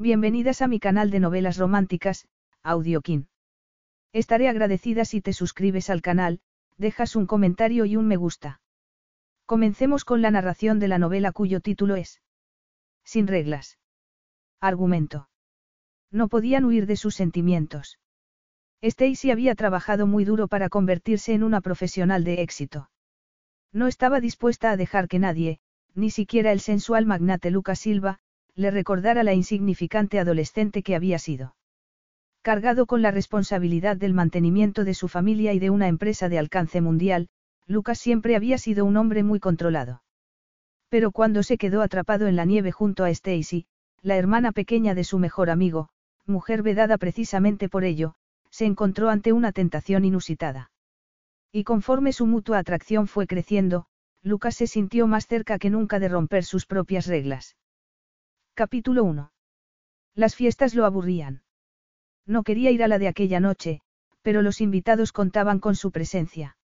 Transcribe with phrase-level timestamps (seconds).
[0.00, 2.26] Bienvenidas a mi canal de novelas románticas,
[2.62, 3.28] Audiokin.
[4.14, 6.40] Estaré agradecida si te suscribes al canal,
[6.78, 8.62] dejas un comentario y un me gusta.
[9.44, 12.22] Comencemos con la narración de la novela cuyo título es
[13.04, 13.78] Sin reglas.
[14.58, 15.28] Argumento.
[16.10, 17.98] No podían huir de sus sentimientos.
[18.80, 22.88] Stacy había trabajado muy duro para convertirse en una profesional de éxito.
[23.70, 25.60] No estaba dispuesta a dejar que nadie,
[25.94, 28.18] ni siquiera el sensual magnate Lucas Silva,
[28.54, 31.54] le recordara la insignificante adolescente que había sido.
[32.42, 36.80] Cargado con la responsabilidad del mantenimiento de su familia y de una empresa de alcance
[36.80, 37.28] mundial,
[37.66, 40.02] Lucas siempre había sido un hombre muy controlado.
[40.88, 43.66] Pero cuando se quedó atrapado en la nieve junto a Stacy,
[44.02, 45.90] la hermana pequeña de su mejor amigo,
[46.26, 48.14] mujer vedada precisamente por ello,
[48.50, 50.70] se encontró ante una tentación inusitada.
[51.52, 53.86] Y conforme su mutua atracción fue creciendo,
[54.22, 57.56] Lucas se sintió más cerca que nunca de romper sus propias reglas.
[58.60, 59.32] Capítulo 1.
[60.14, 61.40] Las fiestas lo aburrían.
[62.26, 63.80] No quería ir a la de aquella noche,
[64.20, 66.58] pero los invitados contaban con su presencia.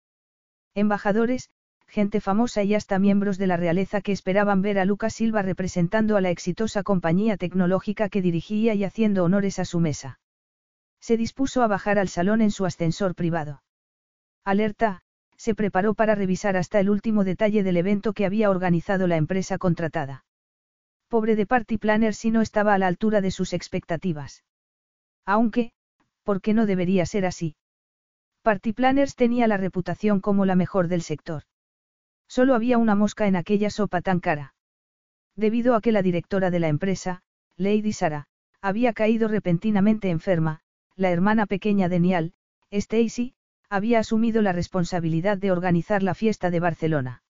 [0.75, 1.49] Embajadores,
[1.87, 6.19] gente famosa y hasta miembros de la realeza que esperaban ver a Lucas Silva representando
[6.19, 10.21] a la exitosa compañía tecnológica que dirigía y haciendo honores a su mesa.
[11.01, 13.63] Se dispuso a bajar al salón en su ascensor privado.
[14.45, 15.01] Alerta,
[15.39, 19.57] se preparó para revisar hasta el último detalle del evento que había organizado la empresa
[19.57, 20.26] contratada.
[21.17, 24.45] Pobre de Party Planner si no estaba a la altura de sus expectativas.
[25.25, 25.73] Aunque,
[26.25, 27.57] ¿por qué no debería ser así?
[28.43, 31.45] Party Planners tenía la reputación como la mejor del sector.
[32.29, 34.55] Solo había una mosca en aquella sopa tan cara.
[35.37, 37.23] Debido a que la directora de la empresa,
[37.57, 38.27] Lady Sara,
[38.61, 40.61] había caído repentinamente enferma,
[40.97, 42.35] la hermana pequeña de Niall,
[42.71, 43.33] Stacy,
[43.71, 47.23] había asumido la responsabilidad de organizar la fiesta de Barcelona.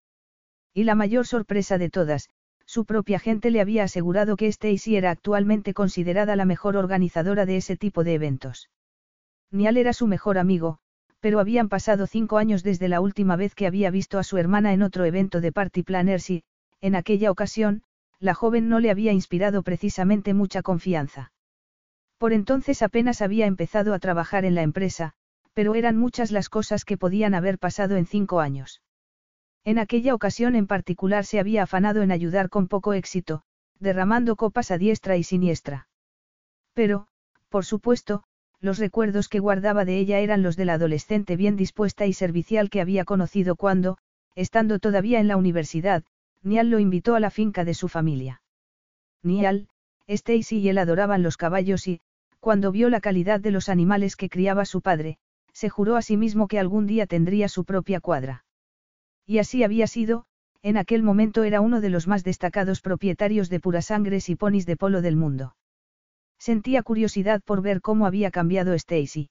[0.75, 2.30] Y la mayor sorpresa de todas,
[2.66, 7.56] su propia gente le había asegurado que Stacy era actualmente considerada la mejor organizadora de
[7.56, 8.69] ese tipo de eventos.
[9.50, 10.78] Niall era su mejor amigo,
[11.21, 14.72] pero habían pasado cinco años desde la última vez que había visto a su hermana
[14.72, 16.44] en otro evento de Party Planners y,
[16.81, 17.82] en aquella ocasión,
[18.19, 21.32] la joven no le había inspirado precisamente mucha confianza.
[22.19, 25.12] Por entonces apenas había empezado a trabajar en la empresa,
[25.53, 28.82] pero eran muchas las cosas que podían haber pasado en cinco años.
[29.66, 33.43] En aquella ocasión en particular se había afanado en ayudar con poco éxito,
[33.81, 35.88] derramando copas a diestra y siniestra.
[36.72, 37.09] Pero,
[37.49, 38.22] por supuesto,
[38.60, 42.71] los recuerdos que guardaba de ella eran los de la adolescente bien dispuesta y servicial
[42.71, 43.99] que había conocido cuando,
[44.37, 46.05] estando todavía en la universidad,
[46.44, 48.43] Niall lo invitó a la finca de su familia.
[49.25, 49.66] Niall,
[50.06, 52.00] Stacy y él adoraban los caballos y,
[52.38, 55.19] cuando vio la calidad de los animales que criaba su padre,
[55.52, 58.45] se juró a sí mismo que algún día tendría su propia cuadra.
[59.26, 60.25] Y así había sido,
[60.62, 64.76] en aquel momento era uno de los más destacados propietarios de purasangres y ponis de
[64.76, 65.56] polo del mundo.
[66.38, 69.31] Sentía curiosidad por ver cómo había cambiado Stacy.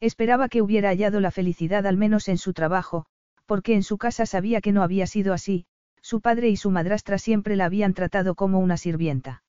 [0.00, 3.06] Esperaba que hubiera hallado la felicidad al menos en su trabajo,
[3.46, 5.66] porque en su casa sabía que no había sido así,
[6.02, 9.42] su padre y su madrastra siempre la habían tratado como una sirvienta.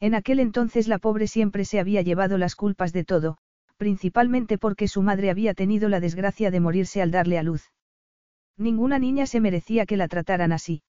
[0.00, 3.36] En aquel entonces la pobre siempre se había llevado las culpas de todo,
[3.76, 7.70] principalmente porque su madre había tenido la desgracia de morirse al darle a luz.
[8.60, 10.82] Ninguna niña se merecía que la trataran así.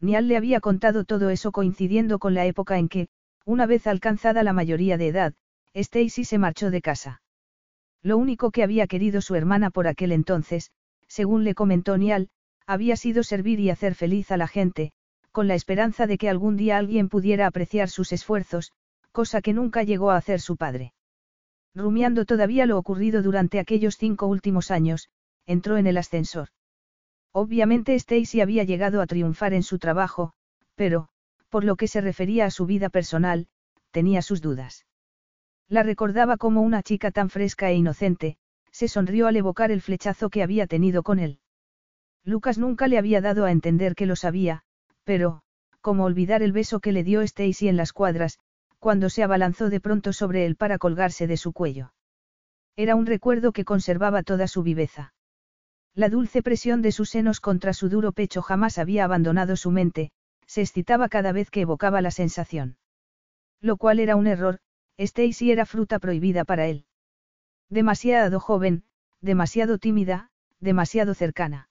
[0.00, 3.08] Nial le había contado todo eso coincidiendo con la época en que,
[3.44, 5.34] una vez alcanzada la mayoría de edad,
[5.74, 7.20] Stacy se marchó de casa.
[8.02, 10.70] Lo único que había querido su hermana por aquel entonces,
[11.06, 12.30] según le comentó Nial,
[12.66, 14.92] había sido servir y hacer feliz a la gente,
[15.32, 18.72] con la esperanza de que algún día alguien pudiera apreciar sus esfuerzos,
[19.12, 20.94] cosa que nunca llegó a hacer su padre.
[21.74, 25.10] Rumiando todavía lo ocurrido durante aquellos cinco últimos años,
[25.44, 26.48] entró en el ascensor.
[27.38, 30.32] Obviamente Stacy había llegado a triunfar en su trabajo,
[30.74, 31.08] pero,
[31.50, 33.46] por lo que se refería a su vida personal,
[33.90, 34.86] tenía sus dudas.
[35.68, 38.38] La recordaba como una chica tan fresca e inocente,
[38.70, 41.40] se sonrió al evocar el flechazo que había tenido con él.
[42.24, 44.62] Lucas nunca le había dado a entender que lo sabía,
[45.04, 45.42] pero,
[45.82, 48.38] como olvidar el beso que le dio Stacy en las cuadras,
[48.78, 51.92] cuando se abalanzó de pronto sobre él para colgarse de su cuello.
[52.76, 55.12] Era un recuerdo que conservaba toda su viveza.
[55.96, 60.10] La dulce presión de sus senos contra su duro pecho jamás había abandonado su mente,
[60.46, 62.76] se excitaba cada vez que evocaba la sensación.
[63.62, 64.58] Lo cual era un error,
[64.98, 66.84] Stacy era fruta prohibida para él.
[67.70, 68.84] Demasiado joven,
[69.22, 70.28] demasiado tímida,
[70.60, 71.70] demasiado cercana.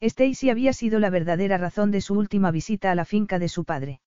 [0.00, 3.64] Stacy había sido la verdadera razón de su última visita a la finca de su
[3.64, 4.00] padre.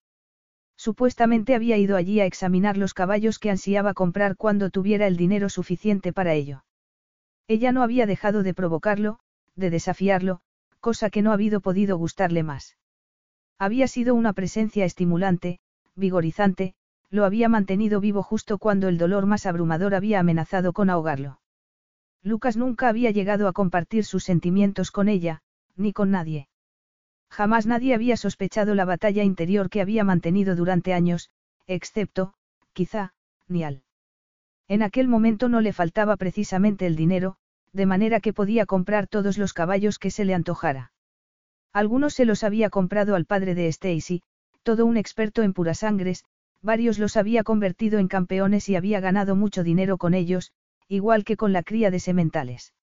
[0.76, 5.48] Supuestamente había ido allí a examinar los caballos que ansiaba comprar cuando tuviera el dinero
[5.48, 6.62] suficiente para ello.
[7.48, 9.18] Ella no había dejado de provocarlo,
[9.56, 10.40] de desafiarlo,
[10.80, 12.76] cosa que no había podido gustarle más.
[13.58, 15.60] Había sido una presencia estimulante,
[15.94, 16.74] vigorizante,
[17.10, 21.40] lo había mantenido vivo justo cuando el dolor más abrumador había amenazado con ahogarlo.
[22.22, 25.42] Lucas nunca había llegado a compartir sus sentimientos con ella,
[25.76, 26.48] ni con nadie.
[27.30, 31.30] Jamás nadie había sospechado la batalla interior que había mantenido durante años,
[31.66, 32.34] excepto,
[32.72, 33.14] quizá,
[33.48, 33.82] Nial.
[34.68, 37.36] En aquel momento no le faltaba precisamente el dinero,
[37.72, 40.92] de manera que podía comprar todos los caballos que se le antojara.
[41.72, 44.22] Algunos se los había comprado al padre de Stacy,
[44.62, 46.24] todo un experto en purasangres,
[46.62, 50.52] varios los había convertido en campeones y había ganado mucho dinero con ellos,
[50.88, 52.74] igual que con la cría de sementales.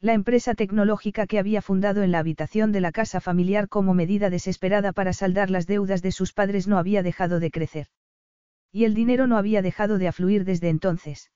[0.00, 4.30] La empresa tecnológica que había fundado en la habitación de la casa familiar como medida
[4.30, 7.88] desesperada para saldar las deudas de sus padres no había dejado de crecer.
[8.70, 11.30] Y el dinero no había dejado de afluir desde entonces.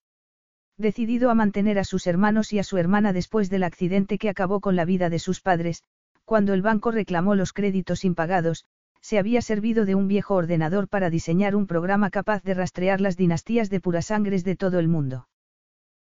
[0.79, 4.61] Decidido a mantener a sus hermanos y a su hermana después del accidente que acabó
[4.61, 5.83] con la vida de sus padres,
[6.25, 8.65] cuando el banco reclamó los créditos impagados,
[9.01, 13.17] se había servido de un viejo ordenador para diseñar un programa capaz de rastrear las
[13.17, 15.29] dinastías de purasangres de todo el mundo.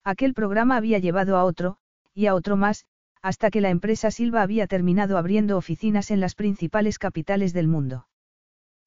[0.05, 1.77] Aquel programa había llevado a otro,
[2.15, 2.87] y a otro más,
[3.21, 8.07] hasta que la empresa Silva había terminado abriendo oficinas en las principales capitales del mundo.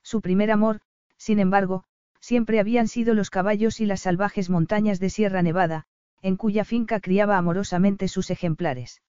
[0.01, 0.81] Su primer amor,
[1.17, 1.85] sin embargo,
[2.25, 5.85] siempre habían sido los caballos y las salvajes montañas de Sierra Nevada,
[6.23, 9.03] en cuya finca criaba amorosamente sus ejemplares.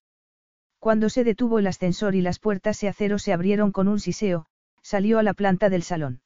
[0.80, 4.44] Cuando se detuvo el ascensor y las puertas de acero se abrieron con un siseo,
[4.82, 6.20] salió a la planta del salón.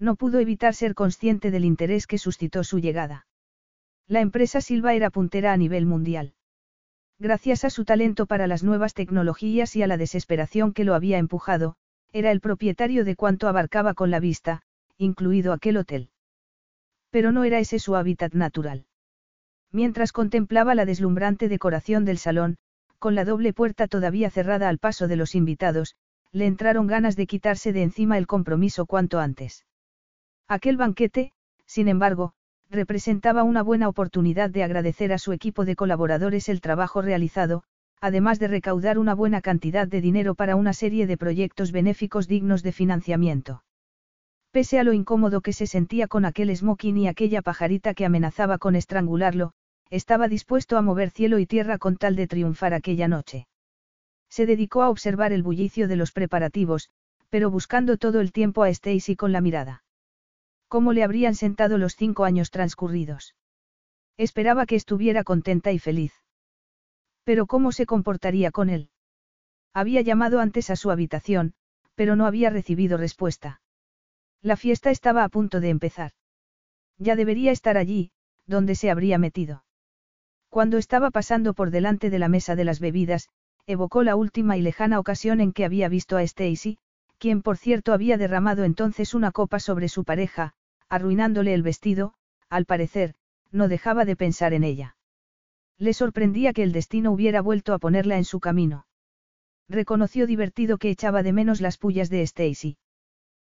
[0.00, 3.28] No pudo evitar ser consciente del interés que suscitó su llegada.
[4.08, 6.34] La empresa Silva era puntera a nivel mundial.
[7.20, 11.18] Gracias a su talento para las nuevas tecnologías y a la desesperación que lo había
[11.18, 11.76] empujado,
[12.12, 14.64] era el propietario de cuanto abarcaba con la vista,
[15.00, 16.10] incluido aquel hotel.
[17.10, 18.84] Pero no era ese su hábitat natural.
[19.72, 22.58] Mientras contemplaba la deslumbrante decoración del salón,
[22.98, 25.96] con la doble puerta todavía cerrada al paso de los invitados,
[26.32, 29.64] le entraron ganas de quitarse de encima el compromiso cuanto antes.
[30.48, 31.32] Aquel banquete,
[31.66, 32.34] sin embargo,
[32.68, 37.62] representaba una buena oportunidad de agradecer a su equipo de colaboradores el trabajo realizado,
[38.00, 42.62] además de recaudar una buena cantidad de dinero para una serie de proyectos benéficos dignos
[42.62, 43.62] de financiamiento.
[44.52, 48.58] Pese a lo incómodo que se sentía con aquel smoking y aquella pajarita que amenazaba
[48.58, 49.52] con estrangularlo,
[49.90, 53.46] estaba dispuesto a mover cielo y tierra con tal de triunfar aquella noche.
[54.28, 56.90] Se dedicó a observar el bullicio de los preparativos,
[57.28, 59.84] pero buscando todo el tiempo a Stacy con la mirada.
[60.68, 63.34] ¿Cómo le habrían sentado los cinco años transcurridos?
[64.16, 66.12] Esperaba que estuviera contenta y feliz.
[67.24, 68.90] Pero ¿cómo se comportaría con él?
[69.72, 71.54] Había llamado antes a su habitación,
[71.94, 73.59] pero no había recibido respuesta.
[74.42, 76.12] La fiesta estaba a punto de empezar.
[76.98, 78.10] Ya debería estar allí,
[78.46, 79.64] donde se habría metido.
[80.48, 83.28] Cuando estaba pasando por delante de la mesa de las bebidas,
[83.66, 86.78] evocó la última y lejana ocasión en que había visto a Stacy,
[87.18, 90.54] quien por cierto había derramado entonces una copa sobre su pareja,
[90.88, 92.14] arruinándole el vestido,
[92.48, 93.14] al parecer,
[93.52, 94.96] no dejaba de pensar en ella.
[95.78, 98.86] Le sorprendía que el destino hubiera vuelto a ponerla en su camino.
[99.68, 102.76] Reconoció divertido que echaba de menos las pullas de Stacy.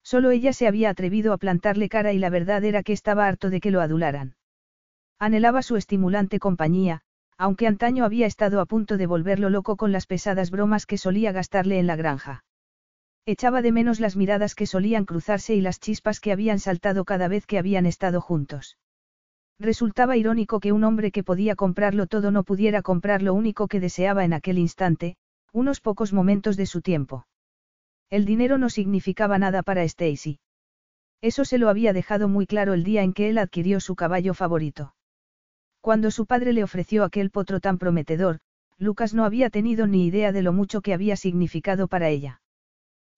[0.05, 3.49] Solo ella se había atrevido a plantarle cara y la verdad era que estaba harto
[3.51, 4.37] de que lo adularan.
[5.19, 7.01] Anhelaba su estimulante compañía,
[7.39, 11.33] aunque antaño había estado a punto de volverlo loco con las pesadas bromas que solía
[11.33, 12.45] gastarle en la granja.
[13.27, 17.27] Echaba de menos las miradas que solían cruzarse y las chispas que habían saltado cada
[17.27, 18.77] vez que habían estado juntos.
[19.59, 23.81] Resultaba irónico que un hombre que podía comprarlo todo no pudiera comprar lo único que
[23.81, 25.17] deseaba en aquel instante,
[25.53, 27.27] unos pocos momentos de su tiempo.
[28.11, 30.39] El dinero no significaba nada para Stacy.
[31.21, 34.35] Eso se lo había dejado muy claro el día en que él adquirió su caballo
[34.35, 34.95] favorito.
[35.81, 38.41] Cuando su padre le ofreció aquel potro tan prometedor,
[38.79, 42.43] Lucas no había tenido ni idea de lo mucho que había significado para ella.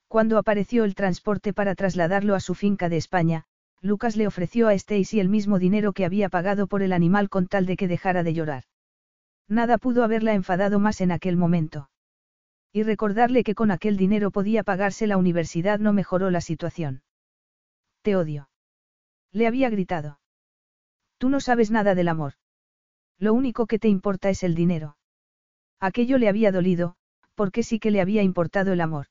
[0.09, 3.45] Cuando apareció el transporte para trasladarlo a su finca de España,
[3.81, 7.47] Lucas le ofreció a Stacy el mismo dinero que había pagado por el animal con
[7.47, 8.65] tal de que dejara de llorar.
[9.49, 11.89] Nada pudo haberla enfadado más en aquel momento.
[12.77, 17.03] Y recordarle que con aquel dinero podía pagarse la universidad no mejoró la situación.
[18.03, 18.51] Te odio.
[19.33, 20.21] Le había gritado.
[21.17, 22.35] Tú no sabes nada del amor.
[23.19, 24.99] Lo único que te importa es el dinero.
[25.81, 26.97] Aquello le había dolido,
[27.35, 29.07] porque sí que le había importado el amor.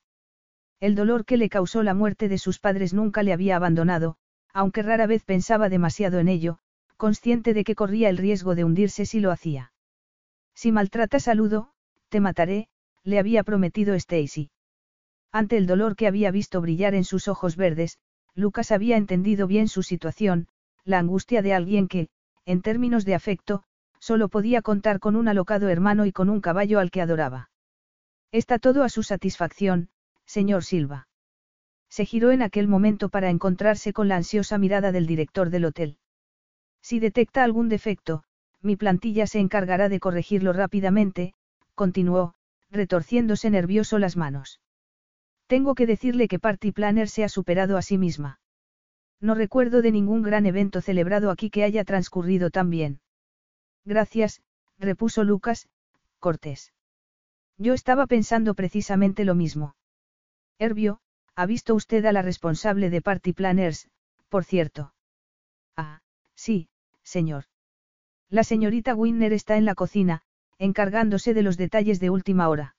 [0.80, 4.18] El dolor que le causó la muerte de sus padres nunca le había abandonado,
[4.54, 6.60] aunque rara vez pensaba demasiado en ello,
[6.98, 9.74] consciente de que corría el riesgo de hundirse si lo hacía.
[10.54, 11.72] Si maltratas a Ludo,
[12.10, 12.70] te mataré,
[13.06, 14.50] le había prometido Stacy.
[15.32, 18.00] Ante el dolor que había visto brillar en sus ojos verdes,
[18.34, 20.48] Lucas había entendido bien su situación,
[20.84, 22.10] la angustia de alguien que,
[22.46, 23.64] en términos de afecto,
[24.00, 27.50] solo podía contar con un alocado hermano y con un caballo al que adoraba.
[28.32, 29.90] Está todo a su satisfacción,
[30.26, 31.08] señor Silva.
[31.90, 35.98] Se giró en aquel momento para encontrarse con la ansiosa mirada del director del hotel.
[36.82, 38.24] Si detecta algún defecto,
[38.62, 41.34] mi plantilla se encargará de corregirlo rápidamente,
[41.76, 42.36] continuó,
[42.72, 44.60] retorciéndose nervioso las manos.
[45.48, 48.40] Tengo que decirle que Party Planner se ha superado a sí misma.
[49.22, 53.00] No recuerdo de ningún gran evento celebrado aquí que haya transcurrido tan bien.
[53.86, 54.42] Gracias,
[54.78, 55.70] repuso Lucas,
[56.20, 56.74] cortés.
[57.58, 59.76] Yo estaba pensando precisamente lo mismo.
[60.60, 61.00] Herbio,
[61.36, 63.90] ¿ha visto usted a la responsable de Party Planners,
[64.30, 64.94] por cierto?
[65.78, 66.02] Ah,
[66.34, 66.70] sí,
[67.04, 67.46] señor.
[68.30, 70.24] La señorita Winner está en la cocina,
[70.58, 72.76] encargándose de los detalles de última hora.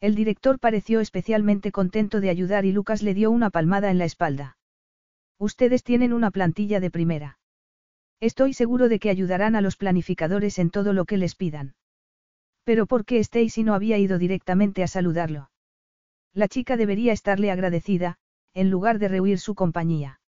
[0.00, 4.04] El director pareció especialmente contento de ayudar y Lucas le dio una palmada en la
[4.04, 4.56] espalda.
[5.38, 7.38] Ustedes tienen una plantilla de primera.
[8.20, 11.74] Estoy seguro de que ayudarán a los planificadores en todo lo que les pidan.
[12.64, 15.50] Pero ¿por qué Stacy no había ido directamente a saludarlo?
[16.34, 18.16] La chica debería estarle agradecida,
[18.54, 20.20] en lugar de rehuir su compañía.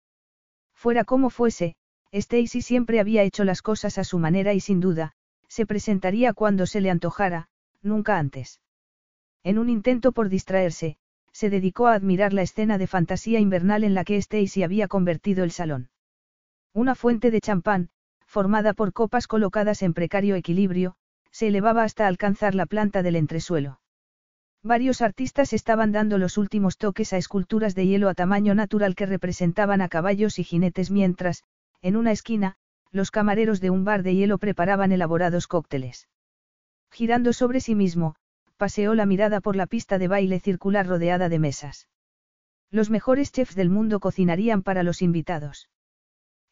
[0.73, 1.77] Fuera como fuese,
[2.13, 5.13] Stacy siempre había hecho las cosas a su manera y sin duda,
[5.51, 7.49] se presentaría cuando se le antojara,
[7.83, 8.61] nunca antes.
[9.43, 10.97] En un intento por distraerse,
[11.33, 15.43] se dedicó a admirar la escena de fantasía invernal en la que Stacy había convertido
[15.43, 15.91] el salón.
[16.73, 17.91] Una fuente de champán,
[18.27, 20.95] formada por copas colocadas en precario equilibrio,
[21.33, 23.81] se elevaba hasta alcanzar la planta del entresuelo.
[24.63, 29.07] Varios artistas estaban dando los últimos toques a esculturas de hielo a tamaño natural que
[29.07, 31.43] representaban a caballos y jinetes mientras,
[31.83, 32.57] en una esquina,
[32.93, 36.09] los camareros de un bar de hielo preparaban elaborados cócteles.
[36.91, 38.17] Girando sobre sí mismo,
[38.57, 41.89] paseó la mirada por la pista de baile circular rodeada de mesas.
[42.71, 45.69] Los mejores chefs del mundo cocinarían para los invitados.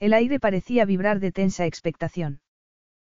[0.00, 2.40] El aire parecía vibrar de tensa expectación.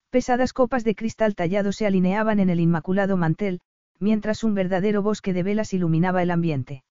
[0.10, 3.62] Pesadas copas de cristal tallado se alineaban en el inmaculado mantel,
[4.00, 6.84] mientras un verdadero bosque de velas iluminaba el ambiente.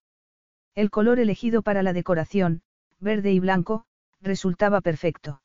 [0.75, 2.63] El color elegido para la decoración,
[3.01, 3.85] verde y blanco,
[4.21, 5.41] resultaba perfecto.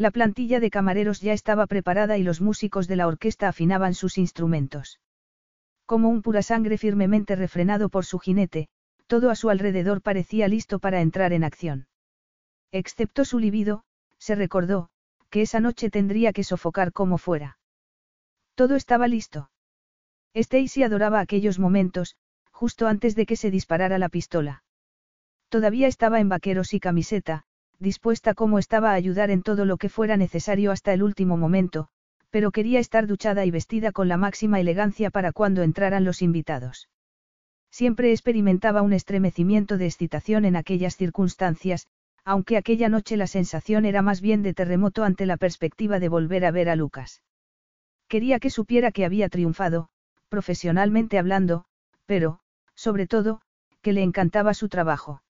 [0.00, 4.16] La plantilla de camareros ya estaba preparada y los músicos de la orquesta afinaban sus
[4.16, 4.98] instrumentos.
[5.84, 8.68] Como un pura sangre firmemente refrenado por su jinete,
[9.06, 11.86] todo a su alrededor parecía listo para entrar en acción.
[12.72, 13.84] Excepto su libido,
[14.16, 14.88] se recordó,
[15.28, 17.58] que esa noche tendría que sofocar como fuera.
[18.54, 19.50] Todo estaba listo.
[20.32, 22.16] Stacy adoraba aquellos momentos,
[22.50, 24.64] justo antes de que se disparara la pistola.
[25.50, 27.44] Todavía estaba en vaqueros y camiseta,
[27.80, 31.88] dispuesta como estaba a ayudar en todo lo que fuera necesario hasta el último momento,
[32.28, 36.88] pero quería estar duchada y vestida con la máxima elegancia para cuando entraran los invitados.
[37.70, 41.86] Siempre experimentaba un estremecimiento de excitación en aquellas circunstancias,
[42.24, 46.44] aunque aquella noche la sensación era más bien de terremoto ante la perspectiva de volver
[46.44, 47.22] a ver a Lucas.
[48.08, 49.88] Quería que supiera que había triunfado,
[50.28, 51.64] profesionalmente hablando,
[52.06, 52.40] pero,
[52.74, 53.40] sobre todo,
[53.82, 55.22] que le encantaba su trabajo.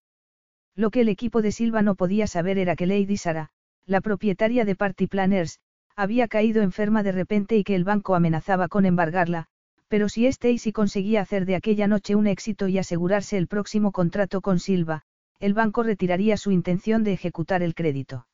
[0.80, 3.50] Lo que el equipo de Silva no podía saber era que Lady Sara,
[3.84, 5.60] la propietaria de Party Planners,
[5.94, 9.44] había caído enferma de repente y que el banco amenazaba con embargarla,
[9.88, 14.40] pero si Stacy conseguía hacer de aquella noche un éxito y asegurarse el próximo contrato
[14.40, 15.02] con Silva,
[15.38, 18.26] el banco retiraría su intención de ejecutar el crédito.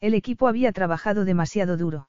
[0.00, 2.08] El equipo había trabajado demasiado duro.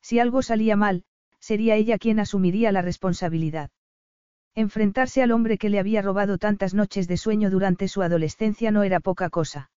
[0.00, 1.04] Si algo salía mal,
[1.38, 3.68] sería ella quien asumiría la responsabilidad.
[4.54, 8.82] Enfrentarse al hombre que le había robado tantas noches de sueño durante su adolescencia no
[8.82, 9.70] era poca cosa.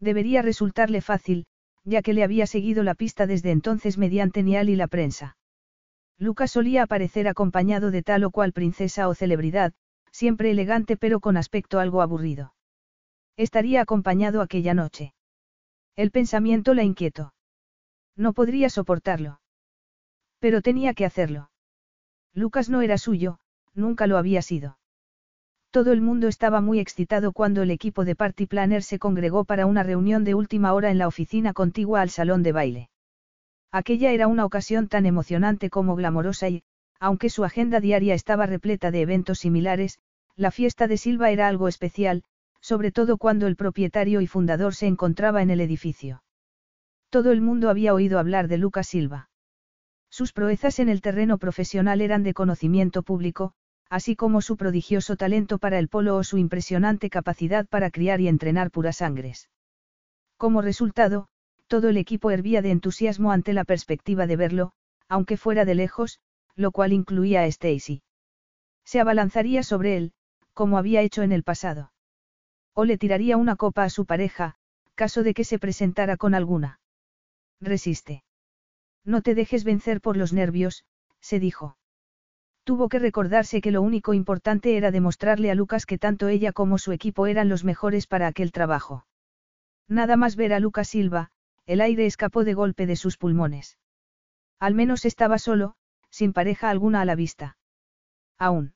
[0.00, 1.46] Debería resultarle fácil,
[1.84, 5.36] ya que le había seguido la pista desde entonces mediante Nial y la prensa.
[6.18, 9.72] Lucas solía aparecer acompañado de tal o cual princesa o celebridad,
[10.12, 12.54] siempre elegante pero con aspecto algo aburrido.
[13.36, 15.14] Estaría acompañado aquella noche.
[15.96, 17.34] El pensamiento la inquietó.
[18.16, 19.40] No podría soportarlo.
[20.40, 21.50] Pero tenía que hacerlo.
[22.34, 23.38] Lucas no era suyo,
[23.74, 24.78] nunca lo había sido.
[25.70, 29.66] Todo el mundo estaba muy excitado cuando el equipo de Party Planner se congregó para
[29.66, 32.90] una reunión de última hora en la oficina contigua al salón de baile.
[33.70, 36.62] Aquella era una ocasión tan emocionante como glamorosa y,
[36.98, 39.98] aunque su agenda diaria estaba repleta de eventos similares,
[40.36, 42.24] la fiesta de Silva era algo especial,
[42.60, 46.22] sobre todo cuando el propietario y fundador se encontraba en el edificio.
[47.10, 49.30] Todo el mundo había oído hablar de Lucas Silva.
[50.10, 53.52] Sus proezas en el terreno profesional eran de conocimiento público,
[53.88, 58.28] así como su prodigioso talento para el polo o su impresionante capacidad para criar y
[58.28, 59.48] entrenar puras sangres.
[60.36, 61.28] Como resultado,
[61.66, 64.72] todo el equipo hervía de entusiasmo ante la perspectiva de verlo,
[65.08, 66.20] aunque fuera de lejos,
[66.54, 68.02] lo cual incluía a Stacy.
[68.84, 70.12] Se abalanzaría sobre él,
[70.54, 71.92] como había hecho en el pasado.
[72.74, 74.56] O le tiraría una copa a su pareja,
[74.94, 76.80] caso de que se presentara con alguna.
[77.60, 78.24] Resiste.
[79.04, 80.84] No te dejes vencer por los nervios,
[81.20, 81.76] se dijo.
[82.68, 86.76] Tuvo que recordarse que lo único importante era demostrarle a Lucas que tanto ella como
[86.76, 89.06] su equipo eran los mejores para aquel trabajo.
[89.88, 91.30] Nada más ver a Lucas Silva,
[91.64, 93.78] el aire escapó de golpe de sus pulmones.
[94.60, 95.76] Al menos estaba solo,
[96.10, 97.56] sin pareja alguna a la vista.
[98.36, 98.74] Aún.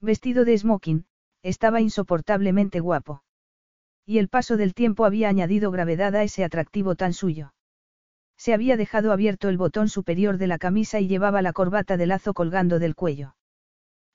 [0.00, 1.04] Vestido de smoking,
[1.42, 3.24] estaba insoportablemente guapo.
[4.06, 7.54] Y el paso del tiempo había añadido gravedad a ese atractivo tan suyo.
[8.40, 12.06] Se había dejado abierto el botón superior de la camisa y llevaba la corbata de
[12.06, 13.34] lazo colgando del cuello.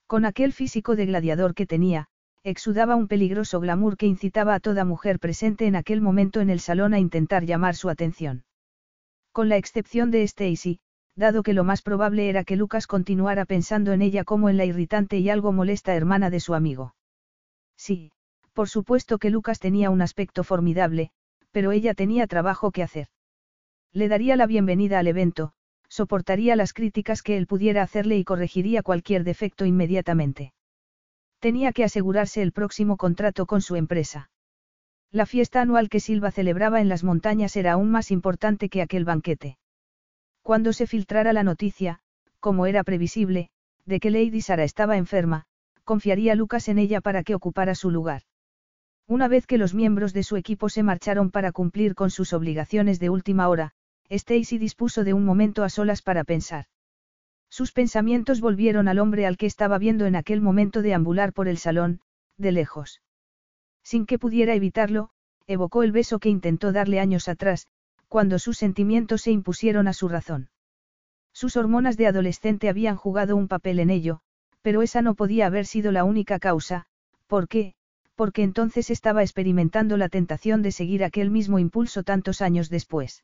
[0.08, 2.08] Con aquel físico de gladiador que tenía,
[2.44, 6.60] exudaba un peligroso glamour que incitaba a toda mujer presente en aquel momento en el
[6.60, 8.46] salón a intentar llamar su atención.
[9.32, 10.80] Con la excepción de Stacy,
[11.16, 14.66] dado que lo más probable era que Lucas continuara pensando en ella como en la
[14.66, 16.96] irritante y algo molesta hermana de su amigo.
[17.78, 18.12] Sí,
[18.54, 21.12] por supuesto que Lucas tenía un aspecto formidable,
[21.52, 23.08] pero ella tenía trabajo que hacer.
[23.96, 25.54] Le daría la bienvenida al evento,
[25.88, 30.52] soportaría las críticas que él pudiera hacerle y corregiría cualquier defecto inmediatamente.
[31.40, 34.30] Tenía que asegurarse el próximo contrato con su empresa.
[35.12, 39.06] La fiesta anual que Silva celebraba en las montañas era aún más importante que aquel
[39.06, 39.58] banquete.
[40.42, 42.00] Cuando se filtrara la noticia,
[42.42, 43.48] como era previsible,
[43.86, 45.46] de que Lady Sara estaba enferma,
[45.86, 48.24] confiaría Lucas en ella para que ocupara su lugar.
[49.08, 53.00] Una vez que los miembros de su equipo se marcharon para cumplir con sus obligaciones
[53.00, 53.72] de última hora,
[54.10, 56.66] Stacy dispuso de un momento a solas para pensar.
[57.50, 61.58] Sus pensamientos volvieron al hombre al que estaba viendo en aquel momento deambular por el
[61.58, 62.02] salón,
[62.38, 63.02] de lejos.
[63.84, 65.10] Sin que pudiera evitarlo,
[65.48, 67.68] evocó el beso que intentó darle años atrás,
[68.08, 70.50] cuando sus sentimientos se impusieron a su razón.
[71.34, 74.22] Sus hormonas de adolescente habían jugado un papel en ello,
[74.62, 76.88] pero esa no podía haber sido la única causa,
[77.28, 77.74] ¿por qué?
[78.16, 83.24] Porque entonces estaba experimentando la tentación de seguir aquel mismo impulso tantos años después.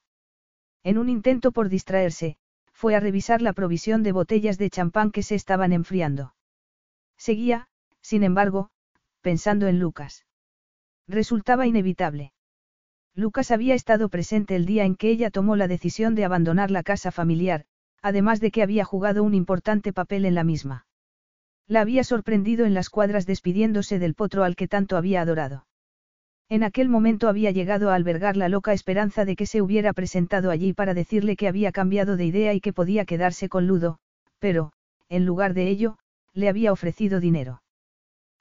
[0.84, 2.38] En un intento por distraerse,
[2.72, 6.34] fue a revisar la provisión de botellas de champán que se estaban enfriando.
[7.18, 7.68] Seguía,
[8.02, 8.72] sin embargo,
[9.22, 10.26] pensando en Lucas.
[11.08, 12.34] Resultaba inevitable.
[13.14, 16.82] Lucas había estado presente el día en que ella tomó la decisión de abandonar la
[16.82, 17.66] casa familiar,
[18.02, 20.88] además de que había jugado un importante papel en la misma.
[21.68, 25.68] La había sorprendido en las cuadras despidiéndose del potro al que tanto había adorado.
[26.52, 30.52] En aquel momento había llegado a albergar la loca esperanza de que se hubiera presentado
[30.52, 34.00] allí para decirle que había cambiado de idea y que podía quedarse con Ludo,
[34.38, 34.74] pero,
[35.08, 35.98] en lugar de ello,
[36.34, 37.64] le había ofrecido dinero.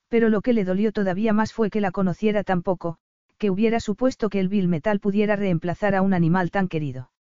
[0.09, 2.97] Pero lo que le dolió todavía más fue que la conociera tan poco,
[3.39, 7.13] que hubiera supuesto que el vil metal pudiera reemplazar a un animal tan querido.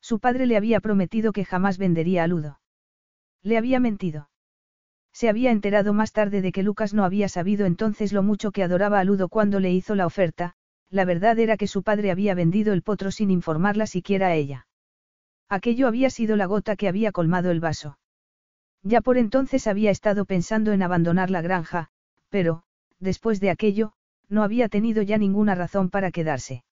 [0.00, 2.58] Su padre le había prometido que jamás vendería a Ludo.
[3.44, 4.30] Le había mentido.
[5.18, 8.62] Se había enterado más tarde de que Lucas no había sabido entonces lo mucho que
[8.62, 10.54] adoraba a Ludo cuando le hizo la oferta,
[10.90, 14.68] la verdad era que su padre había vendido el potro sin informarla siquiera a ella.
[15.48, 17.98] Aquello había sido la gota que había colmado el vaso.
[18.84, 21.88] Ya por entonces había estado pensando en abandonar la granja,
[22.28, 22.62] pero,
[23.00, 23.94] después de aquello,
[24.28, 26.62] no había tenido ya ninguna razón para quedarse.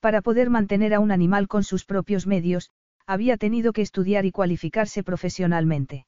[0.00, 2.70] Para poder mantener a un animal con sus propios medios,
[3.06, 6.06] había tenido que estudiar y cualificarse profesionalmente.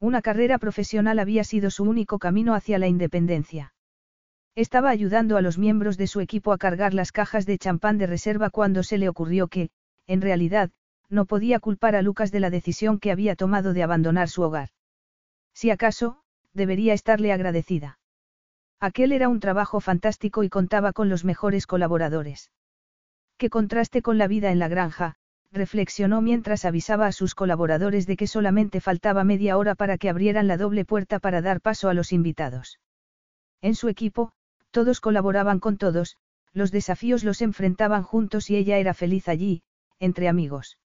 [0.00, 3.74] Una carrera profesional había sido su único camino hacia la independencia.
[4.54, 8.06] Estaba ayudando a los miembros de su equipo a cargar las cajas de champán de
[8.06, 9.70] reserva cuando se le ocurrió que,
[10.06, 10.70] en realidad,
[11.10, 14.70] no podía culpar a Lucas de la decisión que había tomado de abandonar su hogar.
[15.52, 16.22] Si acaso,
[16.54, 17.98] debería estarle agradecida.
[18.80, 22.50] Aquel era un trabajo fantástico y contaba con los mejores colaboradores.
[23.36, 25.16] Qué contraste con la vida en la granja,
[25.52, 30.46] reflexionó mientras avisaba a sus colaboradores de que solamente faltaba media hora para que abrieran
[30.46, 32.78] la doble puerta para dar paso a los invitados.
[33.60, 34.32] En su equipo,
[34.70, 36.16] todos colaboraban con todos,
[36.52, 39.62] los desafíos los enfrentaban juntos y ella era feliz allí,
[39.98, 40.78] entre amigos.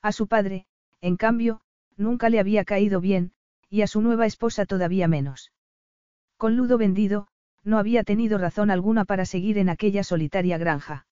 [0.00, 0.66] A su padre,
[1.00, 1.60] en cambio,
[1.96, 3.32] nunca le había caído bien,
[3.68, 5.52] y a su nueva esposa todavía menos.
[6.36, 7.28] Con Ludo vendido,
[7.62, 11.06] no había tenido razón alguna para seguir en aquella solitaria granja.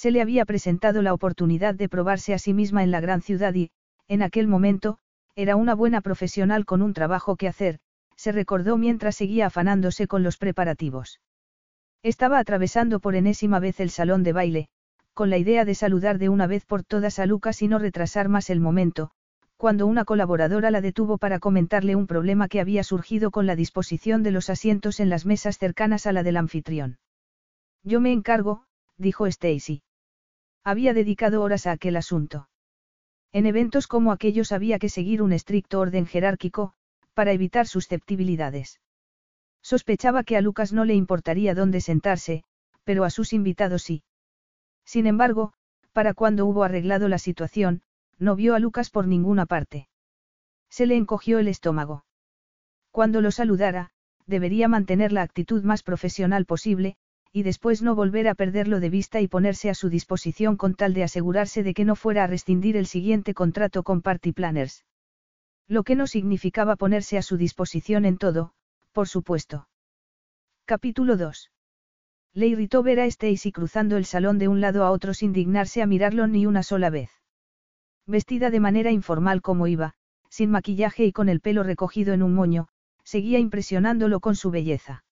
[0.00, 3.52] Se le había presentado la oportunidad de probarse a sí misma en la gran ciudad
[3.52, 3.70] y,
[4.08, 4.96] en aquel momento,
[5.36, 7.80] era una buena profesional con un trabajo que hacer,
[8.16, 11.20] se recordó mientras seguía afanándose con los preparativos.
[12.02, 14.68] Estaba atravesando por enésima vez el salón de baile,
[15.12, 18.30] con la idea de saludar de una vez por todas a Lucas y no retrasar
[18.30, 19.10] más el momento,
[19.58, 24.22] cuando una colaboradora la detuvo para comentarle un problema que había surgido con la disposición
[24.22, 26.96] de los asientos en las mesas cercanas a la del anfitrión.
[27.84, 28.64] Yo me encargo,
[28.96, 29.82] dijo Stacy.
[30.64, 32.48] Había dedicado horas a aquel asunto.
[33.32, 36.74] En eventos como aquellos había que seguir un estricto orden jerárquico,
[37.14, 38.80] para evitar susceptibilidades.
[39.62, 42.44] Sospechaba que a Lucas no le importaría dónde sentarse,
[42.84, 44.02] pero a sus invitados sí.
[44.84, 45.52] Sin embargo,
[45.92, 47.82] para cuando hubo arreglado la situación,
[48.18, 49.88] no vio a Lucas por ninguna parte.
[50.68, 52.04] Se le encogió el estómago.
[52.90, 53.90] Cuando lo saludara,
[54.26, 56.96] debería mantener la actitud más profesional posible,
[57.32, 60.94] y después no volver a perderlo de vista y ponerse a su disposición con tal
[60.94, 64.84] de asegurarse de que no fuera a rescindir el siguiente contrato con Party Planners.
[65.68, 68.52] Lo que no significaba ponerse a su disposición en todo,
[68.92, 69.68] por supuesto.
[70.64, 71.52] Capítulo 2.
[72.34, 75.82] Le irritó ver a Stacy cruzando el salón de un lado a otro sin dignarse
[75.82, 77.10] a mirarlo ni una sola vez.
[78.06, 79.94] Vestida de manera informal como iba,
[80.28, 82.68] sin maquillaje y con el pelo recogido en un moño,
[83.04, 85.04] seguía impresionándolo con su belleza.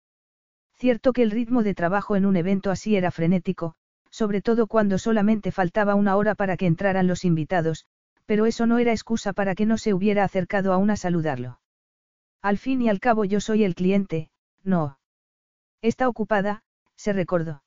[0.78, 3.74] Cierto que el ritmo de trabajo en un evento así era frenético,
[4.10, 7.84] sobre todo cuando solamente faltaba una hora para que entraran los invitados,
[8.26, 11.60] pero eso no era excusa para que no se hubiera acercado aún a saludarlo.
[12.42, 14.30] Al fin y al cabo yo soy el cliente,
[14.62, 14.98] no.
[15.82, 16.62] Está ocupada,
[16.94, 17.64] se recordó.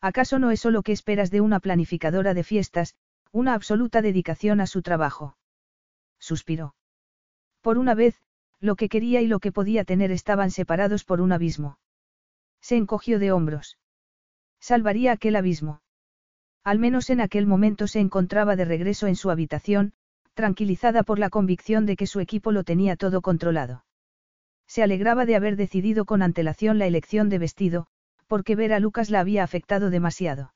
[0.00, 2.96] ¿Acaso no es lo que esperas de una planificadora de fiestas,
[3.30, 5.36] una absoluta dedicación a su trabajo?
[6.18, 6.74] Suspiró.
[7.60, 8.20] Por una vez,
[8.58, 11.78] lo que quería y lo que podía tener estaban separados por un abismo.
[12.64, 13.76] Se encogió de hombros.
[14.58, 15.82] Salvaría aquel abismo.
[16.64, 19.92] Al menos en aquel momento se encontraba de regreso en su habitación,
[20.32, 23.84] tranquilizada por la convicción de que su equipo lo tenía todo controlado.
[24.66, 27.86] Se alegraba de haber decidido con antelación la elección de vestido,
[28.28, 30.54] porque ver a Lucas la había afectado demasiado.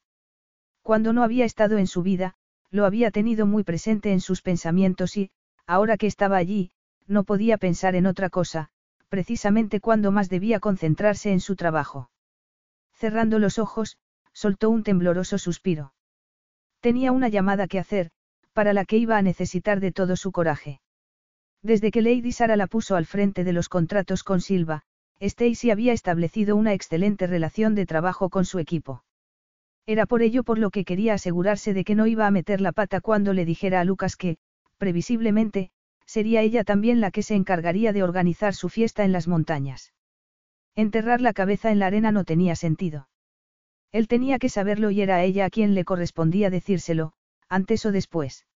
[0.81, 2.37] Cuando no había estado en su vida,
[2.71, 5.31] lo había tenido muy presente en sus pensamientos y,
[5.67, 6.71] ahora que estaba allí,
[7.07, 8.71] no podía pensar en otra cosa,
[9.09, 12.11] precisamente cuando más debía concentrarse en su trabajo.
[12.93, 13.97] Cerrando los ojos,
[14.33, 15.93] soltó un tembloroso suspiro.
[16.81, 18.11] Tenía una llamada que hacer,
[18.53, 20.81] para la que iba a necesitar de todo su coraje.
[21.63, 24.83] Desde que Lady Sara la puso al frente de los contratos con Silva,
[25.21, 29.05] Stacy había establecido una excelente relación de trabajo con su equipo.
[29.87, 32.73] Era por ello por lo que quería asegurarse de que no iba a meter la
[32.73, 34.37] pata cuando le dijera a Lucas que,
[34.77, 35.71] previsiblemente,
[36.09, 39.93] sería ella también la que se encargaría de organizar su fiesta en las montañas.
[40.75, 43.09] Enterrar la cabeza en la arena no tenía sentido.
[43.93, 47.13] Él tenía que saberlo y era a ella a quien le correspondía decírselo,
[47.49, 48.47] antes o después.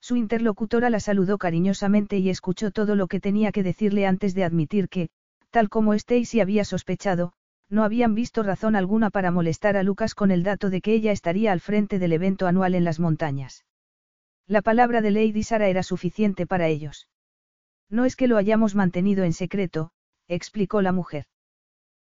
[0.00, 4.44] Su interlocutora la saludó cariñosamente y escuchó todo lo que tenía que decirle antes de
[4.44, 5.10] admitir que,
[5.50, 7.34] tal como Stacy había sospechado,
[7.68, 11.12] no habían visto razón alguna para molestar a Lucas con el dato de que ella
[11.12, 13.64] estaría al frente del evento anual en las montañas.
[14.50, 17.08] La palabra de Lady Sara era suficiente para ellos.
[17.88, 19.92] No es que lo hayamos mantenido en secreto,
[20.26, 21.26] explicó la mujer.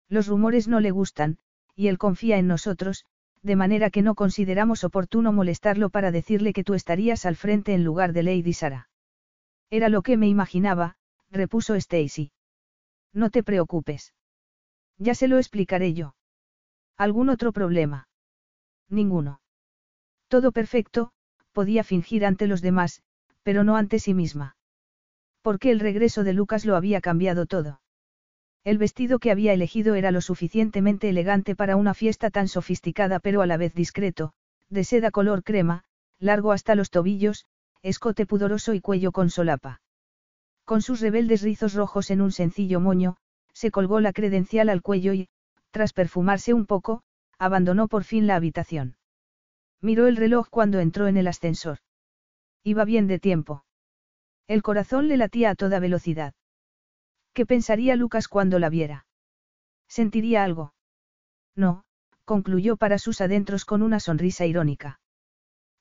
[0.07, 1.37] Los rumores no le gustan,
[1.75, 3.05] y él confía en nosotros,
[3.43, 7.83] de manera que no consideramos oportuno molestarlo para decirle que tú estarías al frente en
[7.83, 8.89] lugar de Lady Sara.
[9.69, 10.97] Era lo que me imaginaba,
[11.29, 12.31] repuso Stacy.
[13.13, 14.15] No te preocupes.
[14.97, 16.15] Ya se lo explicaré yo.
[16.97, 18.07] ¿Algún otro problema?
[18.89, 19.39] Ninguno.
[20.29, 21.13] Todo perfecto,
[21.51, 23.01] podía fingir ante los demás,
[23.43, 24.55] pero no ante sí misma.
[25.41, 27.81] Porque el regreso de Lucas lo había cambiado todo.
[28.63, 33.41] El vestido que había elegido era lo suficientemente elegante para una fiesta tan sofisticada pero
[33.41, 34.33] a la vez discreto,
[34.69, 35.83] de seda color crema,
[36.19, 37.45] largo hasta los tobillos,
[37.81, 39.81] escote pudoroso y cuello con solapa.
[40.65, 43.17] Con sus rebeldes rizos rojos en un sencillo moño,
[43.53, 45.29] se colgó la credencial al cuello y,
[45.71, 47.01] tras perfumarse un poco,
[47.39, 48.98] abandonó por fin la habitación.
[49.81, 51.79] Miró el reloj cuando entró en el ascensor.
[52.63, 53.63] Iba bien de tiempo.
[54.47, 56.33] El corazón le latía a toda velocidad.
[57.33, 59.05] ¿Qué pensaría Lucas cuando la viera?
[59.87, 60.73] ¿Sentiría algo?
[61.55, 61.83] No,
[62.25, 64.99] concluyó para sus adentros con una sonrisa irónica.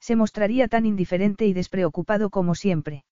[0.01, 3.05] Se mostraría tan indiferente y despreocupado como siempre.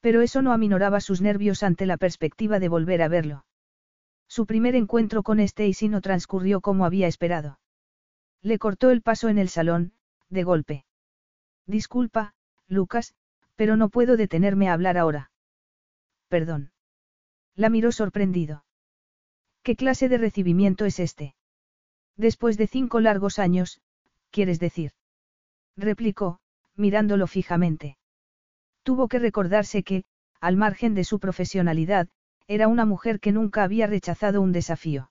[0.00, 3.44] Pero eso no aminoraba sus nervios ante la perspectiva de volver a verlo.
[4.28, 7.58] Su primer encuentro con Stacy no transcurrió como había esperado.
[8.42, 9.92] Le cortó el paso en el salón,
[10.30, 10.84] de golpe.
[11.66, 12.34] Disculpa,
[12.66, 13.14] Lucas,
[13.56, 15.30] pero no puedo detenerme a hablar ahora.
[16.28, 16.72] Perdón.
[17.54, 18.64] La miró sorprendido.
[19.62, 21.34] ¿Qué clase de recibimiento es este?
[22.16, 23.80] Después de cinco largos años,
[24.30, 24.92] quieres decir.
[25.76, 26.40] Replicó,
[26.74, 27.98] mirándolo fijamente.
[28.82, 30.04] Tuvo que recordarse que,
[30.40, 32.08] al margen de su profesionalidad,
[32.46, 35.10] era una mujer que nunca había rechazado un desafío.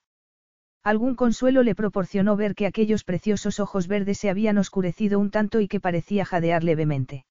[0.82, 5.60] Algún consuelo le proporcionó ver que aquellos preciosos ojos verdes se habían oscurecido un tanto
[5.60, 7.26] y que parecía jadear levemente.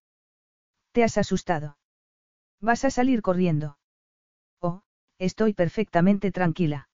[0.92, 1.78] ¿Te has asustado?
[2.60, 3.78] ¿Vas a salir corriendo?
[4.60, 4.82] Oh,
[5.20, 6.90] estoy perfectamente tranquila.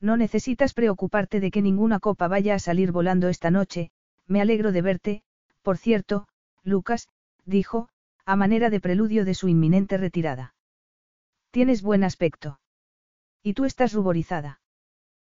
[0.00, 3.90] No necesitas preocuparte de que ninguna copa vaya a salir volando esta noche,
[4.26, 5.22] me alegro de verte,
[5.62, 6.28] por cierto,
[6.62, 7.08] Lucas,
[7.44, 7.88] dijo,
[8.24, 10.54] a manera de preludio de su inminente retirada.
[11.50, 12.60] Tienes buen aspecto.
[13.42, 14.60] Y tú estás ruborizada.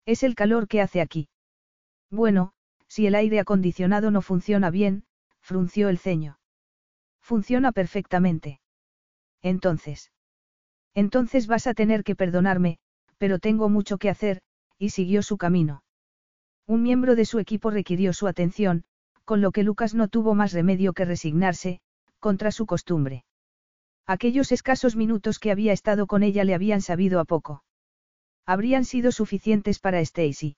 [0.05, 1.29] Es el calor que hace aquí.
[2.11, 2.53] Bueno,
[2.89, 5.05] si el aire acondicionado no funciona bien,
[5.41, 6.39] frunció el ceño.
[7.21, 8.61] Funciona perfectamente.
[9.41, 10.13] Entonces.
[10.95, 12.79] Entonces vas a tener que perdonarme,
[13.19, 14.43] pero tengo mucho que hacer,
[14.79, 15.85] y siguió su camino.
[16.67, 18.85] Un miembro de su equipo requirió su atención,
[19.25, 21.81] con lo que Lucas no tuvo más remedio que resignarse,
[22.19, 23.25] contra su costumbre.
[24.07, 27.63] Aquellos escasos minutos que había estado con ella le habían sabido a poco.
[28.47, 30.57] Habrían sido suficientes para Stacy.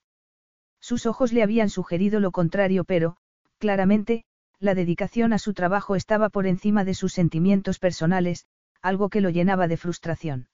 [0.81, 3.17] Sus ojos le habían sugerido lo contrario, pero,
[3.59, 4.25] claramente,
[4.59, 8.47] la dedicación a su trabajo estaba por encima de sus sentimientos personales,
[8.81, 10.49] algo que lo llenaba de frustración.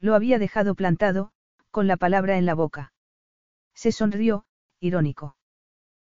[0.00, 1.32] Lo había dejado plantado,
[1.70, 2.92] con la palabra en la boca.
[3.74, 4.44] Se sonrió,
[4.80, 5.36] irónico.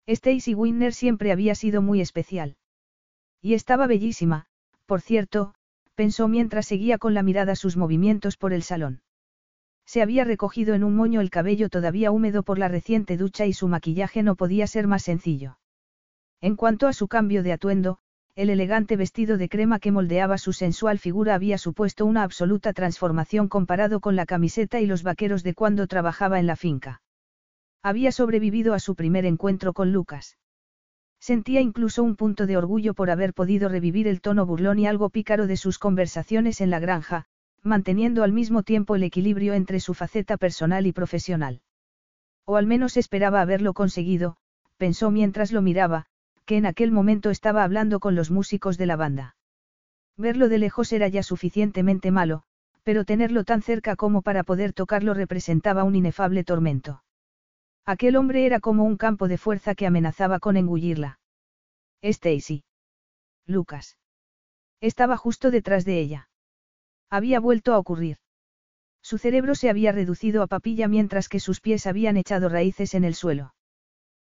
[0.05, 2.57] Stacy Winner siempre había sido muy especial.
[3.41, 4.47] Y estaba bellísima,
[4.85, 5.53] por cierto,
[5.95, 9.01] pensó mientras seguía con la mirada sus movimientos por el salón.
[9.89, 13.53] Se había recogido en un moño el cabello todavía húmedo por la reciente ducha y
[13.53, 15.57] su maquillaje no podía ser más sencillo.
[16.41, 17.97] En cuanto a su cambio de atuendo,
[18.35, 23.47] el elegante vestido de crema que moldeaba su sensual figura había supuesto una absoluta transformación
[23.47, 27.01] comparado con la camiseta y los vaqueros de cuando trabajaba en la finca.
[27.81, 30.37] Había sobrevivido a su primer encuentro con Lucas.
[31.19, 35.09] Sentía incluso un punto de orgullo por haber podido revivir el tono burlón y algo
[35.09, 37.25] pícaro de sus conversaciones en la granja,
[37.63, 41.61] manteniendo al mismo tiempo el equilibrio entre su faceta personal y profesional.
[42.45, 44.37] O al menos esperaba haberlo conseguido,
[44.77, 46.05] pensó mientras lo miraba,
[46.45, 49.35] que en aquel momento estaba hablando con los músicos de la banda.
[50.17, 52.43] Verlo de lejos era ya suficientemente malo,
[52.83, 57.03] pero tenerlo tan cerca como para poder tocarlo representaba un inefable tormento.
[57.85, 61.19] Aquel hombre era como un campo de fuerza que amenazaba con engullirla.
[62.01, 62.63] Stacy.
[63.45, 63.97] Lucas.
[64.81, 66.28] Estaba justo detrás de ella.
[67.09, 68.17] Había vuelto a ocurrir.
[69.01, 73.03] Su cerebro se había reducido a papilla mientras que sus pies habían echado raíces en
[73.03, 73.53] el suelo.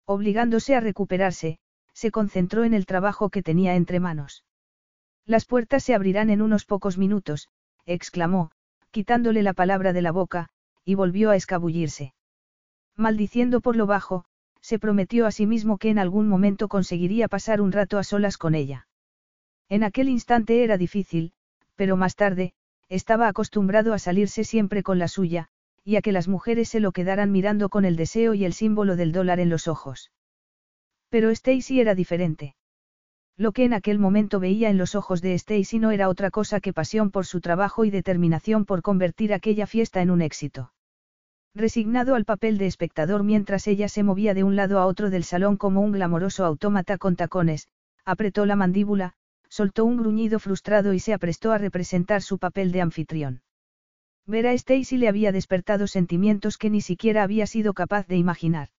[0.05, 1.59] Obligándose a recuperarse,
[1.93, 4.45] se concentró en el trabajo que tenía entre manos.
[5.25, 7.49] Las puertas se abrirán en unos pocos minutos,
[7.85, 8.51] exclamó,
[8.91, 10.49] quitándole la palabra de la boca,
[10.85, 12.13] y volvió a escabullirse.
[12.95, 14.25] Maldiciendo por lo bajo,
[14.61, 18.37] se prometió a sí mismo que en algún momento conseguiría pasar un rato a solas
[18.37, 18.87] con ella.
[19.67, 21.33] En aquel instante era difícil,
[21.75, 22.53] pero más tarde,
[22.89, 25.47] estaba acostumbrado a salirse siempre con la suya,
[25.83, 28.95] y a que las mujeres se lo quedaran mirando con el deseo y el símbolo
[28.95, 30.11] del dólar en los ojos.
[31.09, 32.55] Pero Stacy era diferente.
[33.37, 36.59] Lo que en aquel momento veía en los ojos de Stacy no era otra cosa
[36.59, 40.73] que pasión por su trabajo y determinación por convertir aquella fiesta en un éxito.
[41.55, 45.23] Resignado al papel de espectador mientras ella se movía de un lado a otro del
[45.23, 47.67] salón como un glamoroso autómata con tacones,
[48.05, 49.13] apretó la mandíbula,
[49.49, 53.41] soltó un gruñido frustrado y se aprestó a representar su papel de anfitrión.
[54.25, 58.69] Ver a Stacy le había despertado sentimientos que ni siquiera había sido capaz de imaginar.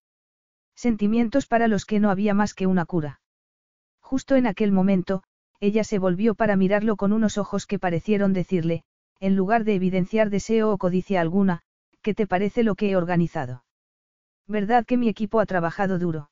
[0.75, 3.21] Sentimientos para los que no había más que una cura.
[3.99, 5.23] Justo en aquel momento,
[5.59, 8.83] ella se volvió para mirarlo con unos ojos que parecieron decirle,
[9.19, 11.61] en lugar de evidenciar deseo o codicia alguna,
[12.01, 13.63] ¿qué te parece lo que he organizado?
[14.47, 16.31] ¿Verdad que mi equipo ha trabajado duro?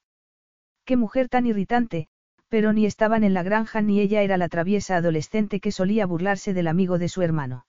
[0.85, 2.07] Qué mujer tan irritante,
[2.49, 6.53] pero ni estaban en la granja ni ella era la traviesa adolescente que solía burlarse
[6.53, 7.65] del amigo de su hermano.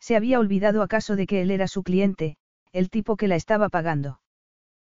[0.00, 2.38] ¿Se había olvidado acaso de que él era su cliente,
[2.72, 4.20] el tipo que la estaba pagando?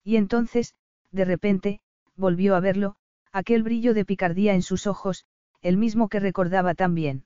[0.03, 0.75] Y entonces,
[1.11, 1.81] de repente,
[2.15, 2.95] volvió a verlo,
[3.31, 5.25] aquel brillo de picardía en sus ojos,
[5.61, 7.25] el mismo que recordaba tan bien.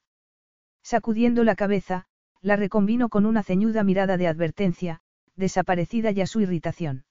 [0.82, 2.06] Sacudiendo la cabeza,
[2.42, 5.02] la reconvino con una ceñuda mirada de advertencia,
[5.36, 7.06] desaparecida ya su irritación.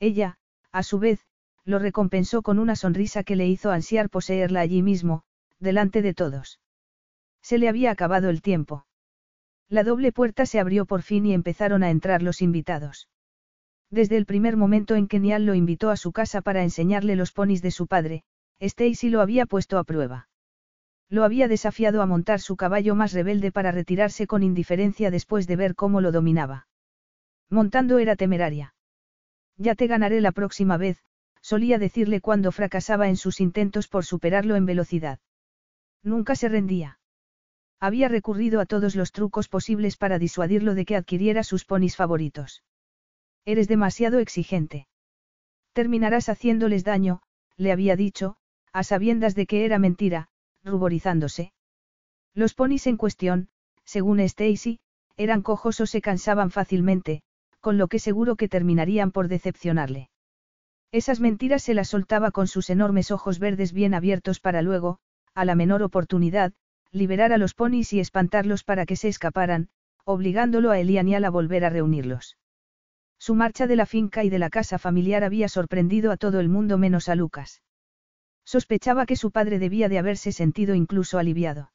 [0.00, 0.38] Ella,
[0.72, 1.24] A su vez,
[1.66, 5.24] lo recompensó con una sonrisa que le hizo ansiar poseerla allí mismo,
[5.58, 6.60] delante de todos.
[7.42, 8.86] Se le había acabado el tiempo.
[9.68, 13.08] La doble puerta se abrió por fin y empezaron a entrar los invitados.
[13.90, 17.32] Desde el primer momento en que Niall lo invitó a su casa para enseñarle los
[17.32, 18.22] ponis de su padre,
[18.60, 20.28] Stacy lo había puesto a prueba.
[21.08, 25.56] Lo había desafiado a montar su caballo más rebelde para retirarse con indiferencia después de
[25.56, 26.68] ver cómo lo dominaba.
[27.50, 28.74] Montando era temeraria.
[29.56, 30.98] Ya te ganaré la próxima vez,
[31.46, 35.20] solía decirle cuando fracasaba en sus intentos por superarlo en velocidad.
[36.02, 36.98] Nunca se rendía.
[37.78, 42.64] Había recurrido a todos los trucos posibles para disuadirlo de que adquiriera sus ponis favoritos.
[43.44, 44.88] Eres demasiado exigente.
[45.72, 47.22] Terminarás haciéndoles daño,
[47.56, 48.38] le había dicho,
[48.72, 50.26] a sabiendas de que era mentira,
[50.64, 51.52] ruborizándose.
[52.34, 53.50] Los ponis en cuestión,
[53.84, 54.80] según Stacy,
[55.16, 57.22] eran cojos o se cansaban fácilmente,
[57.60, 60.10] con lo que seguro que terminarían por decepcionarle.
[60.96, 64.98] Esas mentiras se las soltaba con sus enormes ojos verdes bien abiertos para luego,
[65.34, 66.54] a la menor oportunidad,
[66.90, 69.68] liberar a los ponis y espantarlos para que se escaparan,
[70.06, 72.38] obligándolo a Elianial a volver a reunirlos.
[73.18, 76.48] Su marcha de la finca y de la casa familiar había sorprendido a todo el
[76.48, 77.60] mundo menos a Lucas.
[78.46, 81.72] Sospechaba que su padre debía de haberse sentido incluso aliviado.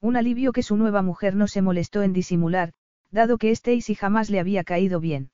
[0.00, 2.72] Un alivio que su nueva mujer no se molestó en disimular,
[3.12, 5.30] dado que Stacy jamás le había caído bien.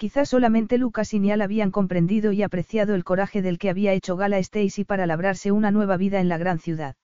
[0.00, 4.16] Quizás solamente Lucas y Nial habían comprendido y apreciado el coraje del que había hecho
[4.16, 6.96] gala Stacy para labrarse una nueva vida en la gran ciudad.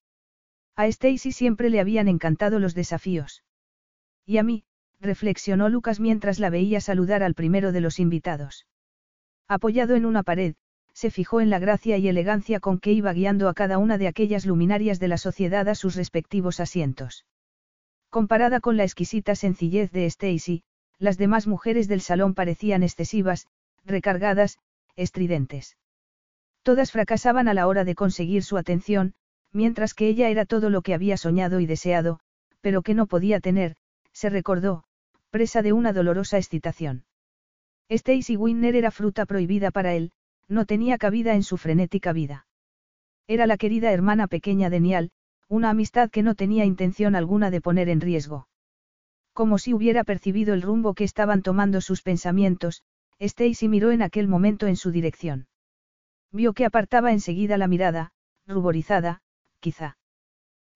[0.76, 3.44] A Stacy siempre le habían encantado los desafíos.
[4.24, 4.64] Y a mí,
[4.98, 8.66] reflexionó Lucas mientras la veía saludar al primero de los invitados.
[9.46, 10.54] Apoyado en una pared,
[10.94, 14.09] se fijó en la gracia y elegancia con que iba guiando a cada una de
[14.09, 17.26] aquellas luminarias de la sociedad a sus respectivos asientos.
[18.09, 20.64] Comparada con la exquisita sencillez de Stacy,
[20.98, 23.46] las demás mujeres del salón parecían excesivas,
[23.85, 24.59] recargadas,
[24.96, 25.76] estridentes.
[26.62, 29.14] Todas fracasaban a la hora de conseguir su atención,
[29.52, 32.18] mientras que ella era todo lo que había soñado y deseado,
[32.61, 33.76] pero que no podía tener,
[34.12, 34.85] se recordó,
[35.30, 37.04] presa de una dolorosa excitación.
[37.88, 40.11] Stacy Winner era fruta prohibida para él,
[40.48, 42.46] no tenía cabida en su frenética vida.
[43.28, 45.11] Era la querida hermana pequeña de Nial,
[45.48, 48.48] una amistad que no tenía intención alguna de poner en riesgo.
[49.37, 52.83] Como si hubiera percibido el rumbo que estaban tomando sus pensamientos,
[53.18, 55.46] Stacy miró en aquel momento en su dirección.
[56.33, 58.12] Vio que apartaba enseguida la mirada,
[58.46, 59.20] ruborizada,
[59.61, 59.99] quizá.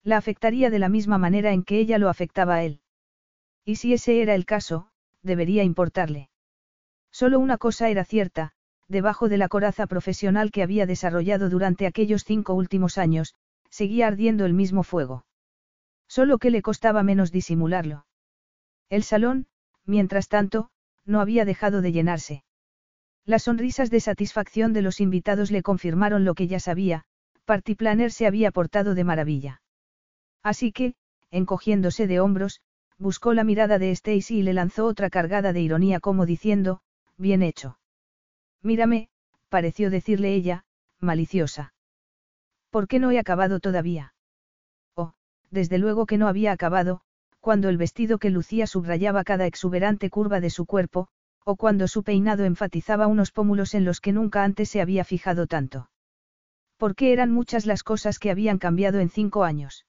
[0.03, 2.81] La afectaría de la misma manera en que ella lo afectaba a él.
[3.65, 4.89] Y si ese era el caso,
[5.23, 6.29] debería importarle.
[7.09, 8.51] Solo una cosa era cierta,
[8.87, 13.33] debajo de la coraza profesional que había desarrollado durante aquellos cinco últimos años,
[13.71, 15.25] seguía ardiendo el mismo fuego.
[16.07, 18.05] Solo que le costaba menos disimularlo.
[18.91, 19.47] El salón,
[19.85, 20.69] mientras tanto,
[21.05, 22.43] no había dejado de llenarse.
[23.23, 27.05] Las sonrisas de satisfacción de los invitados le confirmaron lo que ya sabía,
[27.45, 29.61] Party Planner se había portado de maravilla.
[30.43, 30.95] Así que,
[31.29, 32.59] encogiéndose de hombros,
[32.97, 36.81] buscó la mirada de Stacy y le lanzó otra cargada de ironía como diciendo,
[37.17, 37.79] bien hecho.
[38.61, 39.07] Mírame,
[39.47, 40.65] pareció decirle ella,
[40.99, 41.73] maliciosa.
[42.69, 44.13] ¿Por qué no he acabado todavía?
[44.95, 45.13] Oh,
[45.49, 47.03] desde luego que no había acabado,
[47.41, 51.07] cuando el vestido que lucía subrayaba cada exuberante curva de su cuerpo,
[51.43, 55.47] o cuando su peinado enfatizaba unos pómulos en los que nunca antes se había fijado
[55.47, 55.89] tanto.
[56.77, 59.85] Porque eran muchas las cosas que habían cambiado en cinco años.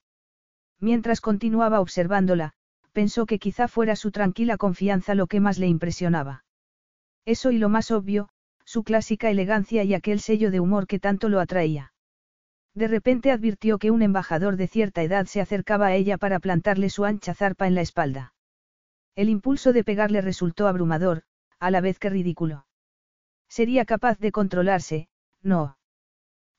[0.80, 2.54] Mientras continuaba observándola,
[2.92, 6.44] pensó que quizá fuera su tranquila confianza lo que más le impresionaba.
[7.24, 8.28] Eso y lo más obvio,
[8.64, 11.91] su clásica elegancia y aquel sello de humor que tanto lo atraía.
[12.74, 16.88] De repente advirtió que un embajador de cierta edad se acercaba a ella para plantarle
[16.88, 18.34] su ancha zarpa en la espalda.
[19.14, 21.24] El impulso de pegarle resultó abrumador,
[21.58, 22.66] a la vez que ridículo.
[23.48, 25.08] ¿Sería capaz de controlarse?
[25.42, 25.76] No.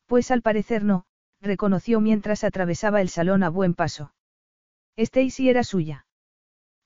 [0.06, 1.06] Pues al parecer no,
[1.42, 4.14] reconoció mientras atravesaba el salón a buen paso.
[4.96, 6.06] Stacy era suya.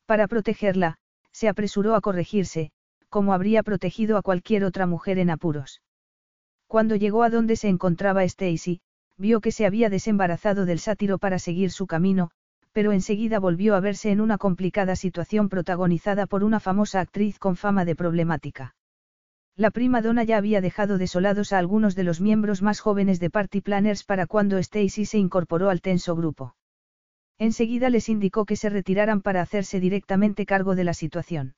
[0.06, 1.00] Para protegerla,
[1.32, 2.72] se apresuró a corregirse,
[3.10, 5.82] como habría protegido a cualquier otra mujer en apuros.
[6.68, 8.82] Cuando llegó a donde se encontraba Stacy,
[9.18, 12.30] vio que se había desembarazado del sátiro para seguir su camino,
[12.72, 17.55] pero enseguida volvió a verse en una complicada situación protagonizada por una famosa actriz con
[17.55, 18.76] fama de problemática.
[19.55, 23.32] La prima donna ya había dejado desolados a algunos de los miembros más jóvenes de
[23.32, 26.55] Party Planners para cuando Stacy se incorporó al tenso grupo.
[27.39, 31.55] Enseguida les indicó que se retiraran para hacerse directamente cargo de la situación.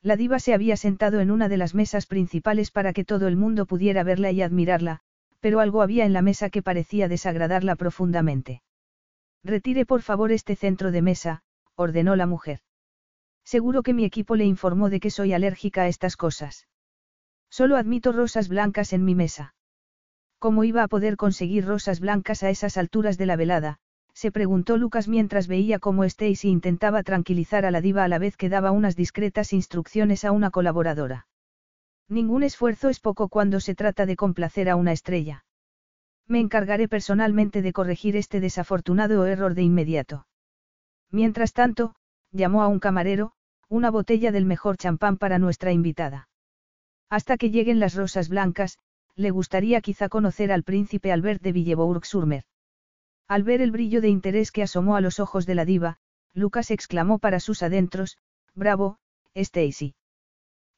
[0.00, 3.36] La diva se había sentado en una de las mesas principales para que todo el
[3.36, 5.02] mundo pudiera verla y admirarla,
[5.40, 8.62] pero algo había en la mesa que parecía desagradarla profundamente.
[9.42, 11.42] Retire por favor este centro de mesa,
[11.74, 12.60] ordenó la mujer.
[13.44, 16.68] Seguro que mi equipo le informó de que soy alérgica a estas cosas.
[17.50, 19.54] Solo admito rosas blancas en mi mesa.
[20.38, 23.80] ¿Cómo iba a poder conseguir rosas blancas a esas alturas de la velada?
[24.14, 28.36] se preguntó Lucas mientras veía cómo Stacy intentaba tranquilizar a la diva a la vez
[28.36, 31.26] que daba unas discretas instrucciones a una colaboradora.
[32.10, 35.44] Ningún esfuerzo es poco cuando se trata de complacer a una estrella.
[36.26, 40.26] Me encargaré personalmente de corregir este desafortunado error de inmediato.
[41.12, 41.94] Mientras tanto,
[42.32, 43.32] llamó a un camarero,
[43.68, 46.28] una botella del mejor champán para nuestra invitada.
[47.08, 48.78] Hasta que lleguen las rosas blancas,
[49.14, 52.42] le gustaría quizá conocer al príncipe Albert de Villebourg-sur-Mer.
[53.28, 55.98] Al ver el brillo de interés que asomó a los ojos de la diva,
[56.34, 58.18] Lucas exclamó para sus adentros,
[58.52, 58.98] Bravo,
[59.34, 59.94] Stacy.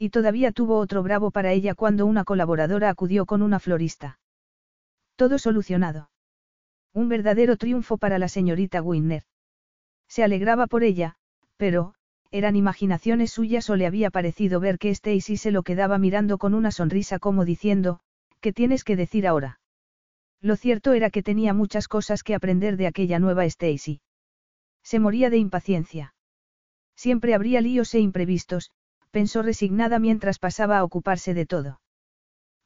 [0.03, 4.19] Y todavía tuvo otro bravo para ella cuando una colaboradora acudió con una florista.
[5.15, 6.11] Todo solucionado.
[6.93, 9.23] Un verdadero triunfo para la señorita Winner.
[10.09, 11.15] Se alegraba por ella,
[11.57, 11.95] pero,
[12.33, 16.55] eran imaginaciones suyas o le había parecido ver que Stacy se lo quedaba mirando con
[16.55, 18.01] una sonrisa como diciendo,
[18.41, 19.61] ¿qué tienes que decir ahora?
[20.41, 24.01] Lo cierto era que tenía muchas cosas que aprender de aquella nueva Stacy.
[24.83, 26.13] Se moría de impaciencia.
[26.97, 28.73] Siempre habría líos e imprevistos,
[29.13, 31.81] pensó resignada mientras pasaba a ocuparse de todo.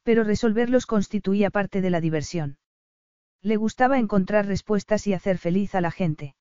[0.01, 2.57] Pero resolverlos constituía parte de la diversión.
[3.43, 6.35] Le gustaba encontrar respuestas y hacer feliz a la gente.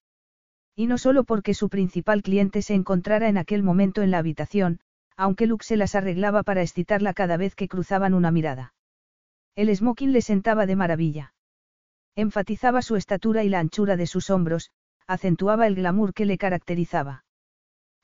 [0.74, 4.80] Y no solo porque su principal cliente se encontrara en aquel momento en la habitación,
[5.16, 8.74] aunque Luke se las arreglaba para excitarla cada vez que cruzaban una mirada.
[9.56, 11.34] El smoking le sentaba de maravilla.
[12.14, 14.70] Enfatizaba su estatura y la anchura de sus hombros,
[15.06, 17.24] acentuaba el glamour que le caracterizaba.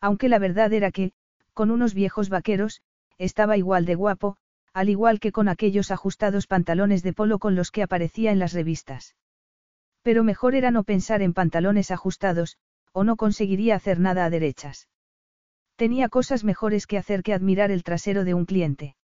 [0.01, 1.13] Aunque la verdad era que,
[1.55, 2.83] con unos viejos vaqueros,
[3.19, 4.37] estaba igual de guapo,
[4.73, 8.53] al igual que con aquellos ajustados pantalones de polo con los que aparecía en las
[8.53, 9.17] revistas.
[10.03, 12.57] Pero mejor era no pensar en pantalones ajustados,
[12.93, 14.89] o no conseguiría hacer nada a derechas.
[15.77, 18.97] Tenía cosas mejores que hacer que admirar el trasero de un cliente.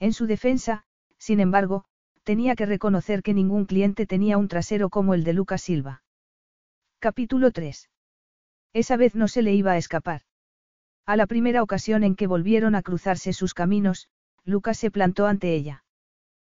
[0.00, 0.84] En su defensa,
[1.18, 1.84] sin embargo,
[2.24, 6.02] tenía que reconocer que ningún cliente tenía un trasero como el de Lucas Silva.
[6.98, 7.90] Capítulo 3.
[8.72, 10.22] Esa vez no se le iba a escapar.
[11.06, 14.08] A la primera ocasión en que volvieron a cruzarse sus caminos,
[14.44, 15.84] Lucas se plantó ante ella.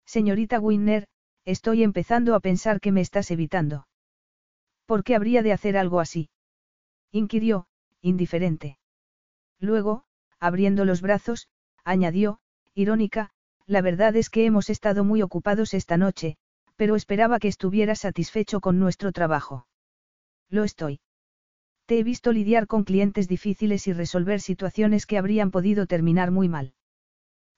[0.05, 1.07] Señorita Winner,
[1.45, 3.87] estoy empezando a pensar que me estás evitando.
[4.87, 6.29] ¿Por qué habría de hacer algo así?
[7.11, 7.67] inquirió,
[8.03, 8.79] indiferente.
[9.61, 10.05] Luego,
[10.41, 11.49] abriendo los brazos,
[11.85, 12.41] añadió,
[12.75, 13.31] irónica,
[13.67, 16.37] la verdad es que hemos estado muy ocupados esta noche,
[16.77, 19.67] pero esperaba que estuvieras satisfecho con nuestro trabajo.
[20.51, 21.01] Lo estoy.
[21.87, 26.49] Te he visto lidiar con clientes difíciles y resolver situaciones que habrían podido terminar muy
[26.49, 26.73] mal.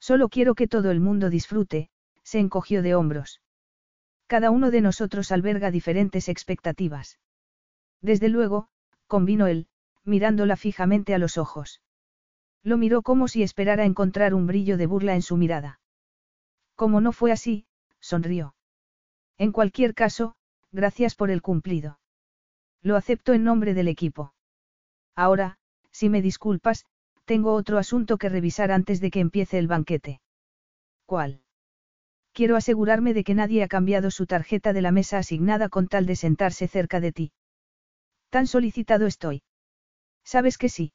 [0.01, 1.91] Solo quiero que todo el mundo disfrute,
[2.22, 3.41] se encogió de hombros.
[4.27, 7.20] Cada uno de nosotros alberga diferentes expectativas.
[8.03, 8.68] Desde luego,
[9.07, 9.68] convino él,
[10.05, 11.81] mirándola fijamente a los ojos.
[12.64, 15.81] Lo miró como si esperara encontrar un brillo de burla en su mirada.
[16.74, 17.66] Como no fue así,
[18.01, 18.57] sonrió.
[19.39, 20.35] En cualquier caso,
[20.72, 22.01] gracias por el cumplido.
[22.87, 24.32] Lo acepto en nombre del equipo.
[25.16, 25.59] Ahora,
[25.91, 26.87] si me disculpas,
[27.24, 30.20] tengo otro asunto que revisar antes de que empiece el banquete.
[31.05, 31.43] ¿Cuál?
[32.32, 36.07] Quiero asegurarme de que nadie ha cambiado su tarjeta de la mesa asignada con tal
[36.07, 37.32] de sentarse cerca de ti.
[38.30, 39.43] Tan solicitado estoy.
[40.22, 40.93] Sabes que sí.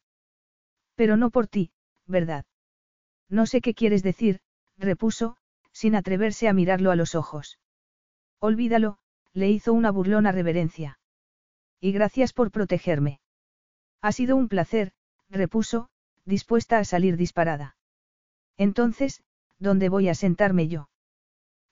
[0.95, 1.73] Pero no por ti,
[2.07, 2.45] ¿verdad?
[3.27, 4.39] No sé qué quieres decir,
[4.77, 5.35] repuso,
[5.73, 7.59] sin atreverse a mirarlo a los ojos.
[8.39, 8.97] Olvídalo,
[9.33, 10.97] le hizo una burlona reverencia.
[11.81, 13.19] Y gracias por protegerme.
[14.01, 14.93] Ha sido un placer,
[15.29, 15.89] repuso,
[16.25, 17.75] dispuesta a salir disparada.
[18.55, 19.23] Entonces,
[19.57, 20.89] ¿dónde voy a sentarme yo?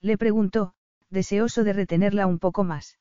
[0.00, 0.74] Le preguntó,
[1.10, 2.98] deseoso de retenerla un poco más.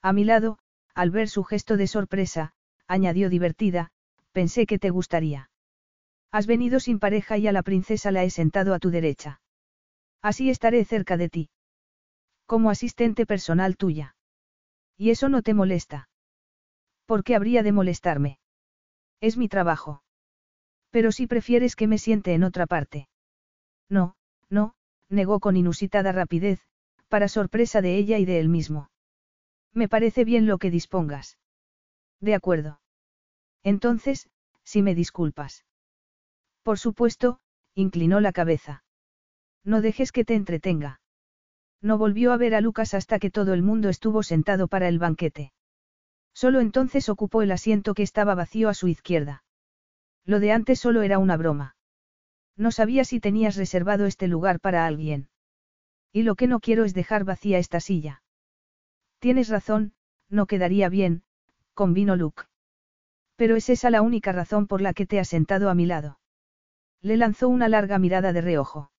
[0.00, 0.58] A mi lado,
[0.94, 2.54] al ver su gesto de sorpresa,
[2.86, 3.90] añadió divertida,
[4.32, 5.50] pensé que te gustaría.
[6.30, 9.42] Has venido sin pareja y a la princesa la he sentado a tu derecha.
[10.22, 11.50] Así estaré cerca de ti.
[12.46, 14.16] Como asistente personal tuya.
[14.96, 16.08] ¿Y eso no te molesta?
[17.06, 18.38] ¿Por qué habría de molestarme?
[19.20, 20.02] Es mi trabajo.
[20.90, 23.08] Pero si prefieres que me siente en otra parte.
[23.88, 24.16] No,
[24.50, 24.74] no,
[25.08, 26.60] negó con inusitada rapidez,
[27.08, 28.90] para sorpresa de ella y de él mismo.
[29.72, 31.38] Me parece bien lo que dispongas.
[32.20, 32.80] De acuerdo.
[33.62, 34.28] Entonces,
[34.64, 35.64] si me disculpas.
[36.62, 37.38] Por supuesto,
[37.74, 38.84] inclinó la cabeza.
[39.64, 41.00] No dejes que te entretenga.
[41.80, 44.98] No volvió a ver a Lucas hasta que todo el mundo estuvo sentado para el
[44.98, 45.52] banquete.
[46.34, 49.44] Solo entonces ocupó el asiento que estaba vacío a su izquierda.
[50.24, 51.76] Lo de antes solo era una broma.
[52.56, 55.28] No sabía si tenías reservado este lugar para alguien.
[56.12, 58.22] Y lo que no quiero es dejar vacía esta silla.
[59.18, 59.94] Tienes razón,
[60.28, 61.22] no quedaría bien,
[61.74, 62.44] convino Luke.
[63.36, 66.18] Pero es esa la única razón por la que te has sentado a mi lado.
[67.00, 68.90] Le lanzó una larga mirada de reojo.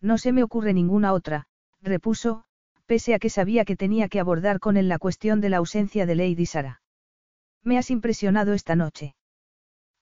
[0.00, 1.46] No se me ocurre ninguna otra,
[1.82, 2.44] repuso,
[2.90, 6.06] pese a que sabía que tenía que abordar con él la cuestión de la ausencia
[6.06, 6.82] de Lady Sara.
[7.62, 9.14] Me has impresionado esta noche.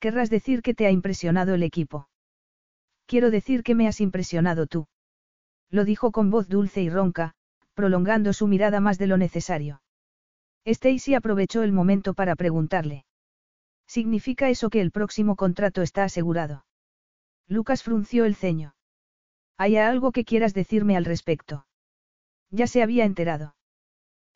[0.01, 2.09] Querrás decir que te ha impresionado el equipo.
[3.05, 4.87] Quiero decir que me has impresionado tú.
[5.69, 7.35] Lo dijo con voz dulce y ronca,
[7.75, 9.83] prolongando su mirada más de lo necesario.
[10.65, 13.05] Stacy aprovechó el momento para preguntarle.
[13.87, 16.65] ¿Significa eso que el próximo contrato está asegurado?
[17.49, 18.75] Lucas frunció el ceño.
[19.59, 21.67] ¿Hay algo que quieras decirme al respecto?
[22.51, 23.55] Ya se había enterado.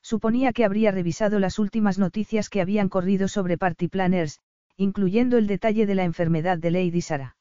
[0.03, 4.41] Suponía que habría revisado las últimas noticias que habían corrido sobre Party Planners,
[4.77, 7.37] incluyendo el detalle de la enfermedad de Lady Sara.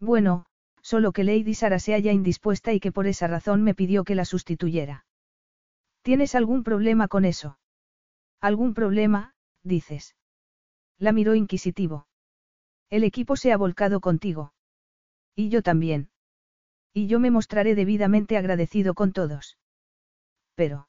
[0.00, 0.46] Bueno,
[0.80, 4.14] solo que Lady Sara se haya indispuesta y que por esa razón me pidió que
[4.14, 5.04] la sustituyera.
[6.02, 7.58] ¿Tienes algún problema con eso?
[8.40, 10.16] ¿Algún problema, dices?
[10.98, 12.06] La miró inquisitivo.
[12.90, 14.52] El equipo se ha volcado contigo.
[15.34, 16.10] Y yo también.
[16.92, 19.58] Y yo me mostraré debidamente agradecido con todos.
[20.54, 20.88] Pero.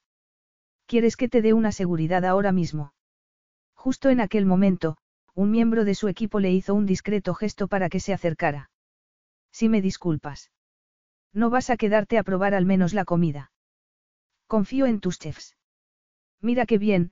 [0.85, 2.93] ¿Quieres que te dé una seguridad ahora mismo?
[3.73, 4.97] Justo en aquel momento,
[5.33, 8.69] un miembro de su equipo le hizo un discreto gesto para que se acercara.
[9.51, 10.51] Si me disculpas.
[11.33, 13.51] No vas a quedarte a probar al menos la comida.
[14.47, 15.57] Confío en tus chefs.
[16.41, 17.11] Mira qué bien,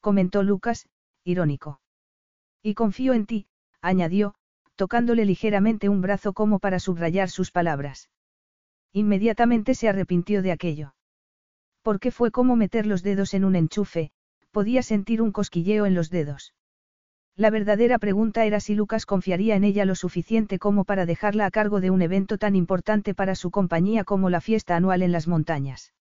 [0.00, 0.88] comentó Lucas,
[1.24, 1.80] irónico.
[2.62, 3.46] Y confío en ti,
[3.80, 4.34] añadió,
[4.76, 8.10] tocándole ligeramente un brazo como para subrayar sus palabras.
[8.92, 10.94] Inmediatamente se arrepintió de aquello.
[11.82, 14.10] Porque fue como meter los dedos en un enchufe,
[14.50, 16.54] podía sentir un cosquilleo en los dedos.
[17.34, 21.50] La verdadera pregunta era si Lucas confiaría en ella lo suficiente como para dejarla a
[21.50, 25.26] cargo de un evento tan importante para su compañía como la fiesta anual en las
[25.26, 25.94] montañas.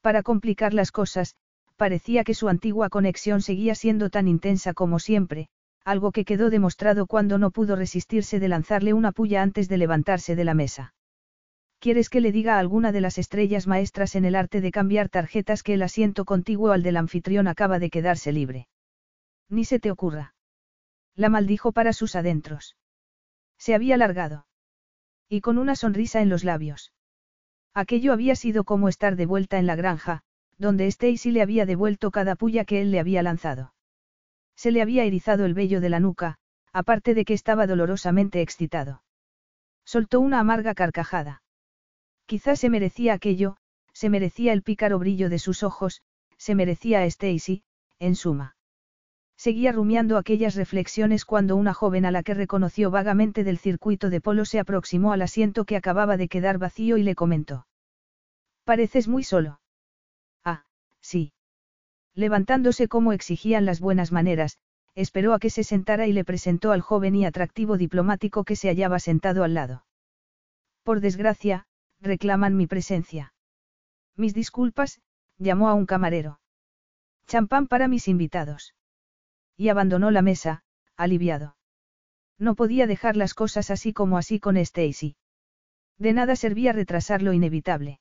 [0.00, 1.34] Para complicar las cosas,
[1.76, 5.48] parecía que su antigua conexión seguía siendo tan intensa como siempre,
[5.84, 10.36] algo que quedó demostrado cuando no pudo resistirse de lanzarle una puya antes de levantarse
[10.36, 10.94] de la mesa.
[11.84, 15.10] ¿Quieres que le diga a alguna de las estrellas maestras en el arte de cambiar
[15.10, 18.68] tarjetas que el asiento contiguo al del anfitrión acaba de quedarse libre?
[19.50, 20.34] Ni se te ocurra.
[21.14, 22.78] La maldijo para sus adentros.
[23.58, 24.46] Se había largado.
[25.28, 26.94] Y con una sonrisa en los labios.
[27.74, 30.22] Aquello había sido como estar de vuelta en la granja,
[30.56, 33.74] donde Stacy le había devuelto cada puya que él le había lanzado.
[34.56, 36.38] Se le había erizado el vello de la nuca,
[36.72, 39.02] aparte de que estaba dolorosamente excitado.
[39.84, 41.42] Soltó una amarga carcajada.
[42.26, 43.56] Quizás se merecía aquello,
[43.92, 46.02] se merecía el pícaro brillo de sus ojos,
[46.36, 47.62] se merecía a Stacy,
[47.98, 48.56] en suma.
[49.36, 54.20] Seguía rumiando aquellas reflexiones cuando una joven a la que reconoció vagamente del circuito de
[54.20, 57.66] polo se aproximó al asiento que acababa de quedar vacío y le comentó.
[58.64, 59.60] Pareces muy solo.
[60.44, 60.64] Ah,
[61.00, 61.32] sí.
[62.14, 64.58] Levantándose como exigían las buenas maneras,
[64.94, 68.68] esperó a que se sentara y le presentó al joven y atractivo diplomático que se
[68.68, 69.84] hallaba sentado al lado.
[70.84, 71.66] Por desgracia,
[72.04, 73.32] reclaman mi presencia.
[74.16, 75.00] Mis disculpas,
[75.38, 76.40] llamó a un camarero.
[77.26, 78.74] Champán para mis invitados.
[79.56, 80.62] Y abandonó la mesa,
[80.96, 81.56] aliviado.
[82.38, 85.16] No podía dejar las cosas así como así con Stacy.
[85.98, 88.00] De nada servía retrasar lo inevitable.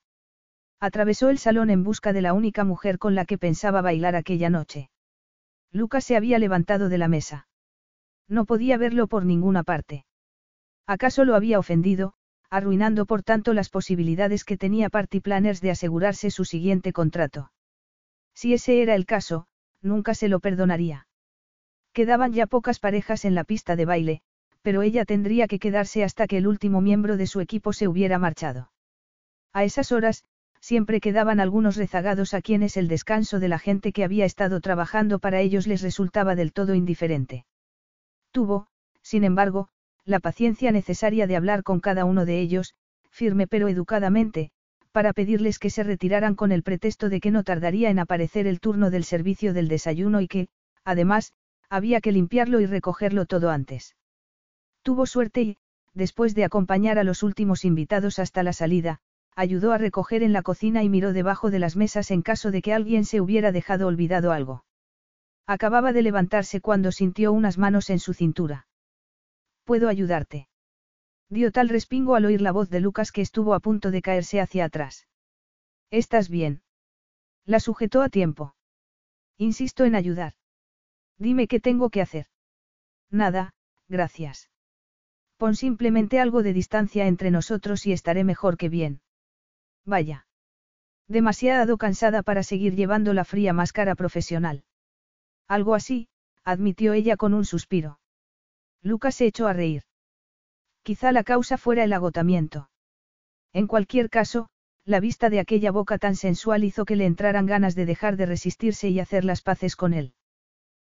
[0.80, 4.50] Atravesó el salón en busca de la única mujer con la que pensaba bailar aquella
[4.50, 4.90] noche.
[5.72, 7.48] Lucas se había levantado de la mesa.
[8.28, 10.06] No podía verlo por ninguna parte.
[10.86, 12.16] ¿Acaso lo había ofendido,
[12.54, 17.52] arruinando por tanto las posibilidades que tenía Party Planners de asegurarse su siguiente contrato?
[18.36, 19.48] Si ese era el caso,
[19.82, 21.08] nunca se lo perdonaría.
[21.94, 24.22] Quedaban ya pocas parejas en la pista de baile,
[24.62, 28.20] pero ella tendría que quedarse hasta que el último miembro de su equipo se hubiera
[28.20, 28.72] marchado.
[29.52, 30.24] A esas horas,
[30.60, 35.18] siempre quedaban algunos rezagados a quienes el descanso de la gente que había estado trabajando
[35.18, 37.46] para ellos les resultaba del todo indiferente.
[38.32, 38.68] Tuvo,
[39.02, 39.70] sin embargo,
[40.06, 42.74] la paciencia necesaria de hablar con cada uno de ellos,
[43.10, 44.52] firme pero educadamente,
[44.92, 48.60] para pedirles que se retiraran con el pretexto de que no tardaría en aparecer el
[48.60, 50.48] turno del servicio del desayuno y que,
[50.84, 51.34] además,
[51.70, 53.96] había que limpiarlo y recogerlo todo antes.
[54.84, 55.58] Tuvo suerte y,
[55.94, 59.00] después de acompañar a los últimos invitados hasta la salida,
[59.36, 62.62] ayudó a recoger en la cocina y miró debajo de las mesas en caso de
[62.62, 64.66] que alguien se hubiera dejado olvidado algo.
[65.48, 68.68] Acababa de levantarse cuando sintió unas manos en su cintura.
[69.64, 70.48] ¿Puedo ayudarte?
[71.30, 74.42] Dio tal respingo al oír la voz de Lucas que estuvo a punto de caerse
[74.42, 75.08] hacia atrás.
[75.90, 76.62] ¿Estás bien?
[77.46, 78.56] La sujetó a tiempo.
[79.38, 80.34] Insisto en ayudar.
[81.18, 82.28] Dime qué tengo que hacer.
[83.10, 83.54] Nada,
[83.88, 84.50] gracias.
[85.38, 89.02] Pon simplemente algo de distancia entre nosotros y estaré mejor que bien.
[89.86, 90.28] Vaya.
[91.08, 94.64] Demasiado cansada para seguir llevando la fría máscara profesional.
[95.48, 96.08] Algo así,
[96.44, 98.00] admitió ella con un suspiro.
[98.84, 99.84] Lucas se echó a reír.
[100.84, 102.70] Quizá la causa fuera el agotamiento.
[103.54, 104.50] En cualquier caso,
[104.86, 108.26] la vista de aquella boca tan sensual hizo que le entraran ganas de dejar de
[108.26, 110.14] resistirse y hacer las paces con él.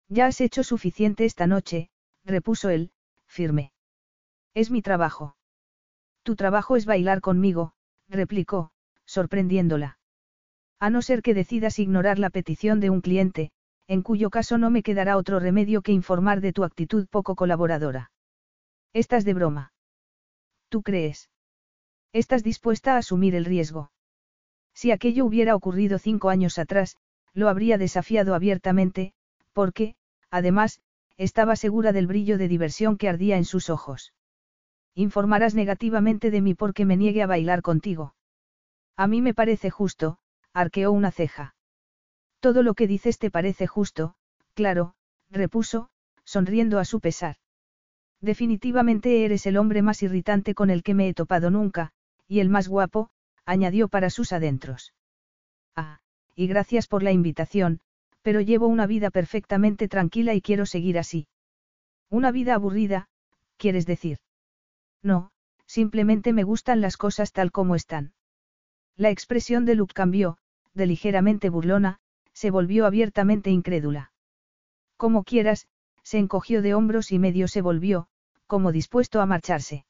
[0.08, 1.90] Ya has hecho suficiente esta noche,
[2.24, 2.92] repuso él,
[3.26, 3.72] firme.
[4.54, 5.36] Es mi trabajo.
[6.22, 7.74] Tu trabajo es bailar conmigo,
[8.08, 8.70] replicó,
[9.04, 9.98] sorprendiéndola.
[10.78, 13.52] A no ser que decidas ignorar la petición de un cliente,
[13.92, 18.10] en cuyo caso no me quedará otro remedio que informar de tu actitud poco colaboradora.
[18.94, 19.74] Estás de broma.
[20.70, 21.28] ¿Tú crees?
[22.14, 23.92] Estás dispuesta a asumir el riesgo.
[24.72, 26.96] Si aquello hubiera ocurrido cinco años atrás,
[27.34, 29.12] lo habría desafiado abiertamente,
[29.52, 29.94] porque,
[30.30, 30.80] además,
[31.18, 34.14] estaba segura del brillo de diversión que ardía en sus ojos.
[34.94, 38.14] Informarás negativamente de mí porque me niegue a bailar contigo.
[38.96, 40.16] A mí me parece justo,
[40.54, 41.54] arqueó una ceja.
[42.42, 44.16] Todo lo que dices te parece justo,
[44.54, 44.96] claro,
[45.30, 45.90] repuso,
[46.24, 47.36] sonriendo a su pesar.
[48.20, 51.92] Definitivamente eres el hombre más irritante con el que me he topado nunca,
[52.26, 53.10] y el más guapo,
[53.46, 54.92] añadió para sus adentros.
[55.76, 56.00] Ah,
[56.34, 57.78] y gracias por la invitación,
[58.22, 61.28] pero llevo una vida perfectamente tranquila y quiero seguir así.
[62.10, 63.08] Una vida aburrida,
[63.56, 64.18] quieres decir.
[65.00, 65.30] No,
[65.66, 68.14] simplemente me gustan las cosas tal como están.
[68.96, 70.38] La expresión de Luke cambió,
[70.74, 72.00] de ligeramente burlona,
[72.32, 74.12] se volvió abiertamente incrédula.
[74.96, 75.66] Como quieras,
[76.02, 78.08] se encogió de hombros y medio se volvió,
[78.46, 79.84] como dispuesto a marcharse.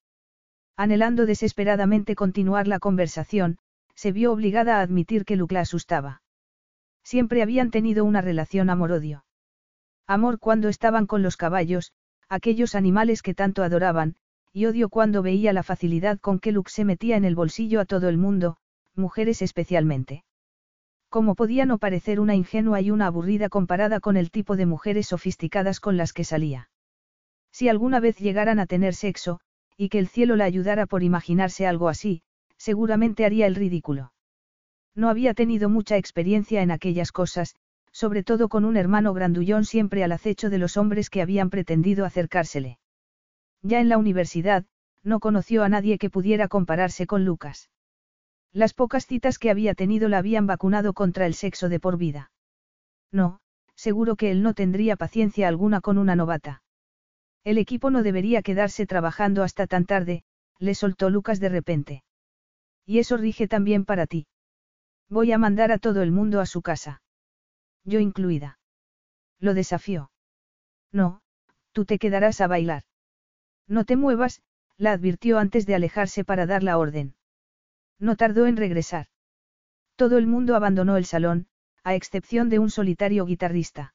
[0.77, 3.59] Anhelando desesperadamente continuar la conversación,
[3.95, 6.23] se vio obligada a admitir que Luke la asustaba.
[7.05, 9.25] Siempre habían tenido una relación amor-odio.
[10.07, 11.93] Amor cuando estaban con los caballos,
[12.29, 14.17] aquellos animales que tanto adoraban,
[14.53, 17.85] y odio cuando veía la facilidad con que Luke se metía en el bolsillo a
[17.85, 18.57] todo el mundo,
[18.95, 20.25] mujeres especialmente.
[21.13, 25.09] ¿Cómo podía no parecer una ingenua y una aburrida comparada con el tipo de mujeres
[25.09, 26.71] sofisticadas con las que salía?
[27.53, 29.39] Si alguna vez llegaran a tener sexo,
[29.77, 32.23] y que el cielo la ayudara por imaginarse algo así,
[32.57, 34.15] seguramente haría el ridículo.
[34.95, 37.57] No había tenido mucha experiencia en aquellas cosas,
[37.91, 42.07] sobre todo con un hermano grandullón siempre al acecho de los hombres que habían pretendido
[42.07, 42.79] acercársele.
[43.61, 44.65] Ya en la universidad,
[45.03, 47.69] no conoció a nadie que pudiera compararse con Lucas.
[48.53, 52.31] Las pocas citas que había tenido la habían vacunado contra el sexo de por vida.
[53.11, 53.41] No,
[53.75, 56.63] seguro que él no tendría paciencia alguna con una novata.
[57.45, 60.23] El equipo no debería quedarse trabajando hasta tan tarde,
[60.59, 62.05] le soltó Lucas de repente.
[62.85, 64.27] Y eso rige también para ti.
[65.09, 67.03] Voy a mandar a todo el mundo a su casa.
[67.85, 68.59] Yo incluida.
[69.41, 70.11] Lo desafió.
[70.93, 71.23] No,
[71.73, 72.85] tú te quedarás a bailar.
[73.67, 74.43] No te muevas,
[74.77, 77.15] la advirtió antes de alejarse para dar la orden.
[78.03, 79.07] No tardó en regresar.
[79.95, 81.47] Todo el mundo abandonó el salón,
[81.85, 83.95] a excepción de un solitario guitarrista.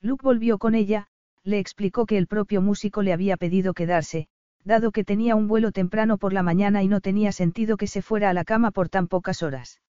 [0.00, 1.08] Luke volvió con ella,
[1.44, 4.28] le explicó que el propio músico le había pedido quedarse,
[4.64, 8.00] dado que tenía un vuelo temprano por la mañana y no tenía sentido que se
[8.00, 9.82] fuera a la cama por tan pocas horas.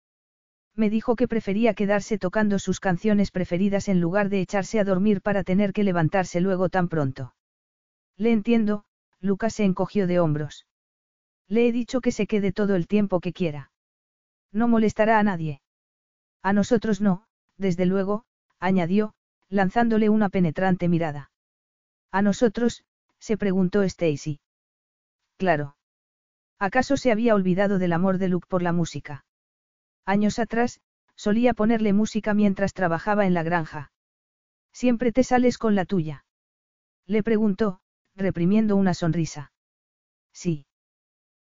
[0.75, 5.21] Me dijo que prefería quedarse tocando sus canciones preferidas en lugar de echarse a dormir
[5.21, 7.35] para tener que levantarse luego tan pronto.
[8.17, 8.83] Le entiendo,
[9.21, 10.65] Lucas se encogió de hombros.
[11.49, 13.71] Le he dicho que se quede todo el tiempo que quiera.
[14.51, 15.61] No molestará a nadie.
[16.43, 17.25] A nosotros no,
[17.57, 18.23] desde luego,
[18.59, 19.13] añadió,
[19.49, 21.31] lanzándole una penetrante mirada.
[22.11, 22.83] ¿A nosotros?
[23.19, 24.39] se preguntó Stacy.
[25.37, 25.75] Claro.
[26.59, 29.25] ¿Acaso se había olvidado del amor de Luke por la música?
[30.05, 30.81] Años atrás,
[31.15, 33.91] solía ponerle música mientras trabajaba en la granja.
[34.71, 36.25] ¿Siempre te sales con la tuya?
[37.05, 37.81] Le preguntó,
[38.15, 39.51] reprimiendo una sonrisa.
[40.31, 40.65] Sí.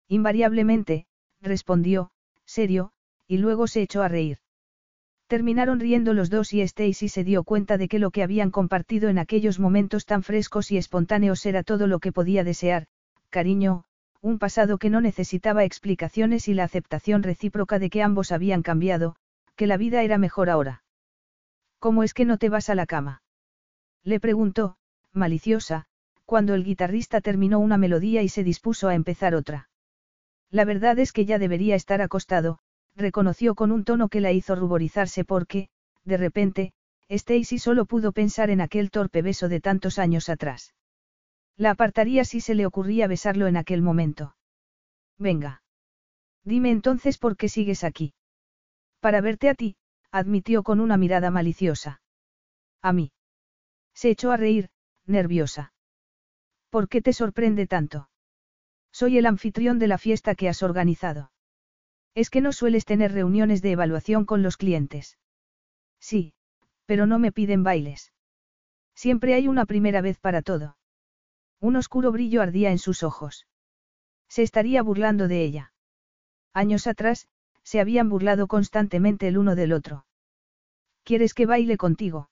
[0.09, 1.05] Invariablemente,
[1.39, 2.09] respondió,
[2.43, 2.91] serio,
[3.27, 4.39] y luego se echó a reír.
[5.27, 9.09] Terminaron riendo los dos y Stacy se dio cuenta de que lo que habían compartido
[9.09, 12.87] en aquellos momentos tan frescos y espontáneos era todo lo que podía desear,
[13.29, 13.83] cariño,
[14.21, 19.15] un pasado que no necesitaba explicaciones y la aceptación recíproca de que ambos habían cambiado,
[19.55, 20.83] que la vida era mejor ahora.
[21.77, 23.21] ¿Cómo es que no te vas a la cama?
[24.03, 24.77] Le preguntó,
[25.13, 25.85] maliciosa,
[26.25, 29.68] cuando el guitarrista terminó una melodía y se dispuso a empezar otra.
[30.51, 32.59] La verdad es que ya debería estar acostado,
[32.95, 35.69] reconoció con un tono que la hizo ruborizarse porque,
[36.03, 36.73] de repente,
[37.07, 40.73] Stacy solo pudo pensar en aquel torpe beso de tantos años atrás.
[41.57, 44.35] La apartaría si se le ocurría besarlo en aquel momento.
[45.17, 45.61] Venga.
[46.43, 48.13] Dime entonces por qué sigues aquí.
[48.99, 49.75] Para verte a ti,
[50.11, 52.01] admitió con una mirada maliciosa.
[52.81, 53.11] A mí.
[53.93, 54.69] Se echó a reír,
[55.05, 55.73] nerviosa.
[56.69, 58.08] ¿Por qué te sorprende tanto?
[58.91, 61.31] Soy el anfitrión de la fiesta que has organizado.
[62.15, 65.17] Es que no sueles tener reuniones de evaluación con los clientes.
[65.99, 66.33] Sí,
[66.85, 68.11] pero no me piden bailes.
[68.95, 70.77] Siempre hay una primera vez para todo.
[71.61, 73.47] Un oscuro brillo ardía en sus ojos.
[74.27, 75.73] Se estaría burlando de ella.
[76.53, 77.27] Años atrás,
[77.63, 80.05] se habían burlado constantemente el uno del otro.
[81.03, 82.29] ¿Quieres que baile contigo?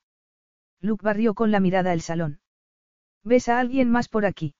[0.82, 2.42] Luke barrió con la mirada el salón.
[3.24, 4.56] ¿Ves a alguien más por aquí?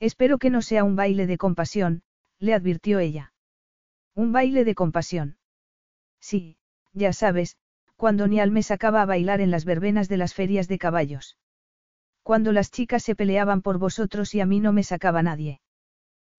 [0.00, 2.02] Espero que no sea un baile de compasión,
[2.38, 3.34] le advirtió ella.
[4.14, 5.36] Un baile de compasión.
[6.20, 6.56] Sí,
[6.92, 7.56] ya sabes,
[7.96, 11.36] cuando Nial me sacaba a bailar en las verbenas de las ferias de caballos.
[12.22, 15.60] Cuando las chicas se peleaban por vosotros y a mí no me sacaba nadie.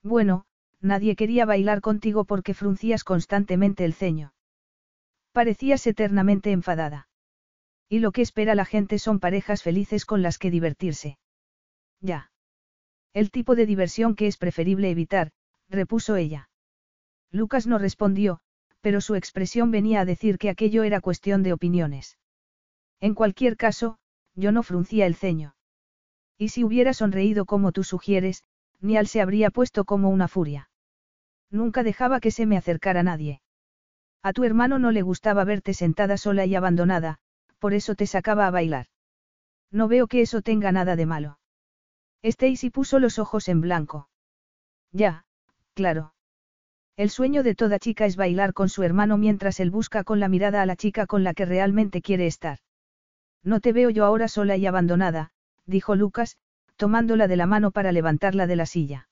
[0.02, 0.46] Bueno,
[0.80, 4.34] nadie quería bailar contigo porque fruncías constantemente el ceño.
[5.34, 7.08] Parecías eternamente enfadada.
[7.88, 11.20] Y lo que espera la gente son parejas felices con las que divertirse.
[12.00, 12.31] Ya.
[13.14, 15.32] El tipo de diversión que es preferible evitar,
[15.70, 16.50] repuso ella.
[17.32, 18.40] Lucas no respondió,
[18.82, 22.18] pero su expresión venía a decir que aquello era cuestión de opiniones.
[23.00, 23.98] En cualquier caso,
[24.36, 25.56] yo no fruncía el ceño.
[26.38, 28.44] Y si hubiera sonreído como tú sugieres,
[28.80, 30.70] Nial se habría puesto como una furia.
[31.50, 33.42] Nunca dejaba que se me acercara nadie.
[34.24, 37.20] A tu hermano no le gustaba verte sentada sola y abandonada,
[37.60, 38.88] por eso te sacaba a bailar.
[39.72, 41.40] No veo que eso tenga nada de malo.
[42.24, 44.10] Stacy puso los ojos en blanco.
[44.92, 45.26] Ya,
[45.74, 46.14] claro.
[46.98, 50.28] El sueño de toda chica es bailar con su hermano mientras él busca con la
[50.28, 52.60] mirada a la chica con la que realmente quiere estar.
[53.44, 55.32] No te veo yo ahora sola y abandonada,
[55.66, 56.38] dijo Lucas,
[56.76, 59.10] tomándola de la mano para levantarla de la silla.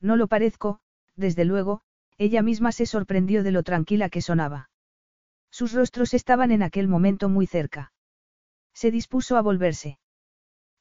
[0.00, 0.80] No lo parezco,
[1.16, 1.82] desde luego,
[2.18, 4.70] ella misma se sorprendió de lo tranquila que sonaba.
[5.50, 7.92] Sus rostros estaban en aquel momento muy cerca.
[8.72, 9.98] Se dispuso a volverse.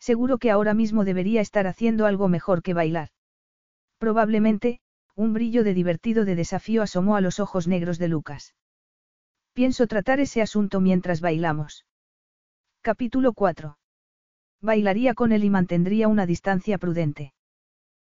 [0.02, 3.10] Seguro que ahora mismo debería estar haciendo algo mejor que bailar.
[4.00, 4.82] Probablemente,
[5.16, 8.56] un brillo de divertido de desafío asomó a los ojos negros de Lucas.
[9.54, 11.86] Pienso tratar ese asunto mientras bailamos.
[12.82, 13.78] Capítulo 4.
[14.60, 17.34] Bailaría con él y mantendría una distancia prudente.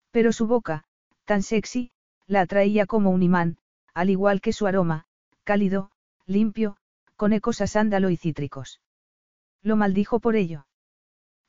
[0.09, 0.85] Pero su boca,
[1.25, 1.91] tan sexy,
[2.25, 3.57] la atraía como un imán,
[3.93, 5.05] al igual que su aroma,
[5.43, 5.91] cálido,
[6.25, 6.77] limpio,
[7.17, 8.81] con ecos a sándalo y cítricos.
[9.61, 10.65] Lo maldijo por ello.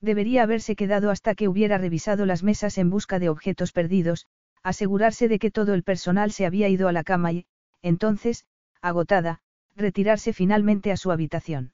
[0.05, 4.27] Debería haberse quedado hasta que hubiera revisado las mesas en busca de objetos perdidos,
[4.63, 7.47] asegurarse de que todo el personal se había ido a la cama y,
[7.81, 8.45] entonces,
[8.83, 9.41] agotada,
[9.75, 11.73] retirarse finalmente a su habitación.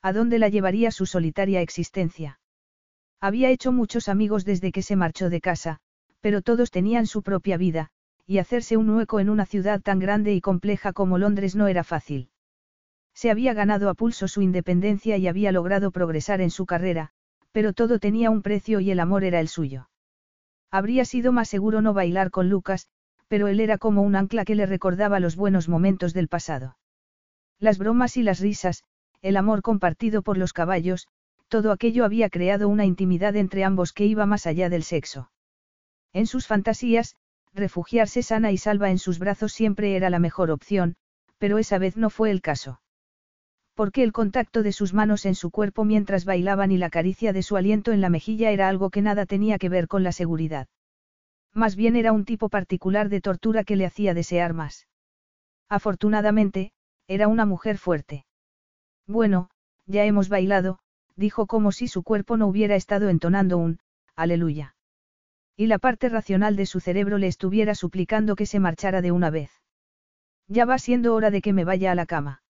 [0.00, 2.38] ¿A dónde la llevaría su solitaria existencia?
[3.20, 5.80] Había hecho muchos amigos desde que se marchó de casa,
[6.20, 7.90] pero todos tenían su propia vida,
[8.28, 11.82] y hacerse un hueco en una ciudad tan grande y compleja como Londres no era
[11.82, 12.30] fácil.
[13.12, 17.12] Se había ganado a pulso su independencia y había logrado progresar en su carrera,
[17.52, 19.88] pero todo tenía un precio y el amor era el suyo.
[20.70, 22.86] Habría sido más seguro no bailar con Lucas,
[23.28, 26.76] pero él era como un ancla que le recordaba los buenos momentos del pasado.
[27.58, 28.84] Las bromas y las risas,
[29.22, 31.08] el amor compartido por los caballos,
[31.48, 35.30] todo aquello había creado una intimidad entre ambos que iba más allá del sexo.
[36.12, 37.16] En sus fantasías,
[37.52, 40.96] refugiarse sana y salva en sus brazos siempre era la mejor opción,
[41.38, 42.80] pero esa vez no fue el caso.
[43.74, 47.42] Porque el contacto de sus manos en su cuerpo mientras bailaban y la caricia de
[47.42, 50.68] su aliento en la mejilla era algo que nada tenía que ver con la seguridad.
[51.54, 54.86] Más bien era un tipo particular de tortura que le hacía desear más.
[55.68, 56.72] Afortunadamente,
[57.08, 58.26] era una mujer fuerte.
[59.06, 59.50] Bueno,
[59.86, 60.78] ya hemos bailado,
[61.16, 63.80] dijo como si su cuerpo no hubiera estado entonando un,
[64.14, 64.74] aleluya
[65.60, 69.28] y la parte racional de su cerebro le estuviera suplicando que se marchara de una
[69.28, 69.50] vez.
[70.48, 72.42] Ya va siendo hora de que me vaya a la cama.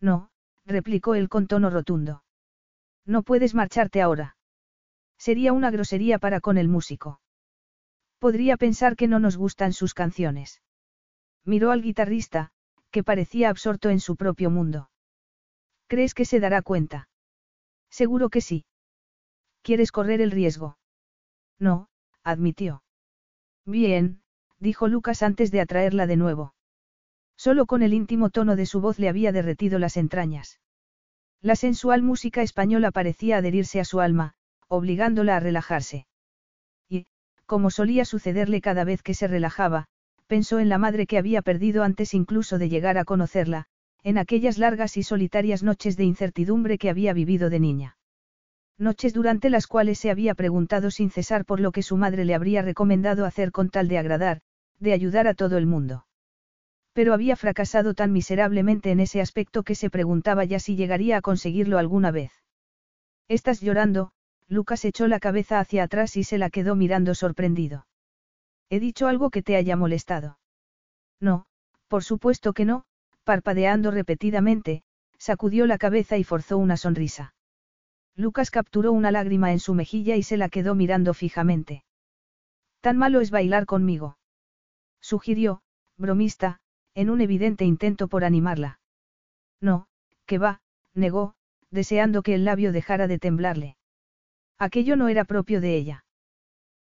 [0.00, 0.30] No,
[0.68, 2.22] replicó él con tono rotundo.
[3.04, 4.36] No puedes marcharte ahora.
[5.16, 7.20] Sería una grosería para con el músico.
[8.18, 10.62] Podría pensar que no nos gustan sus canciones.
[11.44, 12.50] Miró al guitarrista,
[12.90, 14.90] que parecía absorto en su propio mundo.
[15.86, 17.08] ¿Crees que se dará cuenta?
[17.90, 18.66] Seguro que sí.
[19.62, 20.78] ¿Quieres correr el riesgo?
[21.58, 21.88] No,
[22.22, 22.82] admitió.
[23.64, 24.22] Bien,
[24.58, 26.54] dijo Lucas antes de atraerla de nuevo.
[27.38, 30.58] Solo con el íntimo tono de su voz le había derretido las entrañas.
[31.40, 34.34] La sensual música española parecía adherirse a su alma,
[34.66, 36.08] obligándola a relajarse.
[36.88, 37.06] Y,
[37.46, 39.86] como solía sucederle cada vez que se relajaba,
[40.26, 43.66] pensó en la madre que había perdido antes incluso de llegar a conocerla,
[44.02, 47.96] en aquellas largas y solitarias noches de incertidumbre que había vivido de niña.
[48.78, 52.34] Noches durante las cuales se había preguntado sin cesar por lo que su madre le
[52.34, 54.40] habría recomendado hacer con tal de agradar,
[54.80, 56.07] de ayudar a todo el mundo.
[56.98, 61.20] Pero había fracasado tan miserablemente en ese aspecto que se preguntaba ya si llegaría a
[61.20, 62.32] conseguirlo alguna vez.
[63.28, 64.10] Estás llorando,
[64.48, 67.86] Lucas echó la cabeza hacia atrás y se la quedó mirando sorprendido.
[68.68, 70.40] ¿He dicho algo que te haya molestado?
[71.20, 71.46] No,
[71.86, 72.84] por supuesto que no,
[73.22, 74.82] parpadeando repetidamente,
[75.18, 77.32] sacudió la cabeza y forzó una sonrisa.
[78.16, 81.84] Lucas capturó una lágrima en su mejilla y se la quedó mirando fijamente.
[82.80, 84.18] Tan malo es bailar conmigo.
[85.00, 85.62] Sugirió,
[85.96, 86.58] bromista,
[86.98, 88.80] en un evidente intento por animarla.
[89.60, 89.86] No,
[90.26, 90.62] que va,
[90.94, 91.36] negó,
[91.70, 93.76] deseando que el labio dejara de temblarle.
[94.58, 96.04] Aquello no era propio de ella.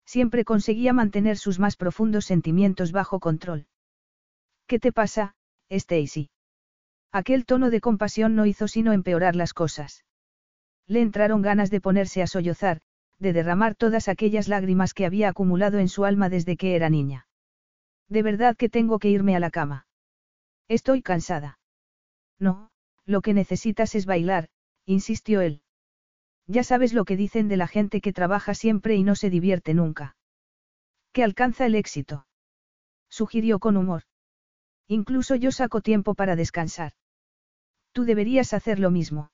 [0.08, 3.68] Siempre conseguía mantener sus más profundos sentimientos bajo control.
[4.66, 5.36] ¿Qué te pasa,
[5.70, 6.32] Stacy?
[7.12, 10.04] Aquel tono de compasión no hizo sino empeorar las cosas.
[10.88, 12.82] Le entraron ganas de ponerse a sollozar,
[13.20, 17.28] de derramar todas aquellas lágrimas que había acumulado en su alma desde que era niña.
[18.10, 19.87] De verdad que tengo que irme a la cama.
[20.68, 21.60] Estoy cansada.
[22.40, 22.70] No,
[23.06, 24.50] lo que necesitas es bailar,
[24.86, 25.62] insistió él.
[26.46, 29.74] Ya sabes lo que dicen de la gente que trabaja siempre y no se divierte
[29.74, 30.16] nunca.
[31.14, 32.28] Que alcanza el éxito.
[33.10, 34.04] Sugirió con humor.
[34.88, 36.94] Incluso yo saco tiempo para descansar.
[37.92, 39.32] Tú deberías hacer lo mismo.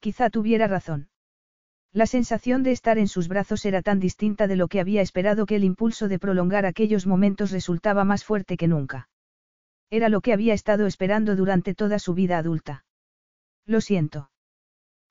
[0.00, 1.08] Quizá tuviera razón.
[1.92, 5.46] La sensación de estar en sus brazos era tan distinta de lo que había esperado
[5.46, 9.08] que el impulso de prolongar aquellos momentos resultaba más fuerte que nunca.
[9.90, 12.84] Era lo que había estado esperando durante toda su vida adulta.
[13.64, 14.30] Lo siento.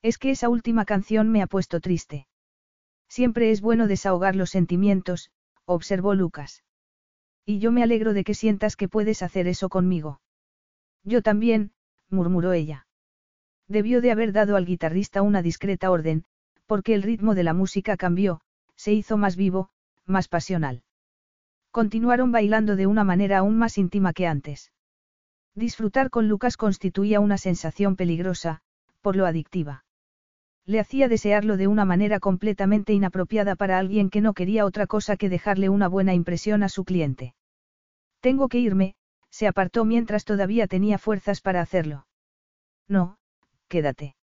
[0.02, 2.28] Es que esa última canción me ha puesto triste.
[3.08, 5.32] Siempre es bueno desahogar los sentimientos,
[5.66, 6.64] observó Lucas.
[7.46, 10.22] Y yo me alegro de que sientas que puedes hacer eso conmigo.
[11.04, 11.72] Yo también,
[12.10, 12.88] murmuró ella.
[13.68, 16.26] Debió de haber dado al guitarrista una discreta orden,
[16.66, 18.42] porque el ritmo de la música cambió,
[18.76, 19.70] se hizo más vivo,
[20.06, 20.84] más pasional.
[21.78, 24.72] Continuaron bailando de una manera aún más íntima que antes.
[25.54, 28.62] Disfrutar con Lucas constituía una sensación peligrosa,
[29.02, 29.86] por lo adictiva.
[30.66, 35.18] Le hacía desearlo de una manera completamente inapropiada para alguien que no quería otra cosa
[35.18, 37.36] que dejarle una buena impresión a su cliente.
[38.22, 38.96] Tengo que irme,
[39.30, 42.08] se apartó mientras todavía tenía fuerzas para hacerlo.
[42.88, 43.20] No,
[43.68, 44.16] quédate.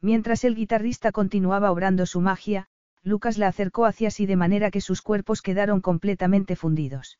[0.00, 2.69] Mientras el guitarrista continuaba obrando su magia,
[3.02, 7.18] Lucas la acercó hacia sí de manera que sus cuerpos quedaron completamente fundidos.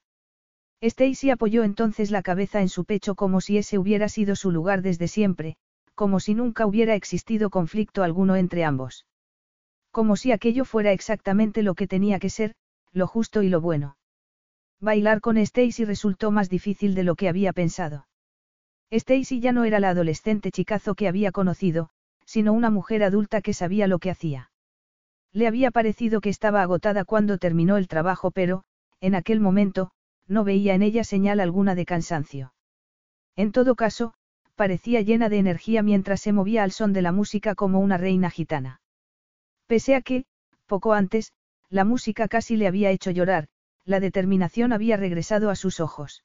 [0.83, 4.83] Stacy apoyó entonces la cabeza en su pecho como si ese hubiera sido su lugar
[4.83, 5.57] desde siempre,
[5.95, 9.07] como si nunca hubiera existido conflicto alguno entre ambos.
[9.91, 12.55] Como si aquello fuera exactamente lo que tenía que ser,
[12.93, 13.97] lo justo y lo bueno.
[14.81, 18.07] Bailar con Stacy resultó más difícil de lo que había pensado.
[18.91, 21.91] Stacy ya no era la adolescente chicazo que había conocido,
[22.25, 24.50] sino una mujer adulta que sabía lo que hacía.
[25.33, 28.65] Le había parecido que estaba agotada cuando terminó el trabajo, pero,
[29.01, 29.91] en aquel momento,
[30.27, 32.53] no veía en ella señal alguna de cansancio.
[33.37, 34.15] En todo caso,
[34.55, 38.31] parecía llena de energía mientras se movía al son de la música como una reina
[38.31, 38.81] gitana.
[39.67, 40.25] Pese a que,
[40.67, 41.33] poco antes,
[41.69, 43.49] la música casi le había hecho llorar,
[43.85, 46.25] la determinación había regresado a sus ojos.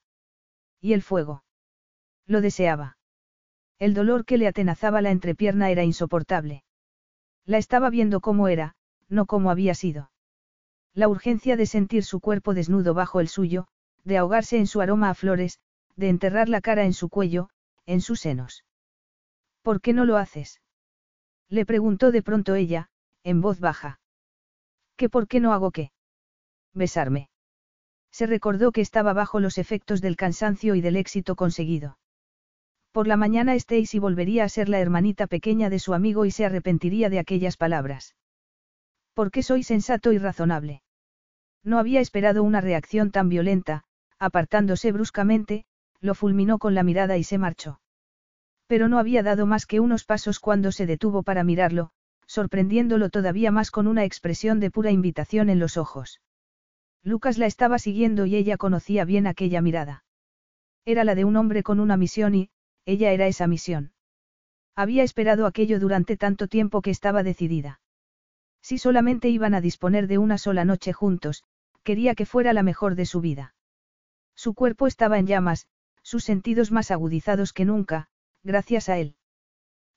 [0.82, 1.44] ¿Y el fuego?
[2.26, 2.98] Lo deseaba.
[3.78, 6.64] El dolor que le atenazaba la entrepierna era insoportable.
[7.46, 8.76] La estaba viendo como era,
[9.10, 10.12] no como había sido.
[10.94, 13.68] La urgencia de sentir su cuerpo desnudo bajo el suyo,
[14.04, 15.60] de ahogarse en su aroma a flores,
[15.96, 17.50] de enterrar la cara en su cuello,
[17.86, 18.64] en sus senos.
[19.62, 20.62] ¿Por qué no lo haces?
[21.50, 22.90] Le preguntó de pronto ella,
[23.24, 24.00] en voz baja.
[24.96, 25.92] ¿Qué por qué no hago qué?
[26.74, 27.30] Besarme.
[28.12, 31.98] Se recordó que estaba bajo los efectos del cansancio y del éxito conseguido.
[32.92, 36.46] Por la mañana Stacy volvería a ser la hermanita pequeña de su amigo y se
[36.46, 38.16] arrepentiría de aquellas palabras.
[39.16, 40.84] ¿Por qué soy sensato y razonable?
[41.64, 43.86] No había esperado una reacción tan violenta,
[44.20, 45.64] apartándose bruscamente,
[46.02, 47.80] lo fulminó con la mirada y se marchó.
[48.68, 51.92] Pero no había dado más que unos pasos cuando se detuvo para mirarlo,
[52.28, 56.20] sorprendiéndolo todavía más con una expresión de pura invitación en los ojos.
[57.02, 60.04] Lucas la estaba siguiendo y ella conocía bien aquella mirada.
[60.84, 62.50] Era la de un hombre con una misión y,
[62.86, 63.94] ella era esa misión.
[64.76, 67.80] Había esperado aquello durante tanto tiempo que estaba decidida.
[68.68, 71.44] Si solamente iban a disponer de una sola noche juntos,
[71.84, 73.54] quería que fuera la mejor de su vida.
[74.34, 75.68] Su cuerpo estaba en llamas,
[76.02, 78.08] sus sentidos más agudizados que nunca,
[78.42, 79.18] gracias a él.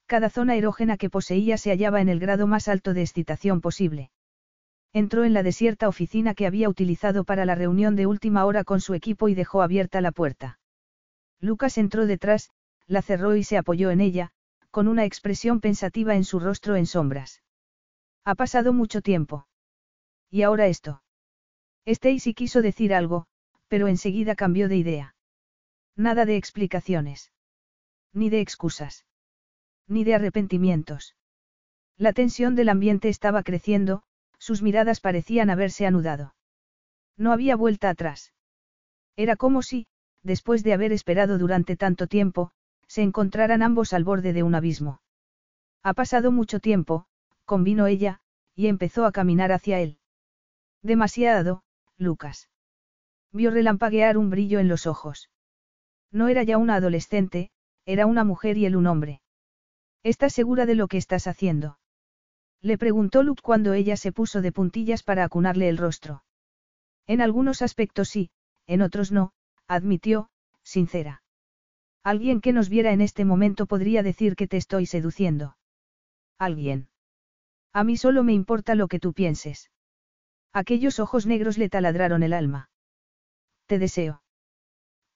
[0.05, 4.11] Cada zona erógena que poseía se hallaba en el grado más alto de excitación posible.
[4.93, 8.83] Entró en la desierta oficina que había utilizado para la reunión de última hora con
[8.83, 10.61] su equipo y dejó abierta la puerta.
[11.41, 12.51] Lucas entró detrás,
[12.87, 14.33] la cerró y se apoyó en ella,
[14.71, 17.41] con una expresión pensativa en su rostro en sombras.
[18.25, 19.47] Ha pasado mucho tiempo.
[20.31, 21.03] ¿Y ahora esto?
[21.87, 23.27] Stacy quiso decir algo,
[23.69, 25.15] pero enseguida cambió de idea.
[25.97, 27.33] Nada de explicaciones.
[28.13, 29.07] Ni de excusas.
[29.87, 31.17] Ni de arrepentimientos.
[31.97, 34.03] La tensión del ambiente estaba creciendo,
[34.39, 36.35] sus miradas parecían haberse anudado.
[37.17, 38.33] No había vuelta atrás.
[39.17, 39.89] Era como si,
[40.23, 42.53] después de haber esperado durante tanto tiempo,
[42.87, 45.03] se encontraran ambos al borde de un abismo.
[45.83, 47.08] Ha pasado mucho tiempo,
[47.49, 48.21] convino ella,
[48.55, 49.99] y empezó a caminar hacia él.
[50.83, 51.63] Demasiado,
[51.97, 52.51] Lucas.
[53.33, 55.31] Vio relampaguear un brillo en los ojos.
[56.13, 57.51] No era ya una adolescente,
[57.87, 59.23] era una mujer y él un hombre.
[60.03, 61.79] ¿Estás segura de lo que estás haciendo?
[62.61, 66.25] Le preguntó Luke cuando ella se puso de puntillas para acunarle el rostro.
[67.07, 68.31] En algunos aspectos sí,
[68.67, 69.33] en otros no,
[69.67, 70.29] admitió,
[70.63, 71.23] sincera.
[72.05, 75.57] Alguien que nos viera en este momento podría decir que te estoy seduciendo.
[76.39, 76.89] Alguien.
[77.73, 79.71] A mí solo me importa lo que tú pienses.
[80.53, 82.71] Aquellos ojos negros le taladraron el alma.
[83.67, 84.23] Te deseo.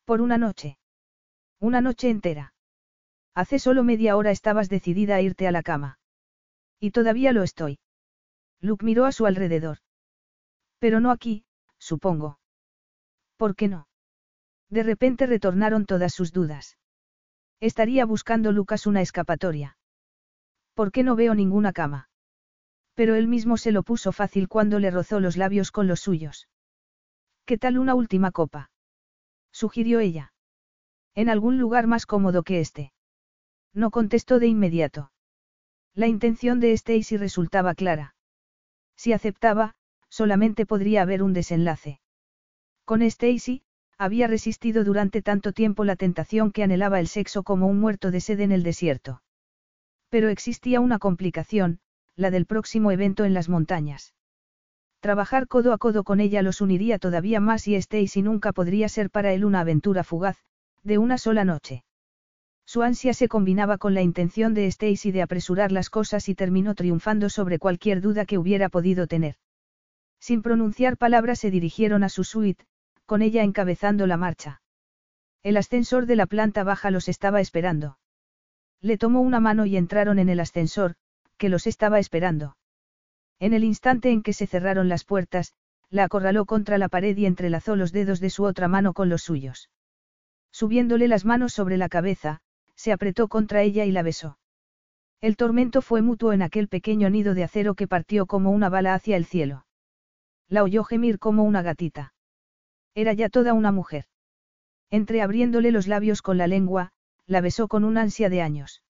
[0.05, 0.79] Por una noche.
[1.59, 2.55] Una noche entera.
[3.35, 5.99] Hace solo media hora estabas decidida a irte a la cama.
[6.79, 7.79] Y todavía lo estoy.
[8.61, 9.79] Luke miró a su alrededor.
[10.79, 11.45] Pero no aquí,
[11.79, 12.39] supongo.
[13.37, 13.89] ¿Por qué no?
[14.69, 16.79] De repente retornaron todas sus dudas.
[17.61, 19.79] Estaría buscando Lucas una escapatoria.
[20.75, 22.09] ¿Por qué no veo ninguna cama?
[22.95, 26.49] Pero él mismo se lo puso fácil cuando le rozó los labios con los suyos.
[27.45, 28.71] ¿Qué tal una última copa?
[29.51, 30.33] sugirió ella.
[31.15, 32.93] En algún lugar más cómodo que este.
[33.75, 35.13] No contestó de inmediato.
[35.95, 38.15] La intención de Stacy resultaba clara.
[38.97, 39.75] Si aceptaba,
[40.09, 42.01] solamente podría haber un desenlace.
[42.85, 43.63] Con Stacy,
[43.99, 48.21] había resistido durante tanto tiempo la tentación que anhelaba el sexo como un muerto de
[48.21, 49.23] sed en el desierto.
[50.09, 51.81] Pero existía una complicación,
[52.23, 54.15] la del próximo evento en las montañas.
[55.01, 59.11] Trabajar codo a codo con ella los uniría todavía más y Stacy nunca podría ser
[59.11, 60.39] para él una aventura fugaz,
[60.83, 61.85] de una sola noche.
[62.65, 66.75] Su ansia se combinaba con la intención de Stacy de apresurar las cosas y terminó
[66.75, 69.35] triunfando sobre cualquier duda que hubiera podido tener.
[70.21, 72.65] Sin pronunciar palabras se dirigieron a su suite,
[73.05, 74.63] con ella encabezando la marcha.
[75.43, 77.99] El ascensor de la planta baja los estaba esperando.
[78.81, 80.95] Le tomó una mano y entraron en el ascensor,
[81.43, 82.57] que los estaba esperando.
[83.41, 85.55] En el instante en que se cerraron las puertas,
[85.91, 89.25] la acorraló contra la pared y entrelazó los dedos de su otra mano con los
[89.25, 89.69] suyos.
[90.53, 92.39] Subiéndole las manos sobre la cabeza,
[92.77, 94.39] se apretó contra ella y la besó.
[95.21, 98.95] El tormento fue mutuo en aquel pequeño nido de acero que partió como una bala
[98.95, 99.67] hacia el cielo.
[100.49, 102.15] La oyó gemir como una gatita.
[102.95, 104.05] Era ya toda una mujer.
[104.91, 106.93] Entreabriéndole los labios con la lengua,
[107.27, 108.85] la besó con un ansia de años.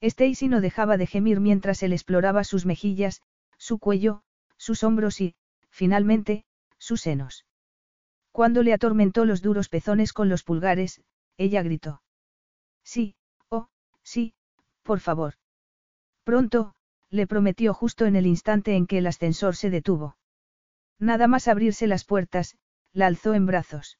[0.00, 3.22] Stacy no dejaba de gemir mientras él exploraba sus mejillas,
[3.56, 4.22] su cuello,
[4.56, 5.34] sus hombros y,
[5.70, 6.44] finalmente,
[6.78, 7.46] sus senos.
[8.32, 11.02] Cuando le atormentó los duros pezones con los pulgares,
[11.36, 12.02] ella gritó.
[12.84, 13.16] Sí,
[13.48, 13.68] oh,
[14.02, 14.34] sí,
[14.82, 15.34] por favor.
[16.24, 16.74] Pronto,
[17.10, 20.16] le prometió justo en el instante en que el ascensor se detuvo.
[20.98, 22.56] Nada más abrirse las puertas,
[22.92, 23.98] la alzó en brazos.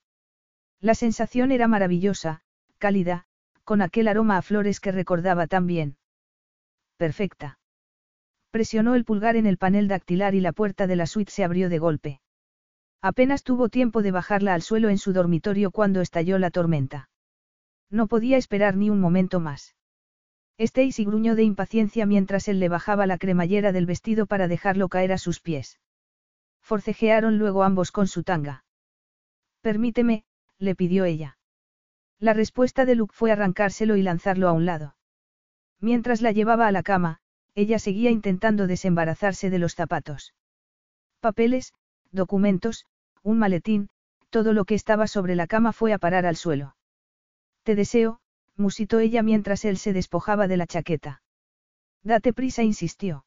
[0.80, 2.42] La sensación era maravillosa,
[2.78, 3.26] cálida,
[3.68, 5.98] con aquel aroma a flores que recordaba tan bien.
[6.96, 7.58] Perfecta.
[8.50, 11.68] Presionó el pulgar en el panel dactilar y la puerta de la suite se abrió
[11.68, 12.20] de golpe.
[13.02, 17.10] Apenas tuvo tiempo de bajarla al suelo en su dormitorio cuando estalló la tormenta.
[17.90, 19.76] No podía esperar ni un momento más.
[20.56, 25.12] Stacy gruñó de impaciencia mientras él le bajaba la cremallera del vestido para dejarlo caer
[25.12, 25.78] a sus pies.
[26.62, 28.64] Forcejearon luego ambos con su tanga.
[29.60, 30.24] Permíteme,
[30.58, 31.37] le pidió ella.
[32.20, 34.96] La respuesta de Luke fue arrancárselo y lanzarlo a un lado.
[35.80, 37.20] Mientras la llevaba a la cama,
[37.54, 40.34] ella seguía intentando desembarazarse de los zapatos.
[41.20, 41.72] Papeles,
[42.10, 42.86] documentos,
[43.22, 43.88] un maletín,
[44.30, 46.76] todo lo que estaba sobre la cama fue a parar al suelo.
[47.62, 48.20] Te deseo,
[48.56, 51.22] musitó ella mientras él se despojaba de la chaqueta.
[52.02, 53.24] Date prisa, insistió.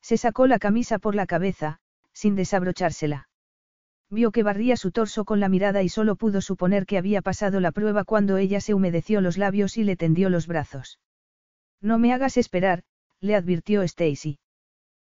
[0.00, 1.80] Se sacó la camisa por la cabeza,
[2.12, 3.28] sin desabrochársela.
[4.12, 7.60] Vio que barría su torso con la mirada y solo pudo suponer que había pasado
[7.60, 11.00] la prueba cuando ella se humedeció los labios y le tendió los brazos.
[11.80, 12.82] No me hagas esperar,
[13.20, 14.38] le advirtió Stacy.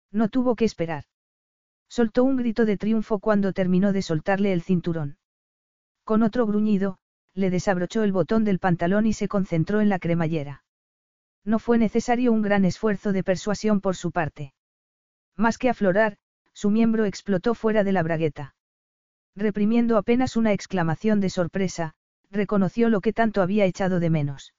[0.09, 1.03] No tuvo que esperar.
[1.89, 5.17] Soltó un grito de triunfo cuando terminó de soltarle el cinturón.
[6.05, 6.97] Con otro gruñido,
[7.33, 10.63] le desabrochó el botón del pantalón y se concentró en la cremallera.
[11.43, 14.53] No fue necesario un gran esfuerzo de persuasión por su parte.
[15.35, 16.15] Más que aflorar,
[16.53, 18.55] su miembro explotó fuera de la bragueta.
[19.36, 21.93] Reprimiendo apenas una exclamación de sorpresa,
[22.29, 24.53] reconoció lo que tanto había echado de menos.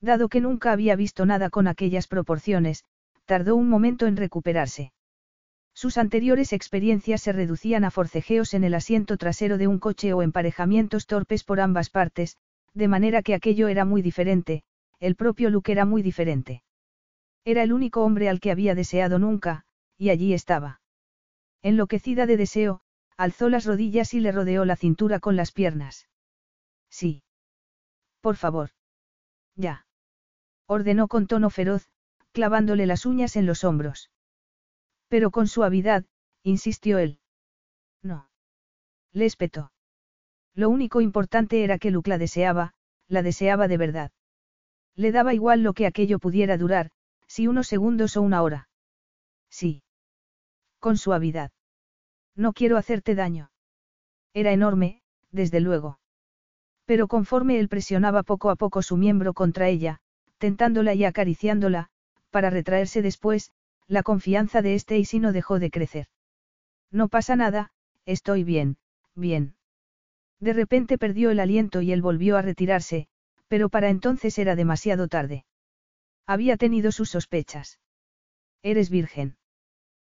[0.00, 2.84] Dado que nunca había visto nada con aquellas proporciones,
[3.24, 4.92] tardó un momento en recuperarse.
[5.74, 10.22] Sus anteriores experiencias se reducían a forcejeos en el asiento trasero de un coche o
[10.22, 12.36] emparejamientos torpes por ambas partes,
[12.74, 14.62] de manera que aquello era muy diferente,
[15.00, 16.62] el propio Luke era muy diferente.
[17.44, 19.64] Era el único hombre al que había deseado nunca,
[19.96, 20.80] y allí estaba.
[21.62, 22.80] Enloquecida de deseo,
[23.18, 26.08] alzó las rodillas y le rodeó la cintura con las piernas.
[26.88, 27.22] Sí.
[28.22, 28.70] Por favor.
[29.54, 29.84] Ya
[30.68, 31.88] ordenó con tono feroz,
[32.32, 34.10] clavándole las uñas en los hombros.
[35.08, 36.04] Pero con suavidad,
[36.42, 37.20] insistió él.
[38.02, 38.28] No.
[39.12, 39.72] Le espetó.
[40.54, 42.74] Lo único importante era que Luke la deseaba,
[43.08, 44.12] la deseaba de verdad.
[44.94, 46.90] Le daba igual lo que aquello pudiera durar,
[47.26, 48.68] si unos segundos o una hora.
[49.48, 49.82] Sí.
[50.80, 51.50] Con suavidad.
[52.38, 53.50] No quiero hacerte daño.
[54.32, 55.98] Era enorme, desde luego.
[56.86, 59.98] Pero conforme él presionaba poco a poco su miembro contra ella,
[60.38, 61.90] tentándola y acariciándola,
[62.30, 63.50] para retraerse después,
[63.88, 66.06] la confianza de este y no dejó de crecer.
[66.92, 67.72] No pasa nada,
[68.06, 68.76] estoy bien,
[69.16, 69.56] bien.
[70.38, 73.08] De repente perdió el aliento y él volvió a retirarse,
[73.48, 75.44] pero para entonces era demasiado tarde.
[76.24, 77.80] Había tenido sus sospechas.
[78.62, 79.36] Eres virgen.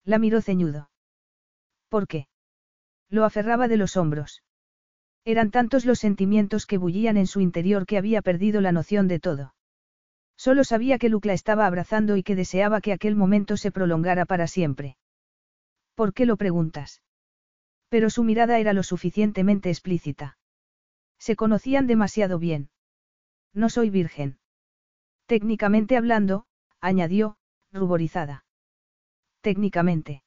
[0.05, 0.92] La miró ceñudo.
[1.93, 2.27] ¿Por qué?
[3.11, 4.43] Lo aferraba de los hombros.
[5.27, 9.21] Eran tantos los sentimientos que bullían en su interior que había perdido la noción de
[9.21, 9.55] todo.
[10.35, 14.25] Solo sabía que Luke la estaba abrazando y que deseaba que aquel momento se prolongara
[14.25, 14.97] para siempre.
[15.95, 17.03] ¿Por qué lo preguntas?
[17.91, 20.39] Pero su mirada era lo suficientemente explícita.
[21.19, 22.71] Se conocían demasiado bien.
[23.53, 24.39] No soy virgen.
[25.27, 26.47] Técnicamente hablando,
[26.81, 27.37] añadió,
[27.71, 28.47] ruborizada.
[29.43, 30.22] Técnicamente.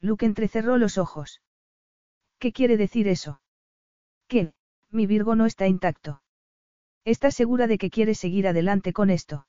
[0.00, 1.42] Luke entrecerró los ojos.
[2.38, 3.40] ¿Qué quiere decir eso?
[4.28, 4.52] ¿Qué?
[4.90, 6.22] Mi Virgo no está intacto.
[7.04, 9.46] ¿Estás segura de que quieres seguir adelante con esto?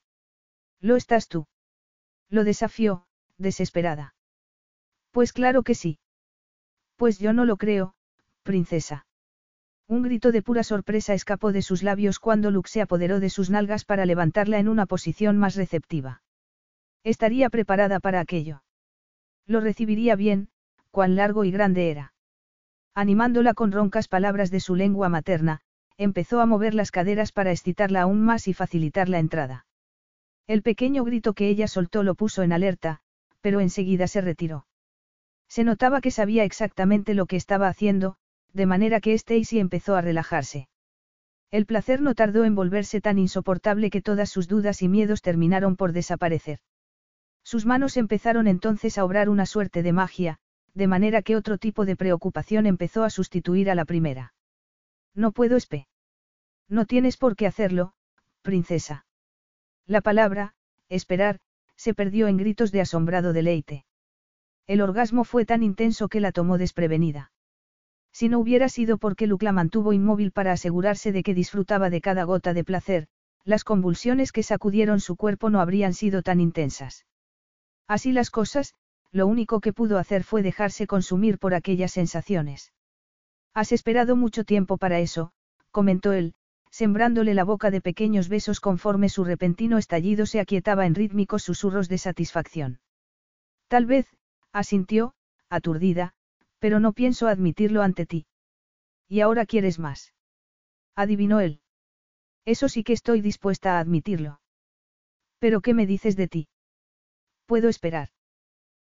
[0.80, 1.48] Lo estás tú.
[2.30, 3.06] Lo desafió,
[3.38, 4.16] desesperada.
[5.12, 6.00] Pues claro que sí.
[6.96, 7.96] Pues yo no lo creo,
[8.44, 9.06] princesa.
[9.88, 13.50] Un grito de pura sorpresa escapó de sus labios cuando Luke se apoderó de sus
[13.50, 16.22] nalgas para levantarla en una posición más receptiva.
[17.04, 18.62] Estaría preparada para aquello.
[19.50, 20.50] Lo recibiría bien,
[20.92, 22.14] cuán largo y grande era.
[22.94, 25.62] Animándola con roncas palabras de su lengua materna,
[25.98, 29.66] empezó a mover las caderas para excitarla aún más y facilitar la entrada.
[30.46, 33.00] El pequeño grito que ella soltó lo puso en alerta,
[33.42, 34.68] pero enseguida se retiró.
[35.48, 38.18] Se notaba que sabía exactamente lo que estaba haciendo,
[38.54, 40.70] de manera que Stacy empezó a relajarse.
[41.50, 45.76] El placer no tardó en volverse tan insoportable que todas sus dudas y miedos terminaron
[45.76, 46.60] por desaparecer.
[47.44, 50.40] Sus manos empezaron entonces a obrar una suerte de magia,
[50.74, 54.34] de manera que otro tipo de preocupación empezó a sustituir a la primera.
[55.16, 55.88] No puedo espe.
[56.68, 57.94] No tienes por qué hacerlo,
[58.42, 59.06] princesa.
[59.88, 60.54] La palabra,
[60.88, 61.40] esperar,
[61.76, 63.86] se perdió en gritos de asombrado deleite.
[64.68, 67.32] El orgasmo fue tan intenso que la tomó desprevenida.
[68.12, 72.02] Si no hubiera sido porque Luke la mantuvo inmóvil para asegurarse de que disfrutaba de
[72.02, 73.08] cada gota de placer,
[73.46, 77.06] las convulsiones que sacudieron su cuerpo no habrían sido tan intensas.
[77.90, 78.76] Así las cosas,
[79.12, 82.72] lo único que pudo hacer fue dejarse consumir por aquellas sensaciones.
[83.56, 85.32] Has esperado mucho tiempo para eso,
[85.72, 86.36] comentó él,
[86.70, 91.90] sembrándole la boca de pequeños besos conforme su repentino estallido se aquietaba en rítmicos susurros
[91.90, 92.80] de satisfacción.
[93.68, 94.06] Tal vez,
[94.54, 95.16] asintió,
[95.50, 96.14] aturdida,
[96.60, 98.28] pero no pienso admitirlo ante ti.
[99.08, 100.14] Y ahora quieres más.
[100.96, 101.62] Adivinó él.
[102.46, 104.42] Eso sí que estoy dispuesta a admitirlo.
[105.40, 106.50] Pero ¿qué me dices de ti?
[107.50, 108.10] Puedo esperar.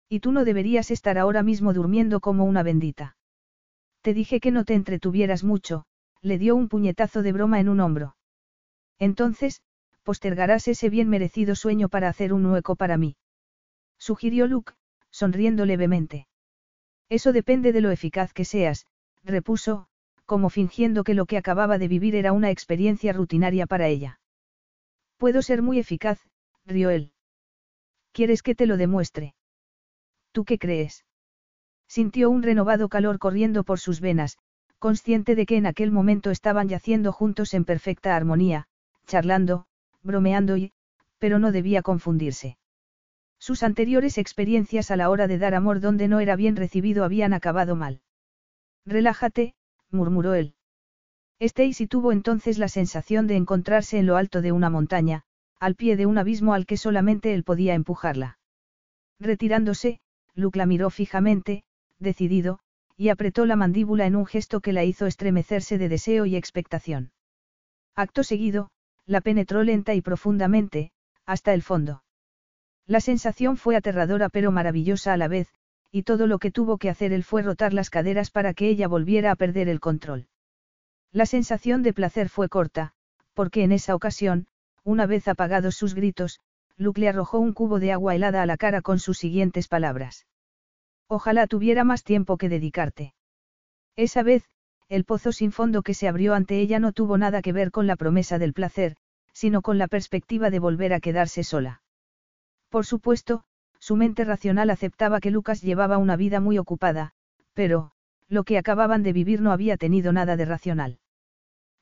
[0.09, 3.15] Y tú no deberías estar ahora mismo durmiendo como una bendita.
[4.01, 5.85] Te dije que no te entretuvieras mucho,
[6.21, 8.15] le dio un puñetazo de broma en un hombro.
[8.97, 9.61] Entonces,
[10.01, 13.17] postergarás ese bien merecido sueño para hacer un hueco para mí.
[13.99, 14.73] Sugirió Luke,
[15.11, 16.27] sonriendo levemente.
[17.07, 18.87] Eso depende de lo eficaz que seas,
[19.23, 19.85] repuso,
[20.25, 24.19] como fingiendo que lo que acababa de vivir era una experiencia rutinaria para ella.
[25.17, 26.19] Puedo ser muy eficaz,
[26.65, 27.11] rió él.
[28.15, 29.35] ¿Quieres que te lo demuestre?
[30.31, 31.03] ¿Tú qué crees?
[31.85, 34.37] Sintió un renovado calor corriendo por sus venas,
[34.79, 38.67] consciente de que en aquel momento estaban yaciendo juntos en perfecta armonía,
[39.05, 39.65] charlando,
[40.01, 40.71] bromeando y,
[41.19, 42.57] pero no debía confundirse.
[43.37, 47.33] Sus anteriores experiencias a la hora de dar amor donde no era bien recibido habían
[47.33, 47.99] acabado mal.
[48.85, 49.55] Relájate,
[49.91, 50.55] murmuró él.
[51.41, 55.24] Stacy tuvo entonces la sensación de encontrarse en lo alto de una montaña,
[55.59, 58.39] al pie de un abismo al que solamente él podía empujarla.
[59.19, 59.99] Retirándose,
[60.33, 61.63] Luke la miró fijamente,
[61.99, 62.59] decidido,
[62.97, 67.11] y apretó la mandíbula en un gesto que la hizo estremecerse de deseo y expectación.
[67.95, 68.69] Acto seguido,
[69.05, 70.91] la penetró lenta y profundamente,
[71.25, 72.03] hasta el fondo.
[72.85, 75.49] La sensación fue aterradora pero maravillosa a la vez,
[75.91, 78.87] y todo lo que tuvo que hacer él fue rotar las caderas para que ella
[78.87, 80.27] volviera a perder el control.
[81.11, 82.93] La sensación de placer fue corta,
[83.33, 84.47] porque en esa ocasión,
[84.85, 86.39] una vez apagados sus gritos,
[86.77, 90.27] Luke le arrojó un cubo de agua helada a la cara con sus siguientes palabras.
[91.07, 93.13] Ojalá tuviera más tiempo que dedicarte.
[93.95, 94.43] Esa vez,
[94.87, 97.87] el pozo sin fondo que se abrió ante ella no tuvo nada que ver con
[97.87, 98.95] la promesa del placer,
[99.33, 101.81] sino con la perspectiva de volver a quedarse sola.
[102.69, 103.43] Por supuesto,
[103.79, 107.13] su mente racional aceptaba que Lucas llevaba una vida muy ocupada,
[107.53, 107.91] pero,
[108.27, 110.99] lo que acababan de vivir no había tenido nada de racional.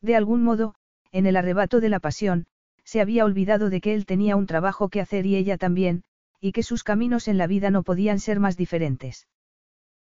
[0.01, 0.75] De algún modo,
[1.11, 2.45] en el arrebato de la pasión,
[2.83, 6.03] se había olvidado de que él tenía un trabajo que hacer y ella también,
[6.39, 9.27] y que sus caminos en la vida no podían ser más diferentes.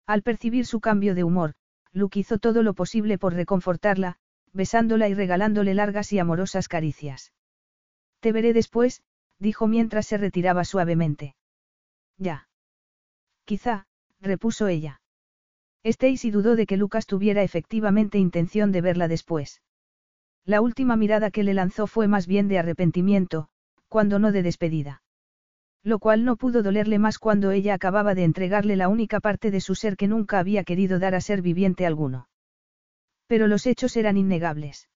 [0.06, 1.54] Al percibir su cambio de humor,
[1.92, 4.16] Luke hizo todo lo posible por reconfortarla,
[4.52, 7.32] besándola y regalándole largas y amorosas caricias.
[8.20, 9.02] Te veré después,
[9.38, 11.34] dijo mientras se retiraba suavemente.
[12.18, 12.48] Ya.
[13.44, 13.86] Quizá,
[14.20, 15.00] repuso ella.
[15.82, 19.62] Stacy dudó de que Lucas tuviera efectivamente intención de verla después.
[20.50, 23.46] La última mirada que le lanzó fue más bien de arrepentimiento,
[23.88, 25.00] cuando no de despedida.
[25.84, 29.60] Lo cual no pudo dolerle más cuando ella acababa de entregarle la única parte de
[29.60, 32.28] su ser que nunca había querido dar a ser viviente alguno.
[33.28, 34.88] Pero los hechos eran innegables.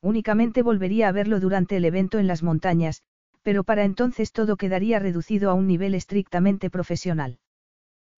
[0.00, 3.02] Únicamente volvería a verlo durante el evento en las montañas,
[3.42, 7.38] pero para entonces todo quedaría reducido a un nivel estrictamente profesional.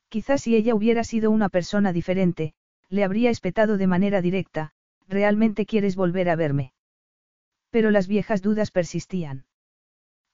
[0.09, 2.55] Quizás si ella hubiera sido una persona diferente,
[2.89, 4.74] le habría espetado de manera directa,
[5.09, 6.73] ¿realmente quieres volver a verme?
[7.70, 9.47] Pero las viejas dudas persistían.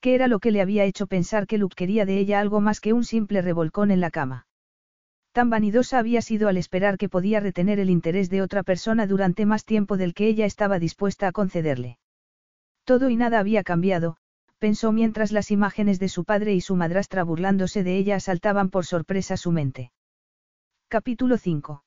[0.01, 2.81] ¿Qué era lo que le había hecho pensar que Luke quería de ella algo más
[2.81, 4.47] que un simple revolcón en la cama?
[5.33, 9.47] Tan vanidosa había sido al esperar que podía retener el interés de otra persona durante
[9.47, 11.99] más tiempo del que ella estaba dispuesta a concederle.
[12.85, 14.17] Todo y nada había cambiado,
[14.59, 18.87] pensó mientras las imágenes de su padre y su madrastra burlándose de ella asaltaban por
[18.87, 19.93] sorpresa su mente.
[20.89, 21.85] Capítulo 5.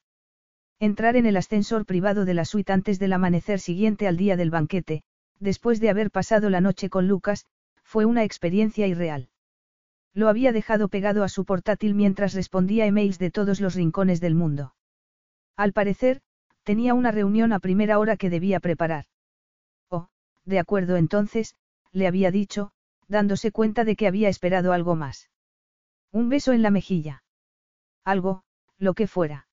[0.81, 4.49] Entrar en el ascensor privado de la suite antes del amanecer siguiente al día del
[4.49, 5.03] banquete,
[5.39, 7.45] después de haber pasado la noche con Lucas,
[7.83, 9.29] fue una experiencia irreal.
[10.15, 14.33] Lo había dejado pegado a su portátil mientras respondía emails de todos los rincones del
[14.33, 14.73] mundo.
[15.55, 16.23] Al parecer,
[16.63, 19.05] tenía una reunión a primera hora que debía preparar.
[19.87, 20.07] Oh,
[20.45, 21.55] de acuerdo entonces,
[21.91, 22.71] le había dicho,
[23.07, 25.29] dándose cuenta de que había esperado algo más.
[26.11, 27.21] Un beso en la mejilla.
[28.03, 28.45] Algo,
[28.79, 29.45] lo que fuera.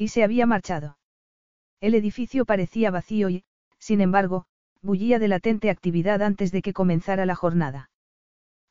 [0.00, 0.96] Y se había marchado.
[1.78, 3.44] El edificio parecía vacío y,
[3.78, 4.46] sin embargo,
[4.80, 7.90] bullía de latente actividad antes de que comenzara la jornada.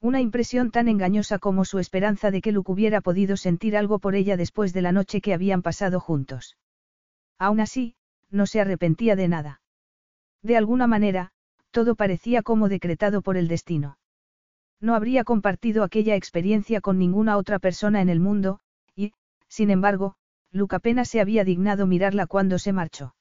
[0.01, 4.15] Una impresión tan engañosa como su esperanza de que Luke hubiera podido sentir algo por
[4.15, 6.57] ella después de la noche que habían pasado juntos.
[7.37, 7.93] Aún así,
[8.31, 9.61] no se arrepentía de nada.
[10.41, 11.29] De alguna manera,
[11.69, 13.99] todo parecía como decretado por el destino.
[14.81, 18.61] No habría compartido aquella experiencia con ninguna otra persona en el mundo,
[18.95, 19.13] y,
[19.47, 20.15] sin embargo,
[20.51, 23.15] Luke apenas se había dignado mirarla cuando se marchó.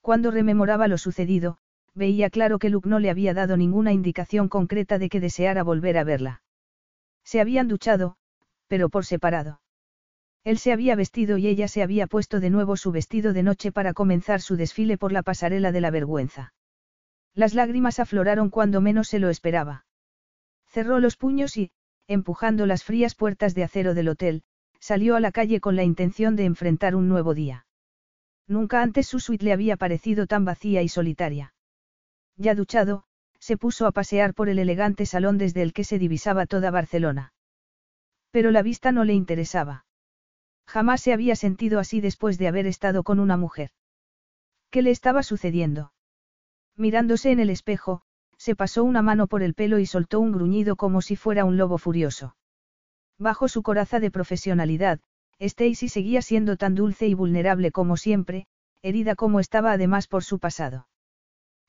[0.00, 1.58] Cuando rememoraba lo sucedido,
[1.94, 5.98] veía claro que Luke no le había dado ninguna indicación concreta de que deseara volver
[5.98, 6.42] a verla.
[7.24, 8.16] Se habían duchado,
[8.66, 9.60] pero por separado.
[10.42, 13.72] Él se había vestido y ella se había puesto de nuevo su vestido de noche
[13.72, 16.54] para comenzar su desfile por la pasarela de la vergüenza.
[17.34, 19.84] Las lágrimas afloraron cuando menos se lo esperaba.
[20.66, 21.70] Cerró los puños y,
[22.06, 24.42] empujando las frías puertas de acero del hotel,
[24.80, 27.66] salió a la calle con la intención de enfrentar un nuevo día.
[28.48, 31.54] Nunca antes su suite le había parecido tan vacía y solitaria.
[32.36, 33.04] Ya duchado,
[33.38, 37.32] se puso a pasear por el elegante salón desde el que se divisaba toda Barcelona.
[38.30, 39.84] Pero la vista no le interesaba.
[40.66, 43.70] Jamás se había sentido así después de haber estado con una mujer.
[44.70, 45.92] ¿Qué le estaba sucediendo?
[46.76, 48.02] Mirándose en el espejo,
[48.36, 51.56] se pasó una mano por el pelo y soltó un gruñido como si fuera un
[51.56, 52.36] lobo furioso.
[53.20, 54.98] Bajo su coraza de profesionalidad,
[55.38, 58.46] Stacy seguía siendo tan dulce y vulnerable como siempre,
[58.80, 60.88] herida como estaba además por su pasado.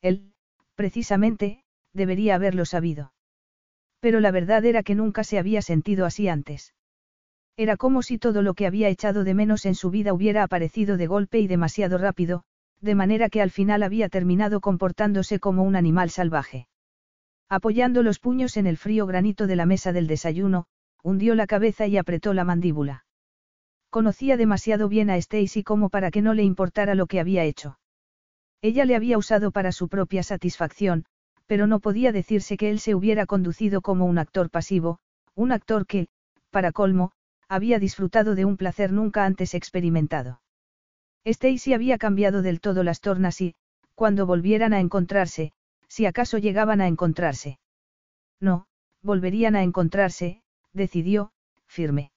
[0.02, 0.32] Él,
[0.76, 3.12] precisamente, debería haberlo sabido.
[4.00, 6.74] Pero la verdad era que nunca se había sentido así antes.
[7.58, 10.96] Era como si todo lo que había echado de menos en su vida hubiera aparecido
[10.96, 12.44] de golpe y demasiado rápido,
[12.80, 16.70] de manera que al final había terminado comportándose como un animal salvaje.
[17.50, 20.68] Apoyando los puños en el frío granito de la mesa del desayuno,
[21.04, 23.06] hundió la cabeza y apretó la mandíbula.
[23.90, 27.78] Conocía demasiado bien a Stacy como para que no le importara lo que había hecho.
[28.62, 31.06] Ella le había usado para su propia satisfacción,
[31.46, 35.00] pero no podía decirse que él se hubiera conducido como un actor pasivo,
[35.36, 36.08] un actor que,
[36.52, 37.12] para colmo,
[37.50, 40.42] había disfrutado de un placer nunca antes experimentado.
[41.26, 43.56] Stacy había cambiado del todo las tornas y,
[43.96, 45.52] cuando volvieran a encontrarse,
[45.88, 47.60] si acaso llegaban a encontrarse.
[48.40, 48.66] No,
[49.02, 50.41] volverían a encontrarse,
[50.74, 51.32] decidió,
[51.68, 52.12] firme.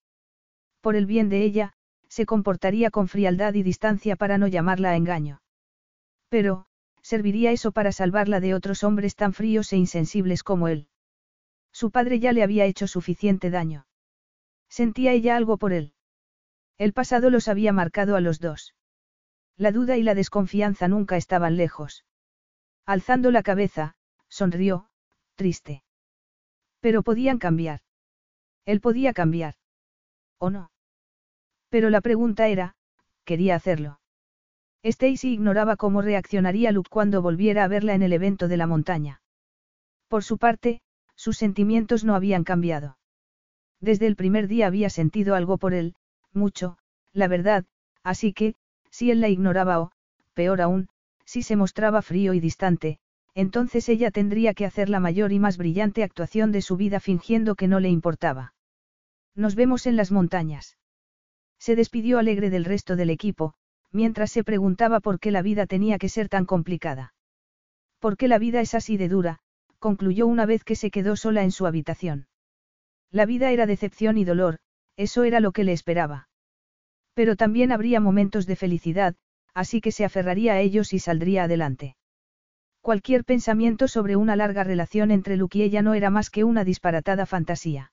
[0.80, 1.74] Por el bien de ella,
[2.08, 5.42] se comportaría con frialdad y distancia para no llamarla a engaño.
[6.28, 6.66] Pero,
[7.02, 10.88] serviría eso para salvarla de otros hombres tan fríos e insensibles como él.
[11.72, 13.86] Su padre ya le había hecho suficiente daño.
[14.68, 15.92] Sentía ella algo por él.
[16.78, 18.74] El pasado los había marcado a los dos.
[19.56, 22.04] La duda y la desconfianza nunca estaban lejos.
[22.84, 23.96] Alzando la cabeza,
[24.28, 24.88] sonrió,
[25.36, 25.84] triste.
[26.80, 27.83] Pero podían cambiar.
[28.66, 29.54] Él podía cambiar.
[30.38, 30.70] ¿O no?
[31.68, 32.76] Pero la pregunta era,
[33.24, 34.00] quería hacerlo.
[34.82, 39.22] Stacy ignoraba cómo reaccionaría Luke cuando volviera a verla en el evento de la montaña.
[40.08, 40.82] Por su parte,
[41.16, 42.98] sus sentimientos no habían cambiado.
[43.80, 45.94] Desde el primer día había sentido algo por él,
[46.32, 46.78] mucho,
[47.12, 47.64] la verdad,
[48.02, 48.54] así que,
[48.90, 49.92] si él la ignoraba o,
[50.34, 50.88] peor aún,
[51.24, 52.98] si se mostraba frío y distante,
[53.34, 57.56] entonces ella tendría que hacer la mayor y más brillante actuación de su vida fingiendo
[57.56, 58.54] que no le importaba.
[59.34, 60.78] Nos vemos en las montañas.
[61.58, 63.54] Se despidió alegre del resto del equipo,
[63.90, 67.14] mientras se preguntaba por qué la vida tenía que ser tan complicada.
[67.98, 69.40] ¿Por qué la vida es así de dura?
[69.78, 72.26] concluyó una vez que se quedó sola en su habitación.
[73.10, 74.58] La vida era decepción y dolor,
[74.96, 76.28] eso era lo que le esperaba.
[77.14, 79.14] Pero también habría momentos de felicidad,
[79.54, 81.96] así que se aferraría a ellos y saldría adelante.
[82.84, 86.64] Cualquier pensamiento sobre una larga relación entre Luke y ella no era más que una
[86.64, 87.92] disparatada fantasía.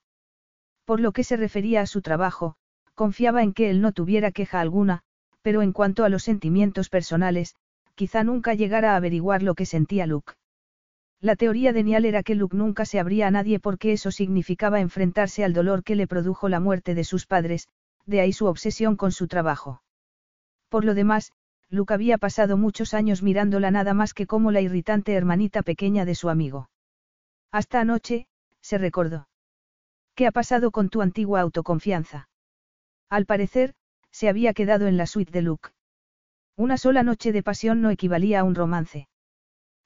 [0.84, 2.58] Por lo que se refería a su trabajo,
[2.94, 5.04] confiaba en que él no tuviera queja alguna,
[5.42, 7.56] pero en cuanto a los sentimientos personales,
[7.96, 10.34] quizá nunca llegara a averiguar lo que sentía Luke.
[11.22, 14.82] La teoría de Niall era que Luke nunca se abría a nadie porque eso significaba
[14.82, 17.70] enfrentarse al dolor que le produjo la muerte de sus padres,
[18.06, 19.84] de ahí su obsesión con su trabajo.
[20.68, 21.32] Por lo demás,
[21.72, 26.16] Luke había pasado muchos años mirándola nada más que como la irritante hermanita pequeña de
[26.16, 26.70] su amigo.
[27.50, 28.28] Hasta anoche,
[28.60, 29.30] se recordó.
[30.14, 32.28] ¿Qué ha pasado con tu antigua autoconfianza?
[33.10, 33.74] Al parecer,
[34.12, 35.70] se había quedado en la suite de Luke.
[36.58, 39.08] Una sola noche de pasión no equivalía a un romance.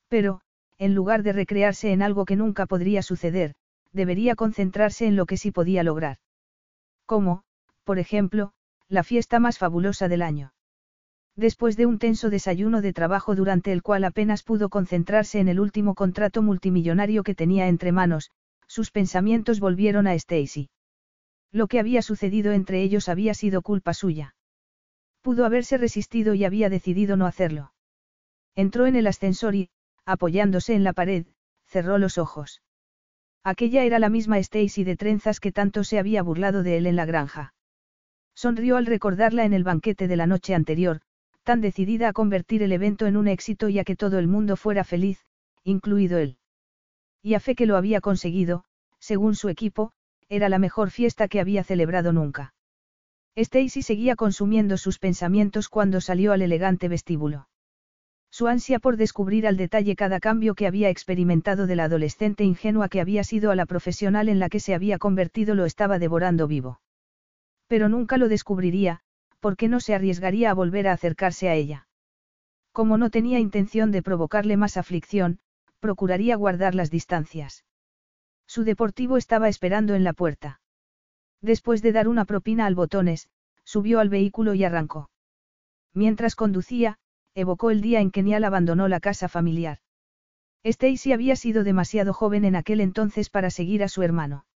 [0.08, 0.42] Pero,
[0.80, 3.54] en lugar de recrearse en algo que nunca podría suceder,
[3.94, 6.18] debería concentrarse en lo que sí podía lograr.
[7.06, 7.44] Como,
[7.84, 8.54] por ejemplo,
[8.90, 10.55] la fiesta más fabulosa del año.
[11.36, 15.60] Después de un tenso desayuno de trabajo durante el cual apenas pudo concentrarse en el
[15.60, 18.32] último contrato multimillonario que tenía entre manos,
[18.68, 20.70] sus pensamientos volvieron a Stacy.
[21.52, 24.36] Lo que había sucedido entre ellos había sido culpa suya.
[25.22, 27.74] Pudo haberse resistido y había decidido no hacerlo.
[28.56, 29.70] Entró en el ascensor y,
[30.06, 31.26] apoyándose en la pared,
[31.66, 32.62] cerró los ojos.
[33.44, 36.96] Aquella era la misma Stacy de trenzas que tanto se había burlado de él en
[36.96, 37.54] la granja.
[38.36, 41.02] Sonrió al recordarla en el banquete de la noche anterior,
[41.46, 44.58] tan decidida a convertir el evento en un éxito y a que todo el mundo
[44.58, 45.24] fuera feliz,
[45.64, 46.38] incluido él.
[47.22, 48.66] Y a fe que lo había conseguido,
[49.00, 49.94] según su equipo,
[50.28, 52.54] era la mejor fiesta que había celebrado nunca.
[53.36, 57.48] Stacy seguía consumiendo sus pensamientos cuando salió al elegante vestíbulo.
[58.32, 62.90] Su ansia por descubrir al detalle cada cambio que había experimentado de la adolescente ingenua
[62.90, 66.48] que había sido a la profesional en la que se había convertido lo estaba devorando
[66.48, 66.82] vivo.
[67.68, 69.02] Pero nunca lo descubriría,
[69.46, 71.88] porque no se arriesgaría a volver a acercarse a ella.
[72.72, 75.38] Como no tenía intención de provocarle más aflicción,
[75.80, 77.64] procuraría guardar las distancias.
[78.48, 80.62] Su deportivo estaba esperando en la puerta.
[81.44, 83.30] Después de dar una propina al botones,
[83.64, 85.12] subió al vehículo y arrancó.
[85.94, 86.98] Mientras conducía,
[87.36, 89.78] evocó el día en que Niall abandonó la casa familiar.
[90.64, 94.48] Stacy había sido demasiado joven en aquel entonces para seguir a su hermano.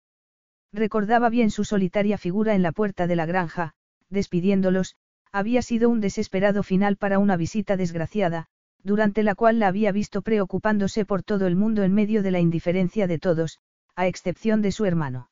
[0.73, 3.75] Recordaba bien su solitaria figura en la puerta de la granja,
[4.09, 4.95] despidiéndolos,
[5.31, 8.47] había sido un desesperado final para una visita desgraciada,
[8.83, 12.39] durante la cual la había visto preocupándose por todo el mundo en medio de la
[12.39, 13.59] indiferencia de todos,
[13.95, 15.29] a excepción de su hermano.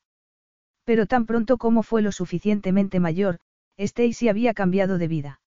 [0.84, 3.40] Pero tan pronto como fue lo suficientemente mayor,
[3.78, 5.42] Stacy había cambiado de vida.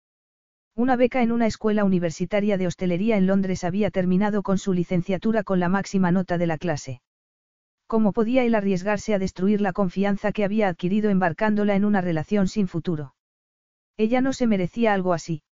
[0.76, 5.42] Una beca en una escuela universitaria de hostelería en Londres había terminado con su licenciatura
[5.42, 7.02] con la máxima nota de la clase.
[7.86, 12.46] ¿Cómo podía él arriesgarse a destruir la confianza que había adquirido embarcándola en una relación
[12.46, 13.14] sin futuro?
[14.00, 15.42] Ella no se merecía algo así.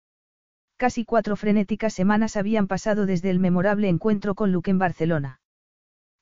[0.75, 5.39] Casi cuatro frenéticas semanas habían pasado desde el memorable encuentro con Luke en Barcelona.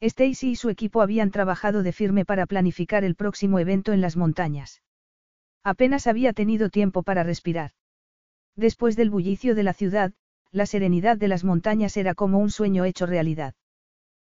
[0.02, 4.18] Stacy y su equipo habían trabajado de firme para planificar el próximo evento en las
[4.18, 4.82] montañas.
[5.64, 7.72] Apenas había tenido tiempo para respirar.
[8.58, 10.12] Después del bullicio de la ciudad,
[10.52, 13.56] la serenidad de las montañas era como un sueño hecho realidad.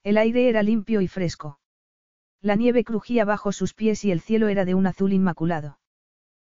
[0.04, 1.60] El aire era limpio y fresco.
[2.40, 5.81] La nieve crujía bajo sus pies y el cielo era de un azul inmaculado.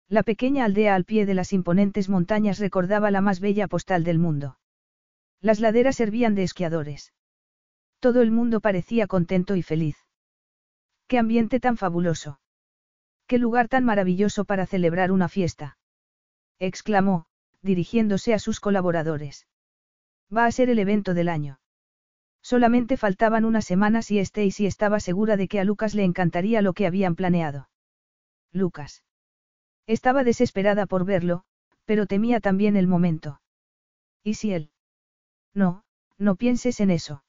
[0.09, 4.18] La pequeña aldea al pie de las imponentes montañas recordaba la más bella postal del
[4.18, 4.59] mundo.
[5.40, 7.12] Las laderas servían de esquiadores.
[8.01, 9.97] Todo el mundo parecía contento y feliz.
[11.09, 12.40] ¡Qué ambiente tan fabuloso!
[13.26, 15.76] ¡Qué lugar tan maravilloso para celebrar una fiesta!
[16.59, 17.26] exclamó,
[17.60, 19.47] dirigiéndose a sus colaboradores.
[20.35, 21.60] Va a ser el evento del año.
[22.40, 26.72] Solamente faltaban unas semanas y Stacy estaba segura de que a Lucas le encantaría lo
[26.72, 27.68] que habían planeado.
[28.52, 29.05] Lucas.
[29.89, 31.44] Estaba desesperada por verlo,
[31.86, 33.40] pero temía también el momento.
[34.23, 34.70] ¿Y si él?
[35.55, 35.82] No,
[36.19, 37.24] no pienses en eso.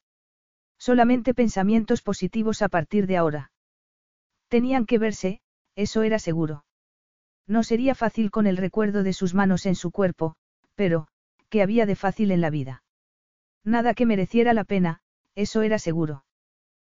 [0.78, 3.50] Solamente pensamientos positivos a partir de ahora.
[4.48, 5.40] Tenían que verse,
[5.74, 6.66] eso era seguro.
[7.46, 10.36] No sería fácil con el recuerdo de sus manos en su cuerpo,
[10.74, 11.08] pero,
[11.48, 12.82] ¿qué había de fácil en la vida?
[13.64, 15.00] Nada que mereciera la pena,
[15.34, 16.26] eso era seguro.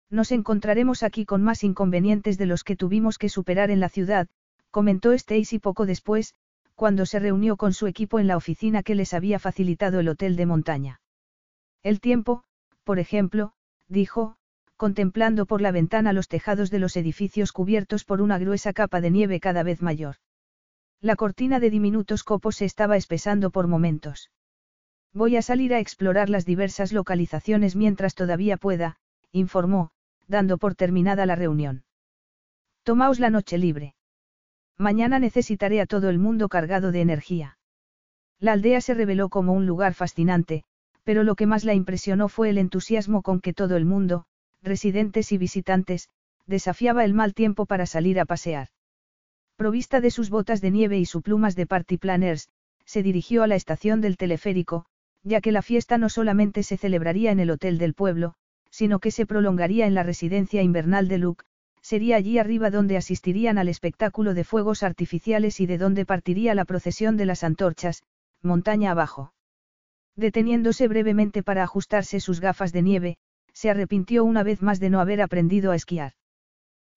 [0.10, 4.28] Nos encontraremos aquí con más inconvenientes de los que tuvimos que superar en la ciudad,
[4.74, 6.34] comentó Stacy poco después,
[6.74, 10.36] cuando se reunió con su equipo en la oficina que les había facilitado el hotel
[10.36, 11.00] de montaña.
[11.84, 12.44] El tiempo,
[12.84, 13.54] por ejemplo,
[13.88, 14.36] dijo,
[14.76, 19.12] contemplando por la ventana los tejados de los edificios cubiertos por una gruesa capa de
[19.12, 20.16] nieve cada vez mayor.
[21.02, 24.32] La cortina de diminutos copos se estaba espesando por momentos.
[25.14, 28.98] Voy a salir a explorar las diversas localizaciones mientras todavía pueda,
[29.32, 29.92] informó,
[30.28, 31.84] dando por terminada la reunión.
[32.82, 33.94] Tomaos la noche libre.
[34.78, 37.58] Mañana necesitaré a todo el mundo cargado de energía.
[38.40, 40.64] La aldea se reveló como un lugar fascinante,
[41.04, 44.26] pero lo que más la impresionó fue el entusiasmo con que todo el mundo,
[44.62, 46.10] residentes y visitantes,
[46.46, 48.70] desafiaba el mal tiempo para salir a pasear.
[49.56, 52.50] Provista de sus botas de nieve y su plumas de party planners,
[52.86, 54.86] se dirigió a la estación del teleférico,
[55.24, 58.34] ya que la fiesta no solamente se celebraría en el hotel del pueblo,
[58.70, 61.46] sino que se prolongaría en la residencia invernal de Luke,
[61.84, 66.66] sería allí arriba donde asistirían al espectáculo de fuegos artificiales y de donde partiría la
[66.66, 68.04] procesión de las antorchas,
[68.42, 69.34] montaña abajo.
[70.16, 73.18] Deteniéndose brevemente para ajustarse sus gafas de nieve,
[73.52, 76.14] se arrepintió una vez más de no haber aprendido a esquiar.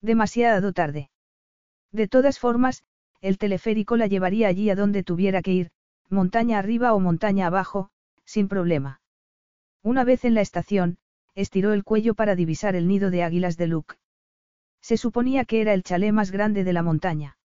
[0.01, 1.09] Demasiado tarde.
[1.91, 2.83] De todas formas,
[3.19, 5.71] el teleférico la llevaría allí a donde tuviera que ir,
[6.09, 7.89] montaña arriba o montaña abajo,
[8.23, 9.01] sin problema.
[9.83, 10.97] Una vez en la estación,
[11.35, 13.95] estiró el cuello para divisar el nido de águilas de Luke.
[14.81, 17.37] Se suponía que era el chalet más grande de la montaña.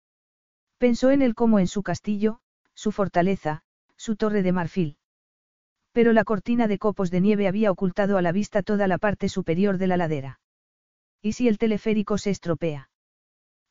[0.78, 2.40] Pensó en él como en su castillo,
[2.74, 3.64] su fortaleza,
[3.96, 4.98] su torre de marfil.
[5.92, 9.30] Pero la cortina de copos de nieve había ocultado a la vista toda la parte
[9.30, 10.40] superior de la ladera.
[11.22, 12.90] ¿Y si el teleférico se estropea?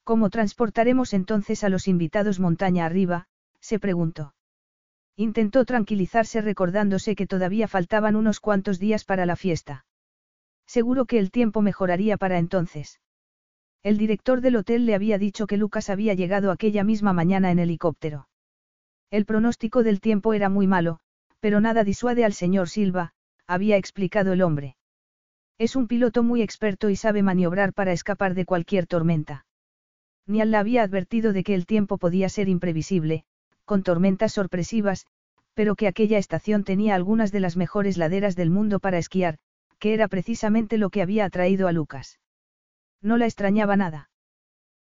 [0.05, 3.29] ¿Cómo transportaremos entonces a los invitados montaña arriba?
[3.61, 4.35] se preguntó.
[5.17, 9.85] Intentó tranquilizarse recordándose que todavía faltaban unos cuantos días para la fiesta.
[10.67, 13.01] Seguro que el tiempo mejoraría para entonces.
[13.83, 17.59] El director del hotel le había dicho que Lucas había llegado aquella misma mañana en
[17.59, 18.29] helicóptero.
[19.11, 21.01] El pronóstico del tiempo era muy malo,
[21.41, 23.13] pero nada disuade al señor Silva,
[23.47, 24.77] había explicado el hombre.
[25.59, 29.47] Es un piloto muy experto y sabe maniobrar para escapar de cualquier tormenta.
[30.27, 33.25] Niall la había advertido de que el tiempo podía ser imprevisible,
[33.65, 35.07] con tormentas sorpresivas,
[35.55, 39.39] pero que aquella estación tenía algunas de las mejores laderas del mundo para esquiar,
[39.79, 42.19] que era precisamente lo que había atraído a Lucas.
[43.03, 44.11] No la extrañaba nada.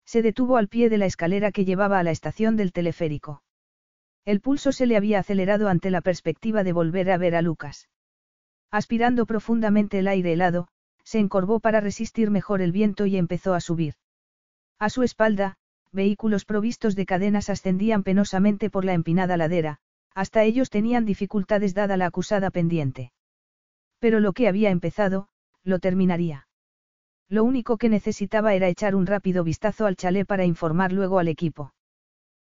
[0.05, 3.43] Se detuvo al pie de la escalera que llevaba a la estación del teleférico.
[4.23, 7.89] El pulso se le había acelerado ante la perspectiva de volver a ver a Lucas.
[8.71, 10.67] Aspirando profundamente el aire helado,
[11.03, 13.93] se encorvó para resistir mejor el viento y empezó a subir.
[14.79, 15.57] A su espalda,
[15.91, 19.79] vehículos provistos de cadenas ascendían penosamente por la empinada ladera,
[20.13, 23.11] hasta ellos tenían dificultades dada la acusada pendiente.
[23.99, 25.27] Pero lo que había empezado,
[25.63, 26.47] lo terminaría.
[27.29, 31.27] Lo único que necesitaba era echar un rápido vistazo al chalet para informar luego al
[31.27, 31.73] equipo.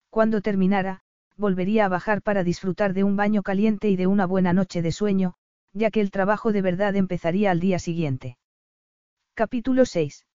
[0.10, 1.02] Cuando terminara,
[1.38, 4.92] volvería a bajar para disfrutar de un baño caliente y de una buena noche de
[4.92, 5.36] sueño,
[5.74, 8.38] ya que el trabajo de verdad empezaría al día siguiente.
[9.34, 10.26] Capítulo 6.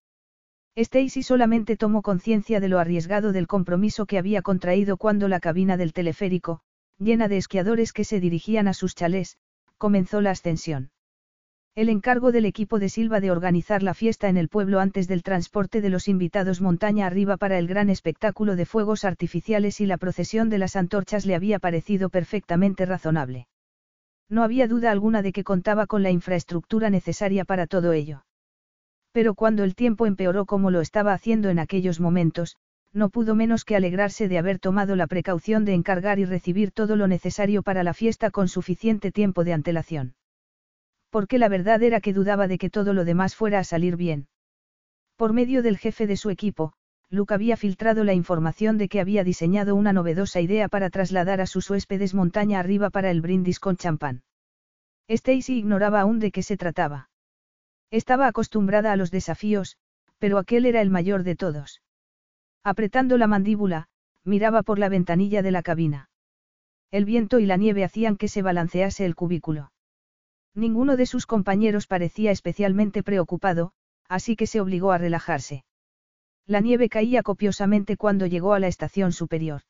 [0.76, 5.76] Stacy solamente tomó conciencia de lo arriesgado del compromiso que había contraído cuando la cabina
[5.76, 6.60] del teleférico,
[6.98, 9.38] llena de esquiadores que se dirigían a sus chalés,
[9.78, 10.90] comenzó la ascensión.
[11.80, 15.22] El encargo del equipo de Silva de organizar la fiesta en el pueblo antes del
[15.22, 19.96] transporte de los invitados montaña arriba para el gran espectáculo de fuegos artificiales y la
[19.96, 23.48] procesión de las antorchas le había parecido perfectamente razonable.
[24.28, 28.26] No había duda alguna de que contaba con la infraestructura necesaria para todo ello.
[29.12, 32.56] Pero cuando el tiempo empeoró como lo estaba haciendo en aquellos momentos,
[32.92, 36.94] no pudo menos que alegrarse de haber tomado la precaución de encargar y recibir todo
[36.94, 40.12] lo necesario para la fiesta con suficiente tiempo de antelación.
[41.10, 44.28] Porque la verdad era que dudaba de que todo lo demás fuera a salir bien.
[45.16, 46.72] Por medio del jefe de su equipo,
[47.10, 51.46] Luke había filtrado la información de que había diseñado una novedosa idea para trasladar a
[51.46, 54.22] sus huéspedes montaña arriba para el brindis con champán.
[55.08, 57.10] Stacy ignoraba aún de qué se trataba.
[57.90, 59.76] Estaba acostumbrada a los desafíos,
[60.18, 61.82] pero aquel era el mayor de todos.
[62.62, 63.88] Apretando la mandíbula,
[64.24, 66.10] miraba por la ventanilla de la cabina.
[66.92, 69.72] El viento y la nieve hacían que se balancease el cubículo.
[70.54, 73.72] Ninguno de sus compañeros parecía especialmente preocupado,
[74.08, 75.64] así que se obligó a relajarse.
[76.46, 79.62] La nieve caía copiosamente cuando llegó a la estación superior.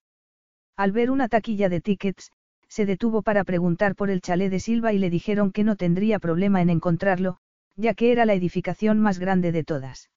[0.76, 2.32] Al ver una taquilla de tickets,
[2.68, 6.18] se detuvo para preguntar por el chalet de Silva y le dijeron que no tendría
[6.18, 7.38] problema en encontrarlo,
[7.76, 10.10] ya que era la edificación más grande de todas.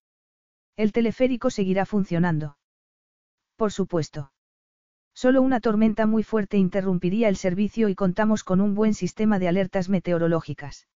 [0.76, 2.58] El teleférico seguirá funcionando.
[3.56, 4.33] Por supuesto.
[5.14, 9.48] Solo una tormenta muy fuerte interrumpiría el servicio y contamos con un buen sistema de
[9.48, 10.88] alertas meteorológicas.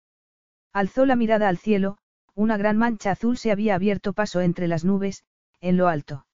[0.73, 1.98] Alzó la mirada al cielo,
[2.35, 5.23] una gran mancha azul se había abierto paso entre las nubes,
[5.61, 6.26] en lo alto.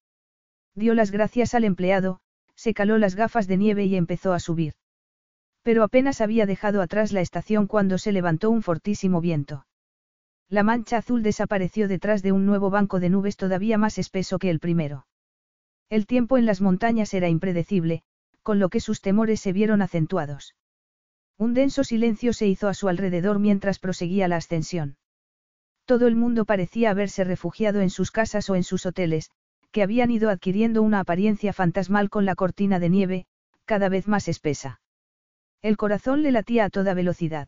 [0.76, 2.20] Dio las gracias al empleado,
[2.56, 4.74] se caló las gafas de nieve y empezó a subir.
[5.62, 9.66] Pero apenas había dejado atrás la estación cuando se levantó un fortísimo viento.
[10.50, 14.50] La mancha azul desapareció detrás de un nuevo banco de nubes todavía más espeso que
[14.50, 15.06] el primero.
[15.90, 18.04] El tiempo en las montañas era impredecible,
[18.42, 20.56] con lo que sus temores se vieron acentuados.
[21.38, 24.98] Un denso silencio se hizo a su alrededor mientras proseguía la ascensión.
[25.86, 29.32] Todo el mundo parecía haberse refugiado en sus casas o en sus hoteles,
[29.72, 33.26] que habían ido adquiriendo una apariencia fantasmal con la cortina de nieve,
[33.66, 34.82] cada vez más espesa.
[35.62, 37.48] El corazón le latía a toda velocidad.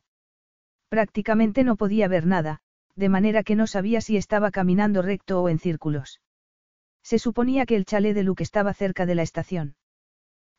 [0.89, 2.61] Prácticamente no podía ver nada,
[2.95, 6.21] de manera que no sabía si estaba caminando recto o en círculos.
[7.05, 9.75] Se suponía que el chalet de Luke estaba cerca de la estación.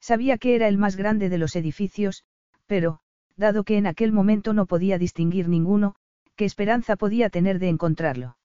[0.01, 2.25] Sabía que era el más grande de los edificios,
[2.67, 3.01] pero,
[3.37, 5.97] dado que en aquel momento no podía distinguir ninguno,
[6.37, 8.39] ¿qué esperanza podía tener de encontrarlo?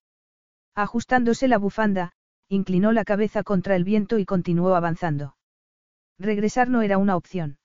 [0.74, 2.14] Ajustándose la bufanda,
[2.50, 5.36] inclinó la cabeza contra el viento y continuó avanzando.
[6.18, 7.60] Regresar no era una opción.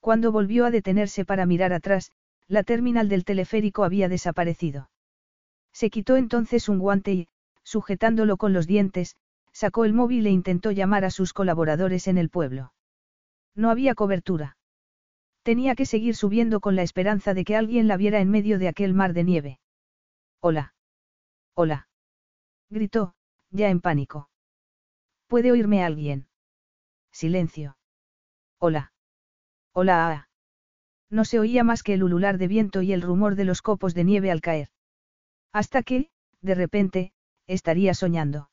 [0.00, 2.12] Cuando volvió a detenerse para mirar atrás,
[2.46, 4.90] la terminal del teleférico había desaparecido.
[5.72, 7.28] Se quitó entonces un guante y,
[7.64, 9.16] sujetándolo con los dientes,
[9.56, 12.74] sacó el móvil e intentó llamar a sus colaboradores en el pueblo.
[13.54, 14.58] No había cobertura.
[15.42, 18.68] Tenía que seguir subiendo con la esperanza de que alguien la viera en medio de
[18.68, 19.60] aquel mar de nieve.
[20.40, 20.74] Hola.
[21.54, 21.88] Hola.
[22.68, 23.14] Gritó,
[23.50, 24.28] ya en pánico.
[25.26, 26.28] ¿Puede oírme alguien?
[27.10, 27.78] Silencio.
[28.58, 28.92] Hola.
[29.72, 30.10] Hola.
[30.10, 30.28] Ah.
[31.08, 33.94] No se oía más que el ulular de viento y el rumor de los copos
[33.94, 34.68] de nieve al caer.
[35.50, 36.10] Hasta que,
[36.42, 37.14] de repente,
[37.46, 38.50] estaría soñando.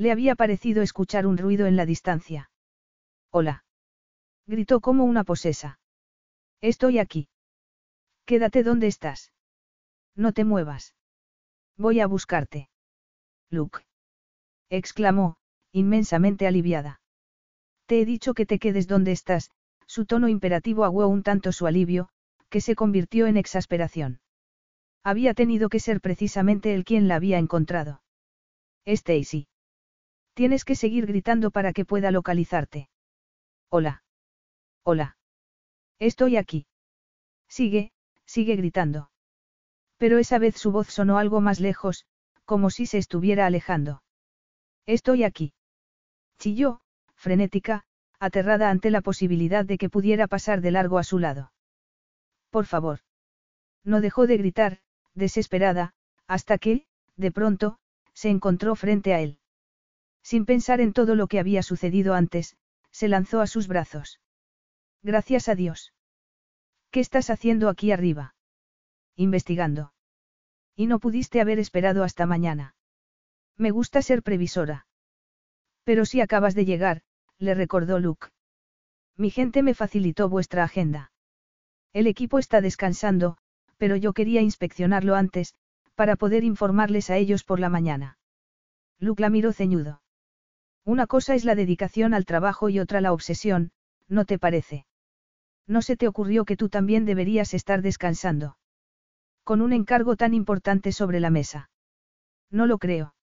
[0.00, 2.50] Le había parecido escuchar un ruido en la distancia.
[3.30, 3.66] Hola.
[4.46, 5.78] Gritó como una posesa.
[6.62, 7.28] Estoy aquí.
[8.24, 9.30] Quédate donde estás.
[10.16, 10.94] No te muevas.
[11.76, 12.70] Voy a buscarte.
[13.50, 13.80] Luke.
[14.70, 15.36] exclamó,
[15.70, 17.02] inmensamente aliviada.
[17.84, 19.50] Te he dicho que te quedes donde estás,
[19.86, 22.08] su tono imperativo aguó un tanto su alivio,
[22.48, 24.22] que se convirtió en exasperación.
[25.04, 28.00] Había tenido que ser precisamente él quien la había encontrado.
[28.86, 29.49] Stacy.
[30.40, 32.88] Tienes que seguir gritando para que pueda localizarte.
[33.68, 34.02] Hola.
[34.82, 35.18] Hola.
[35.98, 36.66] Estoy aquí.
[37.46, 37.92] Sigue,
[38.24, 39.10] sigue gritando.
[39.98, 42.06] Pero esa vez su voz sonó algo más lejos,
[42.46, 44.02] como si se estuviera alejando.
[44.86, 45.52] Estoy aquí.
[46.38, 46.80] Chilló,
[47.16, 47.84] frenética,
[48.18, 51.52] aterrada ante la posibilidad de que pudiera pasar de largo a su lado.
[52.48, 53.00] Por favor.
[53.84, 54.78] No dejó de gritar,
[55.12, 55.92] desesperada,
[56.26, 56.86] hasta que,
[57.16, 57.78] de pronto,
[58.14, 59.39] se encontró frente a él.
[60.30, 62.56] Sin pensar en todo lo que había sucedido antes,
[62.92, 64.20] se lanzó a sus brazos.
[65.02, 65.92] Gracias a Dios.
[66.92, 68.36] ¿Qué estás haciendo aquí arriba?
[69.16, 69.92] Investigando.
[70.76, 72.76] Y no pudiste haber esperado hasta mañana.
[73.56, 74.86] Me gusta ser previsora.
[75.82, 77.02] Pero si acabas de llegar,
[77.38, 78.28] le recordó Luke.
[79.16, 81.10] Mi gente me facilitó vuestra agenda.
[81.92, 83.36] El equipo está descansando,
[83.78, 85.56] pero yo quería inspeccionarlo antes,
[85.96, 88.16] para poder informarles a ellos por la mañana.
[89.00, 89.99] Luke la miró ceñudo.
[90.84, 93.70] Una cosa es la dedicación al trabajo y otra la obsesión,
[94.08, 94.86] ¿no te parece?
[95.66, 98.56] ¿No se te ocurrió que tú también deberías estar descansando?
[99.44, 101.70] Con un encargo tan importante sobre la mesa.
[102.50, 103.14] No lo creo.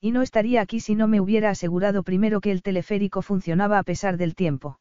[0.00, 3.82] Y no estaría aquí si no me hubiera asegurado primero que el teleférico funcionaba a
[3.82, 4.78] pesar del tiempo.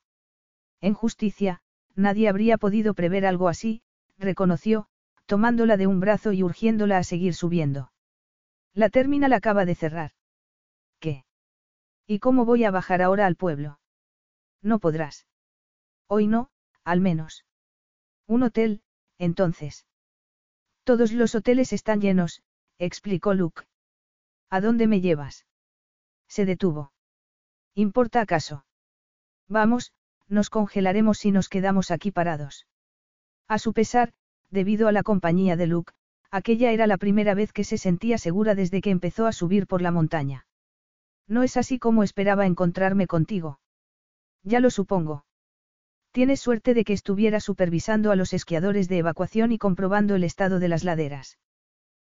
[0.81, 1.61] En justicia,
[1.95, 3.81] nadie habría podido prever algo así,
[4.17, 4.87] reconoció,
[5.25, 7.91] tomándola de un brazo y urgiéndola a seguir subiendo.
[8.73, 10.11] La terminal acaba de cerrar.
[12.05, 13.79] ¿Y cómo voy a bajar ahora al pueblo?
[14.61, 15.25] No podrás.
[16.07, 16.49] Hoy no,
[16.83, 17.45] al menos.
[18.27, 18.81] Un hotel,
[19.17, 19.85] entonces.
[20.83, 22.43] Todos los hoteles están llenos,
[22.77, 23.63] explicó Luke.
[24.49, 25.45] ¿A dónde me llevas?
[26.27, 26.91] Se detuvo.
[27.73, 28.65] ¿Importa acaso?
[29.47, 29.93] Vamos,
[30.27, 32.67] nos congelaremos si nos quedamos aquí parados.
[33.47, 34.13] A su pesar,
[34.49, 35.93] debido a la compañía de Luke,
[36.31, 39.81] aquella era la primera vez que se sentía segura desde que empezó a subir por
[39.81, 40.45] la montaña.
[41.27, 43.59] No es así como esperaba encontrarme contigo.
[44.43, 45.25] Ya lo supongo.
[46.11, 50.59] Tienes suerte de que estuviera supervisando a los esquiadores de evacuación y comprobando el estado
[50.59, 51.39] de las laderas.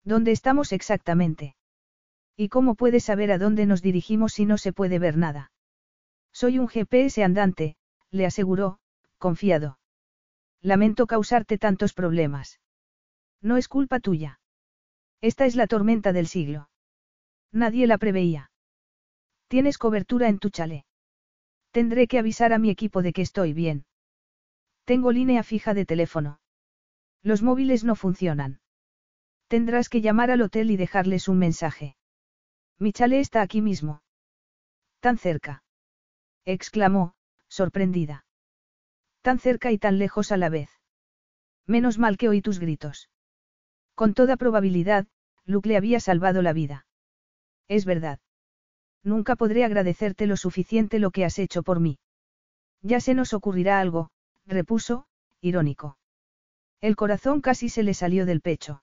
[0.04, 1.56] ¿Dónde estamos exactamente?
[2.36, 5.50] ¿Y cómo puedes saber a dónde nos dirigimos si no se puede ver nada?
[6.32, 7.76] Soy un GPS andante,
[8.10, 8.78] le aseguró,
[9.18, 9.78] confiado.
[10.60, 12.60] Lamento causarte tantos problemas.
[13.40, 14.40] No es culpa tuya.
[15.22, 16.68] Esta es la tormenta del siglo.
[17.52, 18.50] Nadie la preveía.
[19.48, 20.84] Tienes cobertura en tu chalet.
[21.70, 23.86] Tendré que avisar a mi equipo de que estoy bien.
[24.84, 26.40] Tengo línea fija de teléfono.
[27.22, 28.60] Los móviles no funcionan.
[29.48, 31.96] Tendrás que llamar al hotel y dejarles un mensaje.
[32.78, 34.02] Mi chale está aquí mismo.
[35.00, 35.62] Tan cerca.
[36.44, 37.14] exclamó,
[37.48, 38.26] sorprendida.
[39.22, 40.70] Tan cerca y tan lejos a la vez.
[41.66, 43.10] Menos mal que oí tus gritos.
[43.94, 45.06] Con toda probabilidad,
[45.44, 46.86] Luke le había salvado la vida.
[47.68, 48.20] Es verdad.
[49.02, 51.98] Nunca podré agradecerte lo suficiente lo que has hecho por mí.
[52.82, 54.10] Ya se nos ocurrirá algo,
[54.46, 55.06] repuso,
[55.40, 55.98] irónico.
[56.80, 58.82] El corazón casi se le salió del pecho.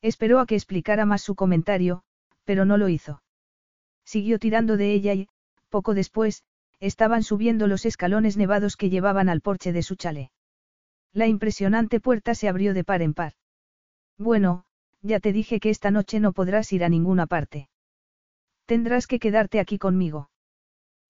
[0.00, 2.02] Esperó a que explicara más su comentario,
[2.44, 3.22] pero no lo hizo.
[4.04, 5.28] Siguió tirando de ella y,
[5.68, 6.44] poco después,
[6.80, 10.30] estaban subiendo los escalones nevados que llevaban al porche de su chalet.
[11.12, 13.34] La impresionante puerta se abrió de par en par.
[14.18, 14.64] Bueno,
[15.02, 17.68] ya te dije que esta noche no podrás ir a ninguna parte.
[18.72, 20.30] Tendrás que quedarte aquí conmigo.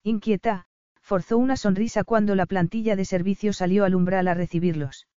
[0.03, 0.65] Inquieta,
[0.99, 5.07] forzó una sonrisa cuando la plantilla de servicio salió al umbral a recibirlos.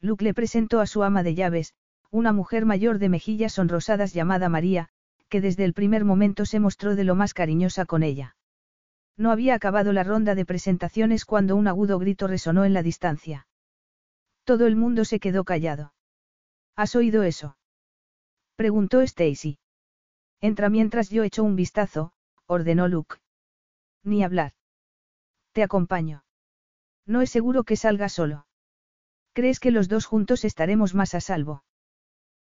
[0.00, 1.74] Luke le presentó a su ama de llaves,
[2.12, 4.88] una mujer mayor de mejillas sonrosadas llamada María,
[5.28, 8.36] que desde el primer momento se mostró de lo más cariñosa con ella.
[9.16, 13.48] No había acabado la ronda de presentaciones cuando un agudo grito resonó en la distancia.
[14.44, 15.92] Todo el mundo se quedó callado.
[16.76, 17.56] ¿Has oído eso?
[18.54, 19.58] preguntó Stacy.
[20.50, 22.12] Entra mientras yo echo un vistazo,
[22.44, 23.16] ordenó Luke.
[24.02, 24.52] Ni hablar.
[25.52, 26.22] Te acompaño.
[27.06, 28.46] No es seguro que salga solo.
[29.32, 31.64] ¿Crees que los dos juntos estaremos más a salvo?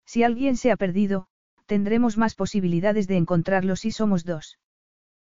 [0.05, 1.27] Si alguien se ha perdido,
[1.65, 4.59] tendremos más posibilidades de encontrarlo si somos dos.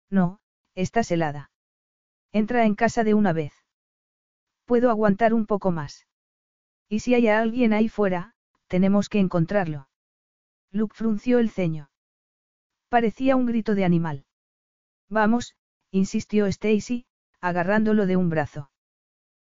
[0.09, 0.39] No,
[0.73, 1.51] estás helada.
[2.31, 3.53] Entra en casa de una vez.
[4.65, 6.07] Puedo aguantar un poco más.
[6.89, 8.33] Y si hay alguien ahí fuera,
[8.65, 9.89] tenemos que encontrarlo.
[10.71, 11.91] Luke frunció el ceño.
[12.93, 14.23] Parecía un grito de animal.
[15.09, 15.55] Vamos,
[15.89, 17.07] insistió Stacy,
[17.41, 18.69] agarrándolo de un brazo.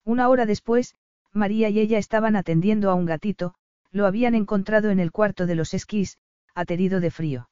[0.03, 0.95] Una hora después,
[1.31, 3.55] María y ella estaban atendiendo a un gatito,
[3.91, 6.17] lo habían encontrado en el cuarto de los esquís,
[6.55, 7.51] aterido de frío.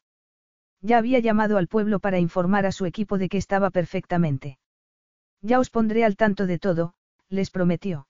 [0.80, 4.58] Ya había llamado al pueblo para informar a su equipo de que estaba perfectamente.
[5.42, 6.94] Ya os pondré al tanto de todo,
[7.28, 8.08] les prometió.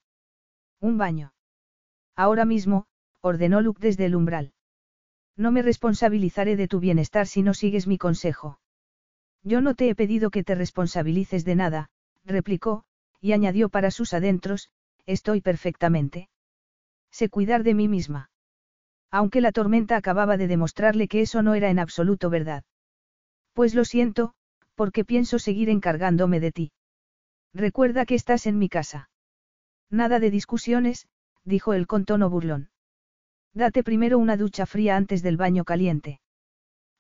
[0.79, 1.35] Un baño.
[2.15, 2.87] Ahora mismo,
[3.23, 4.53] ordenó Luke desde el umbral.
[5.37, 8.59] No me responsabilizaré de tu bienestar si no sigues mi consejo.
[9.43, 11.91] Yo no te he pedido que te responsabilices de nada,
[12.25, 12.85] replicó,
[13.21, 14.71] y añadió para sus adentros,
[15.07, 16.29] estoy perfectamente.
[17.11, 18.31] Sé cuidar de mí misma.
[19.11, 22.65] Aunque la tormenta acababa de demostrarle que eso no era en absoluto verdad.
[23.53, 24.35] Pues lo siento,
[24.75, 26.73] porque pienso seguir encargándome de ti.
[27.53, 29.11] Recuerda que estás en mi casa.
[29.91, 31.07] Nada de discusiones,
[31.45, 32.72] dijo él con tono burlón.
[33.55, 36.21] Date primero una ducha fría antes del baño caliente.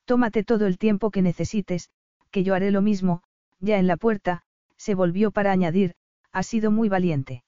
[0.04, 1.90] Tómate todo el tiempo que necesites,
[2.30, 3.22] que yo haré lo mismo,
[3.60, 4.42] ya en la puerta,
[4.76, 5.94] se volvió para añadir,
[6.32, 7.44] ha sido muy valiente.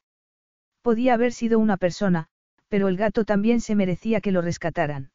[0.82, 2.28] Podía haber sido una persona,
[2.68, 5.10] pero el gato también se merecía que lo rescataran.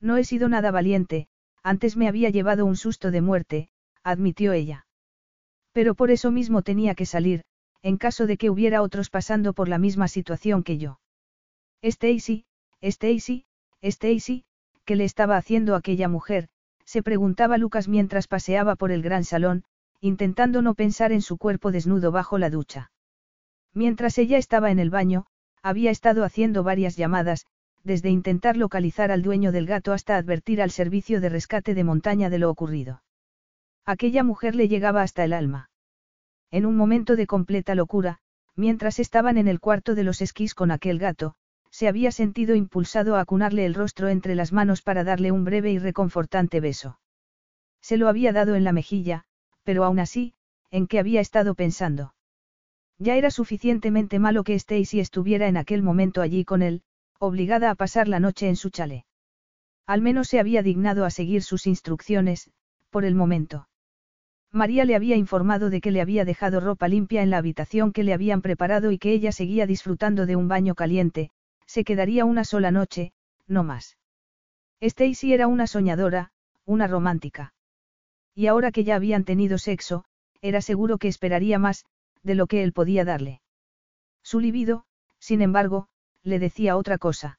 [0.00, 1.28] No he sido nada valiente,
[1.62, 3.70] antes me había llevado un susto de muerte,
[4.02, 4.86] admitió ella.
[5.72, 7.42] Pero por eso mismo tenía que salir,
[7.82, 11.00] en caso de que hubiera otros pasando por la misma situación que yo.
[11.82, 12.44] Stacy,
[12.82, 13.44] Stacy,
[13.82, 14.44] Stacy,
[14.84, 16.48] ¿qué le estaba haciendo aquella mujer?
[16.84, 19.64] se preguntaba Lucas mientras paseaba por el gran salón,
[20.00, 22.90] intentando no pensar en su cuerpo desnudo bajo la ducha.
[23.74, 25.26] Mientras ella estaba en el baño,
[25.62, 27.46] había estado haciendo varias llamadas,
[27.84, 32.28] desde intentar localizar al dueño del gato hasta advertir al servicio de rescate de montaña
[32.28, 33.02] de lo ocurrido.
[33.84, 35.70] Aquella mujer le llegaba hasta el alma.
[36.50, 38.18] En un momento de completa locura,
[38.56, 41.36] mientras estaban en el cuarto de los esquís con aquel gato,
[41.70, 45.70] se había sentido impulsado a acunarle el rostro entre las manos para darle un breve
[45.72, 46.98] y reconfortante beso.
[47.80, 49.24] Se lo había dado en la mejilla,
[49.62, 50.34] pero aún así,
[50.70, 52.14] ¿en qué había estado pensando?
[52.98, 56.82] Ya era suficientemente malo que Stacy estuviera en aquel momento allí con él,
[57.18, 59.04] obligada a pasar la noche en su chalet.
[59.86, 62.50] Al menos se había dignado a seguir sus instrucciones,
[62.90, 63.68] por el momento.
[64.52, 68.04] María le había informado de que le había dejado ropa limpia en la habitación que
[68.04, 71.30] le habían preparado y que ella seguía disfrutando de un baño caliente,
[71.70, 73.12] se quedaría una sola noche,
[73.46, 73.96] no más.
[74.80, 76.32] Stacy era una soñadora,
[76.64, 77.54] una romántica.
[78.34, 80.04] Y ahora que ya habían tenido sexo,
[80.42, 81.84] era seguro que esperaría más,
[82.24, 83.40] de lo que él podía darle.
[84.24, 84.84] Su libido,
[85.20, 85.86] sin embargo,
[86.24, 87.38] le decía otra cosa.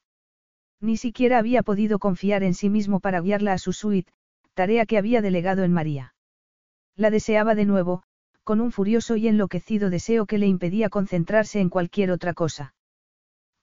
[0.79, 4.13] Ni siquiera había podido confiar en sí mismo para guiarla a su suite,
[4.53, 6.15] tarea que había delegado en María.
[6.95, 8.03] La deseaba de nuevo,
[8.45, 12.73] con un furioso y enloquecido deseo que le impedía concentrarse en cualquier otra cosa.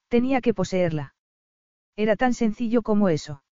[0.08, 1.14] Tenía que poseerla.
[1.96, 3.42] Era tan sencillo como eso.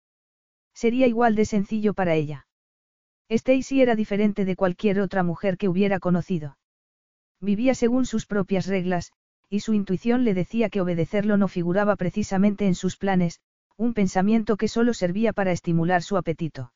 [0.74, 2.46] Sería igual de sencillo para ella.
[3.28, 6.58] Stacy era diferente de cualquier otra mujer que hubiera conocido.
[7.40, 9.12] Vivía según sus propias reglas,
[9.48, 13.40] y su intuición le decía que obedecerlo no figuraba precisamente en sus planes,
[13.76, 16.72] un pensamiento que solo servía para estimular su apetito.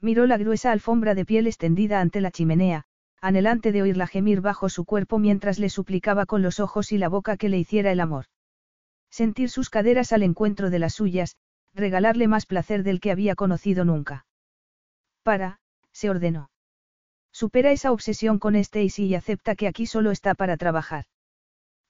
[0.00, 2.84] Miró la gruesa alfombra de piel extendida ante la chimenea,
[3.20, 7.08] anhelante de oírla gemir bajo su cuerpo mientras le suplicaba con los ojos y la
[7.08, 8.26] boca que le hiciera el amor.
[9.10, 11.36] Sentir sus caderas al encuentro de las suyas,
[11.74, 14.26] regalarle más placer del que había conocido nunca.
[15.22, 15.60] Para,
[15.92, 16.50] se ordenó.
[17.32, 21.04] Supera esa obsesión con Stacy y acepta que aquí solo está para trabajar.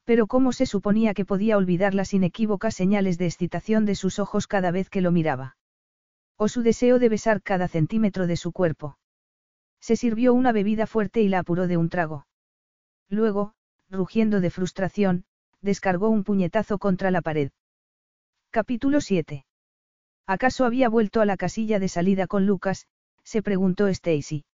[0.05, 4.47] Pero ¿cómo se suponía que podía olvidar las inequívocas señales de excitación de sus ojos
[4.47, 5.57] cada vez que lo miraba?
[6.37, 8.99] O su deseo de besar cada centímetro de su cuerpo.
[9.79, 12.27] Se sirvió una bebida fuerte y la apuró de un trago.
[13.09, 13.55] Luego,
[13.89, 15.25] rugiendo de frustración,
[15.63, 17.51] descargó un puñetazo contra la pared.
[18.51, 19.45] Capítulo 7.
[20.27, 22.87] ¿Acaso había vuelto a la casilla de salida con Lucas?
[23.25, 24.45] se preguntó Stacy.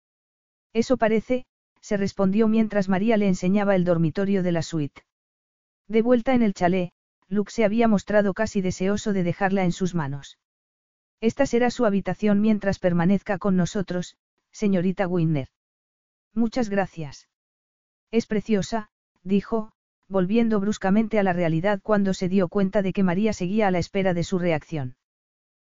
[0.73, 1.47] Eso parece,
[1.81, 5.03] se respondió mientras María le enseñaba el dormitorio de la suite.
[5.89, 6.91] De vuelta en el chalet,
[7.28, 10.39] Luke se había mostrado casi deseoso de dejarla en sus manos.
[11.20, 14.16] Esta será su habitación mientras permanezca con nosotros,
[14.53, 15.49] señorita Winner.
[16.35, 17.28] Muchas gracias.
[18.11, 18.91] Es preciosa,
[19.23, 19.73] dijo,
[20.09, 23.78] volviendo bruscamente a la realidad cuando se dio cuenta de que María seguía a la
[23.78, 24.97] espera de su reacción.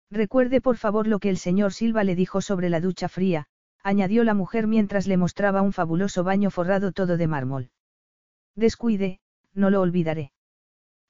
[0.10, 3.48] Recuerde por favor lo que el señor Silva le dijo sobre la ducha fría,
[3.84, 7.72] añadió la mujer mientras le mostraba un fabuloso baño forrado todo de mármol.
[8.56, 9.20] Descuide,
[9.54, 10.32] no lo olvidaré.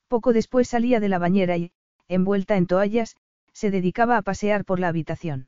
[0.07, 1.71] Poco después salía de la bañera y,
[2.07, 3.15] envuelta en toallas,
[3.51, 5.47] se dedicaba a pasear por la habitación.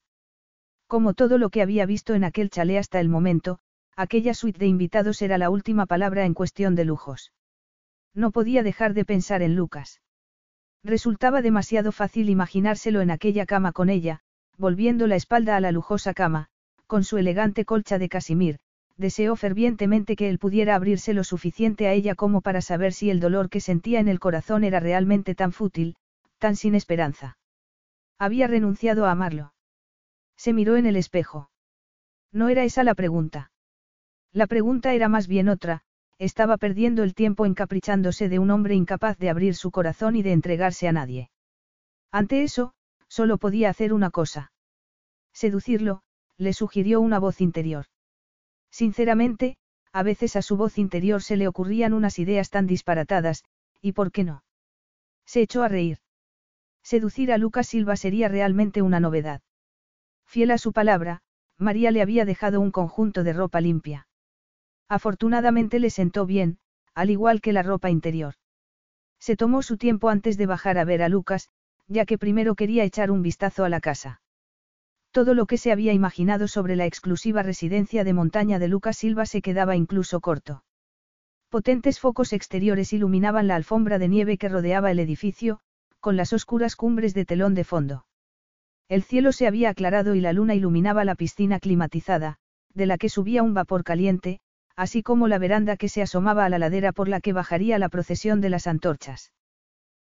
[0.87, 3.59] Como todo lo que había visto en aquel chalet hasta el momento,
[3.95, 7.31] aquella suite de invitados era la última palabra en cuestión de lujos.
[8.13, 10.01] No podía dejar de pensar en Lucas.
[10.83, 14.21] Resultaba demasiado fácil imaginárselo en aquella cama con ella,
[14.57, 16.47] volviendo la espalda a la lujosa cama,
[16.87, 18.59] con su elegante colcha de casimir,
[18.97, 23.19] deseó fervientemente que él pudiera abrirse lo suficiente a ella como para saber si el
[23.19, 25.95] dolor que sentía en el corazón era realmente tan fútil,
[26.37, 27.37] tan sin esperanza.
[28.17, 29.53] Había renunciado a amarlo.
[30.35, 31.49] Se miró en el espejo.
[32.31, 33.51] No era esa la pregunta.
[34.33, 35.83] La pregunta era más bien otra,
[36.19, 40.33] estaba perdiendo el tiempo encaprichándose de un hombre incapaz de abrir su corazón y de
[40.33, 41.31] entregarse a nadie.
[42.11, 42.73] Ante eso,
[43.07, 44.51] solo podía hacer una cosa.
[45.33, 46.01] Seducirlo,
[46.37, 47.85] le sugirió una voz interior.
[48.69, 49.57] Sinceramente,
[49.93, 53.45] a veces a su voz interior se le ocurrían unas ideas tan disparatadas,
[53.81, 54.43] ¿y por qué no?
[55.25, 55.99] Se echó a reír.
[56.83, 59.41] Seducir a Lucas Silva sería realmente una novedad.
[60.25, 61.21] Fiel a su palabra,
[61.57, 64.08] María le había dejado un conjunto de ropa limpia.
[64.89, 66.57] Afortunadamente le sentó bien,
[66.95, 68.33] al igual que la ropa interior.
[69.19, 71.49] Se tomó su tiempo antes de bajar a ver a Lucas,
[71.87, 74.21] ya que primero quería echar un vistazo a la casa.
[75.11, 79.25] Todo lo que se había imaginado sobre la exclusiva residencia de montaña de Lucas Silva
[79.25, 80.63] se quedaba incluso corto.
[81.49, 85.59] Potentes focos exteriores iluminaban la alfombra de nieve que rodeaba el edificio,
[85.99, 88.05] con las oscuras cumbres de telón de fondo.
[88.87, 92.37] El cielo se había aclarado y la luna iluminaba la piscina climatizada,
[92.73, 94.41] de la que subía un vapor caliente,
[94.79, 97.89] así como la veranda que se asomaba a la ladera por la que bajaría la
[97.89, 99.33] procesión de las antorchas.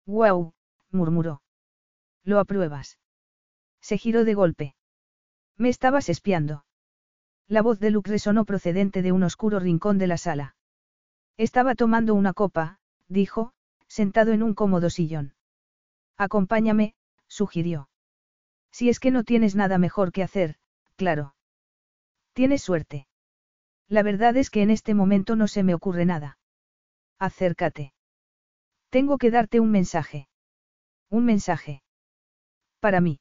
[0.07, 0.55] ¡Guau!
[0.93, 1.43] murmuró.
[2.23, 3.01] ¿Lo apruebas?
[3.81, 4.77] Se giró de golpe.
[5.57, 6.65] Me estabas espiando.
[7.49, 10.55] La voz de Luke resonó procedente de un oscuro rincón de la sala.
[11.37, 12.79] Estaba tomando una copa,
[13.09, 13.53] dijo,
[13.89, 15.35] sentado en un cómodo sillón.
[16.17, 16.95] Acompáñame,
[17.27, 17.89] sugirió.
[18.71, 20.59] Si es que no tienes nada mejor que hacer,
[20.95, 21.35] claro.
[22.35, 23.09] Tienes suerte.
[23.91, 26.39] La verdad es que en este momento no se me ocurre nada.
[27.19, 27.93] Acércate.
[28.89, 30.29] Tengo que darte un mensaje.
[31.11, 31.83] Un mensaje.
[32.79, 33.19] Para mí.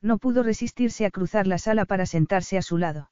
[0.00, 3.10] No pudo resistirse a cruzar la sala para sentarse a su lado.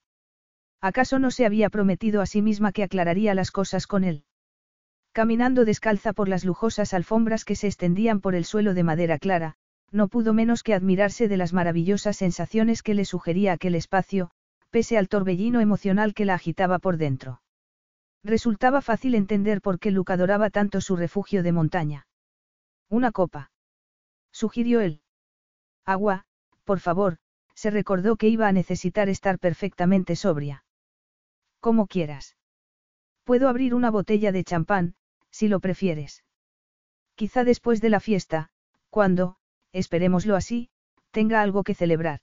[0.81, 4.25] ¿Acaso no se había prometido a sí misma que aclararía las cosas con él?
[5.11, 9.57] Caminando descalza por las lujosas alfombras que se extendían por el suelo de madera clara,
[9.91, 14.31] no pudo menos que admirarse de las maravillosas sensaciones que le sugería aquel espacio,
[14.71, 17.43] pese al torbellino emocional que la agitaba por dentro.
[18.25, 22.07] Resultaba fácil entender por qué Luke adoraba tanto su refugio de montaña.
[22.89, 23.51] Una copa.
[24.33, 25.03] Sugirió él.
[25.85, 26.25] Agua,
[26.65, 27.19] por favor,
[27.55, 30.65] se recordó que iba a necesitar estar perfectamente sobria.
[31.61, 32.37] Como quieras.
[33.25, 34.95] Puedo abrir una botella de champán,
[35.31, 36.25] si lo prefieres.
[37.15, 38.51] Quizá después de la fiesta,
[38.91, 39.37] cuando,
[39.73, 40.71] esperémoslo así,
[41.11, 42.21] tenga algo que celebrar.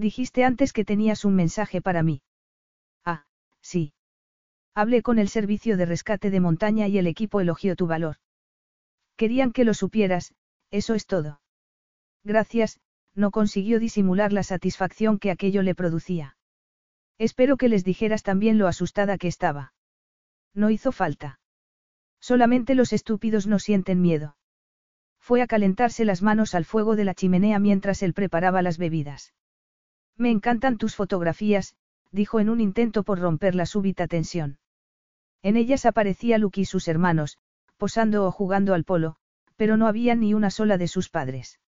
[0.00, 2.22] Dijiste antes que tenías un mensaje para mí.
[3.04, 3.26] Ah,
[3.60, 3.92] sí.
[4.74, 8.16] Hablé con el servicio de rescate de montaña y el equipo elogió tu valor.
[9.16, 10.32] Querían que lo supieras,
[10.70, 11.42] eso es todo.
[12.24, 12.80] Gracias,
[13.14, 16.38] no consiguió disimular la satisfacción que aquello le producía.
[17.18, 19.74] Espero que les dijeras también lo asustada que estaba.
[20.54, 21.40] No hizo falta.
[22.20, 24.38] Solamente los estúpidos no sienten miedo.
[25.18, 29.34] Fue a calentarse las manos al fuego de la chimenea mientras él preparaba las bebidas.
[30.20, 31.74] Me encantan tus fotografías,
[32.12, 34.58] dijo en un intento por romper la súbita tensión.
[35.42, 37.38] En ellas aparecía Luke y sus hermanos,
[37.78, 39.16] posando o jugando al polo,
[39.56, 41.58] pero no había ni una sola de sus padres.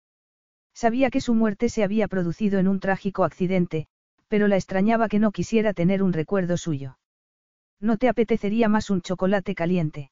[0.74, 3.86] Sabía que su muerte se había producido en un trágico accidente,
[4.28, 6.98] pero la extrañaba que no quisiera tener un recuerdo suyo.
[7.80, 10.10] ¿No te apetecería más un chocolate caliente?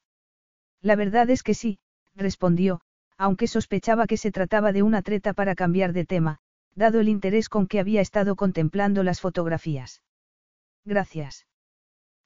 [0.81, 1.77] La verdad es que sí,
[2.15, 2.81] respondió,
[3.19, 6.39] aunque sospechaba que se trataba de una treta para cambiar de tema,
[6.75, 10.01] dado el interés con que había estado contemplando las fotografías.
[10.85, 11.47] Gracias.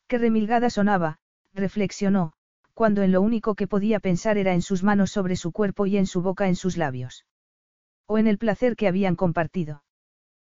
[0.07, 1.19] Qué remilgada sonaba,
[1.53, 2.33] reflexionó,
[2.73, 5.97] cuando en lo único que podía pensar era en sus manos sobre su cuerpo y
[5.97, 7.25] en su boca en sus labios.
[8.05, 9.83] O en el placer que habían compartido.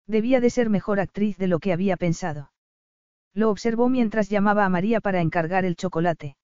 [0.07, 2.53] Debía de ser mejor actriz de lo que había pensado.
[3.35, 6.37] Lo observó mientras llamaba a María para encargar el chocolate.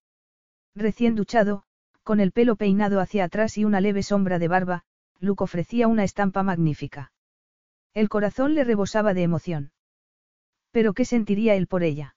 [0.75, 1.63] Recién duchado,
[2.03, 4.83] con el pelo peinado hacia atrás y una leve sombra de barba,
[5.19, 7.12] Luke ofrecía una estampa magnífica.
[7.93, 9.71] El corazón le rebosaba de emoción.
[10.71, 12.15] Pero ¿qué sentiría él por ella?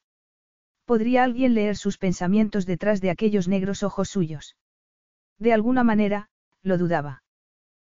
[0.86, 4.56] ¿Podría alguien leer sus pensamientos detrás de aquellos negros ojos suyos?
[5.38, 6.30] De alguna manera,
[6.62, 7.24] lo dudaba.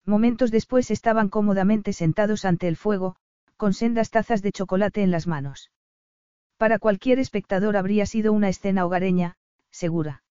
[0.07, 3.17] Momentos después estaban cómodamente sentados ante el fuego,
[3.57, 5.71] con sendas tazas de chocolate en las manos.
[6.57, 9.37] Para cualquier espectador habría sido una escena hogareña,
[9.71, 10.23] segura.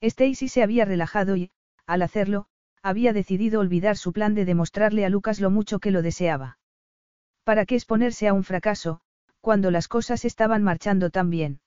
[0.00, 1.50] Stacy se había relajado y,
[1.86, 2.46] al hacerlo,
[2.82, 6.58] había decidido olvidar su plan de demostrarle a Lucas lo mucho que lo deseaba.
[7.44, 9.00] ¿Para qué exponerse a un fracaso,
[9.40, 11.60] cuando las cosas estaban marchando tan bien?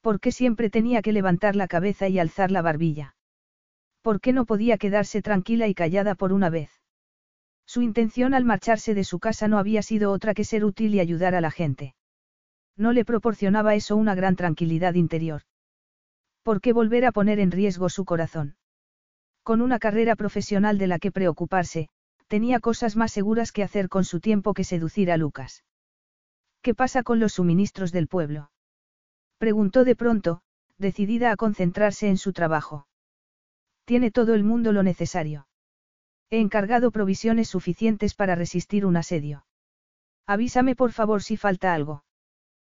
[0.00, 3.16] ¿Por qué siempre tenía que levantar la cabeza y alzar la barbilla?
[4.02, 6.70] ¿Por qué no podía quedarse tranquila y callada por una vez?
[7.66, 11.00] Su intención al marcharse de su casa no había sido otra que ser útil y
[11.00, 11.94] ayudar a la gente.
[12.76, 15.42] No le proporcionaba eso una gran tranquilidad interior.
[16.42, 18.56] ¿Por qué volver a poner en riesgo su corazón?
[19.42, 21.88] Con una carrera profesional de la que preocuparse,
[22.34, 25.62] tenía cosas más seguras que hacer con su tiempo que seducir a Lucas.
[26.62, 28.50] ¿Qué pasa con los suministros del pueblo?
[29.38, 30.42] Preguntó de pronto,
[30.76, 32.88] decidida a concentrarse en su trabajo.
[33.84, 35.46] Tiene todo el mundo lo necesario.
[36.28, 39.46] He encargado provisiones suficientes para resistir un asedio.
[40.26, 42.02] Avísame por favor si falta algo.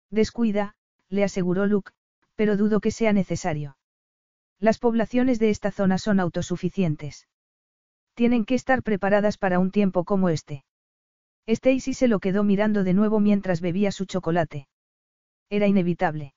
[0.08, 0.76] Descuida,
[1.08, 1.90] le aseguró Luke,
[2.36, 3.76] pero dudo que sea necesario.
[4.60, 7.26] Las poblaciones de esta zona son autosuficientes.
[8.18, 10.64] Tienen que estar preparadas para un tiempo como este.
[11.46, 14.66] Stacy se lo quedó mirando de nuevo mientras bebía su chocolate.
[15.48, 16.34] Era inevitable.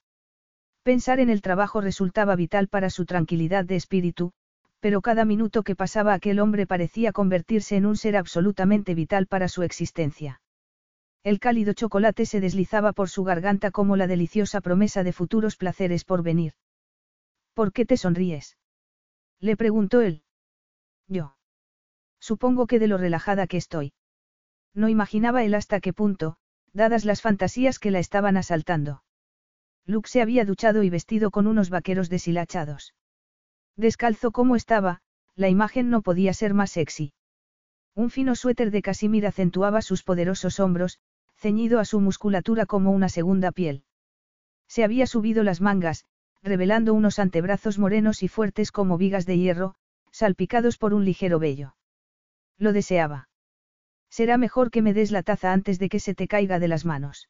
[0.84, 4.32] Pensar en el trabajo resultaba vital para su tranquilidad de espíritu,
[4.80, 9.48] pero cada minuto que pasaba aquel hombre parecía convertirse en un ser absolutamente vital para
[9.48, 10.40] su existencia.
[11.24, 16.06] El cálido chocolate se deslizaba por su garganta como la deliciosa promesa de futuros placeres
[16.06, 16.53] por venir.
[17.56, 18.56] ¿Por qué te sonríes?
[19.40, 20.22] Le preguntó él.
[21.08, 21.34] Yo.
[22.22, 23.93] Supongo que de lo relajada que estoy.
[24.73, 26.38] No imaginaba él hasta qué punto,
[26.72, 29.03] dadas las fantasías que la estaban asaltando.
[29.85, 32.93] Luke se había duchado y vestido con unos vaqueros deshilachados.
[33.76, 35.02] Descalzo como estaba,
[35.35, 37.14] la imagen no podía ser más sexy.
[37.95, 40.99] Un fino suéter de casimir acentuaba sus poderosos hombros,
[41.35, 43.84] ceñido a su musculatura como una segunda piel.
[44.68, 46.06] Se había subido las mangas,
[46.43, 49.76] revelando unos antebrazos morenos y fuertes como vigas de hierro,
[50.11, 51.76] salpicados por un ligero vello.
[52.62, 53.28] Lo deseaba.
[54.12, 56.86] Será mejor que me des la taza antes de que se te caiga de las
[56.86, 57.28] manos.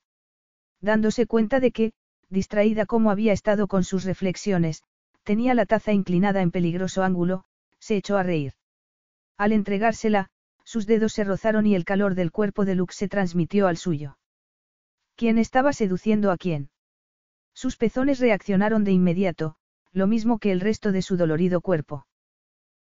[0.81, 1.93] Dándose cuenta de que,
[2.27, 4.83] distraída como había estado con sus reflexiones,
[5.23, 7.45] tenía la taza inclinada en peligroso ángulo,
[7.79, 8.55] se echó a reír.
[9.37, 10.27] Al entregársela,
[10.65, 14.17] sus dedos se rozaron y el calor del cuerpo de Luke se transmitió al suyo.
[15.15, 16.71] ¿Quién estaba seduciendo a quién?
[17.53, 19.55] Sus pezones reaccionaron de inmediato,
[19.93, 22.05] lo mismo que el resto de su dolorido cuerpo.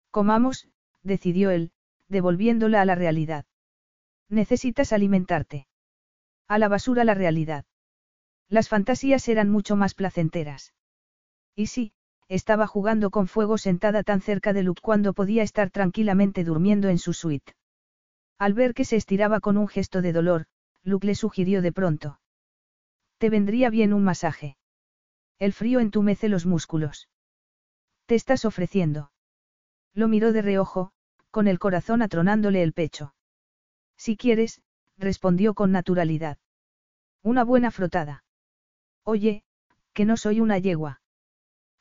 [0.10, 0.68] Comamos,
[1.04, 1.72] decidió él,
[2.10, 3.46] devolviéndola a la realidad.
[4.28, 5.68] Necesitas alimentarte.
[6.48, 7.66] A la basura la realidad.
[8.50, 10.74] Las fantasías eran mucho más placenteras.
[11.56, 11.94] Y sí,
[12.28, 16.98] estaba jugando con fuego sentada tan cerca de Luke cuando podía estar tranquilamente durmiendo en
[16.98, 17.54] su suite.
[18.38, 20.46] Al ver que se estiraba con un gesto de dolor,
[20.84, 22.20] Luke le sugirió de pronto.
[23.18, 24.58] Te vendría bien un masaje.
[25.40, 27.10] El frío entumece los músculos.
[28.06, 29.12] Te estás ofreciendo.
[29.94, 30.92] Lo miró de reojo,
[31.32, 33.14] con el corazón atronándole el pecho.
[33.98, 34.62] Si quieres,
[34.98, 36.38] respondió con naturalidad.
[37.24, 38.24] Una buena frotada.
[39.04, 39.44] Oye,
[39.94, 41.02] que no soy una yegua.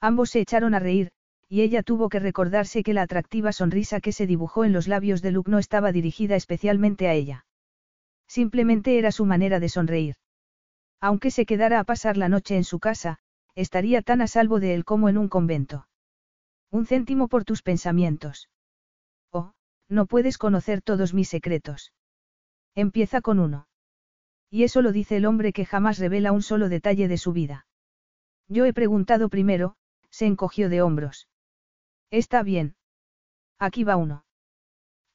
[0.00, 1.12] Ambos se echaron a reír,
[1.48, 5.22] y ella tuvo que recordarse que la atractiva sonrisa que se dibujó en los labios
[5.22, 7.46] de Luke no estaba dirigida especialmente a ella.
[8.26, 10.16] Simplemente era su manera de sonreír.
[11.00, 13.18] Aunque se quedara a pasar la noche en su casa,
[13.54, 15.88] estaría tan a salvo de él como en un convento.
[16.70, 18.48] Un céntimo por tus pensamientos.
[19.88, 21.92] No puedes conocer todos mis secretos.
[22.74, 23.66] Empieza con uno.
[24.50, 27.66] Y eso lo dice el hombre que jamás revela un solo detalle de su vida.
[28.48, 29.76] Yo he preguntado primero,
[30.10, 31.28] se encogió de hombros.
[32.10, 32.76] Está bien.
[33.58, 34.24] Aquí va uno.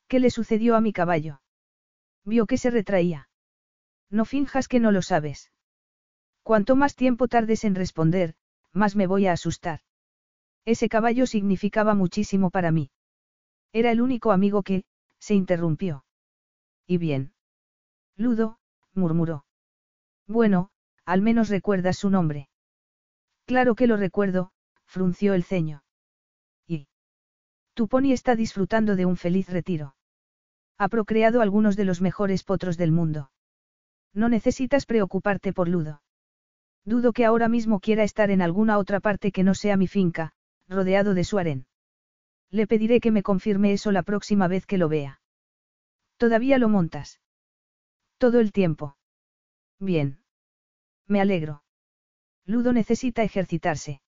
[0.08, 1.42] ¿Qué le sucedió a mi caballo?
[2.26, 3.30] Vio que se retraía.
[4.10, 5.52] No finjas que no lo sabes.
[6.44, 8.36] Cuanto más tiempo tardes en responder,
[8.72, 9.80] más me voy a asustar.
[10.66, 12.92] Ese caballo significaba muchísimo para mí.
[13.74, 14.86] Era el único amigo que,
[15.20, 16.06] se interrumpió.
[16.86, 17.34] ¿Y bien?
[18.16, 18.60] Ludo,
[18.94, 19.46] murmuró.
[20.28, 20.70] Bueno,
[21.06, 22.50] al menos recuerdas su nombre.
[23.46, 24.52] Claro que lo recuerdo,
[24.86, 25.84] frunció el ceño.
[26.68, 26.88] ¿Y?
[27.74, 29.96] Tu pony está disfrutando de un feliz retiro.
[30.78, 33.32] Ha procreado algunos de los mejores potros del mundo.
[34.14, 36.02] No necesitas preocuparte por Ludo.
[36.86, 40.34] Dudo que ahora mismo quiera estar en alguna otra parte que no sea mi finca,
[40.68, 41.66] rodeado de su harén.
[42.54, 45.20] Le pediré que me confirme eso la próxima vez que lo vea.
[46.18, 47.20] ¿Todavía lo montas?
[48.20, 48.96] Todo el tiempo.
[49.80, 50.20] Bien.
[51.08, 51.64] Me alegro.
[52.46, 54.02] Ludo necesita ejercitarse.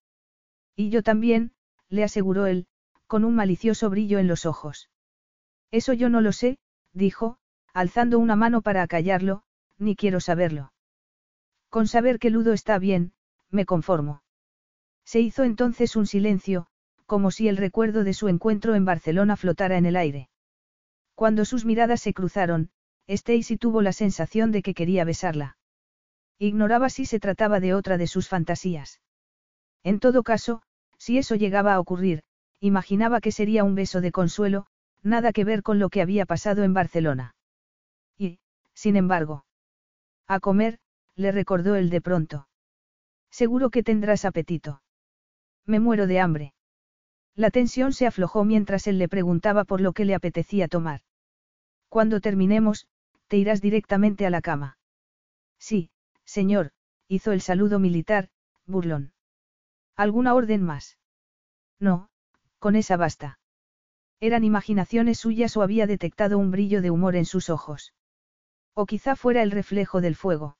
[0.76, 1.56] Y yo también,
[1.88, 2.68] le aseguró él,
[3.08, 4.90] con un malicioso brillo en los ojos.
[5.72, 6.60] Eso yo no lo sé,
[6.92, 7.38] dijo,
[7.74, 9.42] alzando una mano para acallarlo,
[9.76, 10.72] ni quiero saberlo.
[11.68, 13.12] Con saber que Ludo está bien,
[13.50, 14.22] me conformo.
[15.04, 16.68] Se hizo entonces un silencio,
[17.06, 20.28] como si el recuerdo de su encuentro en Barcelona flotara en el aire.
[21.14, 22.70] Cuando sus miradas se cruzaron,
[23.06, 25.56] Stacy tuvo la sensación de que quería besarla.
[26.38, 29.00] Ignoraba si se trataba de otra de sus fantasías.
[29.82, 30.62] En todo caso,
[30.98, 32.22] si eso llegaba a ocurrir,
[32.60, 34.66] imaginaba que sería un beso de consuelo,
[35.02, 37.34] nada que ver con lo que había pasado en Barcelona.
[38.18, 38.40] Y,
[38.74, 39.44] sin embargo,
[40.26, 40.80] a comer,
[41.14, 42.48] le recordó él de pronto.
[43.30, 44.82] Seguro que tendrás apetito.
[45.64, 46.54] Me muero de hambre.
[47.36, 51.02] La tensión se aflojó mientras él le preguntaba por lo que le apetecía tomar.
[51.90, 52.88] Cuando terminemos,
[53.28, 54.78] te irás directamente a la cama.
[55.58, 55.90] Sí,
[56.24, 56.72] señor,
[57.08, 58.30] hizo el saludo militar,
[58.64, 59.12] burlón.
[59.96, 60.98] ¿Alguna orden más?
[61.78, 62.08] No,
[62.58, 63.38] con esa basta.
[64.18, 67.92] ¿Eran imaginaciones suyas o había detectado un brillo de humor en sus ojos?
[68.72, 70.56] O quizá fuera el reflejo del fuego.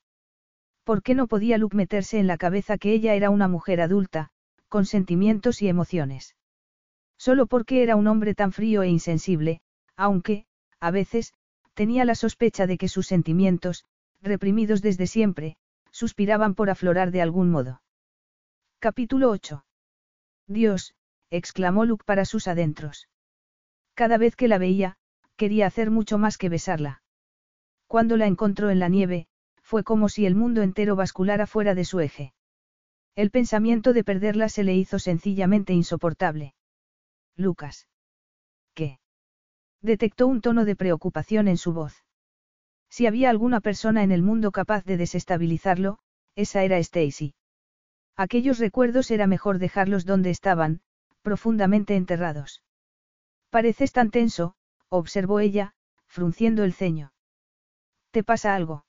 [0.85, 4.31] ¿Por qué no podía Luke meterse en la cabeza que ella era una mujer adulta,
[4.69, 6.36] con sentimientos y emociones?
[7.19, 9.61] Solo porque era un hombre tan frío e insensible,
[9.97, 10.47] aunque,
[10.81, 11.33] a veces,
[11.75, 13.85] tenía la sospecha de que sus sentimientos,
[14.23, 15.57] reprimidos desde siempre,
[15.91, 17.83] suspiraban por aflorar de algún modo.
[18.79, 19.65] Capítulo 8.
[20.47, 20.95] Dios,
[21.31, 23.09] exclamó Luke para sus adentros.
[23.95, 24.97] Cada vez que la veía,
[25.37, 27.03] quería hacer mucho más que besarla.
[27.87, 29.27] Cuando la encontró en la nieve,
[29.63, 32.33] fue como si el mundo entero basculara fuera de su eje.
[33.15, 36.55] El pensamiento de perderla se le hizo sencillamente insoportable.
[37.37, 37.89] Lucas.
[38.75, 38.99] ¿Qué?
[39.83, 42.05] Detectó un tono de preocupación en su voz.
[42.89, 45.99] Si había alguna persona en el mundo capaz de desestabilizarlo,
[46.35, 47.35] esa era Stacy.
[48.17, 50.81] Aquellos recuerdos era mejor dejarlos donde estaban,
[51.23, 52.63] profundamente enterrados.
[53.51, 54.55] Pareces tan tenso,
[54.89, 55.75] observó ella,
[56.07, 57.13] frunciendo el ceño.
[58.11, 58.87] ¿Te pasa algo?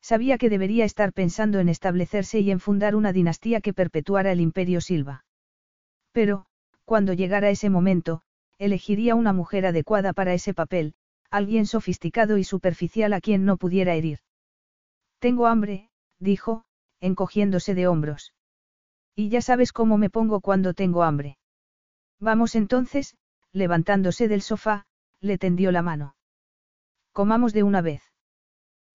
[0.00, 4.40] Sabía que debería estar pensando en establecerse y en fundar una dinastía que perpetuara el
[4.40, 5.24] imperio Silva.
[6.12, 6.46] Pero,
[6.90, 8.20] cuando llegara ese momento,
[8.58, 10.94] elegiría una mujer adecuada para ese papel,
[11.30, 14.18] alguien sofisticado y superficial a quien no pudiera herir.
[15.20, 15.88] Tengo hambre,
[16.18, 16.64] dijo,
[16.98, 18.34] encogiéndose de hombros.
[19.14, 21.38] Y ya sabes cómo me pongo cuando tengo hambre.
[22.18, 23.16] Vamos entonces,
[23.52, 24.84] levantándose del sofá,
[25.20, 26.16] le tendió la mano.
[27.12, 28.02] Comamos de una vez.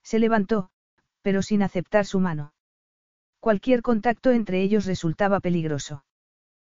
[0.04, 0.70] Se levantó,
[1.22, 2.52] pero sin aceptar su mano.
[3.40, 6.04] Cualquier contacto entre ellos resultaba peligroso.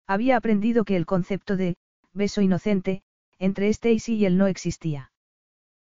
[0.08, 1.76] Había aprendido que el concepto de
[2.14, 3.02] beso inocente
[3.40, 5.12] entre Stacy y él no existía.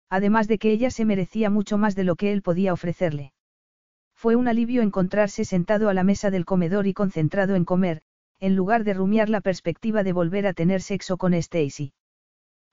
[0.08, 3.32] Además de que ella se merecía mucho más de lo que él podía ofrecerle.
[4.14, 8.02] Fue un alivio encontrarse sentado a la mesa del comedor y concentrado en comer,
[8.38, 11.92] en lugar de rumiar la perspectiva de volver a tener sexo con Stacy.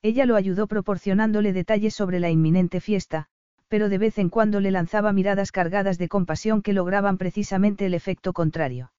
[0.01, 3.27] Ella lo ayudó proporcionándole detalles sobre la inminente fiesta,
[3.67, 7.93] pero de vez en cuando le lanzaba miradas cargadas de compasión que lograban precisamente el
[7.93, 8.91] efecto contrario.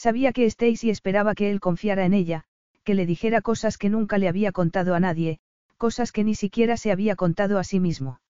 [0.00, 2.44] Sabía que Stacy esperaba que él confiara en ella,
[2.84, 5.40] que le dijera cosas que nunca le había contado a nadie,
[5.76, 8.22] cosas que ni siquiera se había contado a sí mismo.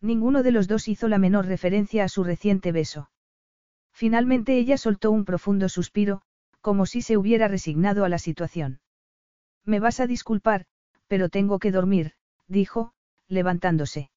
[0.00, 3.10] Ninguno de los dos hizo la menor referencia a su reciente beso.
[3.92, 6.22] Finalmente ella soltó un profundo suspiro,
[6.62, 8.80] como si se hubiera resignado a la situación.
[9.64, 10.66] Me vas a disculpar,
[11.06, 12.14] pero tengo que dormir,
[12.48, 12.92] dijo,
[13.28, 14.10] levantándose.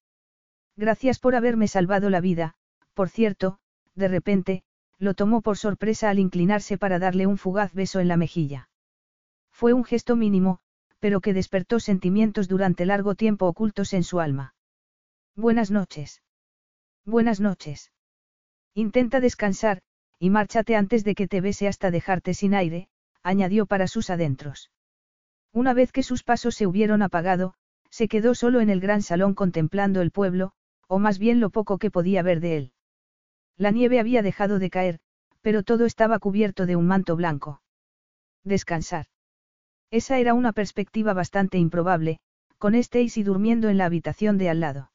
[0.74, 2.56] Gracias por haberme salvado la vida,
[2.92, 3.60] por cierto,
[3.94, 4.64] de repente,
[5.02, 8.68] lo tomó por sorpresa al inclinarse para darle un fugaz beso en la mejilla.
[9.50, 10.60] Fue un gesto mínimo,
[11.00, 14.54] pero que despertó sentimientos durante largo tiempo ocultos en su alma.
[15.34, 16.22] Buenas noches.
[17.04, 17.90] Buenas noches.
[18.74, 19.82] Intenta descansar,
[20.20, 22.88] y márchate antes de que te bese hasta dejarte sin aire,
[23.24, 24.70] añadió para sus adentros.
[25.52, 27.54] Una vez que sus pasos se hubieron apagado,
[27.90, 30.52] se quedó solo en el gran salón contemplando el pueblo,
[30.86, 32.72] o más bien lo poco que podía ver de él.
[33.58, 34.98] La nieve había dejado de caer,
[35.40, 37.62] pero todo estaba cubierto de un manto blanco.
[38.44, 39.06] Descansar.
[39.90, 42.18] Esa era una perspectiva bastante improbable,
[42.58, 44.90] con Stacy durmiendo en la habitación de al lado.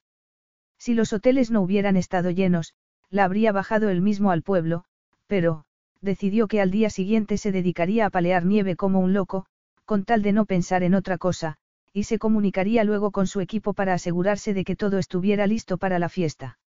[0.79, 2.73] Si los hoteles no hubieran estado llenos,
[3.09, 4.85] la habría bajado él mismo al pueblo,
[5.27, 5.65] pero,
[6.01, 9.45] decidió que al día siguiente se dedicaría a palear nieve como un loco,
[9.85, 11.57] con tal de no pensar en otra cosa,
[11.93, 15.99] y se comunicaría luego con su equipo para asegurarse de que todo estuviera listo para
[15.99, 16.59] la fiesta.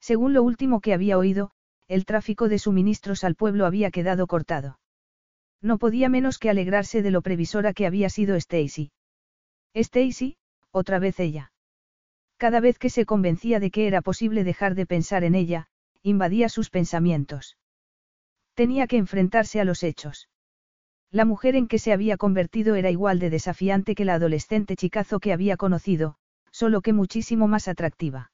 [0.00, 1.50] Según lo último que había oído,
[1.86, 4.78] el tráfico de suministros al pueblo había quedado cortado.
[5.60, 8.92] No podía menos que alegrarse de lo previsora que había sido Stacy.
[9.74, 10.36] Stacy,
[10.70, 11.52] otra vez ella.
[12.36, 15.66] Cada vez que se convencía de que era posible dejar de pensar en ella,
[16.02, 17.58] invadía sus pensamientos.
[18.54, 20.28] Tenía que enfrentarse a los hechos.
[21.10, 25.20] La mujer en que se había convertido era igual de desafiante que la adolescente chicazo
[25.20, 26.16] que había conocido,
[26.50, 28.30] solo que muchísimo más atractiva.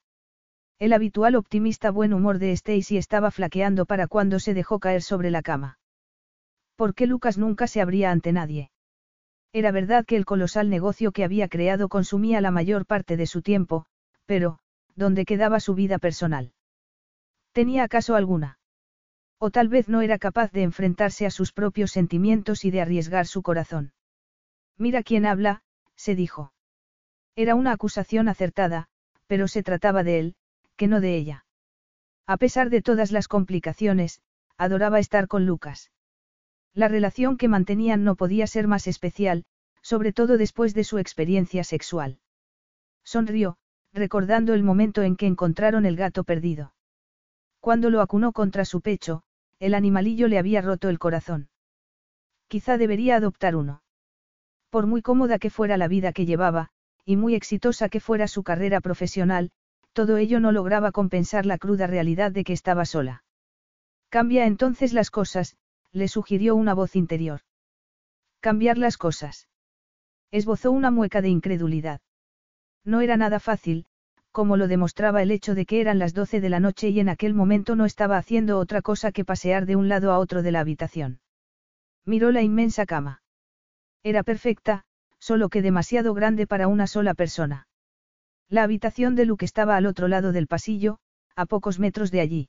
[0.79, 5.31] El habitual optimista buen humor de Stacy estaba flaqueando para cuando se dejó caer sobre
[5.31, 5.79] la cama.
[6.77, 8.71] ¿Por qué Lucas nunca se abría ante nadie?
[9.53, 13.41] Era verdad que el colosal negocio que había creado consumía la mayor parte de su
[13.41, 13.87] tiempo,
[14.27, 14.59] pero,
[14.97, 16.53] ¿dónde quedaba su vida personal?
[17.53, 18.59] ¿Tenía acaso alguna?
[19.39, 23.27] O tal vez no era capaz de enfrentarse a sus propios sentimientos y de arriesgar
[23.27, 23.93] su corazón.
[24.77, 25.63] Mira quién habla,
[25.95, 26.53] se dijo.
[27.37, 28.89] Era una acusación acertada,
[29.29, 30.35] pero se trataba de él,
[30.77, 31.47] que no de ella.
[32.27, 34.21] A pesar de todas las complicaciones,
[34.57, 35.91] adoraba estar con Lucas.
[36.73, 39.45] La relación que mantenían no podía ser más especial,
[39.83, 42.19] sobre todo después de su experiencia sexual.
[43.05, 43.59] Sonrió,
[43.93, 46.75] recordando el momento en que encontraron el gato perdido.
[47.61, 49.23] Cuando lo acunó contra su pecho,
[49.61, 51.49] el animalillo le había roto el corazón.
[52.49, 53.83] Quizá debería adoptar uno.
[54.71, 56.71] Por muy cómoda que fuera la vida que llevaba,
[57.05, 59.53] y muy exitosa que fuera su carrera profesional,
[59.95, 63.25] todo ello no lograba compensar la cruda realidad de que estaba sola.
[64.11, 65.57] Cambia entonces las cosas,
[65.93, 67.41] le sugirió una voz interior.
[68.41, 69.49] Cambiar las cosas.
[70.31, 72.01] Esbozó una mueca de incredulidad.
[72.85, 73.87] No era nada fácil,
[74.33, 77.09] como lo demostraba el hecho de que eran las doce de la noche y en
[77.09, 80.51] aquel momento no estaba haciendo otra cosa que pasear de un lado a otro de
[80.51, 81.21] la habitación.
[82.05, 83.23] Miró la inmensa cama.
[84.03, 84.85] Era perfecta,
[85.19, 87.69] solo que demasiado grande para una sola persona.
[88.49, 90.99] La habitación de Luke estaba al otro lado del pasillo,
[91.37, 92.49] a pocos metros de allí.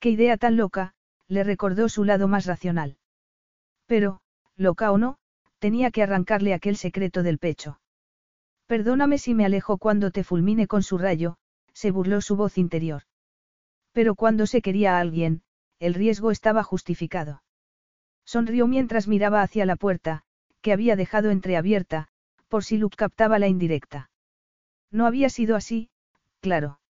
[0.00, 0.94] Qué idea tan loca,
[1.26, 2.98] le recordó su lado más racional.
[3.86, 4.20] Pero,
[4.56, 5.18] loca o no,
[5.58, 7.80] tenía que arrancarle aquel secreto del pecho.
[8.66, 11.36] Perdóname si me alejo cuando te fulmine con su rayo,
[11.72, 13.02] se burló su voz interior.
[13.92, 15.42] Pero cuando se quería a alguien,
[15.78, 17.42] el riesgo estaba justificado.
[18.24, 20.22] Sonrió mientras miraba hacia la puerta,
[20.60, 22.08] que había dejado entreabierta,
[22.48, 24.10] por si Luke captaba la indirecta.
[24.90, 25.90] No había sido así,
[26.40, 26.80] claro.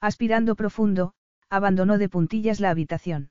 [0.00, 1.14] Aspirando profundo,
[1.48, 3.30] abandonó de puntillas la habitación.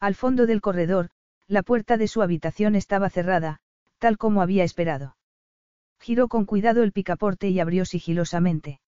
[0.00, 1.10] Al fondo del corredor,
[1.46, 3.60] la puerta de su habitación estaba cerrada,
[3.98, 5.16] tal como había esperado.
[6.00, 8.80] Giró con cuidado el picaporte y abrió sigilosamente.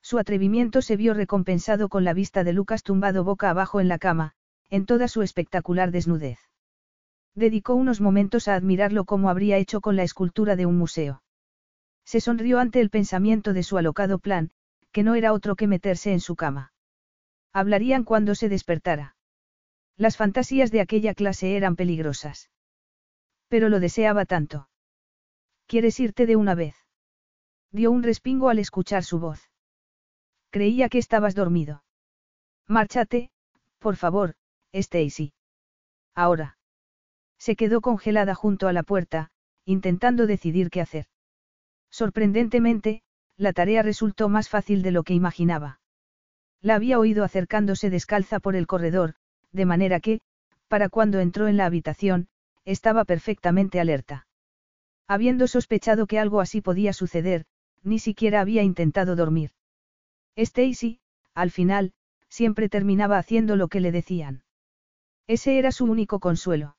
[0.00, 3.98] Su atrevimiento se vio recompensado con la vista de Lucas tumbado boca abajo en la
[3.98, 4.34] cama,
[4.68, 6.38] en toda su espectacular desnudez.
[7.34, 11.22] Dedicó unos momentos a admirarlo como habría hecho con la escultura de un museo.
[12.04, 14.50] Se sonrió ante el pensamiento de su alocado plan,
[14.92, 16.72] que no era otro que meterse en su cama.
[17.52, 19.16] Hablarían cuando se despertara.
[19.96, 22.50] Las fantasías de aquella clase eran peligrosas.
[23.48, 24.68] Pero lo deseaba tanto.
[25.66, 26.74] ¿Quieres irte de una vez?
[27.70, 29.50] Dio un respingo al escuchar su voz.
[30.50, 31.84] Creía que estabas dormido.
[32.66, 33.30] Márchate,
[33.78, 34.34] por favor,
[34.72, 35.32] Stacy.
[36.14, 36.58] Ahora.
[37.38, 39.30] Se quedó congelada junto a la puerta,
[39.64, 41.06] intentando decidir qué hacer.
[41.92, 43.02] Sorprendentemente,
[43.36, 45.80] la tarea resultó más fácil de lo que imaginaba.
[46.62, 49.14] La había oído acercándose descalza por el corredor,
[49.52, 50.20] de manera que,
[50.68, 52.28] para cuando entró en la habitación,
[52.64, 54.26] estaba perfectamente alerta.
[55.06, 57.44] Habiendo sospechado que algo así podía suceder,
[57.82, 59.50] ni siquiera había intentado dormir.
[60.36, 61.00] Stacy,
[61.34, 61.92] al final,
[62.28, 64.44] siempre terminaba haciendo lo que le decían.
[65.26, 66.76] Ese era su único consuelo.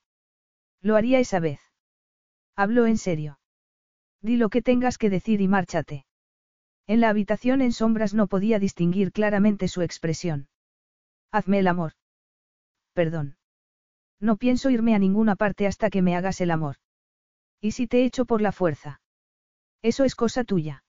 [0.80, 1.60] Lo haría esa vez.
[2.56, 3.38] Habló en serio.
[4.28, 6.06] Di lo que tengas que decir y márchate.
[6.86, 10.48] En la habitación en sombras no podía distinguir claramente su expresión.
[11.30, 11.92] Hazme el amor.
[12.94, 13.36] perdón.
[14.20, 16.76] No pienso irme a ninguna parte hasta que me hagas el amor.
[17.60, 19.02] ¿Y si te echo por la fuerza?
[19.82, 20.84] Eso es cosa tuya.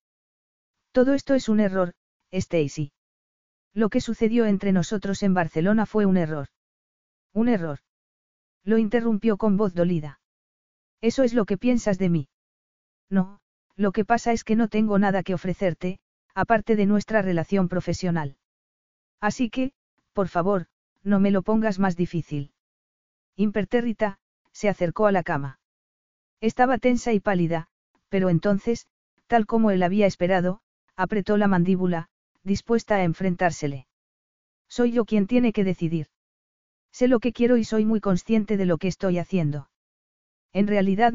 [0.93, 1.93] Todo esto es un error,
[2.31, 2.93] Stacy.
[3.73, 6.47] Lo que sucedió entre nosotros en Barcelona fue un error.
[7.33, 7.79] Un error.
[8.63, 10.21] Lo interrumpió con voz dolida.
[11.01, 12.29] Eso es lo que piensas de mí.
[13.09, 13.39] No,
[13.75, 15.99] lo que pasa es que no tengo nada que ofrecerte,
[16.33, 18.37] aparte de nuestra relación profesional.
[19.21, 19.73] Así que,
[20.13, 20.67] por favor,
[21.03, 22.51] no me lo pongas más difícil.
[23.35, 24.19] Impertérrita,
[24.51, 25.59] se acercó a la cama.
[26.41, 27.67] Estaba tensa y pálida,
[28.09, 28.87] pero entonces,
[29.27, 30.61] tal como él había esperado,
[30.95, 32.09] apretó la mandíbula,
[32.43, 33.87] dispuesta a enfrentársele.
[34.69, 36.07] Soy yo quien tiene que decidir.
[36.91, 39.69] Sé lo que quiero y soy muy consciente de lo que estoy haciendo.
[40.53, 41.14] En realidad...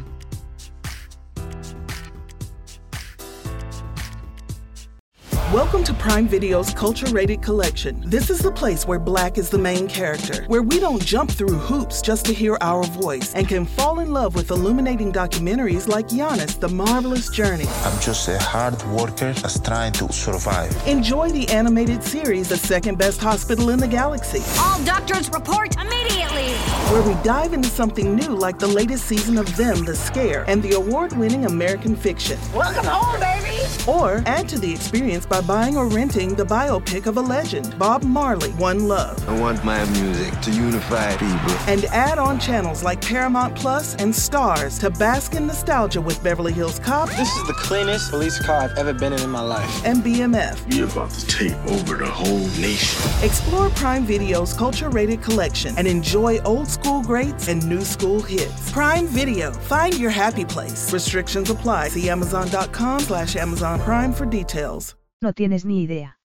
[5.53, 8.01] Welcome to Prime Video's Culture Rated Collection.
[8.05, 11.57] This is the place where black is the main character, where we don't jump through
[11.57, 16.07] hoops just to hear our voice, and can fall in love with illuminating documentaries like
[16.07, 17.65] Giannis, The Marvelous Journey.
[17.83, 20.71] I'm just a hard worker that's trying to survive.
[20.87, 26.53] Enjoy the animated series, The Second Best Hospital in the Galaxy, All doctors report immediately.
[26.93, 30.63] where we dive into something new like the latest season of Them, The Scare, and
[30.63, 32.39] the award winning American fiction.
[32.55, 33.57] Welcome home, baby.
[33.87, 38.03] Or add to the experience by buying or renting the biopic of a legend, Bob
[38.03, 39.17] Marley, One Love.
[39.29, 41.51] I want my music to unify people.
[41.67, 46.53] and add on channels like Paramount Plus and Stars to bask in nostalgia with Beverly
[46.53, 49.85] Hills Cop This is the cleanest police car I've ever been in in my life.
[49.85, 50.59] and BMF.
[50.73, 53.01] You're about to take over the whole nation.
[53.23, 58.71] Explore Prime Video's culture rated collection and enjoy old school greats and new school hits.
[58.71, 60.91] Prime Video, find your happy place.
[60.93, 61.89] Restrictions apply.
[61.89, 64.95] See Amazon.com slash Amazon Prime for details.
[65.21, 66.19] No tienes ni idea.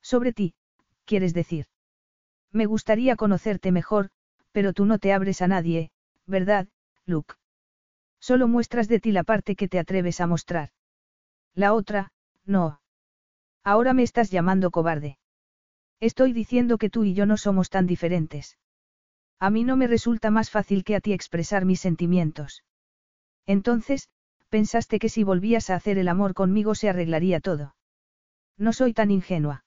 [0.00, 0.54] Sobre ti,
[1.04, 1.66] quieres decir.
[2.52, 4.10] Me gustaría conocerte mejor,
[4.52, 5.90] pero tú no te abres a nadie,
[6.26, 6.68] ¿verdad,
[7.04, 7.34] Luke?
[8.20, 10.70] Solo muestras de ti la parte que te atreves a mostrar.
[11.54, 12.12] La otra,
[12.44, 12.80] no.
[13.64, 15.18] Ahora me estás llamando cobarde.
[15.98, 18.58] Estoy diciendo que tú y yo no somos tan diferentes.
[19.40, 22.62] A mí no me resulta más fácil que a ti expresar mis sentimientos.
[23.46, 24.08] Entonces,
[24.48, 27.74] pensaste que si volvías a hacer el amor conmigo se arreglaría todo.
[28.58, 29.64] No soy tan ingenua.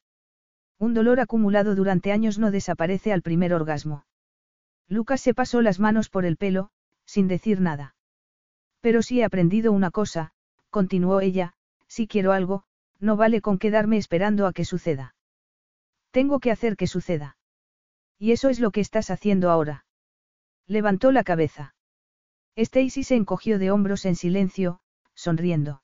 [0.77, 4.05] Un dolor acumulado durante años no desaparece al primer orgasmo.
[4.87, 6.69] Lucas se pasó las manos por el pelo,
[7.05, 7.95] sin decir nada.
[8.81, 10.31] Pero si he aprendido una cosa,
[10.69, 11.53] continuó ella,
[11.87, 12.63] si quiero algo,
[12.99, 15.15] no vale con quedarme esperando a que suceda.
[16.11, 17.37] Tengo que hacer que suceda.
[18.17, 19.85] Y eso es lo que estás haciendo ahora.
[20.67, 21.75] Levantó la cabeza.
[22.55, 24.79] Stacy se encogió de hombros en silencio,
[25.13, 25.81] sonriendo.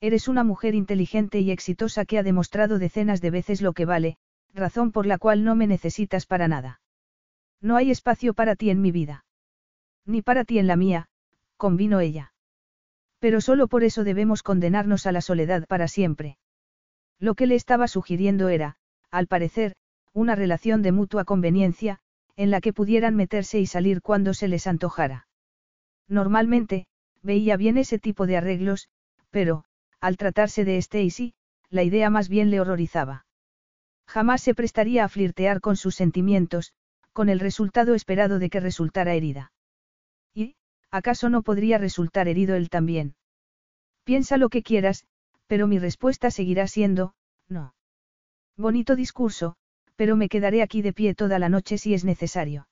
[0.00, 4.16] Eres una mujer inteligente y exitosa que ha demostrado decenas de veces lo que vale,
[4.54, 6.80] razón por la cual no me necesitas para nada.
[7.60, 9.26] No hay espacio para ti en mi vida.
[10.06, 11.08] Ni para ti en la mía,
[11.58, 12.32] convino ella.
[13.18, 16.38] Pero solo por eso debemos condenarnos a la soledad para siempre.
[17.18, 18.76] Lo que le estaba sugiriendo era,
[19.10, 19.76] al parecer,
[20.14, 21.98] una relación de mutua conveniencia,
[22.36, 25.28] en la que pudieran meterse y salir cuando se les antojara.
[26.08, 26.86] Normalmente,
[27.22, 28.88] veía bien ese tipo de arreglos,
[29.30, 29.64] pero,
[30.00, 31.34] al tratarse de Stacy,
[31.68, 33.26] la idea más bien le horrorizaba.
[34.06, 36.72] Jamás se prestaría a flirtear con sus sentimientos,
[37.12, 39.52] con el resultado esperado de que resultara herida.
[40.34, 40.56] ¿Y,
[40.90, 43.14] acaso no podría resultar herido él también?
[44.04, 45.04] Piensa lo que quieras,
[45.46, 47.14] pero mi respuesta seguirá siendo,
[47.48, 47.74] no.
[48.56, 49.56] Bonito discurso,
[49.96, 52.68] pero me quedaré aquí de pie toda la noche si es necesario.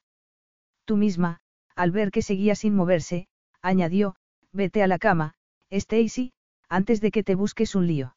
[0.84, 1.40] Tú misma,
[1.76, 3.28] al ver que seguía sin moverse,
[3.62, 4.16] añadió,
[4.52, 5.34] vete a la cama,
[5.70, 6.32] Stacy,
[6.69, 8.16] antes de que te busques un lío.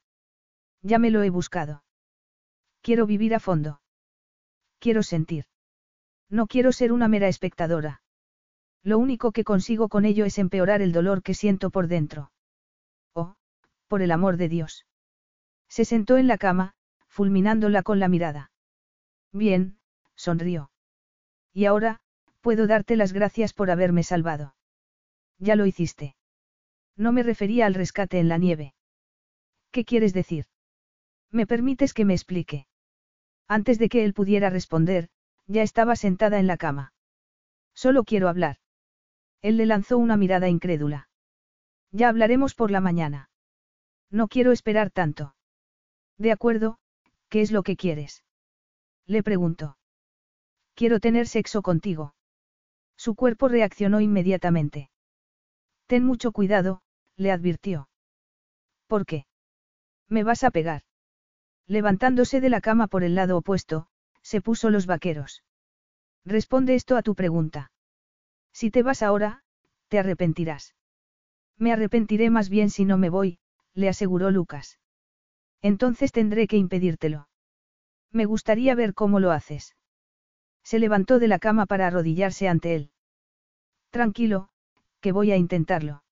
[0.82, 1.84] Ya me lo he buscado.
[2.82, 3.82] Quiero vivir a fondo.
[4.80, 5.46] Quiero sentir.
[6.30, 8.02] No quiero ser una mera espectadora.
[8.84, 12.32] Lo único que consigo con ello es empeorar el dolor que siento por dentro.
[13.14, 13.36] Oh,
[13.88, 14.86] por el amor de Dios.
[15.68, 16.74] Se sentó en la cama,
[17.08, 18.52] fulminándola con la mirada.
[19.32, 19.78] Bien,
[20.16, 20.72] sonrió.
[21.54, 22.02] Y ahora,
[22.42, 24.56] puedo darte las gracias por haberme salvado.
[25.38, 26.16] Ya lo hiciste.
[26.98, 28.74] No me refería al rescate en la nieve.
[29.72, 30.46] ¿Qué quieres decir?
[31.32, 32.68] ¿Me permites que me explique?
[33.48, 35.10] Antes de que él pudiera responder,
[35.48, 36.94] ya estaba sentada en la cama.
[37.74, 38.58] Solo quiero hablar.
[39.42, 41.10] Él le lanzó una mirada incrédula.
[41.92, 43.30] Ya hablaremos por la mañana.
[44.10, 45.36] No quiero esperar tanto.
[46.18, 46.78] De acuerdo,
[47.30, 48.24] ¿qué es lo que quieres?
[49.08, 49.78] Le preguntó.
[50.76, 52.14] Quiero tener sexo contigo.
[52.96, 54.91] Su cuerpo reaccionó inmediatamente.
[55.92, 56.82] Ten mucho cuidado,
[57.18, 57.90] le advirtió.
[58.88, 59.26] ¿Por qué?
[60.08, 60.84] Me vas a pegar.
[61.68, 63.88] Levantándose de la cama por el lado opuesto,
[64.22, 65.44] se puso los vaqueros.
[66.24, 67.74] Responde esto a tu pregunta.
[68.54, 69.44] Si te vas ahora,
[69.90, 70.76] te arrepentirás.
[71.58, 73.40] Me arrepentiré más bien si no me voy,
[73.74, 74.80] le aseguró Lucas.
[75.62, 77.28] Entonces tendré que impedírtelo.
[78.12, 79.76] Me gustaría ver cómo lo haces.
[80.64, 82.92] Se levantó de la cama para arrodillarse ante él.
[83.90, 84.51] Tranquilo,
[85.02, 86.04] que voy a intentarlo.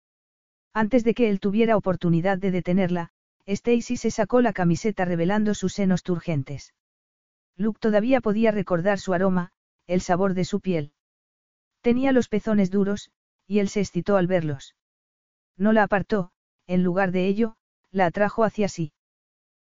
[0.74, 3.12] Antes de que él tuviera oportunidad de detenerla,
[3.46, 6.74] Stacy se sacó la camiseta revelando sus senos turgentes.
[7.56, 9.52] Luke todavía podía recordar su aroma,
[9.88, 10.94] el sabor de su piel.
[11.82, 13.12] Tenía los pezones duros,
[13.48, 14.76] y él se excitó al verlos.
[15.58, 16.32] No la apartó,
[16.68, 17.56] en lugar de ello,
[17.92, 18.94] la atrajo hacia sí.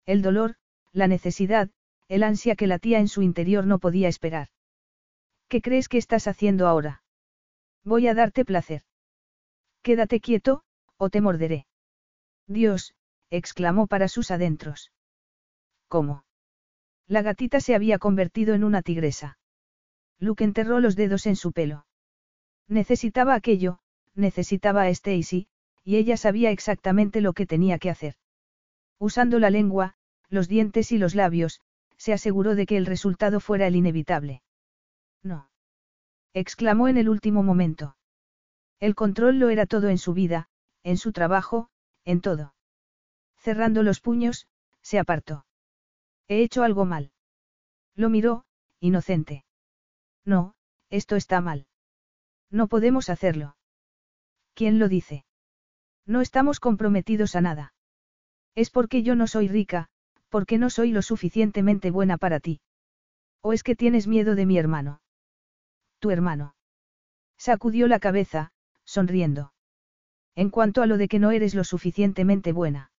[0.04, 0.56] El dolor,
[0.92, 1.70] la necesidad,
[2.08, 4.48] el ansia que latía en su interior no podía esperar.
[5.48, 7.02] ¿Qué crees que estás haciendo ahora?
[7.84, 8.82] Voy a darte placer.
[9.82, 10.62] Quédate quieto,
[10.96, 11.66] o te morderé.
[12.46, 12.94] Dios,
[13.30, 14.92] exclamó para sus adentros.
[15.88, 16.24] ¿Cómo?
[17.06, 19.38] La gatita se había convertido en una tigresa.
[20.18, 21.86] Luke enterró los dedos en su pelo.
[22.68, 23.78] Necesitaba aquello,
[24.14, 25.48] necesitaba a Stacy,
[25.82, 28.14] y ella sabía exactamente lo que tenía que hacer.
[28.98, 29.94] Usando la lengua,
[30.28, 31.60] los dientes y los labios,
[31.96, 34.42] se aseguró de que el resultado fuera el inevitable.
[35.22, 35.50] No.
[36.32, 37.96] exclamó en el último momento.
[38.80, 40.48] El control lo era todo en su vida,
[40.82, 41.68] en su trabajo,
[42.04, 42.54] en todo.
[43.36, 44.48] Cerrando los puños,
[44.80, 45.44] se apartó.
[46.28, 47.12] He hecho algo mal.
[47.94, 48.44] Lo miró,
[48.80, 49.44] inocente.
[50.24, 50.54] No,
[50.88, 51.66] esto está mal.
[52.50, 53.56] No podemos hacerlo.
[54.54, 55.24] ¿Quién lo dice?
[56.06, 57.74] No estamos comprometidos a nada.
[58.54, 59.88] Es porque yo no soy rica,
[60.28, 62.60] porque no soy lo suficientemente buena para ti.
[63.42, 65.00] ¿O es que tienes miedo de mi hermano?
[65.98, 66.54] Tu hermano.
[67.36, 68.52] Sacudió la cabeza,
[68.90, 69.52] sonriendo.
[70.34, 72.90] En cuanto a lo de que no eres lo suficientemente buena.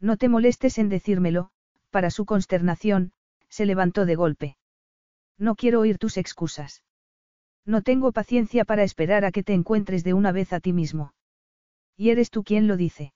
[0.00, 1.50] No te molestes en decírmelo,
[1.90, 3.12] para su consternación,
[3.48, 4.56] se levantó de golpe.
[5.36, 6.84] No quiero oír tus excusas.
[7.64, 11.14] No tengo paciencia para esperar a que te encuentres de una vez a ti mismo.
[11.96, 13.12] Y eres tú quien lo dice.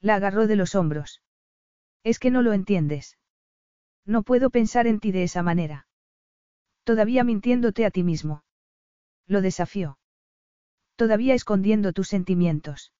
[0.00, 1.22] La agarró de los hombros.
[2.02, 3.16] Es que no lo entiendes.
[4.04, 5.86] No puedo pensar en ti de esa manera.
[6.84, 8.44] Todavía mintiéndote a ti mismo.
[9.26, 9.96] Lo desafió.
[10.96, 12.92] Todavía escondiendo tus sentimientos.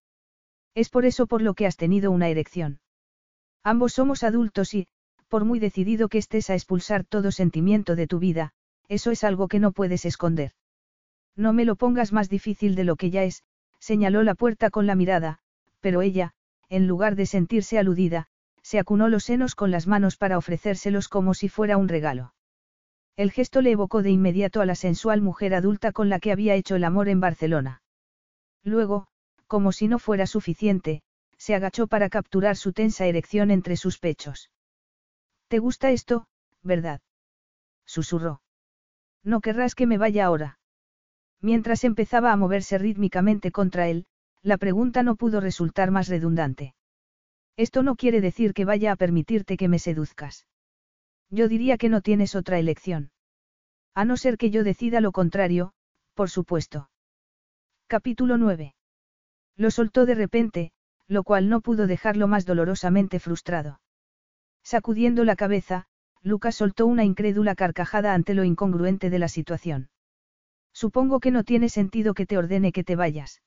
[0.74, 2.80] Es por eso por lo que has tenido una erección.
[3.62, 4.88] Ambos somos adultos y,
[5.28, 8.52] por muy decidido que estés a expulsar todo sentimiento de tu vida,
[8.88, 10.52] eso es algo que no puedes esconder.
[11.36, 13.44] No me lo pongas más difícil de lo que ya es,
[13.78, 15.38] señaló la puerta con la mirada,
[15.80, 16.32] pero ella,
[16.68, 18.26] en lugar de sentirse aludida,
[18.62, 22.34] se acunó los senos con las manos para ofrecérselos como si fuera un regalo.
[23.16, 26.54] El gesto le evocó de inmediato a la sensual mujer adulta con la que había
[26.54, 27.82] hecho el amor en Barcelona.
[28.64, 29.06] Luego,
[29.46, 31.02] como si no fuera suficiente,
[31.36, 34.50] se agachó para capturar su tensa erección entre sus pechos.
[35.48, 36.26] ¿Te gusta esto,
[36.62, 37.00] verdad?
[37.84, 38.40] susurró.
[39.22, 40.58] No querrás que me vaya ahora.
[41.40, 44.06] Mientras empezaba a moverse rítmicamente contra él,
[44.42, 46.74] la pregunta no pudo resultar más redundante.
[47.56, 50.46] Esto no quiere decir que vaya a permitirte que me seduzcas.
[51.30, 53.10] Yo diría que no tienes otra elección.
[53.94, 55.72] A no ser que yo decida lo contrario,
[56.14, 56.88] por supuesto.
[57.96, 58.74] Capítulo 9.
[59.56, 60.72] Lo soltó de repente,
[61.06, 63.80] lo cual no pudo dejarlo más dolorosamente frustrado.
[64.64, 65.86] Sacudiendo la cabeza,
[66.20, 69.90] Lucas soltó una incrédula carcajada ante lo incongruente de la situación.
[70.72, 73.42] Supongo que no tiene sentido que te ordene que te vayas.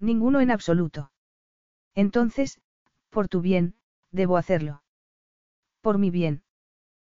[0.00, 1.12] Ninguno en absoluto.
[1.94, 2.60] Entonces,
[3.08, 3.76] por tu bien,
[4.10, 4.82] debo hacerlo.
[5.80, 6.42] Por mi bien.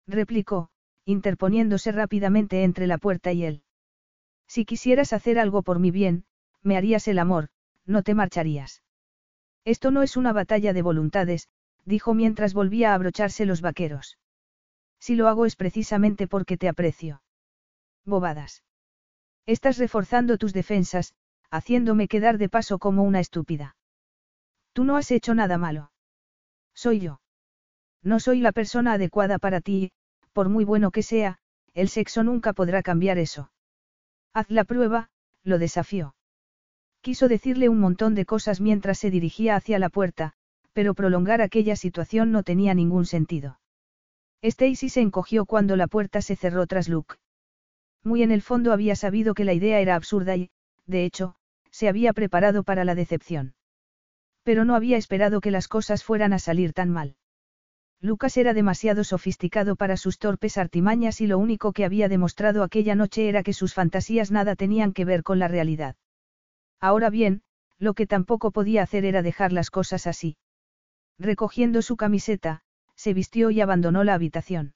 [0.05, 0.69] Replicó,
[1.05, 3.63] interponiéndose rápidamente entre la puerta y él.
[4.47, 6.25] Si quisieras hacer algo por mi bien,
[6.63, 7.49] me harías el amor,
[7.85, 8.83] no te marcharías.
[9.65, 11.49] Esto no es una batalla de voluntades,
[11.85, 14.17] dijo mientras volvía a abrocharse los vaqueros.
[14.99, 17.23] Si lo hago es precisamente porque te aprecio.
[18.05, 18.63] Bobadas.
[19.45, 21.13] Estás reforzando tus defensas,
[21.49, 23.75] haciéndome quedar de paso como una estúpida.
[24.73, 25.91] Tú no has hecho nada malo.
[26.73, 27.19] Soy yo.
[28.03, 29.91] No soy la persona adecuada para ti
[30.33, 31.37] por muy bueno que sea,
[31.73, 33.51] el sexo nunca podrá cambiar eso.
[34.33, 35.09] Haz la prueba,
[35.43, 36.15] lo desafió.
[37.01, 40.33] Quiso decirle un montón de cosas mientras se dirigía hacia la puerta,
[40.71, 43.59] pero prolongar aquella situación no tenía ningún sentido.
[44.43, 47.15] Stacy se encogió cuando la puerta se cerró tras Luke.
[48.03, 50.49] Muy en el fondo había sabido que la idea era absurda y,
[50.85, 51.35] de hecho,
[51.71, 53.53] se había preparado para la decepción.
[54.43, 57.15] Pero no había esperado que las cosas fueran a salir tan mal.
[57.99, 62.95] Lucas era demasiado sofisticado para sus torpes artimañas y lo único que había demostrado aquella
[62.95, 65.95] noche era que sus fantasías nada tenían que ver con la realidad.
[66.81, 67.43] Ahora bien,
[67.77, 70.37] lo que tampoco podía hacer era dejar las cosas así.
[71.19, 72.63] Recogiendo su camiseta,
[72.95, 74.73] se vistió y abandonó la habitación.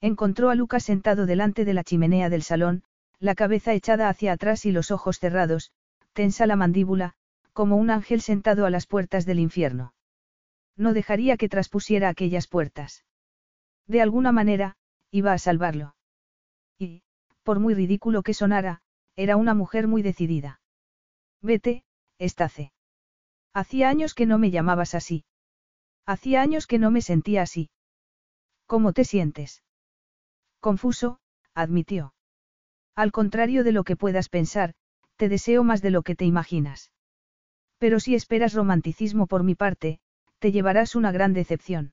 [0.00, 2.84] Encontró a Lucas sentado delante de la chimenea del salón,
[3.18, 5.72] la cabeza echada hacia atrás y los ojos cerrados,
[6.12, 7.14] tensa la mandíbula,
[7.54, 9.94] como un ángel sentado a las puertas del infierno.
[10.76, 13.04] No dejaría que traspusiera aquellas puertas.
[13.86, 14.76] De alguna manera,
[15.10, 15.94] iba a salvarlo.
[16.78, 17.02] Y,
[17.42, 18.82] por muy ridículo que sonara,
[19.16, 20.60] era una mujer muy decidida.
[21.44, 21.84] Vete,
[22.18, 22.72] Estace.
[23.52, 25.26] Hacía años que no me llamabas así.
[26.06, 27.68] Hacía años que no me sentía así.
[28.64, 29.62] ¿Cómo te sientes?
[30.58, 31.20] Confuso,
[31.52, 32.14] admitió.
[32.94, 34.74] Al contrario de lo que puedas pensar,
[35.16, 36.92] te deseo más de lo que te imaginas.
[37.76, 40.00] Pero si esperas romanticismo por mi parte,
[40.38, 41.92] te llevarás una gran decepción.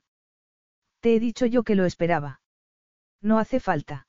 [1.00, 2.40] Te he dicho yo que lo esperaba.
[3.20, 4.06] No hace falta.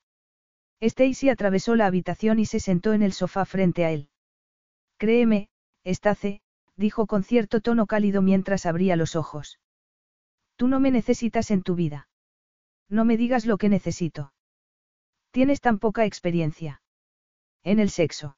[0.80, 4.08] Stacy atravesó la habitación y se sentó en el sofá frente a él.
[4.96, 5.48] Créeme,
[5.84, 6.40] Estace,
[6.76, 9.58] dijo con cierto tono cálido mientras abría los ojos.
[10.56, 12.08] Tú no me necesitas en tu vida.
[12.88, 14.32] No me digas lo que necesito.
[15.30, 16.80] Tienes tan poca experiencia.
[17.62, 18.36] En el sexo.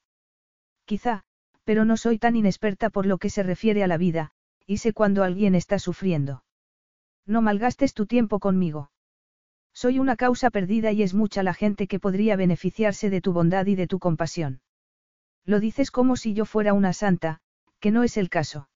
[0.84, 1.24] Quizá,
[1.64, 4.32] pero no soy tan inexperta por lo que se refiere a la vida,
[4.66, 6.44] y sé cuando alguien está sufriendo.
[7.26, 8.90] No malgastes tu tiempo conmigo.
[9.74, 13.66] Soy una causa perdida y es mucha la gente que podría beneficiarse de tu bondad
[13.66, 14.60] y de tu compasión.
[15.46, 17.40] Lo dices como si yo fuera una santa,
[17.78, 18.68] que no es el caso.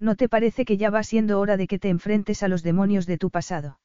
[0.00, 3.06] ¿No te parece que ya va siendo hora de que te enfrentes a los demonios
[3.06, 3.78] de tu pasado?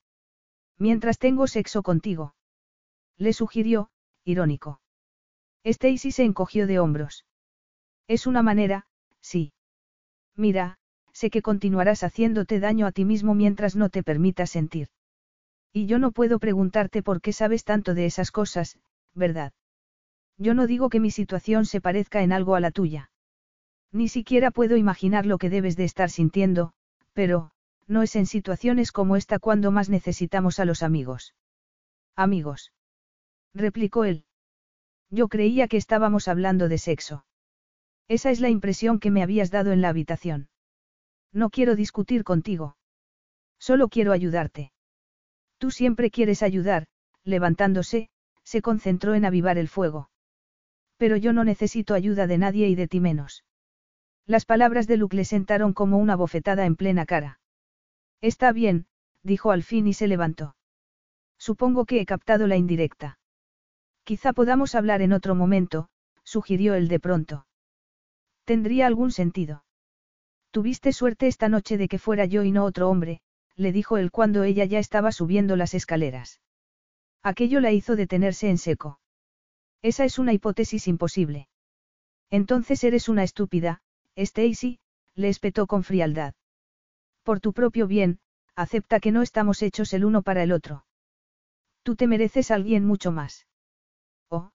[0.78, 2.34] Mientras tengo sexo contigo.
[3.18, 3.92] Le sugirió,
[4.24, 4.82] irónico.
[5.64, 7.26] Stacy se encogió de hombros.
[8.08, 8.88] Es una manera,
[9.22, 9.54] sí.
[10.36, 10.80] Mira,
[11.12, 14.88] sé que continuarás haciéndote daño a ti mismo mientras no te permitas sentir.
[15.72, 18.80] Y yo no puedo preguntarte por qué sabes tanto de esas cosas,
[19.14, 19.54] ¿verdad?
[20.40, 23.12] Yo no digo que mi situación se parezca en algo a la tuya.
[23.92, 26.72] Ni siquiera puedo imaginar lo que debes de estar sintiendo,
[27.14, 27.52] pero,
[27.88, 31.36] no es en situaciones como esta cuando más necesitamos a los amigos.
[32.16, 32.72] Amigos.
[33.54, 34.24] Replicó él.
[35.10, 37.26] Yo creía que estábamos hablando de sexo.
[38.08, 40.48] Esa es la impresión que me habías dado en la habitación.
[41.34, 42.78] No quiero discutir contigo.
[43.60, 44.72] Solo quiero ayudarte.
[45.58, 46.88] Tú siempre quieres ayudar,
[47.24, 48.10] levantándose,
[48.44, 50.10] se concentró en avivar el fuego.
[51.00, 53.46] Pero yo no necesito ayuda de nadie y de ti menos.
[54.28, 57.40] Las palabras de Luke le sentaron como una bofetada en plena cara.
[58.20, 58.86] Está bien,
[59.24, 60.58] dijo al fin y se levantó.
[61.38, 63.18] Supongo que he captado la indirecta.
[64.04, 65.88] Quizá podamos hablar en otro momento,
[66.26, 67.48] sugirió él de pronto.
[68.44, 69.64] Tendría algún sentido.
[70.52, 73.22] Tuviste suerte esta noche de que fuera yo y no otro hombre,
[73.56, 76.42] le dijo él cuando ella ya estaba subiendo las escaleras.
[77.24, 79.00] Aquello la hizo detenerse en seco.
[79.82, 81.48] Esa es una hipótesis imposible.
[82.30, 83.82] Entonces eres una estúpida,
[84.16, 84.80] Stacy,
[85.16, 86.34] le espetó con frialdad.
[87.24, 88.20] Por tu propio bien,
[88.56, 90.86] acepta que no estamos hechos el uno para el otro.
[91.84, 93.48] Tú te mereces a alguien mucho más.
[94.30, 94.52] Oh,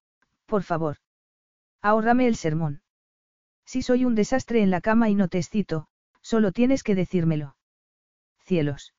[0.46, 0.98] por favor.
[1.80, 2.82] Ahórrame el sermón.
[3.64, 5.88] Si soy un desastre en la cama y no te excito,
[6.20, 7.56] solo tienes que decírmelo.
[8.44, 8.94] Cielos.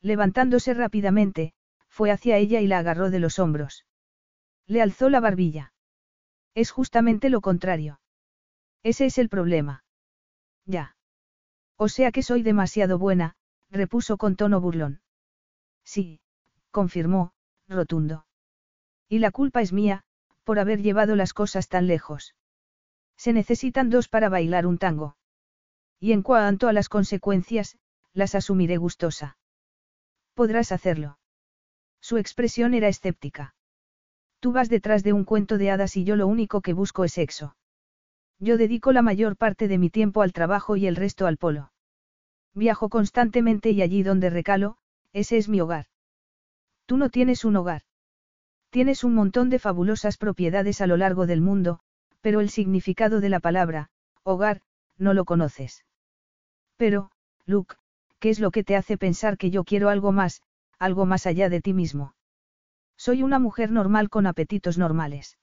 [0.00, 1.54] Levantándose rápidamente,
[1.88, 3.84] fue hacia ella y la agarró de los hombros.
[4.70, 5.72] Le alzó la barbilla.
[6.54, 8.00] Es justamente lo contrario.
[8.84, 9.82] Ese es el problema.
[10.64, 10.94] Ya.
[11.76, 13.34] O sea que soy demasiado buena,
[13.68, 15.02] repuso con tono burlón.
[15.82, 16.20] Sí,
[16.70, 17.32] confirmó,
[17.66, 18.26] rotundo.
[19.08, 20.04] Y la culpa es mía,
[20.44, 22.36] por haber llevado las cosas tan lejos.
[23.16, 25.16] Se necesitan dos para bailar un tango.
[25.98, 27.76] Y en cuanto a las consecuencias,
[28.12, 29.36] las asumiré gustosa.
[30.34, 31.18] Podrás hacerlo.
[32.00, 33.56] Su expresión era escéptica.
[34.40, 37.12] Tú vas detrás de un cuento de hadas y yo lo único que busco es
[37.12, 37.56] sexo.
[38.38, 41.72] Yo dedico la mayor parte de mi tiempo al trabajo y el resto al polo.
[42.54, 44.78] Viajo constantemente y allí donde recalo,
[45.12, 45.86] ese es mi hogar.
[46.86, 47.82] Tú no tienes un hogar.
[48.70, 51.80] Tienes un montón de fabulosas propiedades a lo largo del mundo,
[52.22, 53.90] pero el significado de la palabra,
[54.22, 54.62] hogar,
[54.96, 55.84] no lo conoces.
[56.76, 57.10] Pero,
[57.44, 57.76] Luke,
[58.20, 60.42] ¿qué es lo que te hace pensar que yo quiero algo más,
[60.78, 62.14] algo más allá de ti mismo?
[63.00, 65.38] Soy una mujer normal con apetitos normales.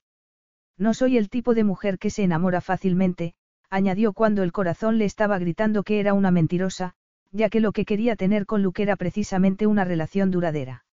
[0.76, 3.34] No soy el tipo de mujer que se enamora fácilmente,
[3.68, 6.94] añadió cuando el corazón le estaba gritando que era una mentirosa,
[7.32, 10.84] ya que lo que quería tener con Luke era precisamente una relación duradera.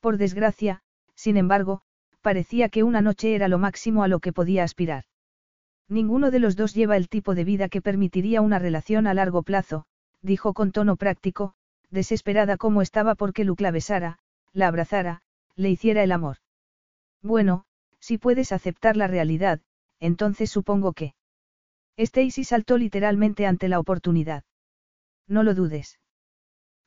[0.00, 0.82] Por desgracia,
[1.14, 1.80] sin embargo,
[2.20, 5.04] parecía que una noche era lo máximo a lo que podía aspirar.
[5.88, 9.42] Ninguno de los dos lleva el tipo de vida que permitiría una relación a largo
[9.42, 9.86] plazo,
[10.20, 11.54] dijo con tono práctico,
[11.88, 14.18] desesperada como estaba porque Luke la besara,
[14.52, 15.22] la abrazara,
[15.58, 16.36] le hiciera el amor.
[17.20, 17.64] Bueno,
[17.98, 19.60] si puedes aceptar la realidad,
[19.98, 21.14] entonces supongo que.
[21.96, 24.44] Stacy saltó literalmente ante la oportunidad.
[25.26, 25.98] No lo dudes.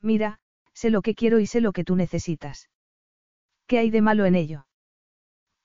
[0.01, 0.39] Mira,
[0.73, 2.69] sé lo que quiero y sé lo que tú necesitas.
[3.67, 4.65] ¿Qué hay de malo en ello?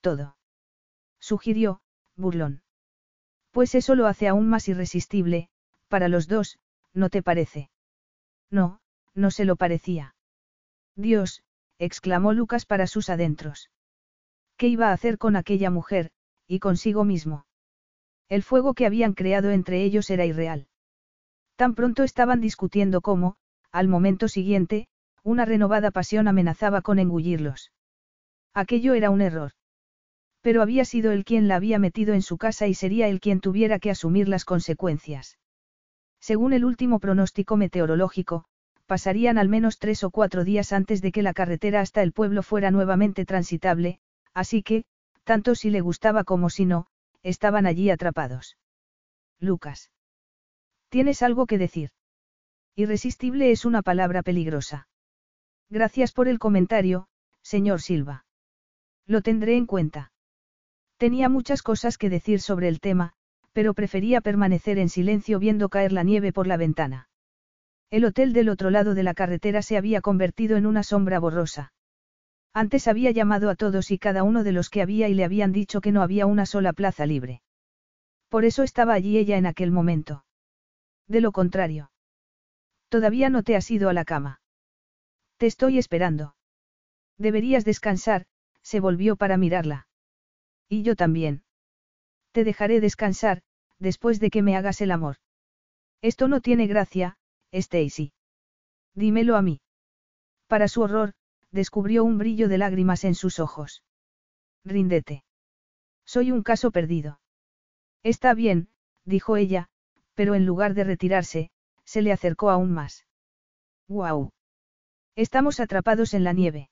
[0.01, 0.37] Todo.
[1.19, 1.79] Sugirió,
[2.17, 2.61] burlón.
[3.51, 5.49] Pues eso lo hace aún más irresistible,
[5.87, 6.59] para los dos,
[6.93, 7.69] ¿no te parece?
[8.51, 8.81] No,
[9.13, 10.15] no se lo parecía.
[10.95, 11.43] Dios,
[11.79, 13.69] exclamó Lucas para sus adentros.
[14.57, 16.11] ¿Qué iba a hacer con aquella mujer,
[16.47, 17.45] y consigo mismo?
[18.29, 20.67] El fuego que habían creado entre ellos era irreal.
[21.55, 23.35] Tan pronto estaban discutiendo como,
[23.71, 24.87] al momento siguiente,
[25.23, 27.71] una renovada pasión amenazaba con engullirlos.
[28.53, 29.51] Aquello era un error.
[30.41, 33.39] Pero había sido él quien la había metido en su casa y sería él quien
[33.39, 35.37] tuviera que asumir las consecuencias.
[36.19, 38.45] Según el último pronóstico meteorológico,
[38.87, 42.41] pasarían al menos tres o cuatro días antes de que la carretera hasta el pueblo
[42.41, 43.99] fuera nuevamente transitable,
[44.33, 44.85] así que,
[45.23, 46.87] tanto si le gustaba como si no,
[47.21, 48.57] estaban allí atrapados.
[49.39, 49.91] Lucas.
[50.89, 51.91] ¿Tienes algo que decir?
[52.75, 54.87] Irresistible es una palabra peligrosa.
[55.69, 57.07] Gracias por el comentario,
[57.41, 58.25] señor Silva.
[59.05, 60.11] Lo tendré en cuenta.
[60.97, 63.13] Tenía muchas cosas que decir sobre el tema,
[63.51, 67.09] pero prefería permanecer en silencio viendo caer la nieve por la ventana.
[67.89, 71.71] El hotel del otro lado de la carretera se había convertido en una sombra borrosa.
[72.53, 75.51] Antes había llamado a todos y cada uno de los que había y le habían
[75.53, 77.41] dicho que no había una sola plaza libre.
[78.29, 80.25] Por eso estaba allí ella en aquel momento.
[81.07, 81.91] De lo contrario.
[82.89, 84.41] Todavía no te has ido a la cama.
[85.37, 86.35] Te estoy esperando.
[87.17, 88.25] Deberías descansar,
[88.61, 89.87] se volvió para mirarla.
[90.67, 91.43] Y yo también.
[92.31, 93.43] Te dejaré descansar,
[93.79, 95.17] después de que me hagas el amor.
[96.01, 97.17] Esto no tiene gracia,
[97.51, 98.13] Stacy.
[98.93, 99.61] Dímelo a mí.
[100.47, 101.13] Para su horror,
[101.51, 103.83] descubrió un brillo de lágrimas en sus ojos.
[104.63, 105.23] Ríndete.
[106.05, 107.19] Soy un caso perdido.
[108.03, 108.69] Está bien,
[109.05, 109.69] dijo ella,
[110.13, 111.51] pero en lugar de retirarse,
[111.83, 113.05] se le acercó aún más.
[113.87, 114.31] ¡Guau!
[115.15, 116.69] Estamos atrapados en la nieve.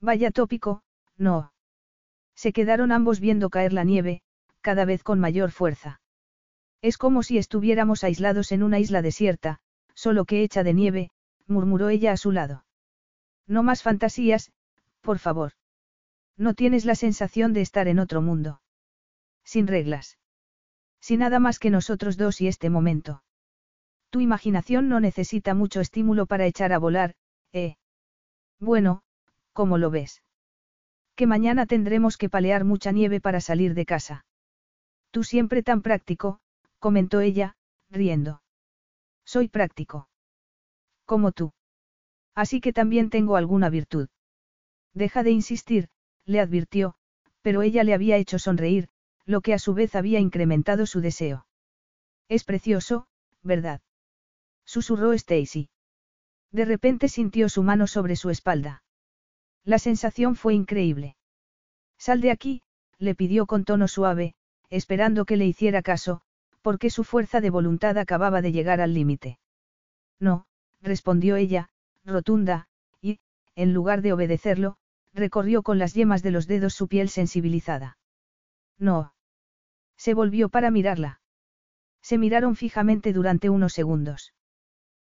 [0.00, 0.82] Vaya tópico,
[1.16, 1.52] no.
[2.34, 4.22] Se quedaron ambos viendo caer la nieve,
[4.60, 6.00] cada vez con mayor fuerza.
[6.82, 9.60] Es como si estuviéramos aislados en una isla desierta,
[9.96, 11.10] solo que hecha de nieve,
[11.48, 12.64] murmuró ella a su lado.
[13.48, 14.52] No más fantasías,
[15.00, 15.52] por favor.
[16.36, 18.60] No tienes la sensación de estar en otro mundo.
[19.42, 20.18] Sin reglas.
[21.00, 23.22] Sin nada más que nosotros dos y este momento.
[24.10, 27.14] Tu imaginación no necesita mucho estímulo para echar a volar,
[27.52, 27.76] ¿eh?
[28.60, 29.02] Bueno,
[29.52, 30.22] ¿cómo lo ves?
[31.14, 34.26] Que mañana tendremos que palear mucha nieve para salir de casa.
[35.10, 36.40] Tú siempre tan práctico,
[36.78, 37.56] comentó ella,
[37.90, 38.42] riendo.
[39.26, 40.08] Soy práctico.
[41.04, 41.52] Como tú.
[42.34, 44.08] Así que también tengo alguna virtud.
[44.94, 45.88] Deja de insistir,
[46.24, 46.94] le advirtió,
[47.42, 48.88] pero ella le había hecho sonreír,
[49.24, 51.46] lo que a su vez había incrementado su deseo.
[52.28, 53.08] Es precioso,
[53.42, 53.80] ¿verdad?
[54.64, 55.68] Susurró Stacy.
[56.52, 58.82] De repente sintió su mano sobre su espalda.
[59.64, 61.16] La sensación fue increíble.
[61.98, 62.62] Sal de aquí,
[62.98, 64.34] le pidió con tono suave,
[64.70, 66.22] esperando que le hiciera caso,
[66.66, 69.38] porque su fuerza de voluntad acababa de llegar al límite.
[70.18, 70.46] No,
[70.82, 71.68] respondió ella,
[72.04, 72.66] rotunda,
[73.00, 73.20] y,
[73.54, 74.76] en lugar de obedecerlo,
[75.14, 77.98] recorrió con las yemas de los dedos su piel sensibilizada.
[78.80, 79.14] No.
[79.96, 81.20] Se volvió para mirarla.
[82.02, 84.34] Se miraron fijamente durante unos segundos.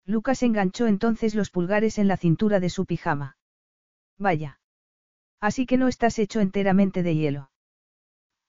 [0.04, 3.38] Lucas enganchó entonces los pulgares en la cintura de su pijama.
[4.18, 4.60] Vaya.
[5.40, 7.50] Así que no estás hecho enteramente de hielo.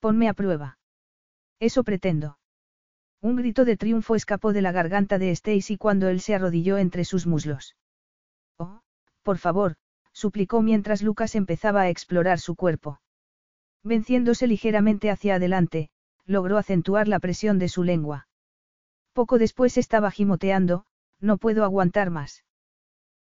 [0.02, 0.78] Ponme a prueba.
[1.62, 2.38] Eso pretendo.
[3.22, 7.04] Un grito de triunfo escapó de la garganta de Stacy cuando él se arrodilló entre
[7.04, 7.76] sus muslos.
[8.58, 8.82] Oh,
[9.24, 9.76] por favor,
[10.14, 13.02] suplicó mientras Lucas empezaba a explorar su cuerpo.
[13.84, 15.90] Venciéndose ligeramente hacia adelante,
[16.26, 18.28] logró acentuar la presión de su lengua.
[19.14, 20.86] Poco después estaba gimoteando,
[21.20, 22.44] no puedo aguantar más.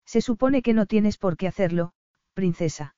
[0.05, 1.93] Se supone que no tienes por qué hacerlo,
[2.35, 2.97] princesa.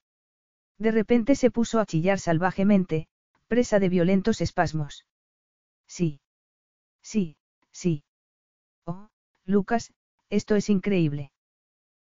[0.79, 3.09] De repente se puso a chillar salvajemente,
[3.47, 5.07] presa de violentos espasmos.
[5.87, 6.21] Sí.
[7.03, 7.37] Sí,
[7.71, 8.05] sí.
[8.85, 9.09] Oh,
[9.45, 9.93] Lucas,
[10.31, 11.33] esto es increíble.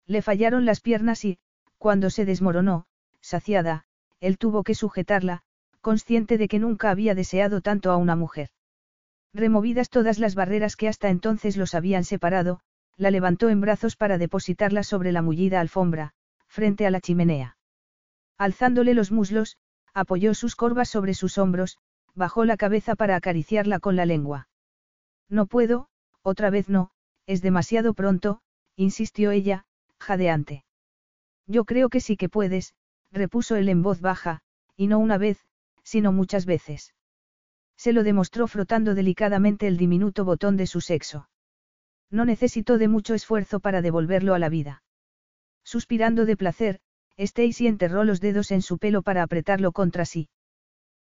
[0.05, 1.39] Le fallaron las piernas y,
[1.77, 2.85] cuando se desmoronó,
[3.22, 3.85] saciada,
[4.19, 5.41] él tuvo que sujetarla,
[5.81, 8.49] consciente de que nunca había deseado tanto a una mujer.
[9.34, 12.59] Removidas todas las barreras que hasta entonces los habían separado,
[12.97, 16.13] la levantó en brazos para depositarla sobre la mullida alfombra,
[16.47, 17.57] frente a la chimenea.
[18.38, 19.57] Alzándole los muslos,
[19.93, 21.77] apoyó sus corvas sobre sus hombros,
[22.13, 24.49] bajó la cabeza para acariciarla con la lengua.
[25.31, 25.87] No puedo,
[26.21, 26.91] otra vez no,
[27.25, 28.41] es demasiado pronto,
[28.75, 29.65] insistió ella,
[29.97, 30.65] jadeante.
[31.47, 32.75] Yo creo que sí que puedes,
[33.11, 34.41] repuso él en voz baja,
[34.75, 35.45] y no una vez,
[35.83, 36.93] sino muchas veces.
[37.77, 41.29] Se lo demostró frotando delicadamente el diminuto botón de su sexo.
[42.09, 44.83] No necesitó de mucho esfuerzo para devolverlo a la vida.
[45.63, 46.81] Suspirando de placer,
[47.15, 50.27] Stacy enterró los dedos en su pelo para apretarlo contra sí.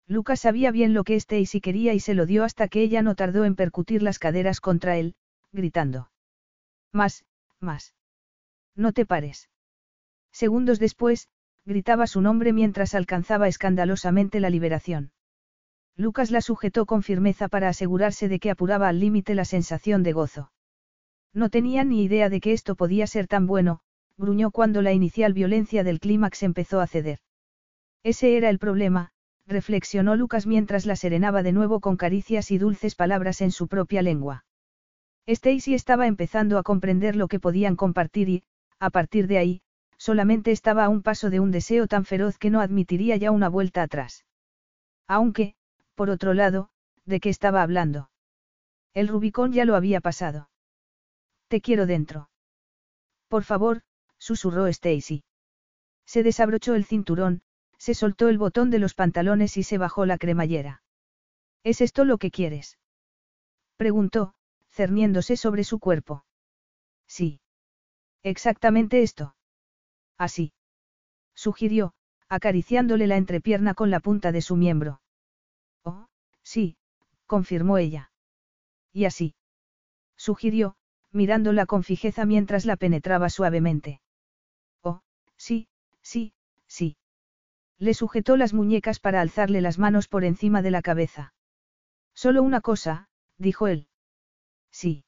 [0.08, 3.16] Lucas sabía bien lo que Stacy quería y se lo dio hasta que ella no
[3.16, 5.16] tardó en percutir las caderas contra él,
[5.52, 6.10] gritando.
[6.94, 7.26] Más,
[7.60, 7.94] más.
[8.76, 9.50] No te pares.
[10.32, 11.28] Segundos después,
[11.66, 15.12] gritaba su nombre mientras alcanzaba escandalosamente la liberación.
[15.98, 20.14] Lucas la sujetó con firmeza para asegurarse de que apuraba al límite la sensación de
[20.14, 20.52] gozo.
[21.34, 23.82] No tenía ni idea de que esto podía ser tan bueno,
[24.16, 27.20] gruñó cuando la inicial violencia del clímax empezó a ceder.
[28.04, 29.12] Ese era el problema,
[29.48, 34.02] reflexionó Lucas mientras la serenaba de nuevo con caricias y dulces palabras en su propia
[34.02, 34.46] lengua.
[35.26, 38.44] Stacy estaba empezando a comprender lo que podían compartir y,
[38.80, 39.62] a partir de ahí,
[39.98, 43.50] solamente estaba a un paso de un deseo tan feroz que no admitiría ya una
[43.50, 44.26] vuelta atrás.
[45.08, 45.56] Aunque,
[45.96, 46.70] por otro lado,
[47.06, 48.10] ¿de qué estaba hablando?
[48.94, 50.50] El Rubicón ya lo había pasado.
[51.48, 52.30] Te quiero dentro.
[53.28, 53.82] Por favor,
[54.18, 55.24] susurró Stacy.
[56.06, 57.42] Se desabrochó el cinturón,
[57.78, 60.82] se soltó el botón de los pantalones y se bajó la cremallera.
[61.64, 62.78] ¿Es esto lo que quieres?
[63.78, 64.34] Preguntó,
[64.70, 66.26] cerniéndose sobre su cuerpo.
[67.08, 67.40] Sí.
[68.24, 69.36] Exactamente esto.
[70.18, 70.54] Así.
[71.36, 71.94] Sugirió,
[72.30, 75.02] acariciándole la entrepierna con la punta de su miembro.
[75.84, 76.08] Oh,
[76.44, 76.78] sí,
[77.26, 78.12] confirmó ella.
[78.92, 79.36] Y así.
[80.18, 80.76] Sugirió,
[81.12, 84.02] mirándola con fijeza mientras la penetraba suavemente.
[84.82, 85.02] Oh,
[85.38, 85.68] sí,
[86.02, 86.34] sí,
[86.66, 86.98] sí.
[87.80, 91.34] Le sujetó las muñecas para alzarle las manos por encima de la cabeza.
[92.14, 93.88] Solo una cosa, dijo él.
[94.72, 95.06] Sí.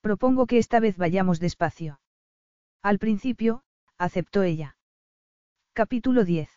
[0.00, 2.00] Propongo que esta vez vayamos despacio.
[2.82, 3.62] Al principio,
[3.98, 4.76] aceptó ella.
[5.72, 6.48] Capítulo 10.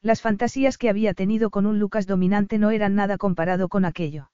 [0.00, 4.30] Las fantasías que había tenido con un Lucas dominante no eran nada comparado con aquello.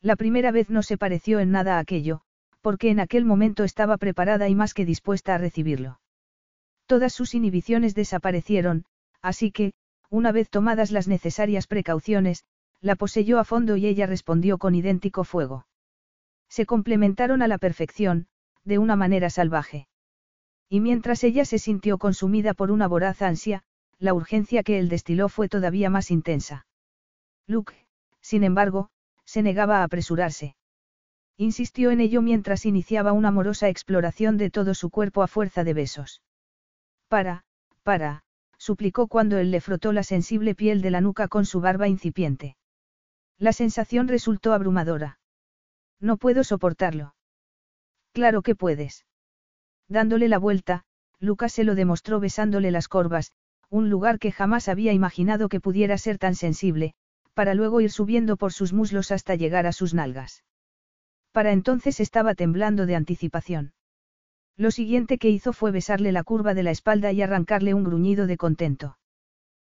[0.00, 2.22] La primera vez no se pareció en nada a aquello,
[2.60, 6.00] porque en aquel momento estaba preparada y más que dispuesta a recibirlo.
[6.86, 8.84] Todas sus inhibiciones desaparecieron,
[9.22, 9.72] así que,
[10.08, 12.44] una vez tomadas las necesarias precauciones,
[12.80, 15.66] la poseyó a fondo y ella respondió con idéntico fuego.
[16.48, 18.26] Se complementaron a la perfección,
[18.64, 19.86] de una manera salvaje.
[20.68, 23.62] Y mientras ella se sintió consumida por una voraz ansia,
[23.98, 26.66] la urgencia que él destiló fue todavía más intensa.
[27.46, 27.74] Luke,
[28.20, 28.88] sin embargo,
[29.24, 30.56] se negaba a apresurarse.
[31.36, 35.74] Insistió en ello mientras iniciaba una amorosa exploración de todo su cuerpo a fuerza de
[35.74, 36.22] besos.
[37.08, 37.44] Para,
[37.82, 38.24] para,
[38.60, 42.56] suplicó cuando él le frotó la sensible piel de la nuca con su barba incipiente.
[43.38, 45.18] La sensación resultó abrumadora.
[45.98, 47.14] No puedo soportarlo.
[48.12, 49.06] Claro que puedes.
[49.88, 50.84] Dándole la vuelta,
[51.18, 53.32] Lucas se lo demostró besándole las corvas,
[53.70, 56.92] un lugar que jamás había imaginado que pudiera ser tan sensible,
[57.32, 60.44] para luego ir subiendo por sus muslos hasta llegar a sus nalgas.
[61.32, 63.72] Para entonces estaba temblando de anticipación.
[64.60, 68.26] Lo siguiente que hizo fue besarle la curva de la espalda y arrancarle un gruñido
[68.26, 68.98] de contento.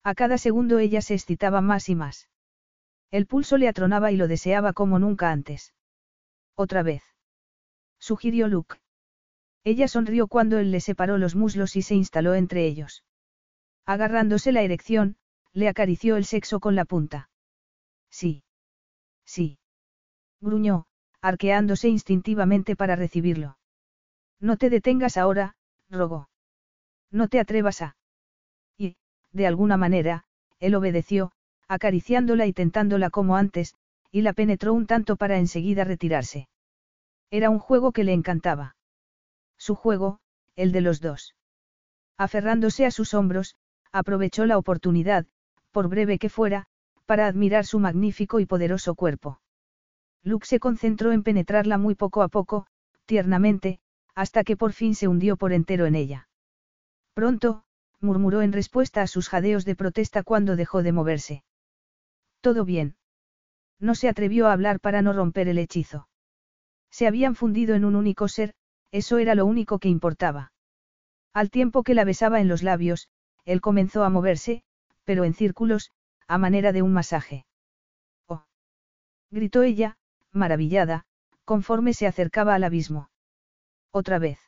[0.04, 2.28] A cada segundo ella se excitaba más y más.
[3.10, 5.74] El pulso le atronaba y lo deseaba como nunca antes.
[6.56, 7.02] Otra vez.
[7.98, 8.76] Sugirió Luke.
[9.64, 13.06] Ella sonrió cuando él le separó los muslos y se instaló entre ellos.
[13.86, 15.16] Agarrándose la erección,
[15.54, 17.30] le acarició el sexo con la punta.
[18.10, 18.44] Sí.
[19.24, 19.60] Sí.
[20.42, 20.88] Gruñó,
[21.22, 23.56] arqueándose instintivamente para recibirlo.
[24.44, 25.56] No te detengas ahora,
[25.90, 26.28] rogó.
[27.10, 27.96] No te atrevas a.
[28.78, 28.98] Y,
[29.32, 30.26] de alguna manera,
[30.60, 31.32] él obedeció,
[31.70, 33.74] acariciándola y tentándola como antes,
[34.12, 36.50] y la penetró un tanto para enseguida retirarse.
[37.32, 38.76] Era un juego que le encantaba.
[39.58, 40.20] Su juego,
[40.58, 41.36] el de los dos.
[42.18, 43.56] Aferrándose a sus hombros,
[43.94, 45.26] aprovechó la oportunidad,
[45.72, 46.66] por breve que fuera,
[47.06, 49.40] para admirar su magnífico y poderoso cuerpo.
[50.22, 52.68] Luke se concentró en penetrarla muy poco a poco,
[53.06, 53.80] tiernamente,
[54.16, 56.28] hasta que por fin se hundió por entero en ella.
[57.14, 57.64] Pronto,
[58.00, 61.44] murmuró en respuesta a sus jadeos de protesta cuando dejó de moverse.
[62.42, 62.96] Todo bien.
[63.80, 66.08] No se atrevió a hablar para no romper el hechizo.
[66.92, 68.54] Se habían fundido en un único ser,
[68.92, 70.52] eso era lo único que importaba.
[71.34, 73.10] Al tiempo que la besaba en los labios,
[73.46, 74.64] él comenzó a moverse,
[75.04, 75.92] pero en círculos,
[76.28, 77.46] a manera de un masaje.
[78.28, 78.46] ¡Oh!
[79.32, 79.98] gritó ella,
[80.32, 81.06] maravillada,
[81.46, 83.10] conforme se acercaba al abismo.
[83.96, 84.40] Otra vez.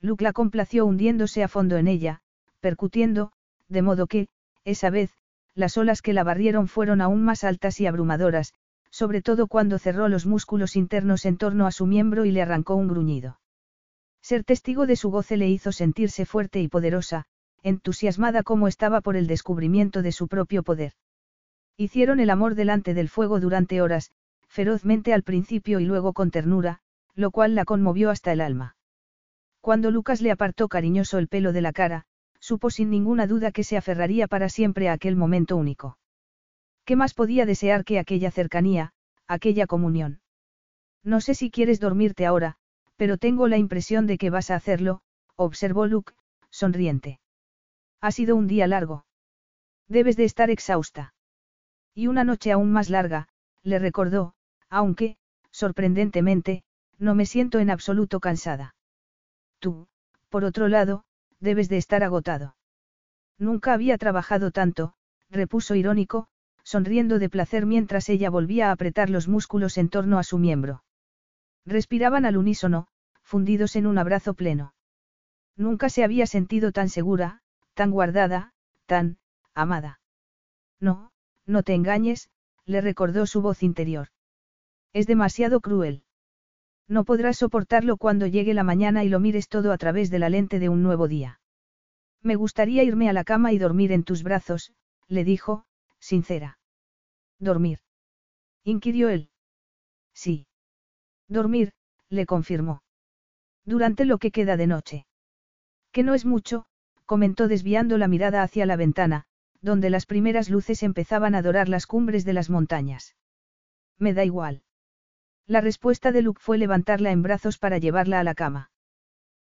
[0.00, 2.22] Luke la complació hundiéndose a fondo en ella,
[2.58, 3.30] percutiendo,
[3.68, 4.26] de modo que,
[4.64, 5.12] esa vez,
[5.54, 8.54] las olas que la barrieron fueron aún más altas y abrumadoras,
[8.90, 12.74] sobre todo cuando cerró los músculos internos en torno a su miembro y le arrancó
[12.74, 13.38] un gruñido.
[14.22, 17.26] Ser testigo de su goce le hizo sentirse fuerte y poderosa,
[17.62, 20.94] entusiasmada como estaba por el descubrimiento de su propio poder.
[21.76, 24.10] Hicieron el amor delante del fuego durante horas,
[24.48, 26.80] ferozmente al principio y luego con ternura,
[27.18, 28.76] lo cual la conmovió hasta el alma.
[29.60, 32.04] Cuando Lucas le apartó cariñoso el pelo de la cara,
[32.38, 35.98] supo sin ninguna duda que se aferraría para siempre a aquel momento único.
[36.84, 38.92] ¿Qué más podía desear que aquella cercanía,
[39.26, 40.20] aquella comunión?
[41.02, 42.54] No sé si quieres dormirte ahora,
[42.94, 45.00] pero tengo la impresión de que vas a hacerlo,
[45.34, 46.12] observó Luke,
[46.50, 47.18] sonriente.
[48.00, 49.06] Ha sido un día largo.
[49.88, 51.14] Debes de estar exhausta.
[51.96, 53.26] Y una noche aún más larga,
[53.64, 54.34] le recordó,
[54.70, 55.16] aunque,
[55.50, 56.62] sorprendentemente,
[56.98, 58.74] no me siento en absoluto cansada.
[59.58, 59.88] Tú,
[60.28, 61.04] por otro lado,
[61.40, 62.56] debes de estar agotado.
[63.38, 64.94] Nunca había trabajado tanto,
[65.30, 66.28] repuso irónico,
[66.64, 70.82] sonriendo de placer mientras ella volvía a apretar los músculos en torno a su miembro.
[71.64, 72.88] Respiraban al unísono,
[73.22, 74.74] fundidos en un abrazo pleno.
[75.56, 77.42] Nunca se había sentido tan segura,
[77.74, 78.52] tan guardada,
[78.86, 79.18] tan,
[79.54, 80.00] amada.
[80.80, 81.12] No,
[81.46, 82.30] no te engañes,
[82.64, 84.08] le recordó su voz interior.
[84.92, 86.04] Es demasiado cruel.
[86.88, 90.30] No podrás soportarlo cuando llegue la mañana y lo mires todo a través de la
[90.30, 91.40] lente de un nuevo día.
[92.22, 94.72] Me gustaría irme a la cama y dormir en tus brazos,
[95.06, 95.64] le dijo,
[96.00, 96.58] sincera.
[97.38, 97.80] ¿Dormir?
[98.64, 99.30] inquirió él.
[100.14, 100.46] Sí.
[101.28, 101.72] Dormir,
[102.08, 102.82] le confirmó.
[103.64, 105.06] Durante lo que queda de noche.
[105.92, 106.64] Que no es mucho,
[107.04, 109.24] comentó desviando la mirada hacia la ventana,
[109.60, 113.14] donde las primeras luces empezaban a dorar las cumbres de las montañas.
[113.98, 114.62] Me da igual.
[115.48, 118.70] La respuesta de Luke fue levantarla en brazos para llevarla a la cama.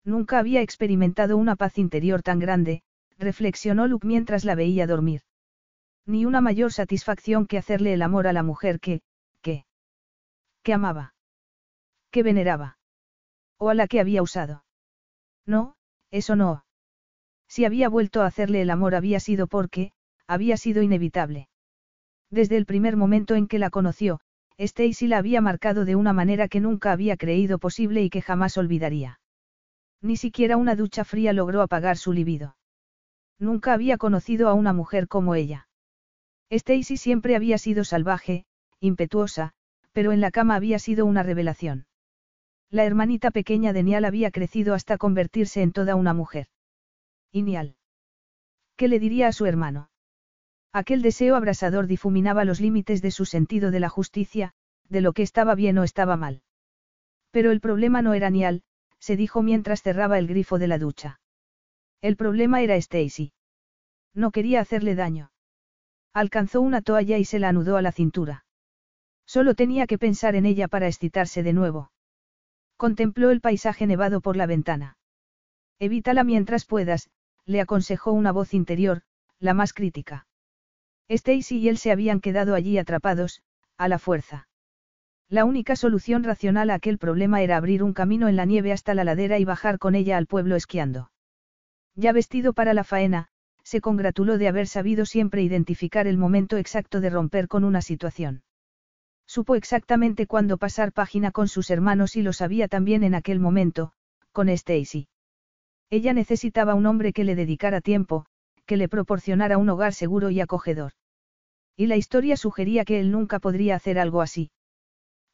[0.03, 2.81] Nunca había experimentado una paz interior tan grande,
[3.19, 5.21] reflexionó Luke mientras la veía dormir.
[6.07, 9.03] Ni una mayor satisfacción que hacerle el amor a la mujer que,
[9.43, 9.65] que,
[10.63, 11.13] que amaba.
[12.09, 12.79] Que veneraba.
[13.59, 14.65] O a la que había usado.
[15.45, 15.75] No,
[16.09, 16.65] eso no.
[17.47, 19.91] Si había vuelto a hacerle el amor había sido porque,
[20.25, 21.47] había sido inevitable.
[22.31, 24.19] Desde el primer momento en que la conoció,
[24.63, 28.57] Stacy la había marcado de una manera que nunca había creído posible y que jamás
[28.57, 29.19] olvidaría.
[30.01, 32.55] Ni siquiera una ducha fría logró apagar su libido.
[33.39, 35.67] Nunca había conocido a una mujer como ella.
[36.51, 38.45] Stacy siempre había sido salvaje,
[38.79, 39.53] impetuosa,
[39.93, 41.87] pero en la cama había sido una revelación.
[42.69, 46.47] La hermanita pequeña de Nial había crecido hasta convertirse en toda una mujer.
[47.31, 47.75] ¿Y Nial?
[48.75, 49.90] ¿Qué le diría a su hermano?
[50.73, 54.53] Aquel deseo abrasador difuminaba los límites de su sentido de la justicia,
[54.87, 56.43] de lo que estaba bien o estaba mal.
[57.31, 58.63] Pero el problema no era Nial,
[58.99, 61.19] se dijo mientras cerraba el grifo de la ducha.
[62.01, 63.33] El problema era Stacy.
[64.13, 65.31] No quería hacerle daño.
[66.13, 68.45] Alcanzó una toalla y se la anudó a la cintura.
[69.25, 71.91] Solo tenía que pensar en ella para excitarse de nuevo.
[72.75, 74.97] Contempló el paisaje nevado por la ventana.
[75.79, 77.09] Evítala mientras puedas,
[77.45, 79.03] le aconsejó una voz interior,
[79.39, 80.27] la más crítica.
[81.11, 83.41] Stacy y él se habían quedado allí atrapados,
[83.77, 84.47] a la fuerza.
[85.27, 88.93] La única solución racional a aquel problema era abrir un camino en la nieve hasta
[88.93, 91.11] la ladera y bajar con ella al pueblo esquiando.
[91.95, 93.27] Ya vestido para la faena,
[93.63, 98.43] se congratuló de haber sabido siempre identificar el momento exacto de romper con una situación.
[99.27, 103.91] Supo exactamente cuándo pasar página con sus hermanos y lo sabía también en aquel momento,
[104.31, 105.07] con Stacy.
[105.89, 108.25] Ella necesitaba un hombre que le dedicara tiempo,
[108.65, 110.93] que le proporcionara un hogar seguro y acogedor.
[111.75, 114.51] Y la historia sugería que él nunca podría hacer algo así.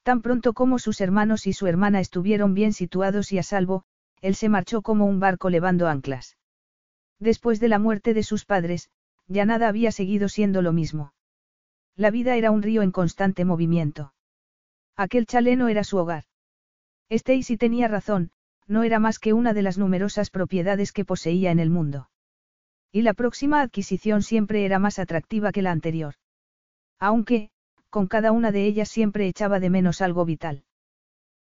[0.03, 3.83] Tan pronto como sus hermanos y su hermana estuvieron bien situados y a salvo,
[4.21, 6.37] él se marchó como un barco levando anclas.
[7.19, 8.89] Después de la muerte de sus padres,
[9.27, 11.13] ya nada había seguido siendo lo mismo.
[11.95, 14.13] La vida era un río en constante movimiento.
[14.95, 16.23] Aquel chaleno era su hogar.
[17.09, 18.31] Stacy tenía razón,
[18.67, 22.09] no era más que una de las numerosas propiedades que poseía en el mundo.
[22.91, 26.15] Y la próxima adquisición siempre era más atractiva que la anterior.
[26.99, 27.49] Aunque,
[27.89, 30.63] con cada una de ellas siempre echaba de menos algo vital.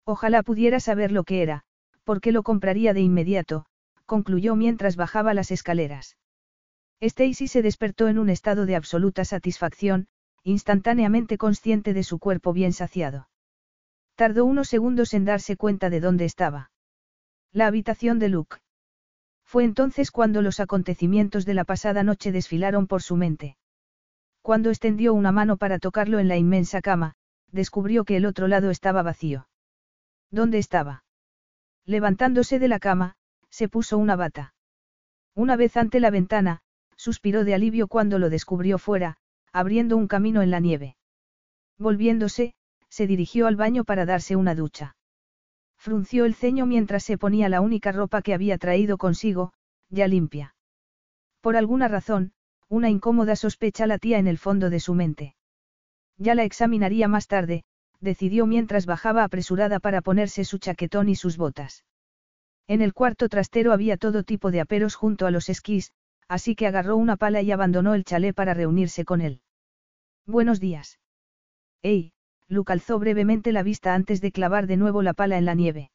[0.05, 1.63] Ojalá pudiera saber lo que era,
[2.03, 3.65] porque lo compraría de inmediato,
[4.05, 6.17] concluyó mientras bajaba las escaleras.
[7.01, 10.07] Stacy se despertó en un estado de absoluta satisfacción,
[10.43, 13.29] instantáneamente consciente de su cuerpo bien saciado.
[14.15, 16.71] Tardó unos segundos en darse cuenta de dónde estaba.
[17.51, 18.57] La habitación de Luke.
[19.43, 23.57] Fue entonces cuando los acontecimientos de la pasada noche desfilaron por su mente.
[24.45, 27.15] Cuando extendió una mano para tocarlo en la inmensa cama,
[27.51, 29.47] descubrió que el otro lado estaba vacío.
[30.29, 31.03] ¿Dónde estaba?
[31.83, 33.15] Levantándose de la cama,
[33.49, 34.53] se puso una bata.
[35.33, 36.59] Una vez ante la ventana,
[36.95, 39.17] suspiró de alivio cuando lo descubrió fuera,
[39.51, 40.95] abriendo un camino en la nieve.
[41.79, 42.53] Volviéndose,
[42.87, 44.95] se dirigió al baño para darse una ducha.
[45.75, 49.53] Frunció el ceño mientras se ponía la única ropa que había traído consigo,
[49.89, 50.53] ya limpia.
[51.41, 52.34] Por alguna razón,
[52.69, 55.35] una incómoda sospecha latía en el fondo de su mente.
[56.17, 57.63] Ya la examinaría más tarde,
[57.99, 61.85] decidió mientras bajaba apresurada para ponerse su chaquetón y sus botas.
[62.67, 65.91] En el cuarto trastero había todo tipo de aperos junto a los esquís,
[66.27, 69.41] así que agarró una pala y abandonó el chalet para reunirse con él.
[70.25, 70.99] Buenos días.
[71.83, 72.13] ¡Ey!
[72.47, 75.91] Luke alzó brevemente la vista antes de clavar de nuevo la pala en la nieve.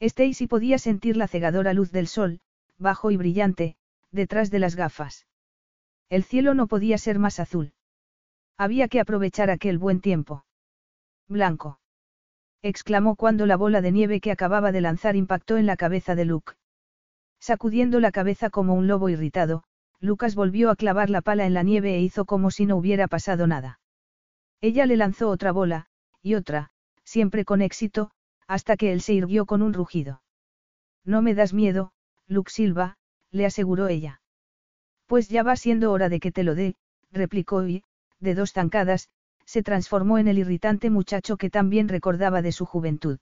[0.00, 2.40] Stacy podía sentir la cegadora luz del sol,
[2.78, 3.76] bajo y brillante,
[4.10, 5.26] detrás de las gafas.
[6.12, 7.72] El cielo no podía ser más azul.
[8.58, 10.44] Había que aprovechar aquel buen tiempo.
[11.26, 11.80] Blanco.
[12.60, 16.26] exclamó cuando la bola de nieve que acababa de lanzar impactó en la cabeza de
[16.26, 16.52] Luke.
[17.40, 19.64] Sacudiendo la cabeza como un lobo irritado,
[20.00, 23.08] Lucas volvió a clavar la pala en la nieve e hizo como si no hubiera
[23.08, 23.80] pasado nada.
[24.60, 25.86] Ella le lanzó otra bola,
[26.20, 26.72] y otra,
[27.04, 28.10] siempre con éxito,
[28.46, 30.22] hasta que él se irguió con un rugido.
[31.06, 31.92] No me das miedo,
[32.26, 32.98] Luke Silva,
[33.30, 34.21] le aseguró ella.
[35.12, 36.74] Pues ya va siendo hora de que te lo dé,
[37.10, 37.84] replicó y,
[38.18, 39.10] de dos zancadas,
[39.44, 43.18] se transformó en el irritante muchacho que también recordaba de su juventud.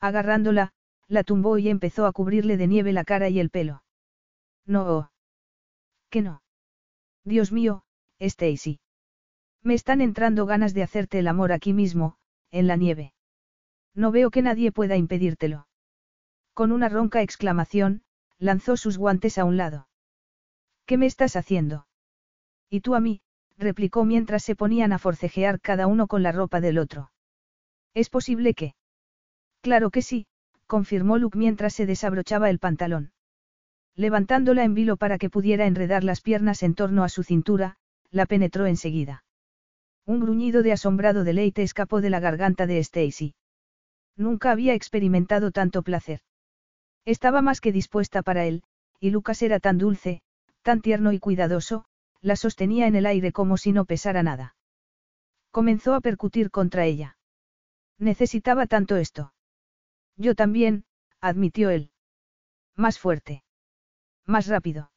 [0.00, 0.74] Agarrándola,
[1.06, 3.82] la tumbó y empezó a cubrirle de nieve la cara y el pelo.
[4.66, 5.10] No.
[6.10, 6.42] ¿Qué no?
[7.24, 7.84] Dios mío,
[8.18, 8.78] Stacy.
[9.62, 12.18] Me están entrando ganas de hacerte el amor aquí mismo,
[12.50, 13.14] en la nieve.
[13.94, 15.68] No veo que nadie pueda impedírtelo.
[16.52, 18.02] Con una ronca exclamación,
[18.36, 19.87] lanzó sus guantes a un lado.
[20.88, 21.86] ¿Qué me estás haciendo?
[22.70, 23.20] Y tú a mí,
[23.58, 27.12] replicó mientras se ponían a forcejear cada uno con la ropa del otro.
[27.92, 28.74] ¿Es posible que?
[29.60, 30.26] Claro que sí,
[30.66, 33.12] confirmó Luke mientras se desabrochaba el pantalón.
[33.96, 37.76] Levantándola en vilo para que pudiera enredar las piernas en torno a su cintura,
[38.10, 39.24] la penetró enseguida.
[40.06, 43.34] Un gruñido de asombrado deleite escapó de la garganta de Stacy.
[44.16, 46.20] Nunca había experimentado tanto placer.
[47.04, 48.62] Estaba más que dispuesta para él,
[49.00, 50.22] y Lucas era tan dulce,
[50.68, 51.86] tan tierno y cuidadoso,
[52.20, 54.54] la sostenía en el aire como si no pesara nada.
[55.50, 57.16] Comenzó a percutir contra ella.
[57.96, 59.32] Necesitaba tanto esto.
[60.18, 60.84] Yo también,
[61.22, 61.90] admitió él.
[62.76, 63.44] Más fuerte.
[64.26, 64.92] Más rápido.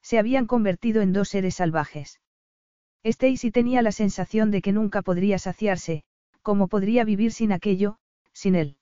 [0.00, 2.18] Se habían convertido en dos seres salvajes.
[3.04, 6.04] Stacy tenía la sensación de que nunca podría saciarse,
[6.40, 7.98] como podría vivir sin aquello,
[8.32, 8.78] sin él.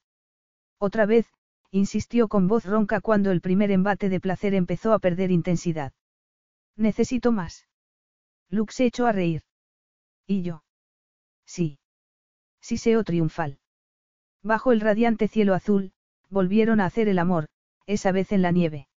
[0.79, 1.27] Otra vez,
[1.73, 5.93] insistió con voz ronca cuando el primer embate de placer empezó a perder intensidad.
[6.77, 7.67] Necesito más.
[8.51, 9.43] Luke se echó a reír.
[10.27, 10.65] ¿Y yo?
[11.47, 11.79] Sí.
[12.61, 13.59] Siseo triunfal.
[14.43, 15.93] Bajo el radiante cielo azul,
[16.31, 17.49] volvieron a hacer el amor,
[17.87, 18.89] esa vez en la nieve.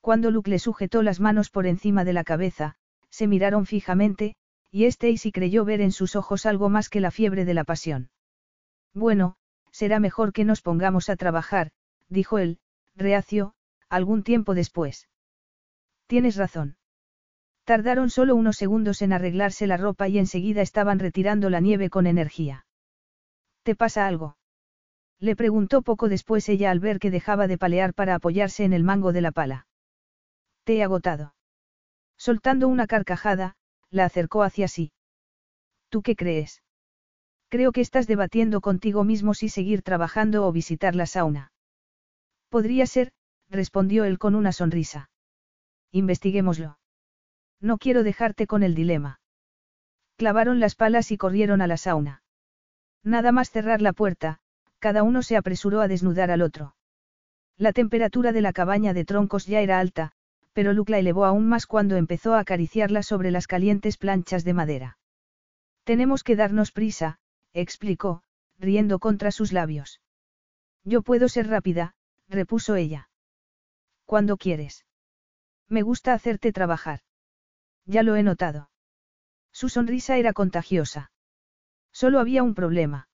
[0.00, 2.76] Cuando Luke le sujetó las manos por encima de la cabeza,
[3.10, 4.34] se miraron fijamente,
[4.70, 8.10] y Stacy creyó ver en sus ojos algo más que la fiebre de la pasión.
[8.94, 9.36] Bueno,
[9.70, 11.70] será mejor que nos pongamos a trabajar,
[12.08, 12.58] dijo él,
[12.94, 13.54] reacio,
[13.88, 15.08] algún tiempo después.
[16.06, 16.76] Tienes razón.
[17.64, 22.06] Tardaron solo unos segundos en arreglarse la ropa y enseguida estaban retirando la nieve con
[22.06, 22.66] energía.
[23.62, 24.36] ¿Te pasa algo?
[25.20, 28.82] Le preguntó poco después ella al ver que dejaba de palear para apoyarse en el
[28.82, 29.68] mango de la pala.
[30.64, 31.34] Te he agotado.
[32.16, 33.54] Soltando una carcajada,
[33.90, 34.92] la acercó hacia sí.
[35.88, 36.62] ¿Tú qué crees?
[37.48, 41.52] Creo que estás debatiendo contigo mismo si seguir trabajando o visitar la sauna.
[42.48, 43.12] Podría ser,
[43.48, 45.10] respondió él con una sonrisa.
[45.92, 46.78] Investiguémoslo.
[47.62, 49.20] No quiero dejarte con el dilema.
[50.16, 52.22] Clavaron las palas y corrieron a la sauna.
[53.04, 54.40] Nada más cerrar la puerta,
[54.80, 56.74] cada uno se apresuró a desnudar al otro.
[57.56, 60.10] La temperatura de la cabaña de troncos ya era alta,
[60.52, 64.54] pero Luke la elevó aún más cuando empezó a acariciarla sobre las calientes planchas de
[64.54, 64.98] madera.
[65.84, 67.20] Tenemos que darnos prisa,
[67.52, 68.24] explicó,
[68.58, 70.00] riendo contra sus labios.
[70.84, 71.94] Yo puedo ser rápida,
[72.28, 73.08] repuso ella.
[74.04, 74.84] Cuando quieres.
[75.68, 77.00] Me gusta hacerte trabajar.
[77.86, 78.70] Ya lo he notado.
[79.52, 81.10] Su sonrisa era contagiosa.
[81.92, 83.08] Solo había un problema.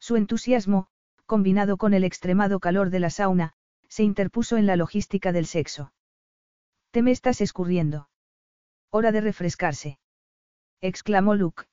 [0.00, 0.88] Su entusiasmo,
[1.26, 3.52] combinado con el extremado calor de la sauna,
[3.88, 5.92] se interpuso en la logística del sexo.
[6.90, 8.08] Te me estás escurriendo.
[8.90, 9.98] Hora de refrescarse.
[10.80, 11.64] exclamó Luke.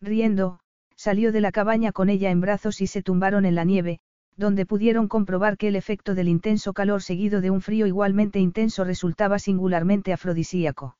[0.00, 0.60] Riendo,
[0.96, 4.00] salió de la cabaña con ella en brazos y se tumbaron en la nieve,
[4.36, 8.84] donde pudieron comprobar que el efecto del intenso calor seguido de un frío igualmente intenso
[8.84, 10.96] resultaba singularmente afrodisíaco.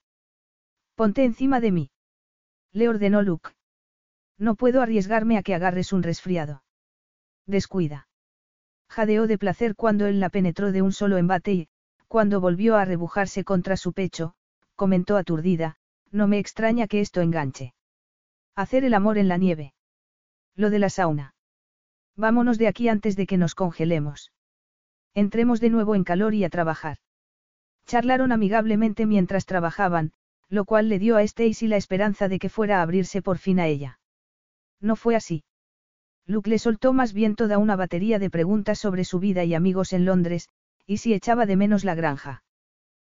[1.02, 1.90] Ponte encima de mí.
[2.72, 3.50] Le ordenó Luke.
[4.39, 6.62] No puedo arriesgarme a que agarres un resfriado.
[7.44, 8.06] Descuida.
[8.89, 11.68] Jadeó de placer cuando él la penetró de un solo embate y,
[12.06, 14.34] cuando volvió a rebujarse contra su pecho,
[14.76, 15.74] comentó aturdida,
[16.12, 17.74] no me extraña que esto enganche.
[18.55, 19.74] Hacer el amor en la nieve.
[20.55, 21.34] Lo de la sauna.
[22.14, 24.31] Vámonos de aquí antes de que nos congelemos.
[25.14, 26.98] Entremos de nuevo en calor y a trabajar.
[27.86, 30.12] Charlaron amigablemente mientras trabajaban,
[30.52, 33.58] lo cual le dio a Stacy la esperanza de que fuera a abrirse por fin
[33.58, 33.98] a ella.
[34.82, 35.44] No fue así.
[36.26, 39.94] Luke le soltó más bien toda una batería de preguntas sobre su vida y amigos
[39.94, 40.50] en Londres,
[40.86, 42.44] y si echaba de menos la granja.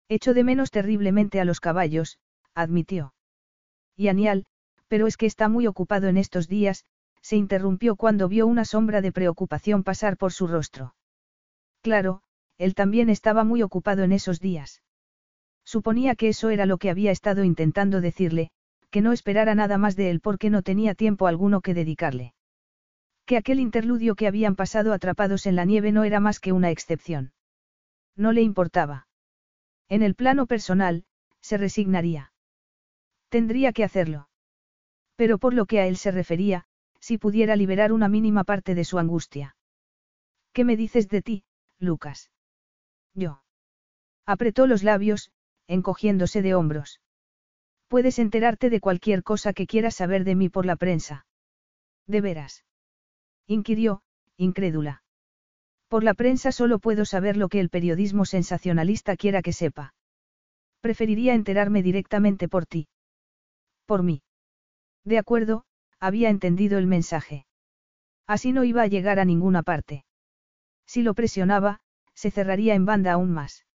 [0.09, 2.19] Echo de menos terriblemente a los caballos,
[2.55, 3.13] admitió.
[3.97, 4.47] Y Anial,
[4.89, 6.87] pero es que está muy ocupado en estos días,
[7.21, 10.95] se interrumpió cuando vio una sombra de preocupación pasar por su rostro.
[11.83, 12.23] Claro,
[12.57, 14.81] él también estaba muy ocupado en esos días.
[15.67, 18.51] Suponía que eso era lo que había estado intentando decirle,
[18.91, 22.35] que no esperara nada más de él porque no tenía tiempo alguno que dedicarle.
[23.25, 26.71] Que aquel interludio que habían pasado atrapados en la nieve no era más que una
[26.71, 27.33] excepción.
[28.15, 29.09] No le importaba.
[29.89, 31.05] En el plano personal,
[31.41, 32.33] se resignaría.
[33.29, 34.29] Tendría que hacerlo.
[35.17, 36.65] Pero por lo que a él se refería,
[37.01, 39.57] si pudiera liberar una mínima parte de su angustia.
[40.53, 41.45] ¿Qué me dices de ti,
[41.81, 42.31] Lucas?
[43.15, 43.43] Yo.
[44.25, 45.31] Apretó los labios,
[45.69, 47.01] encogiéndose de hombros.
[47.89, 51.27] Puedes enterarte de cualquier cosa que quieras saber de mí por la prensa.
[52.07, 52.65] ¿De veras?
[53.47, 54.03] inquirió,
[54.37, 55.03] incrédula.
[55.89, 59.95] Por la prensa solo puedo saber lo que el periodismo sensacionalista quiera que sepa.
[60.81, 62.89] Preferiría enterarme directamente por ti.
[63.87, 64.23] Por mí.
[65.05, 65.65] De acuerdo,
[66.01, 67.47] había entendido el mensaje.
[68.27, 70.05] Así no iba a llegar a ninguna parte.
[70.87, 71.81] Si lo presionaba,
[72.15, 73.66] se cerraría en banda aún más.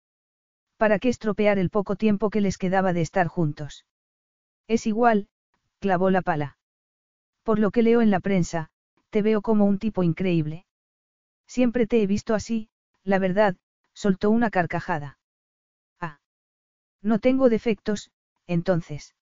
[0.81, 3.85] ¿Para qué estropear el poco tiempo que les quedaba de estar juntos?
[4.67, 5.27] Es igual,
[5.79, 6.57] clavó la pala.
[7.43, 8.71] Por lo que leo en la prensa,
[9.11, 10.65] te veo como un tipo increíble.
[11.45, 12.67] Siempre te he visto así,
[13.03, 13.57] la verdad,
[13.93, 15.19] soltó una carcajada.
[15.99, 16.19] Ah.
[17.03, 18.09] No tengo defectos,
[18.47, 19.13] entonces.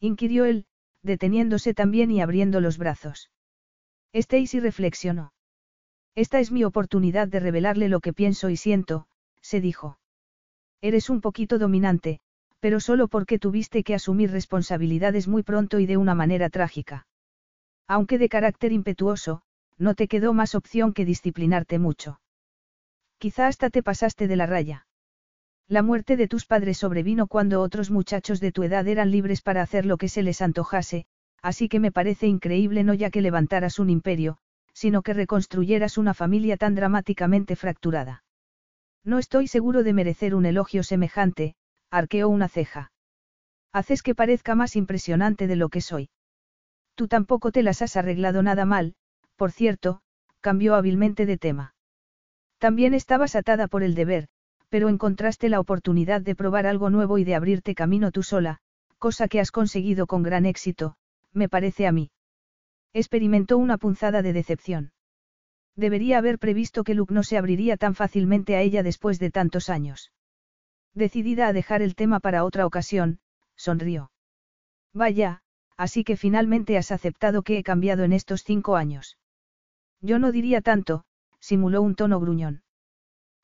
[0.00, 0.66] Inquirió él,
[1.00, 3.30] deteniéndose también y abriendo los brazos.
[4.12, 5.32] Stacy reflexionó.
[6.14, 9.08] Esta es mi oportunidad de revelarle lo que pienso y siento,
[9.40, 9.96] se dijo.
[10.84, 12.20] Eres un poquito dominante,
[12.60, 17.06] pero solo porque tuviste que asumir responsabilidades muy pronto y de una manera trágica.
[17.88, 19.40] Aunque de carácter impetuoso,
[19.78, 22.20] no te quedó más opción que disciplinarte mucho.
[23.16, 24.86] Quizá hasta te pasaste de la raya.
[25.68, 29.62] La muerte de tus padres sobrevino cuando otros muchachos de tu edad eran libres para
[29.62, 31.06] hacer lo que se les antojase,
[31.40, 34.36] así que me parece increíble no ya que levantaras un imperio,
[34.74, 38.23] sino que reconstruyeras una familia tan dramáticamente fracturada.
[39.04, 41.54] No estoy seguro de merecer un elogio semejante,
[41.90, 42.90] arqueó una ceja.
[43.72, 46.08] Haces que parezca más impresionante de lo que soy.
[46.94, 48.94] Tú tampoco te las has arreglado nada mal,
[49.36, 50.00] por cierto,
[50.40, 51.74] cambió hábilmente de tema.
[52.58, 54.28] También estabas atada por el deber,
[54.70, 58.58] pero encontraste la oportunidad de probar algo nuevo y de abrirte camino tú sola,
[58.98, 60.96] cosa que has conseguido con gran éxito,
[61.32, 62.10] me parece a mí.
[62.94, 64.93] Experimentó una punzada de decepción.
[65.76, 69.68] Debería haber previsto que Luke no se abriría tan fácilmente a ella después de tantos
[69.68, 70.12] años.
[70.94, 73.18] Decidida a dejar el tema para otra ocasión,
[73.56, 74.12] sonrió.
[74.92, 75.42] Vaya,
[75.76, 79.18] así que finalmente has aceptado que he cambiado en estos cinco años.
[80.00, 81.04] Yo no diría tanto,
[81.40, 82.62] simuló un tono gruñón.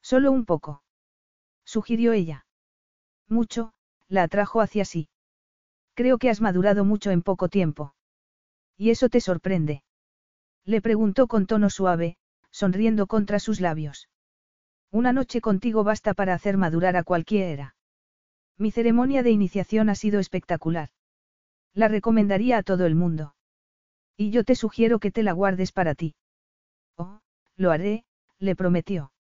[0.01, 0.83] Solo un poco
[1.65, 2.47] sugirió ella.
[3.29, 3.73] Mucho,
[4.09, 5.09] la atrajo hacia sí.
[5.95, 7.95] Creo que has madurado mucho en poco tiempo.
[8.77, 9.85] ¿Y eso te sorprende?
[10.65, 12.17] Le preguntó con tono suave,
[12.51, 14.09] sonriendo contra sus labios.
[14.91, 17.77] Una noche contigo basta para hacer madurar a cualquiera.
[18.59, 20.91] Mi ceremonia de iniciación ha sido espectacular.
[21.73, 23.35] La recomendaría a todo el mundo.
[24.17, 26.15] Y yo te sugiero que te la guardes para ti.
[26.97, 27.21] Oh,
[27.57, 28.05] lo haré,
[28.39, 29.13] le prometió.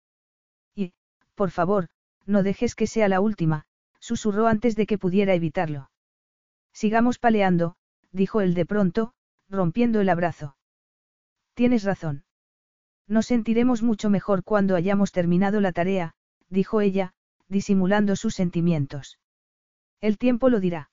[0.75, 0.92] Y,
[1.34, 1.89] por favor,
[2.26, 3.65] no dejes que sea la última,
[4.00, 5.91] susurró antes de que pudiera evitarlo.
[6.73, 7.76] Sigamos paleando,
[8.12, 9.15] dijo él de pronto,
[9.49, 10.57] rompiendo el abrazo.
[11.55, 12.25] Tienes razón.
[13.07, 16.15] Nos sentiremos mucho mejor cuando hayamos terminado la tarea,
[16.49, 17.12] dijo ella,
[17.49, 19.19] disimulando sus sentimientos.
[20.01, 20.91] El tiempo lo dirá.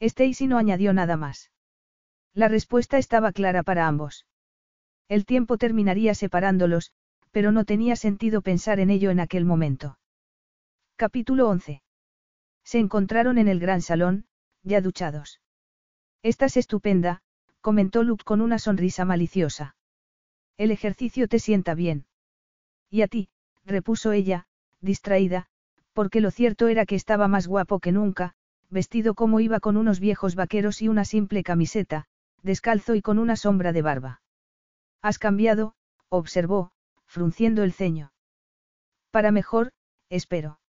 [0.00, 1.50] Stacy no añadió nada más.
[2.34, 4.26] La respuesta estaba clara para ambos.
[5.08, 6.92] El tiempo terminaría separándolos,
[7.30, 9.98] pero no tenía sentido pensar en ello en aquel momento.
[10.96, 11.82] Capítulo 11.
[12.64, 14.26] Se encontraron en el gran salón,
[14.62, 15.40] ya duchados.
[16.22, 17.22] Estás estupenda,
[17.60, 19.76] comentó Luke con una sonrisa maliciosa.
[20.58, 22.04] El ejercicio te sienta bien.
[22.90, 23.28] Y a ti,
[23.64, 24.46] repuso ella,
[24.80, 25.46] distraída,
[25.92, 28.34] porque lo cierto era que estaba más guapo que nunca,
[28.68, 32.06] vestido como iba con unos viejos vaqueros y una simple camiseta,
[32.42, 34.20] descalzo y con una sombra de barba.
[35.00, 35.74] Has cambiado,
[36.08, 36.72] observó,
[37.06, 38.12] frunciendo el ceño.
[39.10, 39.72] Para mejor,
[40.10, 40.60] espero.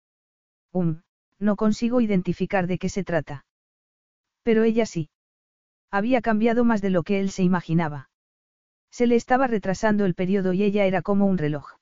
[0.73, 1.00] Um,
[1.39, 3.47] no consigo identificar de qué se trata.
[4.42, 5.10] Pero ella sí.
[5.91, 8.08] Había cambiado más de lo que él se imaginaba.
[8.99, 11.77] Se le estaba retrasando el periodo y ella era como un reloj.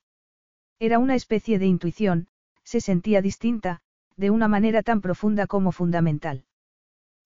[0.78, 2.28] Era una especie de intuición,
[2.62, 3.80] se sentía distinta,
[4.18, 6.44] de una manera tan profunda como fundamental.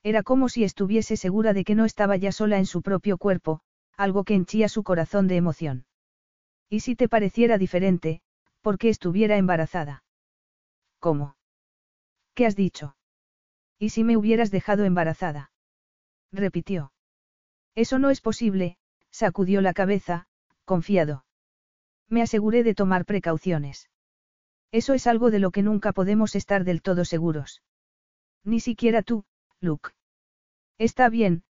[0.05, 3.63] Era como si estuviese segura de que no estaba ya sola en su propio cuerpo,
[3.97, 5.87] algo que henchía su corazón de emoción.
[6.69, 8.23] ¿Y si te pareciera diferente,
[8.61, 10.05] porque estuviera embarazada?
[11.01, 11.35] ¿Cómo?
[12.35, 12.95] ¿Qué has dicho?
[13.77, 15.51] ¿Y si me hubieras dejado embarazada?
[16.31, 16.93] repitió.
[17.75, 18.79] Eso no es posible,
[19.11, 20.27] sacudió la cabeza,
[20.65, 21.25] confiado.
[22.09, 23.89] Me aseguré de tomar precauciones.
[24.73, 27.63] Eso es algo de lo que nunca podemos estar del todo seguros.
[28.45, 29.25] Ni siquiera tú,
[29.61, 29.91] Luke.
[30.79, 31.45] Está bien,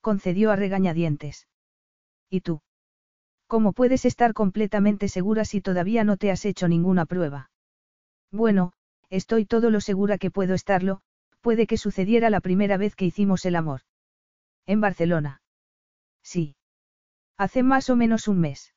[0.00, 1.48] concedió a regañadientes.
[2.30, 2.60] ¿Y tú?
[3.46, 7.50] ¿Cómo puedes estar completamente segura si todavía no te has hecho ninguna prueba?
[8.32, 8.72] Bueno,
[9.08, 11.00] estoy todo lo segura que puedo estarlo,
[11.40, 13.82] puede que sucediera la primera vez que hicimos el amor.
[14.66, 15.42] En Barcelona.
[16.22, 16.55] Sí.
[17.38, 18.74] Hace más o menos un mes.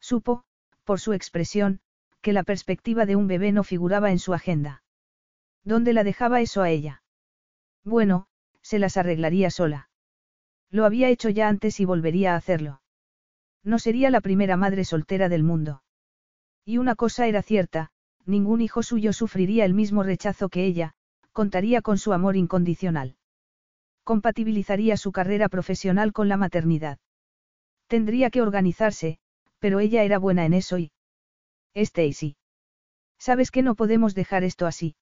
[0.00, 0.44] Supo,
[0.84, 1.80] por su expresión,
[2.20, 4.82] que la perspectiva de un bebé no figuraba en su agenda.
[5.64, 7.02] ¿Dónde la dejaba eso a ella?
[7.84, 8.26] Bueno,
[8.62, 9.88] se las arreglaría sola.
[10.70, 12.82] Lo había hecho ya antes y volvería a hacerlo.
[13.62, 15.82] No sería la primera madre soltera del mundo.
[16.64, 17.90] Y una cosa era cierta,
[18.26, 20.92] ningún hijo suyo sufriría el mismo rechazo que ella,
[21.32, 23.16] contaría con su amor incondicional.
[24.04, 26.98] Compatibilizaría su carrera profesional con la maternidad.
[27.90, 29.18] Tendría que organizarse,
[29.58, 30.92] pero ella era buena en eso y...
[31.74, 32.36] Stacy.
[33.18, 34.94] Sabes que no podemos dejar esto así.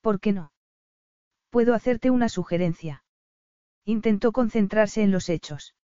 [0.00, 0.52] ¿Por qué no?
[1.50, 3.02] Puedo hacerte una sugerencia.
[3.84, 5.74] Intentó concentrarse en los hechos.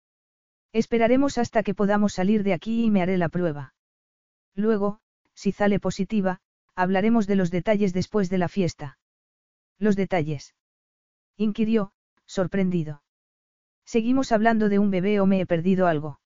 [0.72, 3.74] Esperaremos hasta que podamos salir de aquí y me haré la prueba.
[4.54, 5.00] Luego,
[5.34, 6.40] si sale positiva,
[6.76, 8.98] hablaremos de los detalles después de la fiesta.
[9.78, 10.54] ¿Los detalles?
[11.36, 11.92] inquirió,
[12.24, 13.03] sorprendido.
[13.84, 16.20] ¿Seguimos hablando de un bebé o me he perdido algo?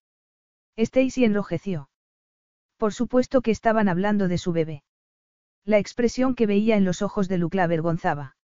[0.77, 1.91] Stacy enrojeció.
[2.77, 4.85] Por supuesto que estaban hablando de su bebé.
[5.65, 8.37] La expresión que veía en los ojos de Luke la avergonzaba.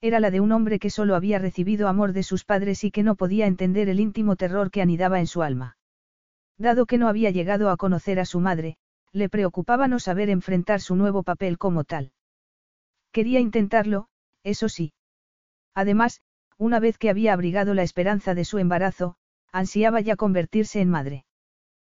[0.00, 3.04] Era la de un hombre que solo había recibido amor de sus padres y que
[3.04, 5.76] no podía entender el íntimo terror que anidaba en su alma.
[6.58, 8.76] Dado que no había llegado a conocer a su madre,
[9.12, 12.12] le preocupaba no saber enfrentar su nuevo papel como tal.
[13.12, 14.08] Quería intentarlo,
[14.42, 14.92] eso sí.
[15.74, 16.20] Además,
[16.62, 19.16] una vez que había abrigado la esperanza de su embarazo,
[19.50, 21.24] ansiaba ya convertirse en madre.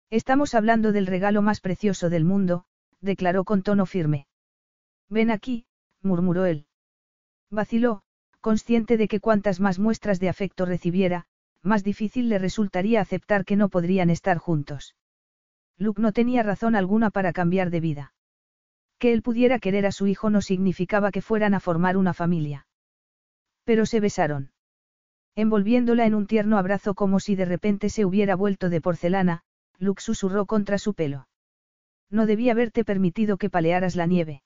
[0.09, 2.65] Estamos hablando del regalo más precioso del mundo,
[2.99, 4.25] declaró con tono firme.
[5.07, 5.67] Ven aquí,
[6.01, 6.65] murmuró él.
[7.51, 8.01] Vaciló,
[8.41, 11.27] consciente de que cuantas más muestras de afecto recibiera,
[11.61, 14.95] más difícil le resultaría aceptar que no podrían estar juntos.
[15.77, 18.13] Luke no tenía razón alguna para cambiar de vida.
[18.97, 22.65] Que él pudiera querer a su hijo no significaba que fueran a formar una familia.
[23.63, 24.54] Pero se besaron.
[25.35, 29.43] Envolviéndola en un tierno abrazo como si de repente se hubiera vuelto de porcelana,
[29.77, 31.27] Luke susurró contra su pelo.
[32.09, 34.43] No debía haberte permitido que palearas la nieve.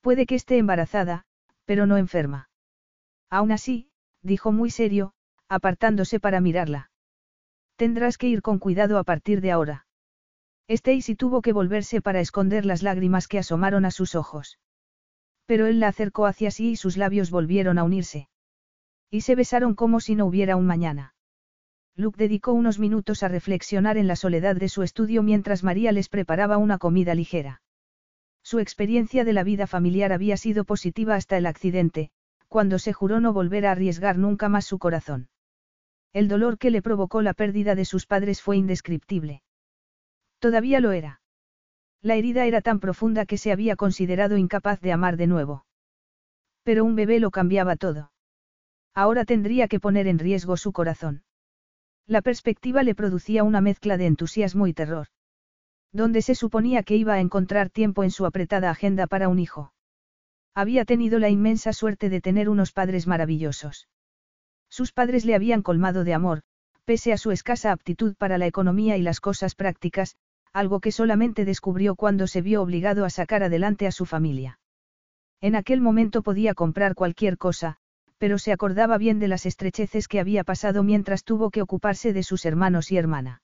[0.00, 1.24] Puede que esté embarazada,
[1.64, 2.48] pero no enferma.
[3.28, 3.90] Aún así,
[4.22, 5.12] dijo muy serio,
[5.48, 6.90] apartándose para mirarla.
[7.76, 9.86] Tendrás que ir con cuidado a partir de ahora.
[10.68, 14.58] Stacy tuvo que volverse para esconder las lágrimas que asomaron a sus ojos.
[15.46, 18.28] Pero él la acercó hacia sí y sus labios volvieron a unirse.
[19.10, 21.14] Y se besaron como si no hubiera un mañana.
[21.94, 26.08] Luke dedicó unos minutos a reflexionar en la soledad de su estudio mientras María les
[26.08, 27.62] preparaba una comida ligera.
[28.42, 32.10] Su experiencia de la vida familiar había sido positiva hasta el accidente,
[32.48, 35.28] cuando se juró no volver a arriesgar nunca más su corazón.
[36.12, 39.42] El dolor que le provocó la pérdida de sus padres fue indescriptible.
[40.38, 41.20] Todavía lo era.
[42.02, 45.66] La herida era tan profunda que se había considerado incapaz de amar de nuevo.
[46.62, 48.12] Pero un bebé lo cambiaba todo.
[48.96, 51.22] Ahora tendría que poner en riesgo su corazón.
[52.06, 55.08] La perspectiva le producía una mezcla de entusiasmo y terror.
[55.92, 59.74] Donde se suponía que iba a encontrar tiempo en su apretada agenda para un hijo.
[60.54, 63.86] Había tenido la inmensa suerte de tener unos padres maravillosos.
[64.70, 66.40] Sus padres le habían colmado de amor,
[66.86, 70.16] pese a su escasa aptitud para la economía y las cosas prácticas,
[70.54, 74.58] algo que solamente descubrió cuando se vio obligado a sacar adelante a su familia.
[75.42, 77.76] En aquel momento podía comprar cualquier cosa,
[78.18, 82.22] pero se acordaba bien de las estrecheces que había pasado mientras tuvo que ocuparse de
[82.22, 83.42] sus hermanos y hermana.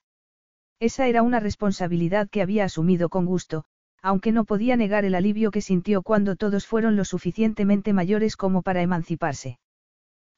[0.81, 3.65] Esa era una responsabilidad que había asumido con gusto,
[4.01, 8.63] aunque no podía negar el alivio que sintió cuando todos fueron lo suficientemente mayores como
[8.63, 9.59] para emanciparse.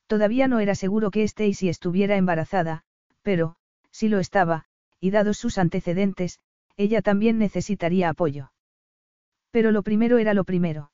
[0.07, 2.83] Todavía no era seguro que Stacy estuviera embarazada,
[3.23, 3.57] pero,
[3.91, 4.67] si lo estaba,
[5.01, 6.41] y dados sus antecedentes,
[6.77, 8.53] ella también necesitaría apoyo.
[9.51, 10.91] Pero lo primero era lo primero.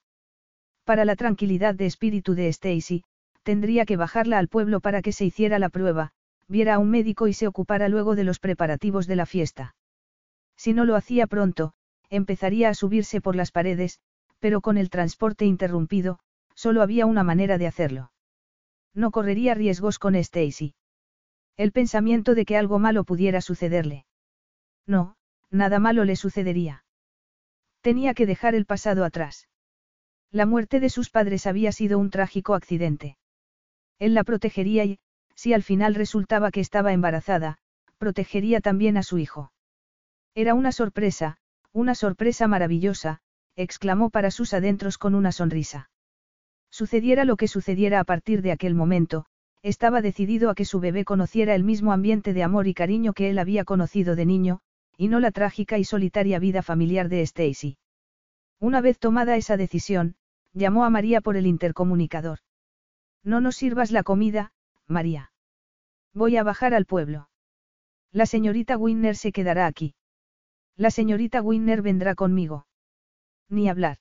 [0.85, 3.03] Para la tranquilidad de espíritu de Stacy,
[3.51, 6.13] tendría que bajarla al pueblo para que se hiciera la prueba,
[6.47, 9.75] viera a un médico y se ocupara luego de los preparativos de la fiesta.
[10.57, 11.73] Si no lo hacía pronto,
[12.11, 13.99] empezaría a subirse por las paredes,
[14.39, 16.21] pero con el transporte interrumpido,
[16.55, 18.13] solo había una manera de hacerlo.
[18.95, 20.77] No correría riesgos con Stacy.
[21.57, 24.07] El pensamiento de que algo malo pudiera sucederle.
[24.87, 25.17] No,
[25.51, 26.85] nada malo le sucedería.
[27.81, 29.49] Tenía que dejar el pasado atrás.
[30.31, 33.17] La muerte de sus padres había sido un trágico accidente.
[34.01, 34.99] Él la protegería y,
[35.37, 37.59] si al final resultaba que estaba embarazada,
[37.99, 39.53] protegería también a su hijo.
[40.35, 41.37] Era una sorpresa,
[41.73, 43.21] una sorpresa maravillosa,
[43.57, 45.91] exclamó para sus adentros con una sonrisa.
[46.71, 49.27] Sucediera lo que sucediera a partir de aquel momento,
[49.63, 53.29] estaba decidido a que su bebé conociera el mismo ambiente de amor y cariño que
[53.29, 54.61] él había conocido de niño,
[54.97, 57.77] y no la trágica y solitaria vida familiar de Stacy.
[58.59, 60.17] Una vez tomada esa decisión,
[60.55, 62.39] llamó a María por el intercomunicador.
[63.23, 64.53] No nos sirvas la comida,
[64.87, 65.33] María.
[66.15, 67.29] Voy a bajar al pueblo.
[68.13, 69.95] La señorita Winner se quedará aquí.
[70.77, 72.67] La señorita Winner vendrá conmigo.
[73.49, 73.99] Ni hablar.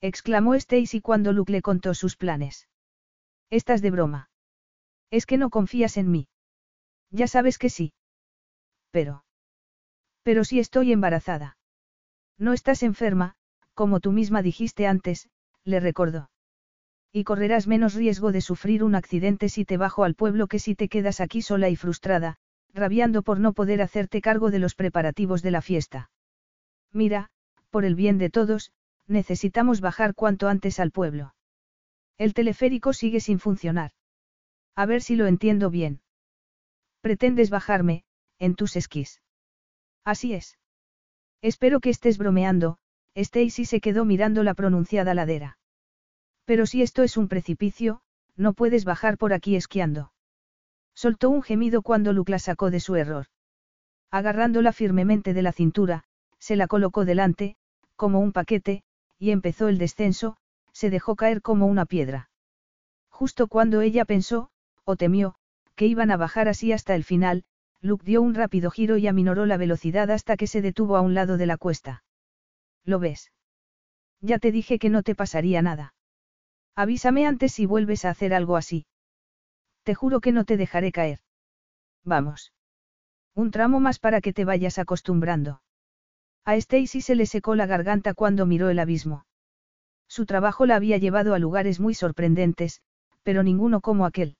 [0.00, 2.68] Exclamó Stacy cuando Luke le contó sus planes.
[3.50, 4.30] Estás de broma.
[5.10, 6.28] Es que no confías en mí.
[7.10, 7.92] Ya sabes que sí.
[8.90, 9.24] Pero.
[10.22, 11.56] Pero si estoy embarazada.
[12.36, 13.34] No estás enferma,
[13.74, 15.28] como tú misma dijiste antes,
[15.64, 16.30] le recordó.
[17.12, 20.74] Y correrás menos riesgo de sufrir un accidente si te bajo al pueblo que si
[20.74, 22.36] te quedas aquí sola y frustrada,
[22.74, 26.10] rabiando por no poder hacerte cargo de los preparativos de la fiesta.
[26.92, 27.30] Mira,
[27.70, 28.72] por el bien de todos,
[29.06, 31.34] necesitamos bajar cuanto antes al pueblo.
[32.18, 33.92] El teleférico sigue sin funcionar.
[34.74, 36.00] A ver si lo entiendo bien.
[37.00, 38.04] Pretendes bajarme,
[38.38, 39.22] en tus esquís.
[40.04, 40.58] Así es.
[41.42, 42.78] Espero que estés bromeando,
[43.14, 45.57] Stacy se quedó mirando la pronunciada ladera.
[46.48, 48.00] Pero si esto es un precipicio,
[48.34, 50.12] no puedes bajar por aquí esquiando.
[50.94, 53.26] Soltó un gemido cuando Luke la sacó de su error.
[54.10, 56.04] Agarrándola firmemente de la cintura,
[56.38, 57.56] se la colocó delante,
[57.96, 58.82] como un paquete,
[59.18, 60.38] y empezó el descenso,
[60.72, 62.30] se dejó caer como una piedra.
[63.10, 64.48] Justo cuando ella pensó,
[64.84, 65.34] o temió,
[65.74, 67.44] que iban a bajar así hasta el final,
[67.82, 71.12] Luke dio un rápido giro y aminoró la velocidad hasta que se detuvo a un
[71.12, 72.04] lado de la cuesta.
[72.86, 73.32] ¿Lo ves?
[74.22, 75.92] Ya te dije que no te pasaría nada.
[76.78, 78.86] Avísame antes si vuelves a hacer algo así.
[79.82, 81.18] Te juro que no te dejaré caer.
[82.04, 82.52] Vamos.
[83.34, 85.60] Un tramo más para que te vayas acostumbrando.
[86.44, 89.26] A Stacy se le secó la garganta cuando miró el abismo.
[90.06, 92.80] Su trabajo la había llevado a lugares muy sorprendentes,
[93.24, 94.36] pero ninguno como aquel.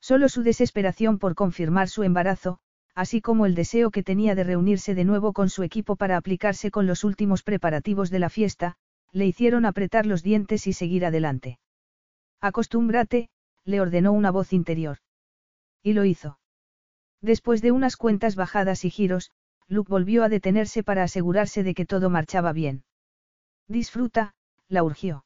[0.00, 2.60] Solo su desesperación por confirmar su embarazo,
[2.94, 6.70] así como el deseo que tenía de reunirse de nuevo con su equipo para aplicarse
[6.70, 8.76] con los últimos preparativos de la fiesta,
[9.12, 11.58] le hicieron apretar los dientes y seguir adelante.
[12.40, 13.30] Acostúmbrate,
[13.64, 14.98] le ordenó una voz interior.
[15.82, 16.38] Y lo hizo.
[17.20, 19.30] Después de unas cuentas bajadas y giros,
[19.66, 22.84] Luke volvió a detenerse para asegurarse de que todo marchaba bien.
[23.66, 24.34] Disfruta,
[24.68, 25.24] la urgió.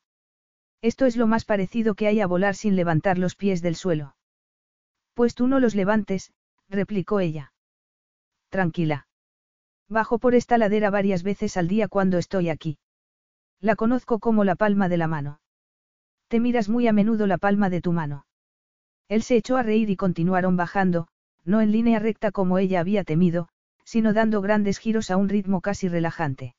[0.81, 4.17] Esto es lo más parecido que hay a volar sin levantar los pies del suelo.
[5.15, 6.33] Pues tú no los levantes,
[6.69, 7.53] replicó ella.
[8.49, 9.07] Tranquila.
[9.89, 12.79] Bajo por esta ladera varias veces al día cuando estoy aquí.
[13.63, 15.41] La conozco como la palma de la mano.
[16.27, 18.27] Te miras muy a menudo la palma de tu mano.
[19.09, 21.07] Él se echó a reír y continuaron bajando,
[21.45, 23.49] no en línea recta como ella había temido,
[23.85, 26.57] sino dando grandes giros a un ritmo casi relajante.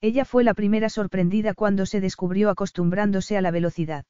[0.00, 4.04] Ella fue la primera sorprendida cuando se descubrió acostumbrándose a la velocidad.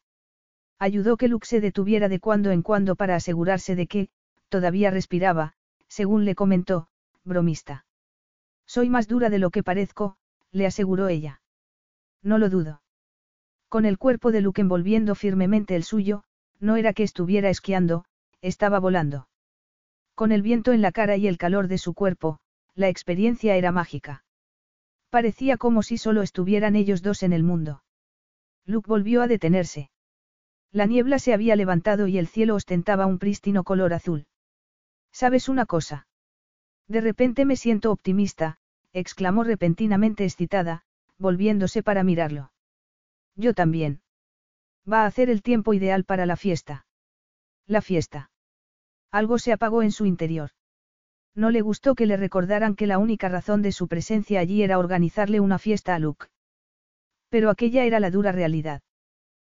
[0.78, 4.08] Ayudó que Luke se detuviera de cuando en cuando para asegurarse de que,
[4.48, 5.52] todavía respiraba,
[5.86, 6.88] según le comentó,
[7.24, 7.84] bromista.
[8.64, 10.16] Soy más dura de lo que parezco,
[10.50, 11.42] le aseguró ella.
[12.22, 12.82] No lo dudo.
[13.68, 16.24] Con el cuerpo de Luke envolviendo firmemente el suyo,
[16.60, 18.04] no era que estuviera esquiando,
[18.40, 19.28] estaba volando.
[20.14, 22.38] Con el viento en la cara y el calor de su cuerpo,
[22.74, 24.24] la experiencia era mágica.
[25.10, 27.82] Parecía como si solo estuvieran ellos dos en el mundo.
[28.64, 29.90] Luke volvió a detenerse.
[30.72, 34.26] La niebla se había levantado y el cielo ostentaba un prístino color azul.
[35.12, 36.06] ¿Sabes una cosa?
[36.88, 38.58] De repente me siento optimista,
[38.92, 40.84] exclamó repentinamente excitada,
[41.18, 42.52] volviéndose para mirarlo.
[43.34, 44.00] Yo también.
[44.90, 46.86] Va a hacer el tiempo ideal para la fiesta.
[47.66, 48.30] La fiesta.
[49.10, 50.50] Algo se apagó en su interior.
[51.34, 54.78] No le gustó que le recordaran que la única razón de su presencia allí era
[54.78, 56.26] organizarle una fiesta a Luke.
[57.28, 58.82] Pero aquella era la dura realidad.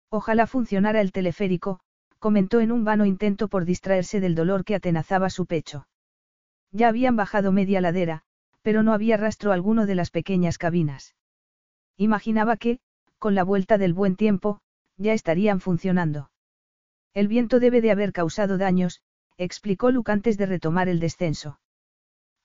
[0.10, 1.80] Ojalá funcionara el teleférico,
[2.20, 5.88] comentó en un vano intento por distraerse del dolor que atenazaba su pecho.
[6.72, 8.22] Ya habían bajado media ladera,
[8.62, 11.16] pero no había rastro alguno de las pequeñas cabinas.
[11.98, 12.80] Imaginaba que,
[13.20, 14.62] con la vuelta del buen tiempo,
[14.98, 16.32] ya estarían funcionando.
[17.14, 19.02] El viento debe de haber causado daños,
[19.38, 21.60] explicó Luke antes de retomar el descenso.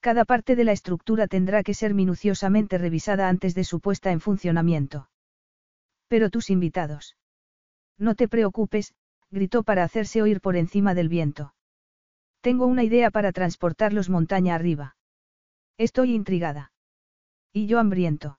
[0.01, 4.21] Cada parte de la estructura tendrá que ser minuciosamente revisada antes de su puesta en
[4.21, 5.09] funcionamiento.
[6.09, 7.17] Pero tus invitados.
[7.99, 8.95] No te preocupes,
[9.31, 11.55] gritó para hacerse oír por encima del viento.
[12.41, 14.97] Tengo una idea para transportarlos montaña arriba.
[15.79, 16.73] Estoy intrigada.
[17.53, 18.39] Y yo hambriento.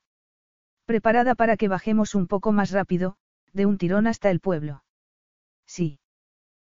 [0.87, 3.17] Preparada para que bajemos un poco más rápido,
[3.51, 4.85] de un tirón hasta el pueblo.
[5.65, 5.99] Sí.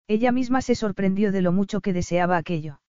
[0.07, 2.79] Ella misma se sorprendió de lo mucho que deseaba aquello.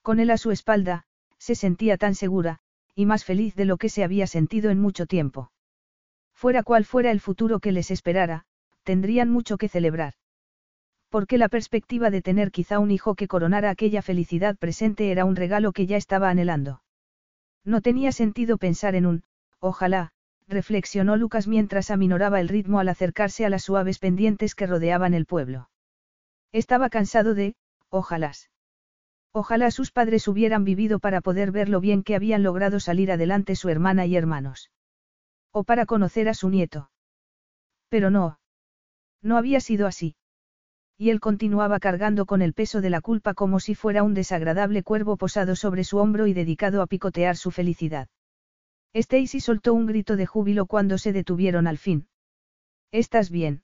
[0.00, 1.04] Con él a su espalda,
[1.36, 2.60] se sentía tan segura,
[2.94, 5.52] y más feliz de lo que se había sentido en mucho tiempo.
[6.32, 8.46] Fuera cual fuera el futuro que les esperara,
[8.84, 10.14] tendrían mucho que celebrar.
[11.10, 15.36] Porque la perspectiva de tener quizá un hijo que coronara aquella felicidad presente era un
[15.36, 16.80] regalo que ya estaba anhelando.
[17.66, 19.24] No tenía sentido pensar en un,
[19.60, 20.12] ojalá,
[20.48, 25.26] reflexionó Lucas mientras aminoraba el ritmo al acercarse a las suaves pendientes que rodeaban el
[25.26, 25.68] pueblo.
[26.52, 27.54] Estaba cansado de,
[27.90, 28.50] ojalás.
[29.32, 33.54] Ojalá sus padres hubieran vivido para poder ver lo bien que habían logrado salir adelante
[33.56, 34.70] su hermana y hermanos.
[35.52, 36.90] O para conocer a su nieto.
[37.90, 38.40] Pero no.
[39.22, 40.16] No había sido así.
[40.96, 44.82] Y él continuaba cargando con el peso de la culpa como si fuera un desagradable
[44.82, 48.08] cuervo posado sobre su hombro y dedicado a picotear su felicidad.
[48.94, 52.08] Stacy soltó un grito de júbilo cuando se detuvieron al fin.
[52.90, 53.62] ¿Estás bien?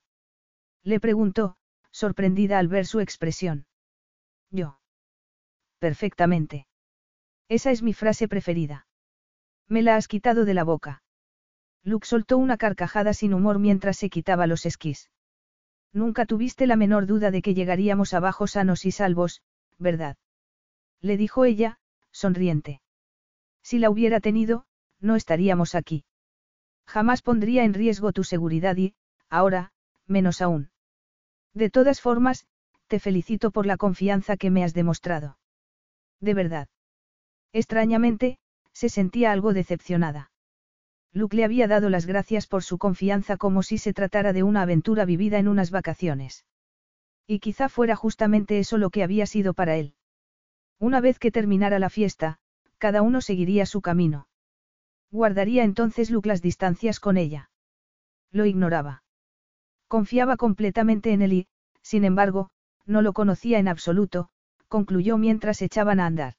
[0.83, 1.57] Le preguntó,
[1.91, 3.65] sorprendida al ver su expresión.
[4.51, 4.79] Yo.
[5.79, 6.67] Perfectamente.
[7.49, 8.87] Esa es mi frase preferida.
[9.67, 11.03] Me la has quitado de la boca.
[11.83, 15.09] Luke soltó una carcajada sin humor mientras se quitaba los esquís.
[15.93, 19.41] Nunca tuviste la menor duda de que llegaríamos abajo sanos y salvos,
[19.77, 20.17] ¿verdad?
[20.99, 21.79] Le dijo ella,
[22.11, 22.81] sonriente.
[23.61, 24.65] Si la hubiera tenido,
[25.05, 26.03] no estaríamos aquí.
[26.85, 28.95] Jamás pondría en riesgo tu seguridad y,
[29.29, 29.71] ahora,
[30.07, 30.69] menos aún.
[31.53, 32.47] De todas formas,
[32.87, 35.37] te felicito por la confianza que me has demostrado.
[36.19, 36.67] De verdad.
[37.53, 38.37] Extrañamente,
[38.73, 40.31] se sentía algo decepcionada.
[41.13, 44.63] Luke le había dado las gracias por su confianza como si se tratara de una
[44.63, 46.45] aventura vivida en unas vacaciones.
[47.25, 49.93] Y quizá fuera justamente eso lo que había sido para él.
[50.77, 52.37] Una vez que terminara la fiesta,
[52.77, 54.27] cada uno seguiría su camino.
[55.11, 57.49] Guardaría entonces Luke las distancias con ella.
[58.31, 59.03] Lo ignoraba.
[59.87, 61.47] Confiaba completamente en él y,
[61.81, 62.49] sin embargo,
[62.85, 64.29] no lo conocía en absoluto,
[64.67, 66.33] concluyó mientras echaban a andar.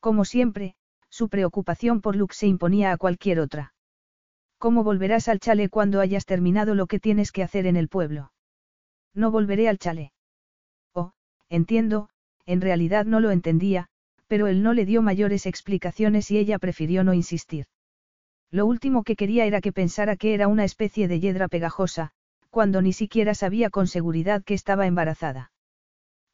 [0.00, 0.74] Como siempre,
[1.10, 3.74] su preocupación por Luke se imponía a cualquier otra.
[4.58, 8.32] ¿Cómo volverás al chale cuando hayas terminado lo que tienes que hacer en el pueblo?
[9.12, 10.12] No volveré al chale.
[10.94, 11.12] Oh,
[11.48, 12.08] entiendo,
[12.46, 13.88] en realidad no lo entendía,
[14.32, 17.66] pero él no le dio mayores explicaciones y ella prefirió no insistir.
[18.50, 22.12] Lo último que quería era que pensara que era una especie de hiedra pegajosa,
[22.48, 25.52] cuando ni siquiera sabía con seguridad que estaba embarazada.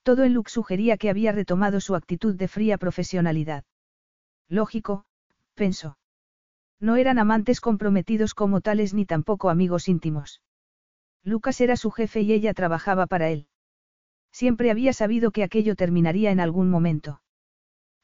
[0.04, 3.64] Todo en Luke sugería que había retomado su actitud de fría profesionalidad.
[4.48, 5.04] Lógico,
[5.56, 5.98] pensó.
[6.78, 10.40] No eran amantes comprometidos como tales ni tampoco amigos íntimos.
[11.24, 13.48] Lucas era su jefe y ella trabajaba para él.
[14.30, 17.22] Siempre había sabido que aquello terminaría en algún momento.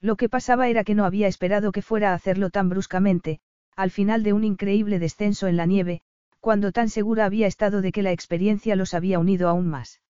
[0.04, 3.40] Lo que pasaba era que no había esperado que fuera a hacerlo tan bruscamente,
[3.74, 6.02] al final de un increíble descenso en la nieve,
[6.40, 10.02] cuando tan segura había estado de que la experiencia los había unido aún más.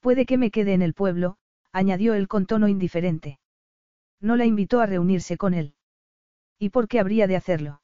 [0.00, 1.38] Puede que me quede en el pueblo,
[1.72, 3.38] añadió él con tono indiferente.
[4.20, 5.72] No la invitó a reunirse con él.
[6.58, 7.80] ¿Y por qué habría de hacerlo?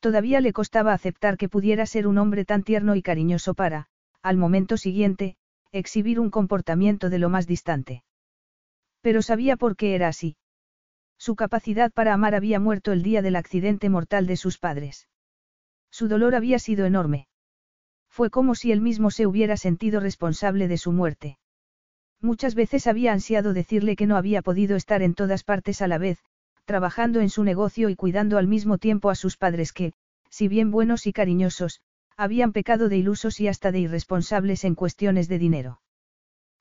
[0.00, 3.88] Todavía le costaba aceptar que pudiera ser un hombre tan tierno y cariñoso para,
[4.22, 5.36] al momento siguiente,
[5.72, 8.02] exhibir un comportamiento de lo más distante.
[9.00, 10.36] Pero sabía por qué era así.
[11.18, 15.08] Su capacidad para amar había muerto el día del accidente mortal de sus padres.
[15.90, 17.28] Su dolor había sido enorme.
[18.08, 21.38] Fue como si él mismo se hubiera sentido responsable de su muerte.
[22.20, 25.98] Muchas veces había ansiado decirle que no había podido estar en todas partes a la
[25.98, 26.18] vez,
[26.64, 29.92] trabajando en su negocio y cuidando al mismo tiempo a sus padres que,
[30.28, 31.80] si bien buenos y cariñosos,
[32.16, 35.80] habían pecado de ilusos y hasta de irresponsables en cuestiones de dinero.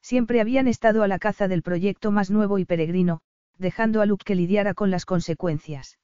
[0.02, 3.22] Siempre habían estado a la caza del proyecto más nuevo y peregrino,
[3.58, 5.98] dejando a Luke que lidiara con las consecuencias.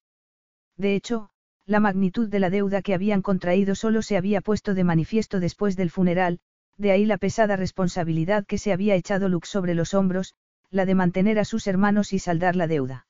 [0.77, 1.29] De hecho,
[1.65, 5.75] la magnitud de la deuda que habían contraído solo se había puesto de manifiesto después
[5.75, 6.39] del funeral,
[6.77, 10.35] de ahí la pesada responsabilidad que se había echado Luke sobre los hombros,
[10.69, 13.07] la de mantener a sus hermanos y saldar la deuda.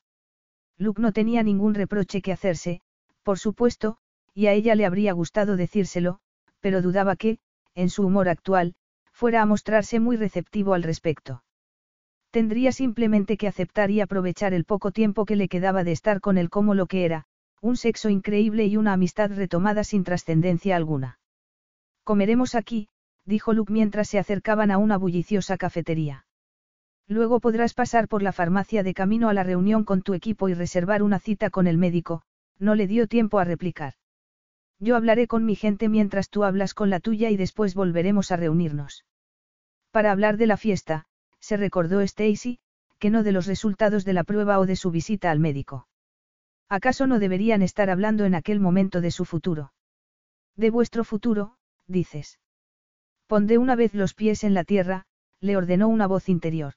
[0.78, 2.82] Luke no tenía ningún reproche que hacerse,
[3.24, 3.98] por supuesto,
[4.34, 6.20] y a ella le habría gustado decírselo,
[6.60, 7.40] pero dudaba que,
[7.74, 8.76] en su humor actual,
[9.14, 11.44] fuera a mostrarse muy receptivo al respecto.
[12.32, 16.38] Tendría simplemente que aceptar y aprovechar el poco tiempo que le quedaba de estar con
[16.38, 17.26] él como lo que era,
[17.62, 21.20] un sexo increíble y una amistad retomada sin trascendencia alguna.
[22.04, 22.90] Comeremos aquí,
[23.24, 26.26] dijo Luke mientras se acercaban a una bulliciosa cafetería.
[27.08, 30.54] Luego podrás pasar por la farmacia de camino a la reunión con tu equipo y
[30.54, 32.24] reservar una cita con el médico,
[32.60, 33.94] no le dio tiempo a replicar.
[34.84, 38.36] Yo hablaré con mi gente mientras tú hablas con la tuya y después volveremos a
[38.36, 39.06] reunirnos.
[39.92, 41.06] Para hablar de la fiesta,
[41.40, 42.60] se recordó Stacy,
[43.00, 45.88] que no de los resultados de la prueba o de su visita al médico.
[46.68, 49.72] ¿Acaso no deberían estar hablando en aquel momento de su futuro?
[50.58, 51.56] De vuestro futuro,
[51.88, 52.42] dices.
[53.28, 55.06] Pondé una vez los pies en la tierra,
[55.40, 56.74] le ordenó una voz interior.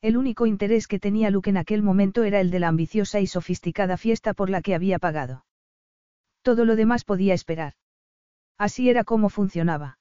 [0.00, 3.26] El único interés que tenía Luke en aquel momento era el de la ambiciosa y
[3.26, 5.44] sofisticada fiesta por la que había pagado.
[6.46, 7.72] Todo lo demás podía esperar.
[8.56, 9.98] Así era como funcionaba.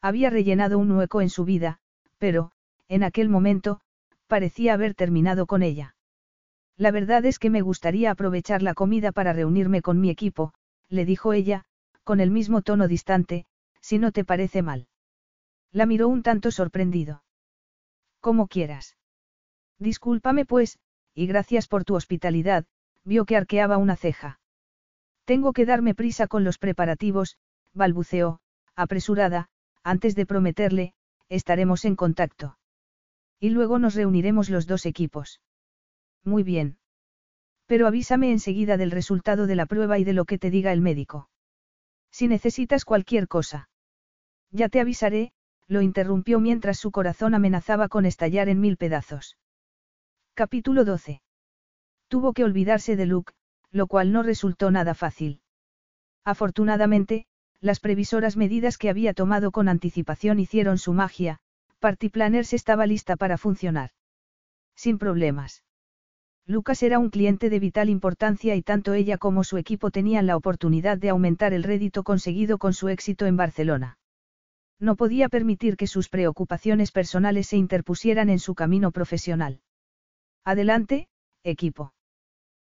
[0.00, 1.78] Había rellenado un hueco en su vida,
[2.16, 2.52] pero,
[2.88, 3.82] en aquel momento,
[4.28, 5.94] parecía haber terminado con ella.
[6.78, 10.54] La verdad es que me gustaría aprovechar la comida para reunirme con mi equipo,
[10.88, 11.66] le dijo ella,
[12.02, 13.44] con el mismo tono distante,
[13.82, 14.88] si no te parece mal.
[15.70, 17.24] La miró un tanto sorprendido.
[18.20, 18.96] Como quieras.
[19.78, 20.78] Discúlpame pues,
[21.12, 22.64] y gracias por tu hospitalidad,
[23.04, 24.37] vio que arqueaba una ceja.
[25.28, 27.36] Tengo que darme prisa con los preparativos,
[27.74, 28.40] balbuceó,
[28.74, 29.50] apresurada,
[29.84, 30.94] antes de prometerle,
[31.28, 32.56] estaremos en contacto.
[33.38, 35.42] Y luego nos reuniremos los dos equipos.
[36.24, 36.78] Muy bien.
[37.66, 40.80] Pero avísame enseguida del resultado de la prueba y de lo que te diga el
[40.80, 41.28] médico.
[42.10, 43.68] Si necesitas cualquier cosa.
[44.50, 45.32] Ya te avisaré,
[45.66, 49.36] lo interrumpió mientras su corazón amenazaba con estallar en mil pedazos.
[50.32, 51.20] Capítulo 12.
[52.08, 53.34] Tuvo que olvidarse de Luke,
[53.70, 55.40] lo cual no resultó nada fácil.
[56.24, 57.26] Afortunadamente,
[57.60, 61.38] las previsoras medidas que había tomado con anticipación hicieron su magia,
[61.80, 63.90] Partiplaners estaba lista para funcionar.
[64.74, 65.64] Sin problemas.
[66.46, 70.36] Lucas era un cliente de vital importancia y tanto ella como su equipo tenían la
[70.36, 73.98] oportunidad de aumentar el rédito conseguido con su éxito en Barcelona.
[74.80, 79.60] No podía permitir que sus preocupaciones personales se interpusieran en su camino profesional.
[80.44, 81.08] Adelante,
[81.42, 81.92] equipo.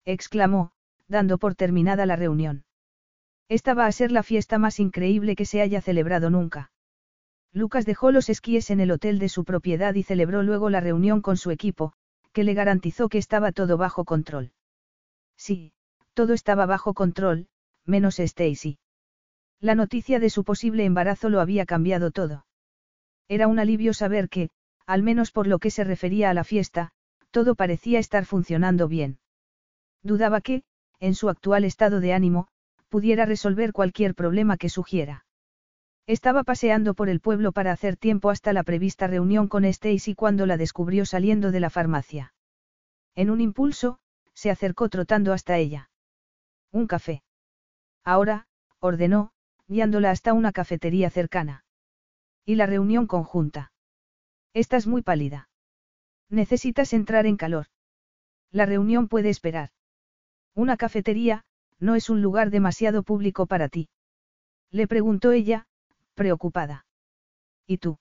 [0.04, 0.70] exclamó,
[1.08, 2.64] dando por terminada la reunión.
[3.48, 6.72] Esta va a ser la fiesta más increíble que se haya celebrado nunca.
[7.52, 11.22] Lucas dejó los esquíes en el hotel de su propiedad y celebró luego la reunión
[11.22, 11.92] con su equipo,
[12.32, 14.52] que le garantizó que estaba todo bajo control.
[15.36, 15.72] Sí,
[16.12, 17.48] todo estaba bajo control,
[17.84, 18.78] menos Stacy.
[19.60, 22.46] La noticia de su posible embarazo lo había cambiado todo.
[23.28, 24.50] Era un alivio saber que,
[24.86, 26.90] al menos por lo que se refería a la fiesta,
[27.30, 29.18] todo parecía estar funcionando bien.
[30.02, 30.62] Dudaba que,
[31.00, 32.48] en su actual estado de ánimo,
[32.88, 35.26] pudiera resolver cualquier problema que sugiera.
[36.06, 40.46] Estaba paseando por el pueblo para hacer tiempo hasta la prevista reunión con Stacy cuando
[40.46, 42.32] la descubrió saliendo de la farmacia.
[43.16, 43.98] En un impulso,
[44.32, 45.90] se acercó trotando hasta ella.
[46.70, 47.22] Un café.
[48.04, 48.46] Ahora,
[48.78, 49.32] ordenó,
[49.66, 51.64] guiándola hasta una cafetería cercana.
[52.44, 53.72] Y la reunión conjunta.
[54.54, 55.48] Estás muy pálida.
[56.28, 57.66] Necesitas entrar en calor.
[58.52, 59.70] La reunión puede esperar.
[60.56, 61.44] Una cafetería,
[61.78, 63.90] no es un lugar demasiado público para ti.
[64.70, 65.66] Le preguntó ella,
[66.14, 66.86] preocupada.
[67.66, 67.98] ¿Y tú?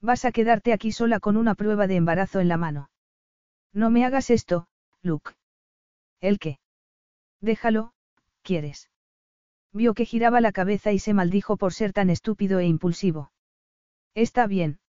[0.00, 2.88] Vas a quedarte aquí sola con una prueba de embarazo en la mano.
[3.74, 4.68] No me hagas esto,
[5.02, 5.32] Luke.
[6.22, 6.58] ¿El qué?
[7.42, 7.92] Déjalo,
[8.42, 8.88] ¿quieres?
[9.70, 13.32] Vio que giraba la cabeza y se maldijo por ser tan estúpido e impulsivo.
[14.14, 14.80] Está bien.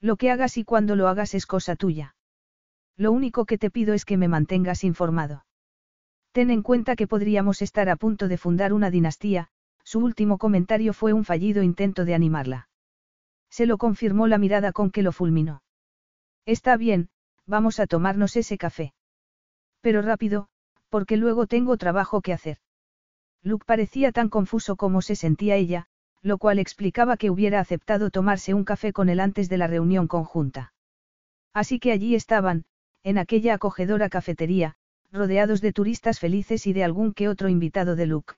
[0.00, 2.14] Lo que hagas y cuando lo hagas es cosa tuya.
[2.96, 5.44] Lo único que te pido es que me mantengas informado.
[6.34, 9.50] Ten en cuenta que podríamos estar a punto de fundar una dinastía,
[9.84, 12.68] su último comentario fue un fallido intento de animarla.
[13.50, 15.62] Se lo confirmó la mirada con que lo fulminó.
[16.44, 17.08] Está bien,
[17.46, 18.94] vamos a tomarnos ese café.
[19.80, 20.48] Pero rápido,
[20.88, 22.58] porque luego tengo trabajo que hacer.
[23.44, 25.86] Luke parecía tan confuso como se sentía ella,
[26.20, 30.08] lo cual explicaba que hubiera aceptado tomarse un café con él antes de la reunión
[30.08, 30.72] conjunta.
[31.52, 32.64] Así que allí estaban,
[33.04, 34.74] en aquella acogedora cafetería,
[35.14, 38.34] rodeados de turistas felices y de algún que otro invitado de Luke.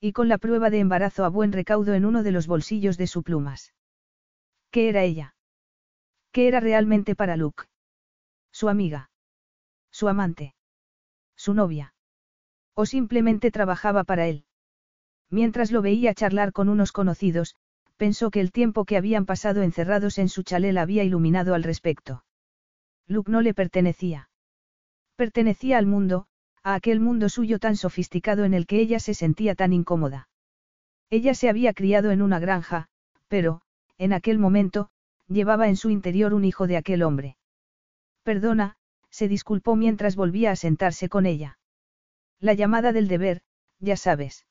[0.00, 3.06] Y con la prueba de embarazo a buen recaudo en uno de los bolsillos de
[3.06, 3.72] su plumas.
[4.70, 5.36] ¿Qué era ella?
[6.32, 7.64] ¿Qué era realmente para Luke?
[8.52, 9.10] Su amiga.
[9.92, 10.56] Su amante.
[11.36, 11.94] Su novia.
[12.74, 14.44] O simplemente trabajaba para él.
[15.30, 17.54] Mientras lo veía charlar con unos conocidos,
[17.96, 21.62] pensó que el tiempo que habían pasado encerrados en su chalet la había iluminado al
[21.62, 22.24] respecto.
[23.06, 24.28] Luke no le pertenecía.
[25.16, 26.26] Pertenecía al mundo,
[26.62, 30.28] a aquel mundo suyo tan sofisticado en el que ella se sentía tan incómoda.
[31.10, 32.88] Ella se había criado en una granja,
[33.28, 33.60] pero,
[33.98, 34.90] en aquel momento,
[35.28, 37.36] llevaba en su interior un hijo de aquel hombre.
[38.22, 38.76] Perdona,
[39.10, 41.58] se disculpó mientras volvía a sentarse con ella.
[42.40, 43.42] La llamada del deber,
[43.78, 44.46] ya sabes.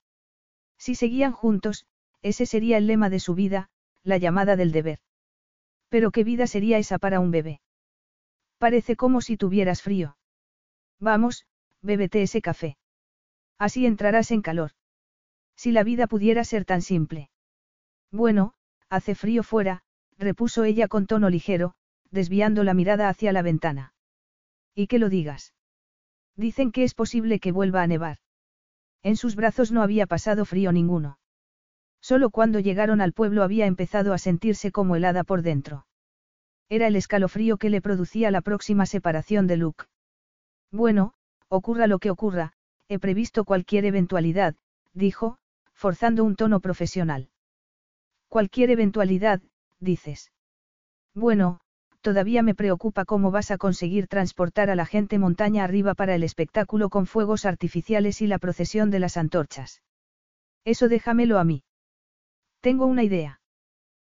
[0.77, 1.85] Si seguían juntos,
[2.21, 3.69] ese sería el lema de su vida,
[4.03, 4.99] la llamada del deber.
[5.89, 7.59] Pero qué vida sería esa para un bebé.
[8.57, 10.15] Parece como si tuvieras frío.
[11.03, 11.45] Vamos,
[11.81, 12.77] bébete ese café.
[13.59, 14.71] Así entrarás en calor.
[15.57, 17.29] Si la vida pudiera ser tan simple.
[18.09, 18.53] Bueno,
[18.89, 19.83] hace frío fuera,
[20.17, 21.73] repuso ella con tono ligero,
[22.09, 23.93] desviando la mirada hacia la ventana.
[24.73, 25.53] Y que lo digas.
[26.37, 28.19] Dicen que es posible que vuelva a nevar.
[29.01, 31.19] En sus brazos no había pasado frío ninguno.
[31.99, 35.85] Solo cuando llegaron al pueblo había empezado a sentirse como helada por dentro.
[36.69, 39.83] Era el escalofrío que le producía la próxima separación de Luke.
[40.73, 41.13] Bueno,
[41.49, 42.53] ocurra lo que ocurra,
[42.89, 44.55] he previsto cualquier eventualidad,
[44.91, 45.37] dijo,
[45.71, 47.29] forzando un tono profesional.
[48.27, 49.39] Cualquier eventualidad,
[49.79, 50.31] dices.
[51.13, 51.59] Bueno,
[52.01, 56.23] todavía me preocupa cómo vas a conseguir transportar a la gente montaña arriba para el
[56.23, 59.83] espectáculo con fuegos artificiales y la procesión de las antorchas.
[60.65, 61.63] Eso déjamelo a mí.
[62.61, 63.41] Tengo una idea.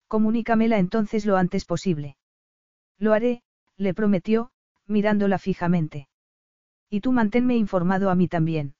[0.07, 2.15] Comunícamela entonces lo antes posible.
[2.97, 3.43] Lo haré,
[3.75, 4.51] le prometió,
[4.87, 6.07] mirándola fijamente.
[6.95, 8.73] Y tú manténme informado a mí también.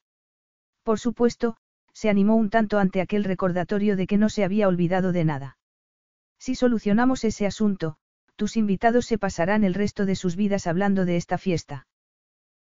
[0.84, 1.58] Por supuesto,
[1.92, 5.58] se animó un tanto ante aquel recordatorio de que no se había olvidado de nada.
[6.40, 7.98] Si solucionamos ese asunto,
[8.38, 11.88] tus invitados se pasarán el resto de sus vidas hablando de esta fiesta.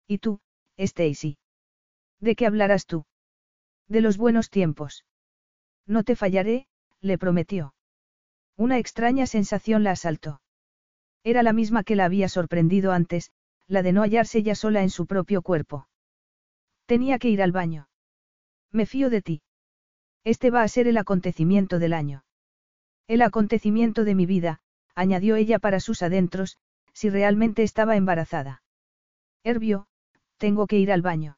[0.08, 0.40] ¿Y tú,
[0.76, 1.38] Stacy?
[2.18, 3.04] ¿De qué hablarás tú?
[3.86, 5.04] De los buenos tiempos.
[5.86, 6.66] No te fallaré,
[7.00, 7.76] le prometió.
[8.56, 10.40] Una extraña sensación la asaltó.
[11.22, 13.30] Era la misma que la había sorprendido antes,
[13.66, 15.88] la de no hallarse ya sola en su propio cuerpo.
[16.86, 17.88] Tenía que ir al baño.
[18.70, 19.42] Me fío de ti.
[20.24, 22.24] Este va a ser el acontecimiento del año.
[23.06, 24.60] El acontecimiento de mi vida,
[24.94, 26.58] añadió ella para sus adentros,
[26.92, 28.62] si realmente estaba embarazada.
[29.42, 29.86] Herbio,
[30.38, 31.36] tengo que ir al baño.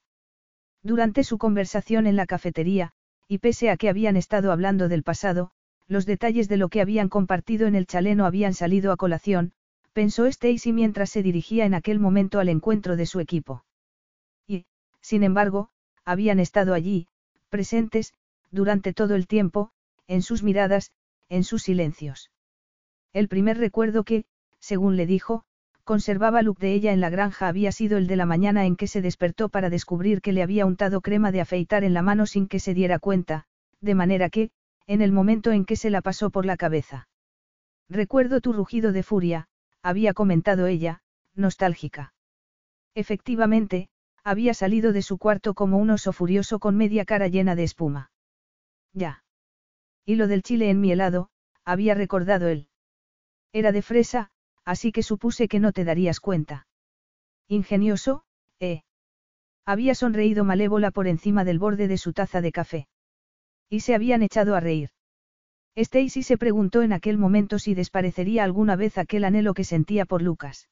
[0.82, 2.92] Durante su conversación en la cafetería,
[3.26, 5.50] y pese a que habían estado hablando del pasado,
[5.88, 9.52] los detalles de lo que habían compartido en el chaleno habían salido a colación,
[9.96, 13.64] pensó Stacy mientras se dirigía en aquel momento al encuentro de su equipo.
[14.46, 14.66] Y,
[15.00, 15.70] sin embargo,
[16.04, 17.08] habían estado allí,
[17.48, 18.12] presentes,
[18.50, 19.70] durante todo el tiempo,
[20.06, 20.92] en sus miradas,
[21.30, 22.30] en sus silencios.
[23.14, 24.26] El primer recuerdo que,
[24.60, 25.44] según le dijo,
[25.82, 28.88] conservaba Luke de ella en la granja había sido el de la mañana en que
[28.88, 32.48] se despertó para descubrir que le había untado crema de afeitar en la mano sin
[32.48, 33.46] que se diera cuenta,
[33.80, 34.50] de manera que,
[34.86, 37.08] en el momento en que se la pasó por la cabeza.
[37.88, 39.48] Recuerdo tu rugido de furia,
[39.82, 41.02] había comentado ella,
[41.34, 42.14] nostálgica.
[42.94, 43.88] Efectivamente,
[44.24, 48.10] había salido de su cuarto como un oso furioso con media cara llena de espuma.
[48.92, 49.22] Ya.
[50.04, 51.28] Y lo del chile en mi helado,
[51.64, 52.68] había recordado él.
[53.52, 54.30] Era de fresa,
[54.64, 56.66] así que supuse que no te darías cuenta.
[57.48, 58.24] Ingenioso,
[58.58, 58.82] ¿eh?
[59.64, 62.88] Había sonreído malévola por encima del borde de su taza de café.
[63.68, 64.90] Y se habían echado a reír.
[65.76, 70.22] Stacy se preguntó en aquel momento si desparecería alguna vez aquel anhelo que sentía por
[70.22, 70.70] Lucas.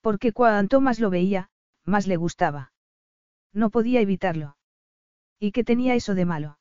[0.00, 1.48] Porque cuanto más lo veía,
[1.84, 2.72] más le gustaba.
[3.52, 4.56] No podía evitarlo.
[5.38, 6.58] ¿Y qué tenía eso de malo?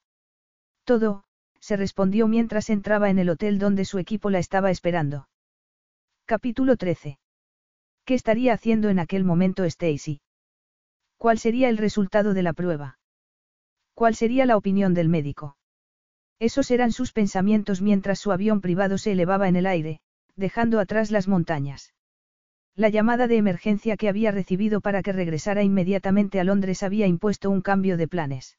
[0.84, 1.24] Todo,
[1.60, 5.28] se respondió mientras entraba en el hotel donde su equipo la estaba esperando.
[6.26, 7.20] Capítulo 13.
[8.06, 10.22] ¿Qué estaría haciendo en aquel momento Stacy?
[11.18, 13.00] ¿Cuál sería el resultado de la prueba?
[13.94, 15.59] ¿Cuál sería la opinión del médico?
[16.40, 20.00] Esos eran sus pensamientos mientras su avión privado se elevaba en el aire,
[20.36, 21.94] dejando atrás las montañas.
[22.76, 27.50] La llamada de emergencia que había recibido para que regresara inmediatamente a Londres había impuesto
[27.50, 28.58] un cambio de planes.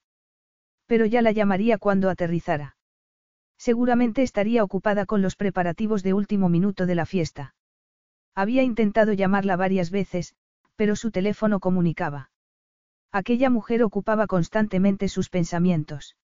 [0.86, 2.76] Pero ya la llamaría cuando aterrizara.
[3.56, 7.54] Seguramente estaría ocupada con los preparativos de último minuto de la fiesta.
[8.34, 10.34] Había intentado llamarla varias veces,
[10.76, 12.30] pero su teléfono comunicaba.
[13.12, 16.16] Aquella mujer ocupaba constantemente sus pensamientos.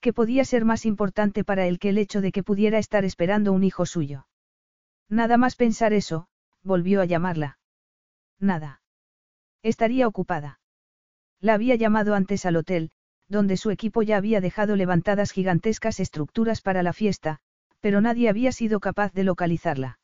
[0.00, 3.52] ¿Qué podía ser más importante para él que el hecho de que pudiera estar esperando
[3.52, 4.26] un hijo suyo?
[5.08, 6.28] Nada más pensar eso,
[6.62, 7.58] volvió a llamarla.
[8.38, 8.82] Nada.
[9.62, 10.60] Estaría ocupada.
[11.40, 12.90] La había llamado antes al hotel,
[13.28, 17.40] donde su equipo ya había dejado levantadas gigantescas estructuras para la fiesta,
[17.80, 19.98] pero nadie había sido capaz de localizarla.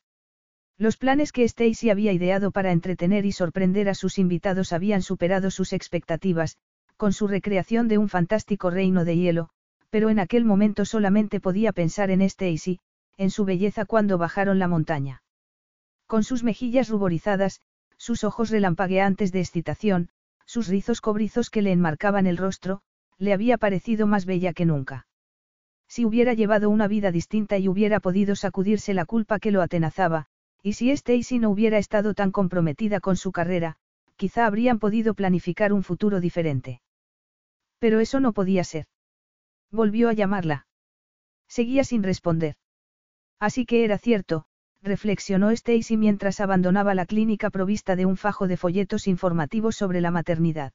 [0.77, 5.49] Los planes que Stacy había ideado para entretener y sorprender a sus invitados habían superado
[5.49, 6.57] sus expectativas,
[6.97, 9.49] con su recreación de un fantástico reino de hielo,
[9.95, 12.81] pero en aquel momento solamente podía pensar en Stacy,
[13.15, 15.23] en su belleza cuando bajaron la montaña.
[16.05, 17.61] Con sus mejillas ruborizadas,
[17.95, 20.09] sus ojos relampagueantes de excitación,
[20.45, 22.81] sus rizos cobrizos que le enmarcaban el rostro,
[23.19, 25.07] le había parecido más bella que nunca.
[25.87, 30.25] Si hubiera llevado una vida distinta y hubiera podido sacudirse la culpa que lo atenazaba,
[30.61, 33.77] y si Stacy no hubiera estado tan comprometida con su carrera,
[34.17, 36.81] quizá habrían podido planificar un futuro diferente.
[37.79, 38.87] Pero eso no podía ser.
[39.75, 40.67] Volvió a llamarla.
[41.49, 42.55] Seguía sin responder.
[43.41, 44.45] Así que era cierto,
[44.81, 50.11] reflexionó Stacy mientras abandonaba la clínica provista de un fajo de folletos informativos sobre la
[50.11, 50.71] maternidad.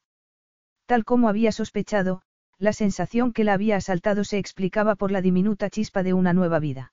[0.85, 2.21] Tal como había sospechado,
[2.59, 6.59] la sensación que la había asaltado se explicaba por la diminuta chispa de una nueva
[6.59, 6.93] vida.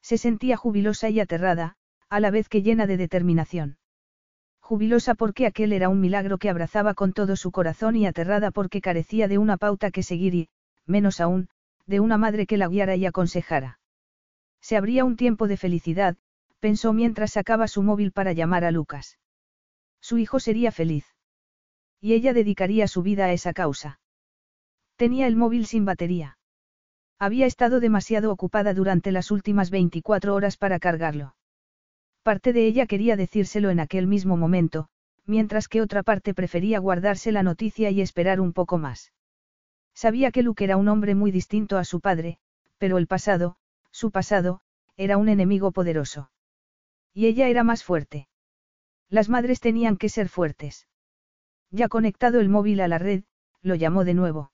[0.00, 1.76] Se sentía jubilosa y aterrada,
[2.08, 3.76] a la vez que llena de determinación.
[4.60, 8.80] Jubilosa porque aquel era un milagro que abrazaba con todo su corazón y aterrada porque
[8.80, 10.48] carecía de una pauta que seguir y,
[10.88, 11.48] menos aún,
[11.86, 13.78] de una madre que la guiara y aconsejara.
[14.60, 16.16] Se abría un tiempo de felicidad,
[16.60, 19.18] pensó mientras sacaba su móvil para llamar a Lucas.
[20.00, 21.06] Su hijo sería feliz.
[22.00, 24.00] Y ella dedicaría su vida a esa causa.
[24.96, 26.38] Tenía el móvil sin batería.
[27.18, 31.34] Había estado demasiado ocupada durante las últimas 24 horas para cargarlo.
[32.22, 34.88] Parte de ella quería decírselo en aquel mismo momento,
[35.24, 39.12] mientras que otra parte prefería guardarse la noticia y esperar un poco más.
[39.98, 42.38] Sabía que Luke era un hombre muy distinto a su padre,
[42.78, 43.56] pero el pasado,
[43.90, 44.60] su pasado,
[44.96, 46.30] era un enemigo poderoso.
[47.12, 48.28] Y ella era más fuerte.
[49.08, 50.86] Las madres tenían que ser fuertes.
[51.72, 53.24] Ya conectado el móvil a la red,
[53.60, 54.52] lo llamó de nuevo.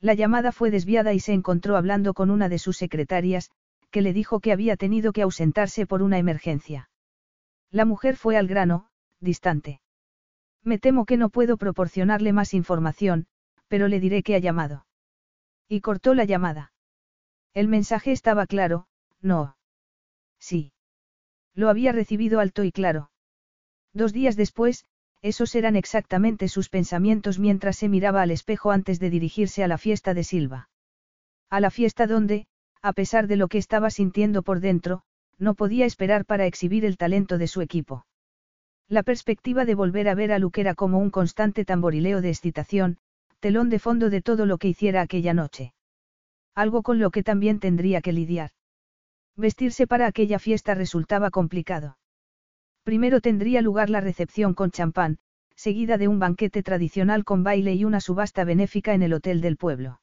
[0.00, 3.50] La llamada fue desviada y se encontró hablando con una de sus secretarias,
[3.90, 6.88] que le dijo que había tenido que ausentarse por una emergencia.
[7.70, 8.88] La mujer fue al grano,
[9.20, 9.82] distante.
[10.62, 13.26] Me temo que no puedo proporcionarle más información,
[13.74, 14.86] pero le diré que ha llamado.
[15.68, 16.72] Y cortó la llamada.
[17.54, 18.86] El mensaje estaba claro,
[19.20, 19.56] no.
[20.38, 20.70] Sí.
[21.56, 23.10] Lo había recibido alto y claro.
[23.92, 24.84] Dos días después,
[25.22, 29.76] esos eran exactamente sus pensamientos mientras se miraba al espejo antes de dirigirse a la
[29.76, 30.68] fiesta de Silva.
[31.50, 32.46] A la fiesta donde,
[32.80, 35.02] a pesar de lo que estaba sintiendo por dentro,
[35.36, 38.06] no podía esperar para exhibir el talento de su equipo.
[38.86, 42.98] La perspectiva de volver a ver a Luke era como un constante tamborileo de excitación,
[43.44, 45.74] telón de fondo de todo lo que hiciera aquella noche.
[46.54, 48.52] Algo con lo que también tendría que lidiar.
[49.36, 51.98] Vestirse para aquella fiesta resultaba complicado.
[52.84, 55.18] Primero tendría lugar la recepción con champán,
[55.56, 59.58] seguida de un banquete tradicional con baile y una subasta benéfica en el hotel del
[59.58, 60.00] pueblo.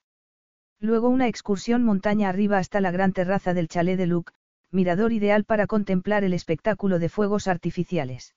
[0.79, 4.33] Luego una excursión montaña arriba hasta la gran terraza del chalet de Luke,
[4.69, 8.35] mirador ideal para contemplar el espectáculo de fuegos artificiales.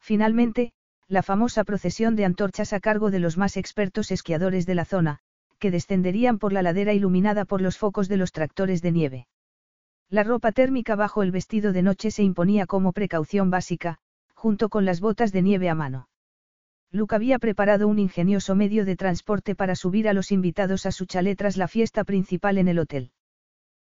[0.00, 0.72] Finalmente,
[1.08, 5.20] la famosa procesión de antorchas a cargo de los más expertos esquiadores de la zona,
[5.58, 9.26] que descenderían por la ladera iluminada por los focos de los tractores de nieve.
[10.10, 13.98] La ropa térmica bajo el vestido de noche se imponía como precaución básica,
[14.34, 16.08] junto con las botas de nieve a mano.
[16.90, 21.06] Luke había preparado un ingenioso medio de transporte para subir a los invitados a su
[21.06, 23.10] chalet tras la fiesta principal en el hotel.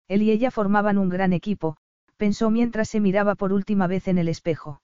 [0.09, 1.77] Él y ella formaban un gran equipo,
[2.17, 4.81] pensó mientras se miraba por última vez en el espejo.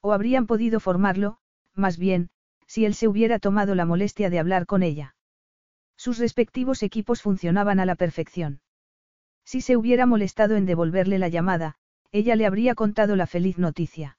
[0.00, 1.38] O habrían podido formarlo,
[1.74, 2.30] más bien,
[2.66, 5.14] si él se hubiera tomado la molestia de hablar con ella.
[5.96, 8.60] Sus respectivos equipos funcionaban a la perfección.
[9.44, 11.76] Si se hubiera molestado en devolverle la llamada,
[12.12, 14.18] ella le habría contado la feliz noticia.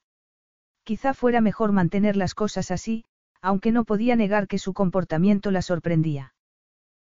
[0.83, 3.05] Quizá fuera mejor mantener las cosas así,
[3.41, 6.33] aunque no podía negar que su comportamiento la sorprendía.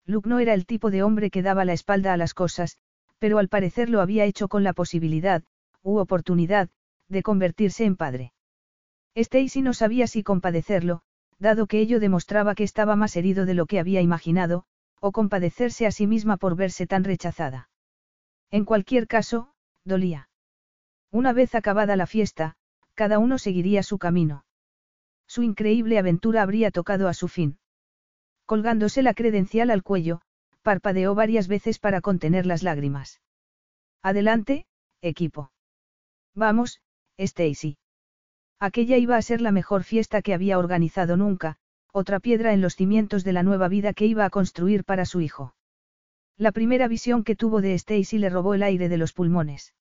[0.05, 2.77] Luke no era el tipo de hombre que daba la espalda a las cosas,
[3.19, 5.43] pero al parecer lo había hecho con la posibilidad,
[5.81, 6.69] u oportunidad,
[7.09, 8.34] de convertirse en padre.
[9.15, 11.01] Stacy no sabía si compadecerlo,
[11.39, 14.65] dado que ello demostraba que estaba más herido de lo que había imaginado,
[14.99, 17.69] o compadecerse a sí misma por verse tan rechazada.
[18.51, 19.53] En cualquier caso,
[19.83, 20.29] dolía.
[21.11, 22.55] Una vez acabada la fiesta,
[22.93, 24.45] cada uno seguiría su camino.
[25.27, 27.57] Su increíble aventura habría tocado a su fin.
[28.45, 30.21] Colgándose la credencial al cuello,
[30.61, 33.21] parpadeó varias veces para contener las lágrimas.
[34.01, 34.65] Adelante,
[35.01, 35.51] equipo.
[36.35, 36.81] Vamos,
[37.17, 37.77] Stacy.
[38.59, 41.57] Aquella iba a ser la mejor fiesta que había organizado nunca,
[41.91, 45.21] otra piedra en los cimientos de la nueva vida que iba a construir para su
[45.21, 45.55] hijo.
[46.37, 49.73] La primera visión que tuvo de Stacy le robó el aire de los pulmones.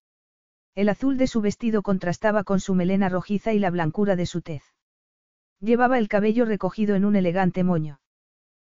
[0.74, 4.42] El azul de su vestido contrastaba con su melena rojiza y la blancura de su
[4.42, 4.62] tez.
[5.60, 8.00] Llevaba el cabello recogido en un elegante moño.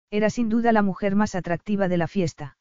[0.10, 2.58] Era sin duda la mujer más atractiva de la fiesta.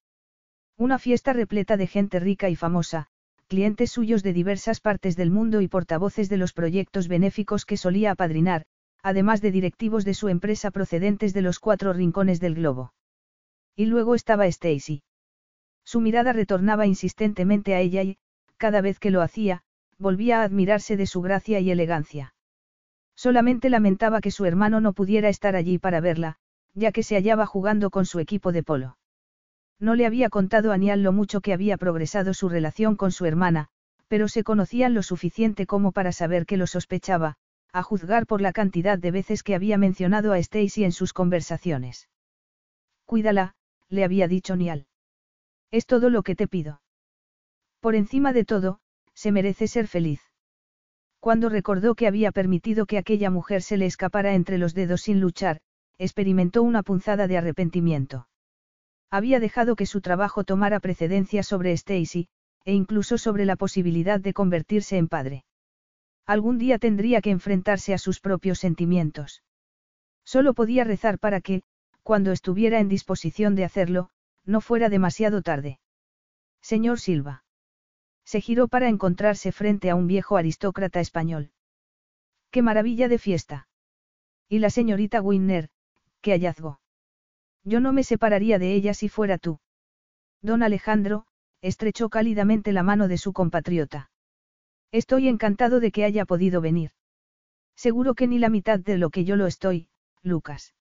[0.76, 3.08] Una fiesta repleta de gente rica y famosa,
[3.50, 8.12] clientes suyos de diversas partes del mundo y portavoces de los proyectos benéficos que solía
[8.12, 8.64] apadrinar,
[9.02, 12.94] además de directivos de su empresa procedentes de los cuatro rincones del globo.
[13.74, 15.02] Y luego estaba Stacy.
[15.84, 18.18] Su mirada retornaba insistentemente a ella y,
[18.56, 19.62] cada vez que lo hacía,
[19.98, 22.34] volvía a admirarse de su gracia y elegancia.
[23.16, 26.36] Solamente lamentaba que su hermano no pudiera estar allí para verla,
[26.74, 28.99] ya que se hallaba jugando con su equipo de polo.
[29.80, 33.24] No le había contado a Nial lo mucho que había progresado su relación con su
[33.24, 33.68] hermana,
[34.08, 37.36] pero se conocían lo suficiente como para saber que lo sospechaba,
[37.72, 42.08] a juzgar por la cantidad de veces que había mencionado a Stacy en sus conversaciones.
[43.06, 43.54] Cuídala,
[43.88, 44.86] le había dicho Nial.
[45.70, 46.82] Es todo lo que te pido.
[47.80, 48.80] Por encima de todo,
[49.14, 50.20] se merece ser feliz.
[51.20, 55.20] Cuando recordó que había permitido que aquella mujer se le escapara entre los dedos sin
[55.20, 55.60] luchar,
[55.98, 58.26] experimentó una punzada de arrepentimiento.
[59.10, 62.28] Había dejado que su trabajo tomara precedencia sobre Stacy,
[62.64, 65.44] e incluso sobre la posibilidad de convertirse en padre.
[66.26, 69.42] Algún día tendría que enfrentarse a sus propios sentimientos.
[70.24, 71.62] Solo podía rezar para que,
[72.02, 74.10] cuando estuviera en disposición de hacerlo,
[74.44, 75.80] no fuera demasiado tarde.
[76.60, 77.44] Señor Silva.
[78.24, 81.50] Se giró para encontrarse frente a un viejo aristócrata español.
[82.50, 83.68] ¡Qué maravilla de fiesta!
[84.48, 85.68] Y la señorita Winner,
[86.20, 86.80] qué hallazgo.
[87.64, 89.60] Yo no me separaría de ella si fuera tú.
[90.42, 91.26] Don Alejandro,
[91.60, 94.10] estrechó cálidamente la mano de su compatriota.
[94.92, 96.92] Estoy encantado de que haya podido venir.
[97.76, 99.88] Seguro que ni la mitad de lo que yo lo estoy,
[100.22, 100.74] Lucas.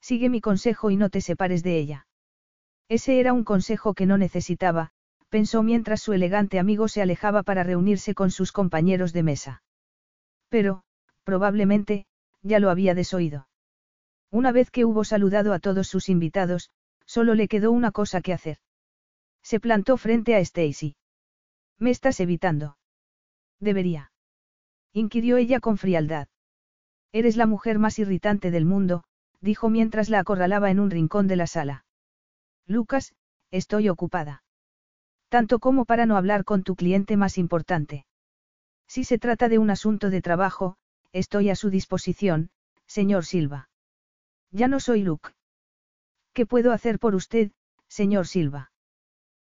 [0.00, 2.06] Sigue mi consejo y no te separes de ella.
[2.88, 4.90] Ese era un consejo que no necesitaba,
[5.30, 9.62] pensó mientras su elegante amigo se alejaba para reunirse con sus compañeros de mesa.
[10.48, 10.84] Pero,
[11.24, 12.06] probablemente,
[12.42, 13.48] ya lo había desoído.
[14.34, 16.68] Una vez que hubo saludado a todos sus invitados,
[17.06, 18.58] solo le quedó una cosa que hacer.
[19.44, 20.96] Se plantó frente a Stacy.
[21.78, 22.76] Me estás evitando.
[23.60, 24.10] Debería.
[24.92, 26.26] Inquirió ella con frialdad.
[27.12, 29.04] Eres la mujer más irritante del mundo,
[29.40, 31.84] dijo mientras la acorralaba en un rincón de la sala.
[32.66, 33.14] Lucas,
[33.52, 34.42] estoy ocupada.
[35.28, 38.04] Tanto como para no hablar con tu cliente más importante.
[38.88, 40.76] Si se trata de un asunto de trabajo,
[41.12, 42.50] estoy a su disposición,
[42.88, 43.68] señor Silva.
[44.54, 45.30] Ya no soy Luke.
[46.32, 47.50] ¿Qué puedo hacer por usted,
[47.88, 48.70] señor Silva?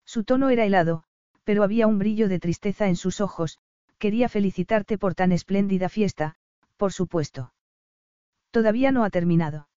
[0.06, 1.06] Su tono era helado,
[1.46, 3.58] pero había un brillo de tristeza en sus ojos,
[4.00, 6.36] quería felicitarte por tan espléndida fiesta,
[6.76, 7.54] por supuesto.
[8.52, 9.70] Todavía no ha terminado.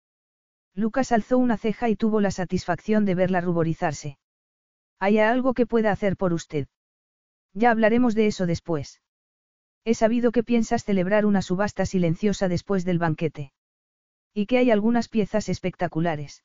[0.75, 4.18] Lucas alzó una ceja y tuvo la satisfacción de verla ruborizarse.
[4.99, 6.67] ¿Hay algo que pueda hacer por usted?
[7.55, 9.00] Ya hablaremos de eso después.
[9.84, 13.52] He sabido que piensas celebrar una subasta silenciosa después del banquete.
[14.33, 16.44] Y que hay algunas piezas espectaculares.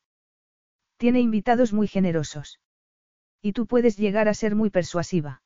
[0.96, 2.60] Tiene invitados muy generosos.
[3.42, 5.42] Y tú puedes llegar a ser muy persuasiva.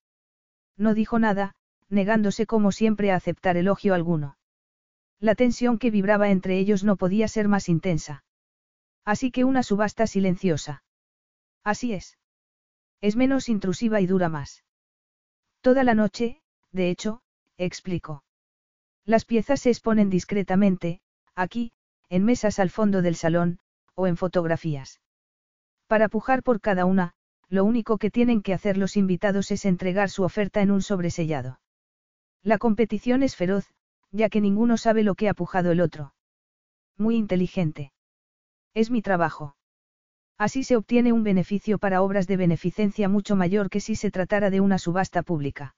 [0.76, 1.54] No dijo nada,
[1.88, 4.38] negándose como siempre a aceptar elogio alguno.
[5.18, 8.24] La tensión que vibraba entre ellos no podía ser más intensa.
[9.04, 10.82] Así que una subasta silenciosa.
[11.62, 12.16] Así es.
[13.00, 14.64] Es menos intrusiva y dura más.
[15.60, 16.40] Toda la noche,
[16.72, 17.22] de hecho,
[17.58, 18.24] explicó.
[19.04, 21.00] Las piezas se exponen discretamente,
[21.34, 21.72] aquí,
[22.10, 23.58] en mesas al fondo del salón,
[23.94, 25.00] o en fotografías.
[25.86, 27.14] Para pujar por cada una,
[27.48, 31.60] lo único que tienen que hacer los invitados es entregar su oferta en un sobresellado.
[32.42, 33.66] La competición es feroz,
[34.12, 36.14] ya que ninguno sabe lo que ha pujado el otro.
[36.96, 37.92] Muy inteligente.
[38.74, 39.56] Es mi trabajo.
[40.38, 44.50] Así se obtiene un beneficio para obras de beneficencia mucho mayor que si se tratara
[44.50, 45.74] de una subasta pública.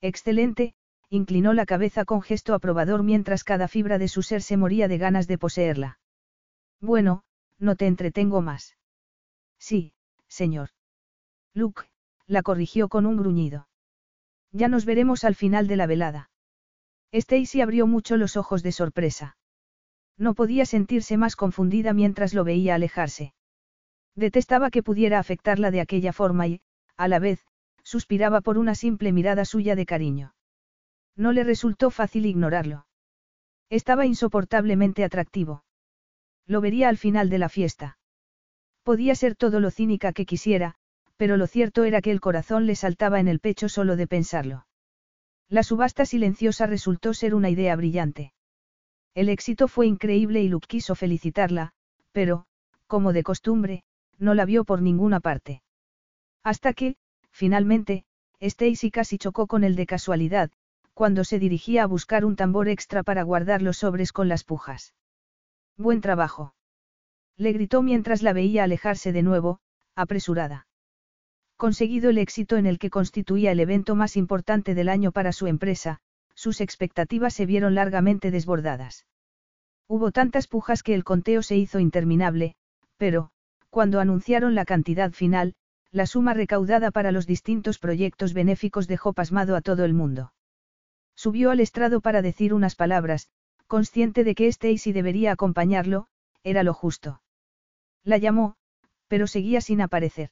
[0.00, 0.74] Excelente,
[1.14, 4.98] inclinó la cabeza con gesto aprobador mientras cada fibra de su ser se moría de
[4.98, 6.00] ganas de poseerla.
[6.80, 7.22] Bueno,
[7.58, 8.76] no te entretengo más.
[9.58, 9.92] Sí,
[10.26, 10.70] señor.
[11.54, 11.84] Luke,
[12.26, 13.68] la corrigió con un gruñido.
[14.50, 16.30] Ya nos veremos al final de la velada.
[17.12, 19.36] Stacy abrió mucho los ojos de sorpresa.
[20.18, 23.34] No podía sentirse más confundida mientras lo veía alejarse.
[24.16, 26.60] Detestaba que pudiera afectarla de aquella forma y,
[26.96, 27.46] a la vez,
[27.84, 30.34] suspiraba por una simple mirada suya de cariño.
[31.16, 32.86] No le resultó fácil ignorarlo.
[33.70, 35.64] Estaba insoportablemente atractivo.
[36.46, 37.98] Lo vería al final de la fiesta.
[38.82, 40.74] Podía ser todo lo cínica que quisiera,
[41.16, 44.66] pero lo cierto era que el corazón le saltaba en el pecho solo de pensarlo.
[45.48, 48.32] La subasta silenciosa resultó ser una idea brillante.
[49.14, 51.72] El éxito fue increíble y Luke quiso felicitarla,
[52.12, 52.46] pero,
[52.86, 53.84] como de costumbre,
[54.18, 55.62] no la vio por ninguna parte.
[56.42, 56.96] Hasta que,
[57.30, 58.04] finalmente,
[58.40, 60.50] Stacy casi chocó con él de casualidad,
[60.94, 64.94] cuando se dirigía a buscar un tambor extra para guardar los sobres con las pujas.
[65.76, 66.54] Buen trabajo.
[67.36, 69.58] Le gritó mientras la veía alejarse de nuevo,
[69.94, 70.66] apresurada
[71.56, 75.46] conseguido el éxito en el que constituía el evento más importante del año para su
[75.46, 75.98] empresa,
[76.34, 79.06] sus expectativas se vieron largamente desbordadas.
[79.88, 82.56] Hubo tantas pujas que el conteo se hizo interminable,
[82.96, 83.30] pero,
[83.70, 85.54] cuando anunciaron la cantidad final,
[85.90, 90.32] la suma recaudada para los distintos proyectos benéficos dejó pasmado a todo el mundo.
[91.24, 93.30] Subió al estrado para decir unas palabras,
[93.66, 96.06] consciente de que Stacy debería acompañarlo,
[96.42, 97.22] era lo justo.
[98.02, 98.56] La llamó,
[99.08, 100.28] pero seguía sin aparecer.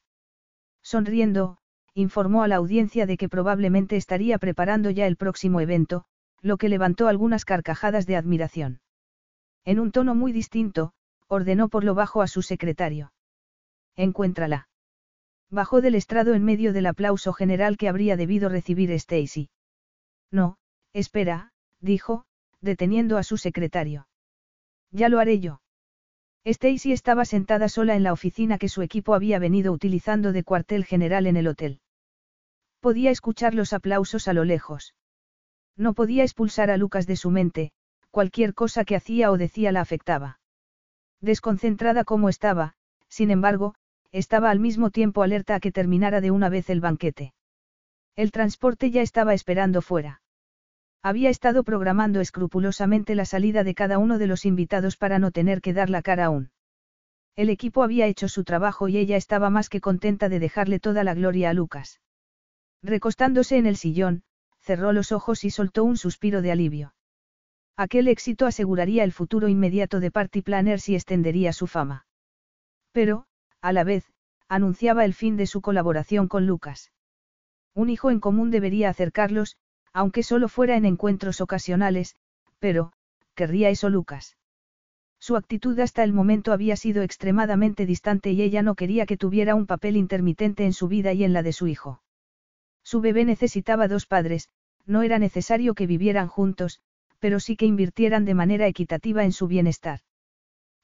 [0.82, 1.56] Sonriendo,
[1.94, 6.04] informó a la audiencia de que probablemente estaría preparando ya el próximo evento,
[6.42, 8.82] lo que levantó algunas carcajadas de admiración.
[9.64, 10.92] En un tono muy distinto,
[11.26, 13.14] ordenó por lo bajo a su secretario.
[13.96, 14.68] Encuéntrala.
[15.48, 19.48] Bajó del estrado en medio del aplauso general que habría debido recibir Stacy.
[20.30, 20.58] No,
[20.92, 22.24] espera, dijo,
[22.60, 24.08] deteniendo a su secretario.
[24.90, 25.60] Ya lo haré yo.
[26.44, 30.84] Stacy estaba sentada sola en la oficina que su equipo había venido utilizando de cuartel
[30.84, 31.80] general en el hotel.
[32.80, 34.94] Podía escuchar los aplausos a lo lejos.
[35.76, 37.72] No podía expulsar a Lucas de su mente,
[38.10, 40.40] cualquier cosa que hacía o decía la afectaba.
[41.20, 42.74] Desconcentrada como estaba,
[43.08, 43.76] sin embargo,
[44.10, 47.34] estaba al mismo tiempo alerta a que terminara de una vez el banquete.
[48.16, 50.22] El transporte ya estaba esperando fuera.
[51.02, 55.60] Había estado programando escrupulosamente la salida de cada uno de los invitados para no tener
[55.60, 56.50] que dar la cara aún.
[57.34, 61.02] El equipo había hecho su trabajo y ella estaba más que contenta de dejarle toda
[61.02, 62.00] la gloria a Lucas.
[62.82, 64.22] Recostándose en el sillón,
[64.60, 66.94] cerró los ojos y soltó un suspiro de alivio.
[67.76, 72.06] Aquel éxito aseguraría el futuro inmediato de Party Planners y extendería su fama.
[72.92, 73.26] Pero,
[73.60, 74.12] a la vez,
[74.48, 76.92] anunciaba el fin de su colaboración con Lucas.
[77.74, 79.56] Un hijo en común debería acercarlos,
[79.92, 82.16] aunque solo fuera en encuentros ocasionales,
[82.58, 82.92] pero,
[83.34, 84.36] querría eso Lucas.
[85.18, 89.54] Su actitud hasta el momento había sido extremadamente distante y ella no quería que tuviera
[89.54, 92.02] un papel intermitente en su vida y en la de su hijo.
[92.82, 94.48] Su bebé necesitaba dos padres,
[94.84, 96.80] no era necesario que vivieran juntos,
[97.20, 100.00] pero sí que invirtieran de manera equitativa en su bienestar.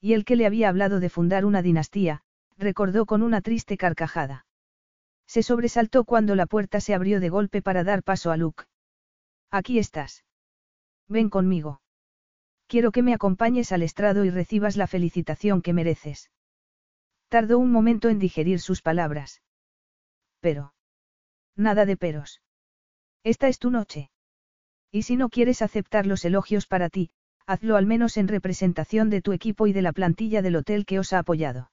[0.00, 2.22] Y el que le había hablado de fundar una dinastía,
[2.56, 4.46] recordó con una triste carcajada.
[5.26, 8.64] Se sobresaltó cuando la puerta se abrió de golpe para dar paso a Luke.
[9.51, 10.25] Aquí estás.
[11.09, 11.81] Ven conmigo.
[12.67, 16.31] Quiero que me acompañes al estrado y recibas la felicitación que mereces.
[17.28, 19.43] Tardó un momento en digerir sus palabras.
[20.41, 20.75] Pero.
[21.57, 22.43] Nada de peros.
[23.25, 24.10] Esta es tu noche.
[24.91, 27.10] Y si no quieres aceptar los elogios para ti,
[27.47, 30.99] hazlo al menos en representación de tu equipo y de la plantilla del hotel que
[30.99, 31.70] os ha apoyado.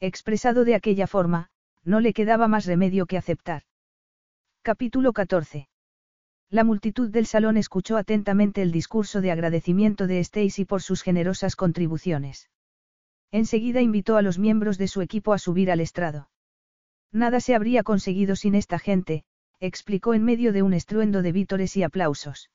[0.00, 1.50] Expresado de aquella forma,
[1.82, 3.62] no le quedaba más remedio que aceptar.
[4.62, 5.68] Capítulo 14.
[6.54, 11.56] La multitud del salón escuchó atentamente el discurso de agradecimiento de Stacy por sus generosas
[11.56, 12.48] contribuciones.
[13.32, 16.30] Enseguida invitó a los miembros de su equipo a subir al estrado.
[17.10, 19.24] Nada se habría conseguido sin esta gente,
[19.58, 22.52] explicó en medio de un estruendo de vítores y aplausos.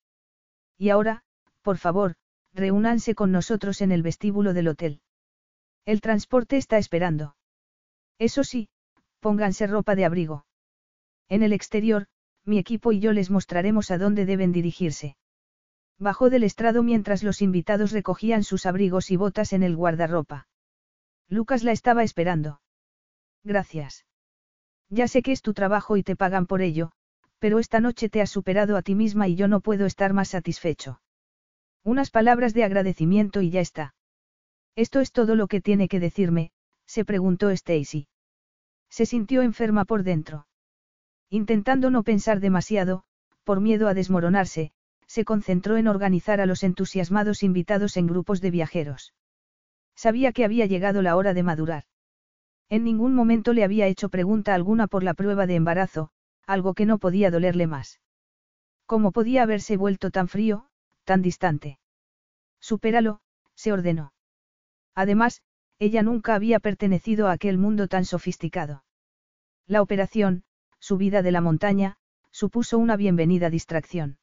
[0.77, 1.25] Y ahora,
[1.61, 2.15] por favor,
[2.53, 5.01] reúnanse con nosotros en el vestíbulo del hotel.
[5.83, 7.35] El transporte está esperando.
[8.17, 8.69] Eso sí,
[9.19, 10.45] pónganse ropa de abrigo.
[11.27, 12.07] En el exterior,
[12.45, 15.15] mi equipo y yo les mostraremos a dónde deben dirigirse.
[15.97, 20.47] Bajó del estrado mientras los invitados recogían sus abrigos y botas en el guardarropa.
[21.27, 22.61] Lucas la estaba esperando.
[23.43, 24.05] Gracias.
[24.89, 26.91] Ya sé que es tu trabajo y te pagan por ello,
[27.37, 30.29] pero esta noche te has superado a ti misma y yo no puedo estar más
[30.29, 31.01] satisfecho.
[31.83, 33.93] Unas palabras de agradecimiento y ya está.
[34.75, 36.51] ¿Esto es todo lo que tiene que decirme?
[36.85, 38.07] se preguntó Stacy.
[38.89, 40.47] Se sintió enferma por dentro.
[41.29, 43.03] Intentando no pensar demasiado,
[43.43, 44.71] por miedo a desmoronarse,
[45.05, 49.13] se concentró en organizar a los entusiasmados invitados en grupos de viajeros.
[49.95, 51.83] Sabía que había llegado la hora de madurar.
[52.69, 56.11] En ningún momento le había hecho pregunta alguna por la prueba de embarazo,
[56.45, 57.99] algo que no podía dolerle más.
[58.85, 60.67] ¿Cómo podía haberse vuelto tan frío,
[61.03, 61.79] tan distante?
[62.59, 63.21] Supéralo,
[63.55, 64.13] se ordenó.
[64.95, 65.41] Además,
[65.79, 68.83] ella nunca había pertenecido a aquel mundo tan sofisticado.
[69.65, 70.43] La operación,
[70.79, 71.97] subida de la montaña,
[72.31, 74.17] supuso una bienvenida distracción.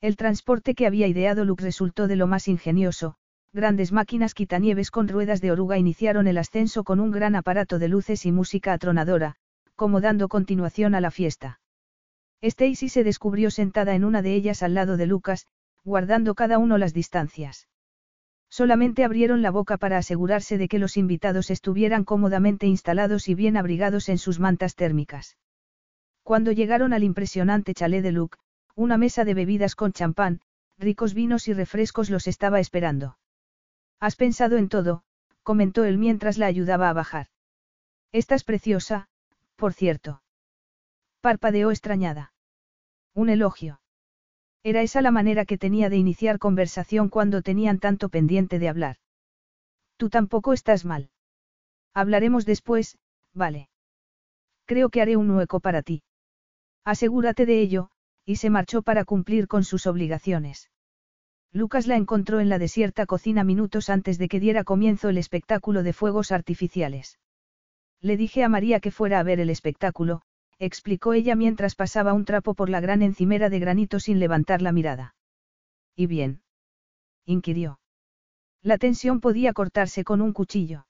[0.00, 3.16] El transporte que había ideado Luke resultó de lo más ingenioso,
[3.52, 7.88] grandes máquinas quitanieves con ruedas de oruga iniciaron el ascenso con un gran aparato de
[7.88, 9.36] luces y música atronadora,
[9.74, 11.60] como dando continuación a la fiesta.
[12.40, 15.46] Stacy se descubrió sentada en una de ellas al lado de Lucas,
[15.84, 17.68] guardando cada uno las distancias.
[18.50, 23.56] Solamente abrieron la boca para asegurarse de que los invitados estuvieran cómodamente instalados y bien
[23.56, 25.36] abrigados en sus mantas térmicas.
[26.28, 28.36] Cuando llegaron al impresionante chalet de Luke,
[28.74, 30.42] una mesa de bebidas con champán,
[30.76, 33.16] ricos vinos y refrescos los estaba esperando.
[33.98, 35.04] Has pensado en todo,
[35.42, 37.28] comentó él mientras la ayudaba a bajar.
[38.12, 39.08] Estás preciosa,
[39.56, 40.22] por cierto.
[41.22, 42.34] Parpadeó extrañada.
[43.14, 43.80] Un elogio.
[44.62, 48.96] Era esa la manera que tenía de iniciar conversación cuando tenían tanto pendiente de hablar.
[49.96, 51.08] Tú tampoco estás mal.
[51.94, 52.98] Hablaremos después,
[53.32, 53.70] vale.
[54.66, 56.02] Creo que haré un hueco para ti.
[56.88, 57.90] Asegúrate de ello,
[58.24, 60.70] y se marchó para cumplir con sus obligaciones.
[61.52, 65.82] Lucas la encontró en la desierta cocina minutos antes de que diera comienzo el espectáculo
[65.82, 67.18] de fuegos artificiales.
[68.00, 70.22] Le dije a María que fuera a ver el espectáculo,
[70.58, 74.72] explicó ella mientras pasaba un trapo por la gran encimera de granito sin levantar la
[74.72, 75.14] mirada.
[75.94, 76.40] ¿Y bien?
[77.26, 77.80] inquirió.
[78.62, 80.86] La tensión podía cortarse con un cuchillo.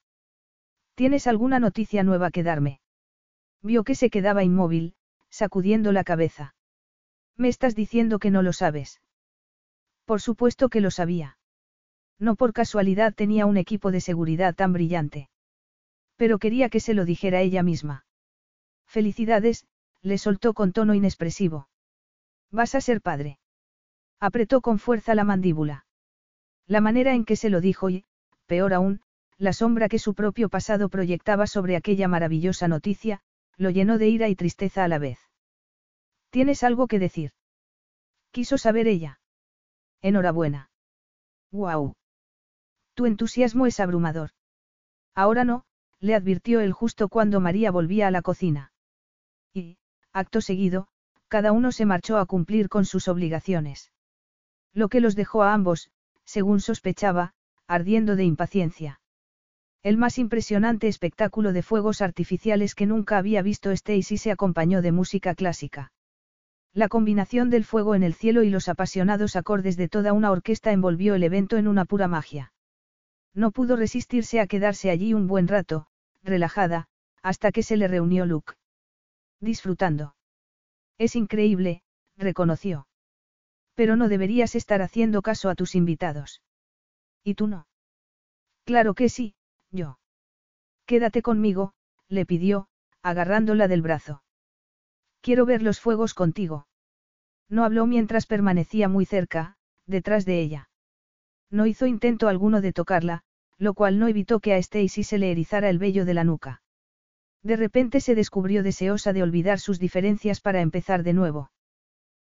[0.94, 2.82] ¿Tienes alguna noticia nueva que darme?
[3.62, 4.94] Vio que se quedaba inmóvil,
[5.38, 6.56] sacudiendo la cabeza.
[7.36, 9.00] Me estás diciendo que no lo sabes.
[10.04, 11.38] Por supuesto que lo sabía.
[12.18, 15.30] No por casualidad tenía un equipo de seguridad tan brillante.
[16.16, 18.04] Pero quería que se lo dijera ella misma.
[18.88, 19.64] Felicidades,
[20.02, 21.68] le soltó con tono inexpresivo.
[22.50, 23.38] Vas a ser padre.
[24.18, 25.86] Apretó con fuerza la mandíbula.
[26.66, 28.04] La manera en que se lo dijo y,
[28.46, 29.02] peor aún,
[29.36, 33.20] la sombra que su propio pasado proyectaba sobre aquella maravillosa noticia,
[33.56, 35.27] lo llenó de ira y tristeza a la vez.
[36.30, 37.32] ¿Tienes algo que decir?
[38.30, 39.20] Quiso saber ella.
[40.02, 40.70] Enhorabuena.
[41.50, 41.94] ¡Guau!
[42.94, 44.30] Tu entusiasmo es abrumador.
[45.14, 45.64] Ahora no,
[46.00, 48.72] le advirtió él justo cuando María volvía a la cocina.
[49.52, 49.78] Y,
[50.12, 50.88] acto seguido,
[51.28, 53.92] cada uno se marchó a cumplir con sus obligaciones.
[54.72, 55.90] Lo que los dejó a ambos,
[56.24, 57.34] según sospechaba,
[57.66, 59.00] ardiendo de impaciencia.
[59.82, 64.92] El más impresionante espectáculo de fuegos artificiales que nunca había visto Stacy se acompañó de
[64.92, 65.92] música clásica.
[66.78, 70.70] La combinación del fuego en el cielo y los apasionados acordes de toda una orquesta
[70.70, 72.52] envolvió el evento en una pura magia.
[73.34, 75.88] No pudo resistirse a quedarse allí un buen rato,
[76.22, 76.86] relajada,
[77.20, 78.54] hasta que se le reunió Luke.
[79.40, 80.14] Disfrutando.
[80.98, 81.82] Es increíble,
[82.16, 82.86] reconoció.
[83.74, 86.42] Pero no deberías estar haciendo caso a tus invitados.
[87.24, 87.66] ¿Y tú no?
[88.64, 89.34] Claro que sí,
[89.72, 89.98] yo.
[90.86, 91.72] Quédate conmigo,
[92.06, 92.68] le pidió,
[93.02, 94.22] agarrándola del brazo.
[95.22, 96.67] Quiero ver los fuegos contigo.
[97.48, 100.68] No habló mientras permanecía muy cerca, detrás de ella.
[101.50, 103.22] No hizo intento alguno de tocarla,
[103.56, 106.62] lo cual no evitó que a Stacy se le erizara el vello de la nuca.
[107.42, 111.50] De repente se descubrió deseosa de olvidar sus diferencias para empezar de nuevo.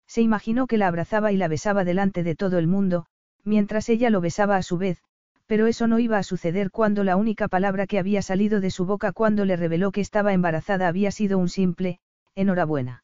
[0.07, 3.05] Se imaginó que la abrazaba y la besaba delante de todo el mundo,
[3.43, 5.01] mientras ella lo besaba a su vez,
[5.45, 8.85] pero eso no iba a suceder cuando la única palabra que había salido de su
[8.85, 11.99] boca cuando le reveló que estaba embarazada había sido un simple,
[12.35, 13.03] enhorabuena.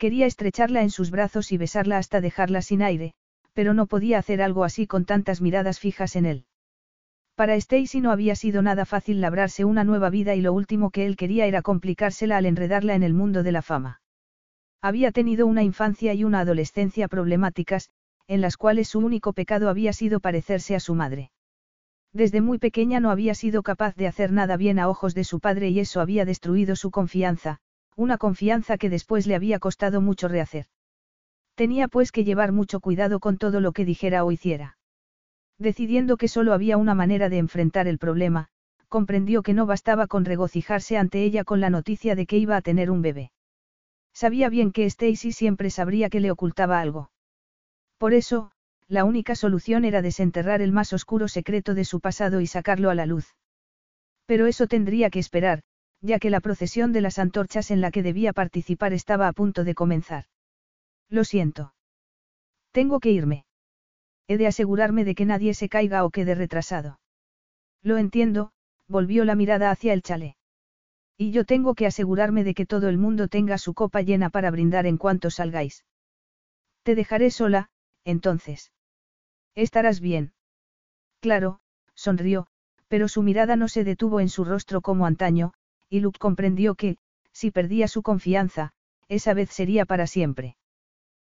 [0.00, 3.12] Quería estrecharla en sus brazos y besarla hasta dejarla sin aire,
[3.52, 6.46] pero no podía hacer algo así con tantas miradas fijas en él.
[7.34, 11.04] Para Stacy no había sido nada fácil labrarse una nueva vida y lo último que
[11.04, 14.00] él quería era complicársela al enredarla en el mundo de la fama.
[14.80, 17.90] Había tenido una infancia y una adolescencia problemáticas,
[18.26, 21.30] en las cuales su único pecado había sido parecerse a su madre.
[22.14, 25.40] Desde muy pequeña no había sido capaz de hacer nada bien a ojos de su
[25.40, 27.60] padre y eso había destruido su confianza,
[27.96, 30.66] una confianza que después le había costado mucho rehacer.
[31.54, 34.78] Tenía pues que llevar mucho cuidado con todo lo que dijera o hiciera.
[35.58, 38.48] Decidiendo que solo había una manera de enfrentar el problema,
[38.88, 42.62] comprendió que no bastaba con regocijarse ante ella con la noticia de que iba a
[42.62, 43.30] tener un bebé.
[44.12, 47.10] Sabía bien que Stacy siempre sabría que le ocultaba algo.
[47.98, 48.50] Por eso,
[48.88, 52.94] la única solución era desenterrar el más oscuro secreto de su pasado y sacarlo a
[52.94, 53.36] la luz.
[54.26, 55.62] Pero eso tendría que esperar,
[56.00, 59.64] ya que la procesión de las antorchas en la que debía participar estaba a punto
[59.64, 60.24] de comenzar.
[61.08, 61.74] Lo siento.
[62.72, 63.44] Tengo que irme.
[64.28, 67.00] He de asegurarme de que nadie se caiga o quede retrasado.
[67.82, 68.52] Lo entiendo,
[68.86, 70.36] volvió la mirada hacia el chalet.
[71.16, 74.50] Y yo tengo que asegurarme de que todo el mundo tenga su copa llena para
[74.50, 75.84] brindar en cuanto salgáis.
[76.82, 77.70] Te dejaré sola,
[78.04, 78.72] entonces.
[79.54, 80.32] Estarás bien.
[81.20, 81.60] Claro,
[81.94, 82.46] sonrió,
[82.88, 85.52] pero su mirada no se detuvo en su rostro como antaño,
[85.90, 86.96] y Luke comprendió que,
[87.32, 88.72] si perdía su confianza,
[89.08, 90.56] esa vez sería para siempre.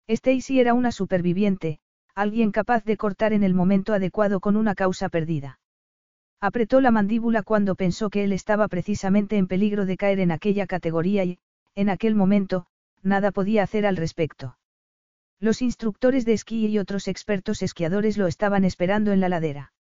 [0.07, 1.79] Stacy era una superviviente,
[2.13, 5.59] alguien capaz de cortar en el momento adecuado con una causa perdida.
[6.41, 10.67] Apretó la mandíbula cuando pensó que él estaba precisamente en peligro de caer en aquella
[10.67, 11.39] categoría y,
[11.75, 12.65] en aquel momento,
[13.01, 14.57] nada podía hacer al respecto.
[15.39, 19.71] Los instructores de esquí y otros expertos esquiadores lo estaban esperando en la ladera.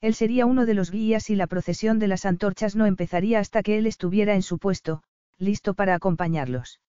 [0.00, 3.62] Él sería uno de los guías y la procesión de las antorchas no empezaría hasta
[3.62, 5.02] que él estuviera en su puesto,
[5.38, 6.80] listo para acompañarlos.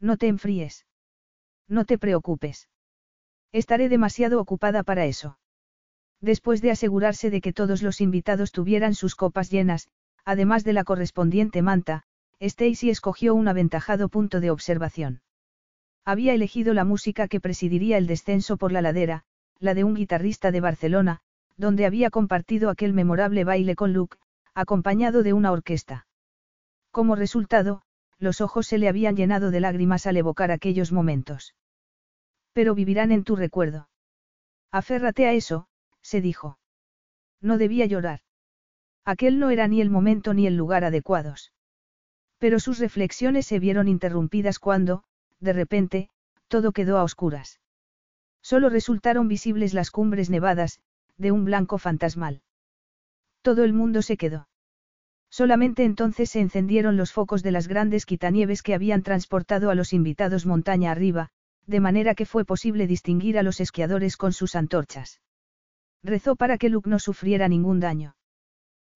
[0.00, 0.86] No te enfríes.
[1.68, 2.68] No te preocupes.
[3.52, 5.38] Estaré demasiado ocupada para eso.
[6.20, 9.88] Después de asegurarse de que todos los invitados tuvieran sus copas llenas,
[10.24, 12.04] además de la correspondiente manta,
[12.40, 15.22] Stacy escogió un aventajado punto de observación.
[16.04, 19.24] Había elegido la música que presidiría el descenso por la ladera,
[19.58, 21.22] la de un guitarrista de Barcelona,
[21.56, 24.16] donde había compartido aquel memorable baile con Luke,
[24.54, 26.06] acompañado de una orquesta.
[26.90, 27.82] Como resultado,
[28.18, 31.54] los ojos se le habían llenado de lágrimas al evocar aquellos momentos.
[32.52, 33.88] Pero vivirán en tu recuerdo.
[34.70, 35.66] Aférrate a eso,
[36.02, 36.58] se dijo.
[37.40, 38.20] No debía llorar.
[39.04, 41.52] Aquel no era ni el momento ni el lugar adecuados.
[42.38, 45.04] Pero sus reflexiones se vieron interrumpidas cuando,
[45.40, 46.08] de repente,
[46.48, 47.60] todo quedó a oscuras.
[48.42, 50.80] Solo resultaron visibles las cumbres nevadas,
[51.16, 52.42] de un blanco fantasmal.
[53.42, 54.48] Todo el mundo se quedó.
[55.30, 59.92] Solamente entonces se encendieron los focos de las grandes quitanieves que habían transportado a los
[59.92, 61.30] invitados montaña arriba,
[61.66, 65.20] de manera que fue posible distinguir a los esquiadores con sus antorchas.
[66.02, 68.14] Rezó para que Luke no sufriera ningún daño.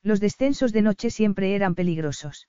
[0.03, 2.49] Los descensos de noche siempre eran peligrosos.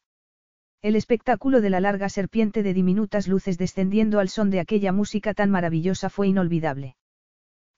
[0.82, 5.34] El espectáculo de la larga serpiente de diminutas luces descendiendo al son de aquella música
[5.34, 6.96] tan maravillosa fue inolvidable.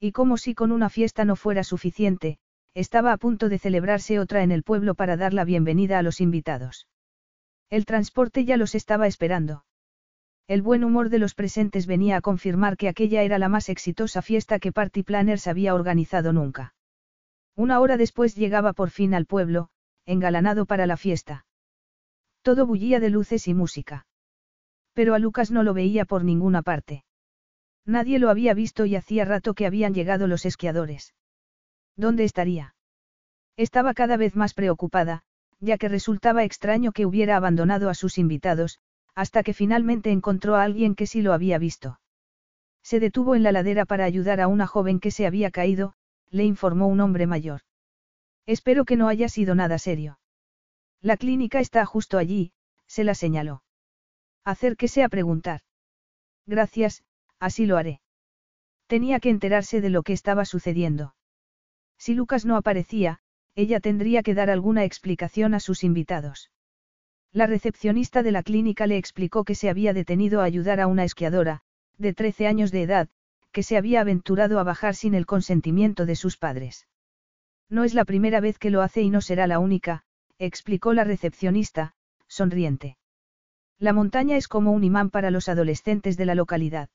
[0.04, 2.40] Y como si con una fiesta no fuera suficiente,
[2.74, 6.22] estaba a punto de celebrarse otra en el pueblo para dar la bienvenida a los
[6.22, 6.88] invitados.
[7.70, 9.64] El transporte ya los estaba esperando.
[10.48, 14.24] El buen humor de los presentes venía a confirmar que aquella era la más exitosa
[14.24, 16.74] fiesta que Party Planners había organizado nunca.
[17.56, 19.70] Una hora después llegaba por fin al pueblo,
[20.08, 21.46] engalanado para la fiesta.
[22.42, 24.08] Todo bullía de luces y música.
[24.94, 27.04] Pero a Lucas no lo veía por ninguna parte.
[27.86, 31.14] Nadie lo había visto y hacía rato que habían llegado los esquiadores.
[31.96, 32.76] ¿Dónde estaría?
[33.58, 35.24] Estaba cada vez más preocupada,
[35.60, 38.80] ya que resultaba extraño que hubiera abandonado a sus invitados,
[39.16, 42.00] hasta que finalmente encontró a alguien que sí lo había visto.
[42.84, 45.94] Se detuvo en la ladera para ayudar a una joven que se había caído,
[46.30, 47.62] le informó un hombre mayor.
[48.46, 50.20] Espero que no haya sido nada serio.
[51.02, 52.54] La clínica está justo allí,
[52.88, 53.64] se la señaló.
[54.44, 55.62] Acérquese a preguntar.
[56.48, 57.04] Gracias,
[57.42, 58.00] así lo haré.
[58.88, 61.16] Tenía que enterarse de lo que estaba sucediendo.
[61.98, 63.20] Si Lucas no aparecía,
[63.56, 66.52] ella tendría que dar alguna explicación a sus invitados.
[67.34, 71.04] La recepcionista de la clínica le explicó que se había detenido a ayudar a una
[71.04, 71.62] esquiadora,
[71.98, 73.10] de 13 años de edad,
[73.52, 76.88] que se había aventurado a bajar sin el consentimiento de sus padres.
[77.70, 80.04] No es la primera vez que lo hace y no será la única,
[80.38, 81.94] explicó la recepcionista,
[82.28, 82.98] sonriente.
[83.80, 86.90] La montaña es como un imán para los adolescentes de la localidad.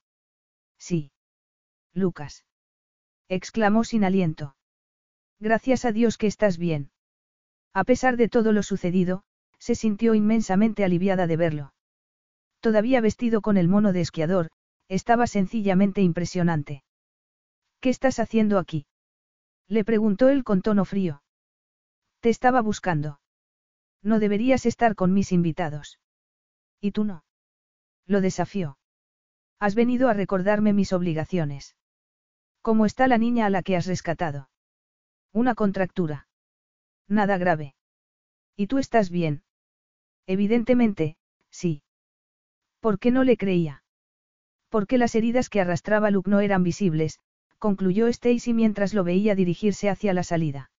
[0.78, 1.10] Sí.
[1.92, 2.44] Lucas.
[3.28, 4.56] exclamó sin aliento.
[5.40, 6.90] Gracias a Dios que estás bien.
[7.72, 9.24] A pesar de todo lo sucedido,
[9.58, 11.74] se sintió inmensamente aliviada de verlo.
[12.60, 14.50] Todavía vestido con el mono de esquiador,
[14.88, 16.84] estaba sencillamente impresionante.
[17.80, 18.86] ¿Qué estás haciendo aquí?
[19.68, 21.22] Le preguntó él con tono frío.
[22.20, 23.20] Te estaba buscando.
[24.02, 25.98] No deberías estar con mis invitados.
[26.80, 27.24] ¿Y tú no?
[28.06, 28.78] Lo desafió.
[29.58, 31.76] Has venido a recordarme mis obligaciones.
[32.60, 34.50] ¿Cómo está la niña a la que has rescatado?
[35.32, 36.28] Una contractura.
[37.08, 37.74] Nada grave.
[38.56, 39.42] ¿Y tú estás bien?
[40.26, 41.16] Evidentemente,
[41.50, 41.82] sí.
[42.80, 43.82] ¿Por qué no le creía?
[44.68, 47.20] Porque las heridas que arrastraba Luke no eran visibles,
[47.58, 50.70] concluyó Stacy mientras lo veía dirigirse hacia la salida.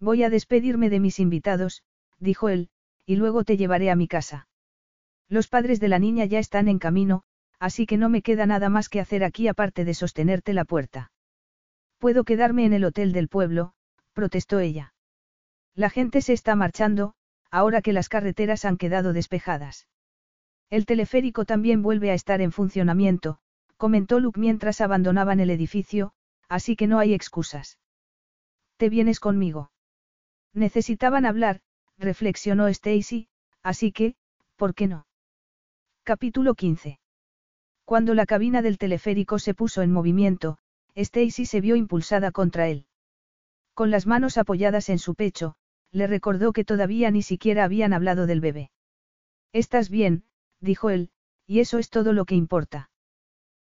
[0.00, 1.82] Voy a despedirme de mis invitados,
[2.18, 2.68] dijo él,
[3.06, 4.48] y luego te llevaré a mi casa.
[5.28, 7.22] Los padres de la niña ya están en camino,
[7.58, 11.12] así que no me queda nada más que hacer aquí aparte de sostenerte la puerta.
[11.98, 13.72] Puedo quedarme en el hotel del pueblo,
[14.12, 14.94] protestó ella.
[15.74, 17.14] La gente se está marchando,
[17.50, 19.88] ahora que las carreteras han quedado despejadas.
[20.70, 23.38] El teleférico también vuelve a estar en funcionamiento,
[23.76, 26.12] comentó Luke mientras abandonaban el edificio,
[26.48, 27.78] así que no hay excusas.
[28.76, 29.70] ¿Te vienes conmigo?
[30.52, 31.60] Necesitaban hablar,
[31.98, 33.28] reflexionó Stacy,
[33.62, 34.16] así que,
[34.56, 35.06] ¿por qué no?
[36.02, 36.98] Capítulo 15.
[37.84, 40.58] Cuando la cabina del teleférico se puso en movimiento,
[40.94, 42.86] Stacy se vio impulsada contra él.
[43.74, 45.56] Con las manos apoyadas en su pecho,
[45.90, 48.70] le recordó que todavía ni siquiera habían hablado del bebé.
[49.52, 50.24] Estás bien,
[50.60, 51.10] dijo él,
[51.46, 52.90] y eso es todo lo que importa.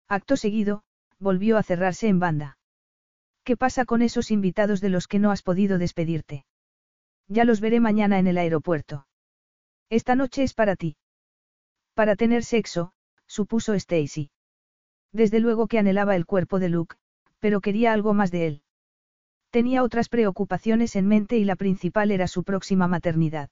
[0.07, 0.83] Acto seguido,
[1.19, 2.57] volvió a cerrarse en banda.
[3.43, 6.45] ¿Qué pasa con esos invitados de los que no has podido despedirte?
[7.27, 9.07] Ya los veré mañana en el aeropuerto.
[9.89, 10.95] Esta noche es para ti.
[11.95, 12.93] Para tener sexo,
[13.31, 14.29] supuso Stacy.
[15.13, 16.97] Desde luego que anhelaba el cuerpo de Luke,
[17.39, 18.61] pero quería algo más de él.
[19.51, 23.49] Tenía otras preocupaciones en mente y la principal era su próxima maternidad.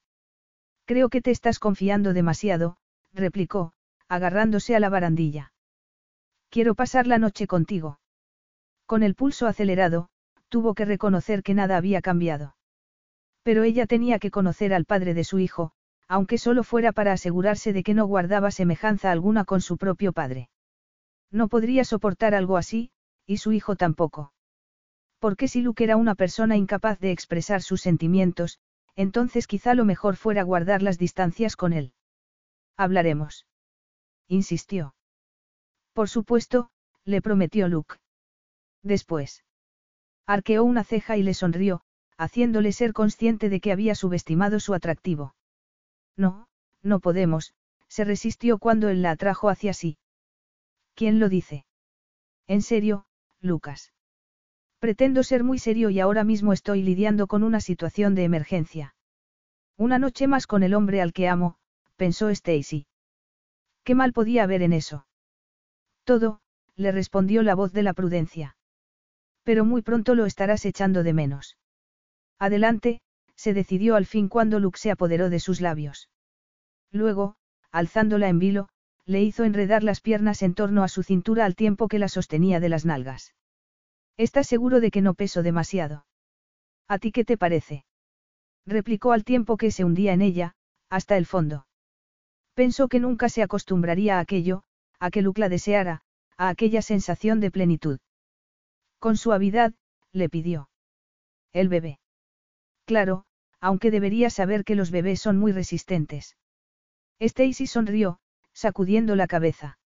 [0.84, 2.76] Creo que te estás confiando demasiado,
[3.14, 3.72] replicó,
[4.10, 5.54] agarrándose a la barandilla.
[6.50, 8.02] Quiero pasar la noche contigo.
[8.86, 10.10] Con el pulso acelerado,
[10.50, 12.56] tuvo que reconocer que nada había cambiado.
[13.44, 15.72] Pero ella tenía que conocer al padre de su hijo,
[16.10, 20.50] aunque solo fuera para asegurarse de que no guardaba semejanza alguna con su propio padre.
[21.32, 22.92] No podría soportar algo así,
[23.28, 24.34] y su hijo tampoco.
[25.20, 28.60] Porque si Luke era una persona incapaz de expresar sus sentimientos,
[28.96, 31.94] entonces quizá lo mejor fuera guardar las distancias con él.
[32.76, 33.46] Hablaremos.
[34.28, 34.96] Insistió.
[35.94, 36.72] Por supuesto,
[37.06, 37.96] le prometió Luke.
[38.82, 39.44] Después.
[40.26, 41.82] Arqueó una ceja y le sonrió,
[42.18, 45.36] haciéndole ser consciente de que había subestimado su atractivo.
[46.20, 46.50] No,
[46.84, 47.54] no podemos,
[47.88, 49.98] se resistió cuando él la atrajo hacia sí.
[50.94, 51.66] ¿Quién lo dice?
[52.46, 53.06] En serio,
[53.40, 53.94] Lucas.
[54.80, 58.96] Pretendo ser muy serio y ahora mismo estoy lidiando con una situación de emergencia.
[59.78, 61.56] Una noche más con el hombre al que amo,
[61.96, 62.86] pensó Stacy.
[63.86, 65.08] ¿Qué mal podía haber en eso?
[66.04, 66.42] Todo,
[66.76, 68.58] le respondió la voz de la prudencia.
[69.44, 71.58] Pero muy pronto lo estarás echando de menos.
[72.40, 73.00] Adelante,
[73.40, 76.10] se decidió al fin cuando Luke se apoderó de sus labios.
[76.92, 77.38] Luego,
[77.72, 78.68] alzándola en vilo,
[79.06, 82.60] le hizo enredar las piernas en torno a su cintura al tiempo que la sostenía
[82.60, 83.34] de las nalgas.
[84.18, 86.06] ¿Estás seguro de que no peso demasiado?
[86.90, 87.86] ¿A ti qué te parece?
[88.66, 90.56] replicó al tiempo que se hundía en ella,
[90.90, 91.66] hasta el fondo.
[92.56, 94.64] Pensó que nunca se acostumbraría a aquello,
[95.00, 96.02] a que Luke la deseara,
[96.36, 98.00] a aquella sensación de plenitud.
[99.00, 99.74] Con suavidad,
[100.12, 100.70] le pidió.
[101.54, 102.02] El bebé.
[102.86, 103.24] Claro,
[103.62, 106.38] aunque debería saber que los bebés son muy resistentes.
[107.20, 108.20] Stacy sonrió,
[108.54, 109.78] sacudiendo la cabeza.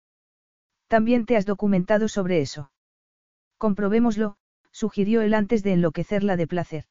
[0.89, 2.71] También te has documentado sobre eso.
[3.57, 4.37] Comprobémoslo,
[4.71, 6.85] sugirió él antes de enloquecerla de placer.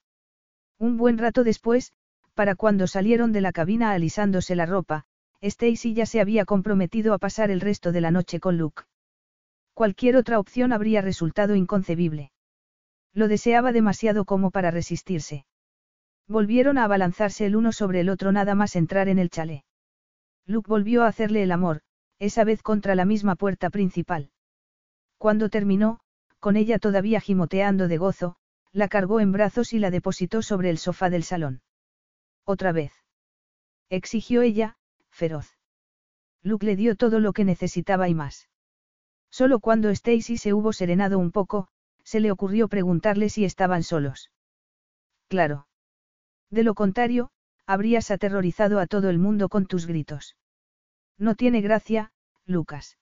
[0.79, 1.93] Un buen rato después,
[2.33, 5.05] para cuando salieron de la cabina alisándose la ropa,
[5.41, 8.83] Stacy ya se había comprometido a pasar el resto de la noche con Luke.
[9.73, 12.31] Cualquier otra opción habría resultado inconcebible.
[13.13, 15.45] Lo deseaba demasiado como para resistirse.
[16.31, 19.65] Volvieron a abalanzarse el uno sobre el otro nada más entrar en el chalet.
[20.45, 21.81] Luke volvió a hacerle el amor,
[22.19, 24.31] esa vez contra la misma puerta principal.
[25.17, 25.99] Cuando terminó,
[26.39, 28.37] con ella todavía gimoteando de gozo,
[28.71, 31.63] la cargó en brazos y la depositó sobre el sofá del salón.
[32.45, 32.93] Otra vez.
[33.89, 34.77] Exigió ella,
[35.09, 35.57] feroz.
[36.43, 38.47] Luke le dio todo lo que necesitaba y más.
[39.31, 41.67] Solo cuando Stacy se hubo serenado un poco,
[42.05, 44.31] se le ocurrió preguntarle si estaban solos.
[45.27, 45.67] Claro.
[46.51, 47.31] De lo contrario,
[47.65, 50.35] habrías aterrorizado a todo el mundo con tus gritos.
[51.17, 52.11] No tiene gracia,
[52.45, 52.97] Lucas.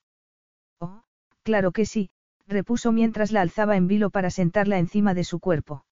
[0.78, 1.02] Oh,
[1.42, 2.10] claro que sí,
[2.46, 5.84] repuso mientras la alzaba en vilo para sentarla encima de su cuerpo.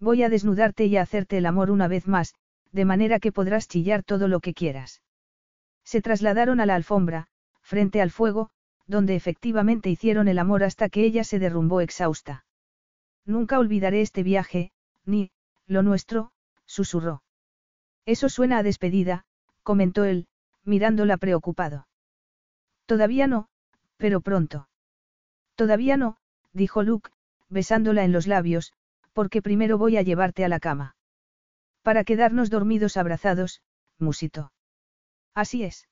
[0.00, 2.34] Voy a desnudarte y a hacerte el amor una vez más,
[2.72, 5.02] de manera que podrás chillar todo lo que quieras.
[5.84, 7.28] Se trasladaron a la alfombra,
[7.60, 8.50] frente al fuego,
[8.86, 12.44] donde efectivamente hicieron el amor hasta que ella se derrumbó exhausta.
[13.24, 14.72] Nunca olvidaré este viaje,
[15.04, 15.30] ni,
[15.66, 16.32] lo nuestro,
[16.72, 17.22] susurró.
[18.06, 19.26] Eso suena a despedida,
[19.62, 20.26] comentó él,
[20.64, 21.86] mirándola preocupado.
[22.86, 23.48] Todavía no,
[23.98, 24.68] pero pronto.
[25.54, 26.16] Todavía no,
[26.52, 27.10] dijo Luke,
[27.50, 28.72] besándola en los labios,
[29.12, 30.96] porque primero voy a llevarte a la cama.
[31.82, 33.60] Para quedarnos dormidos abrazados,
[33.98, 34.52] musito.
[35.34, 35.88] Así es.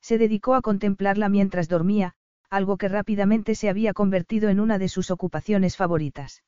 [0.00, 2.14] Se dedicó a contemplarla mientras dormía,
[2.50, 6.42] algo que rápidamente se había convertido en una de sus ocupaciones favoritas.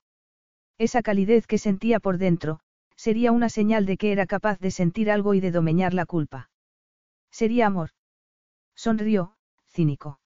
[0.76, 2.60] Esa calidez que sentía por dentro,
[2.96, 6.50] sería una señal de que era capaz de sentir algo y de domeñar la culpa.
[7.30, 7.90] Sería amor.
[8.74, 9.36] Sonrió,
[9.68, 10.20] cínico.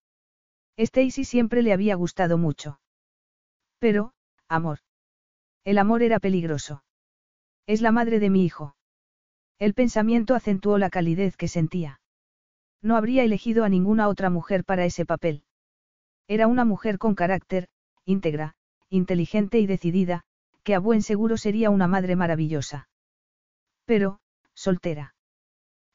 [0.76, 2.80] Stacy siempre le había gustado mucho.
[3.78, 4.12] Pero,
[4.48, 4.78] amor.
[5.64, 6.84] El amor era peligroso.
[7.66, 8.76] Es la madre de mi hijo.
[9.58, 12.00] El pensamiento acentuó la calidez que sentía.
[12.80, 15.42] No habría elegido a ninguna otra mujer para ese papel.
[16.28, 17.68] Era una mujer con carácter,
[18.04, 18.54] íntegra,
[18.88, 20.24] inteligente y decidida,
[20.68, 22.90] que a buen seguro sería una madre maravillosa.
[23.86, 24.20] Pero,
[24.52, 25.14] soltera.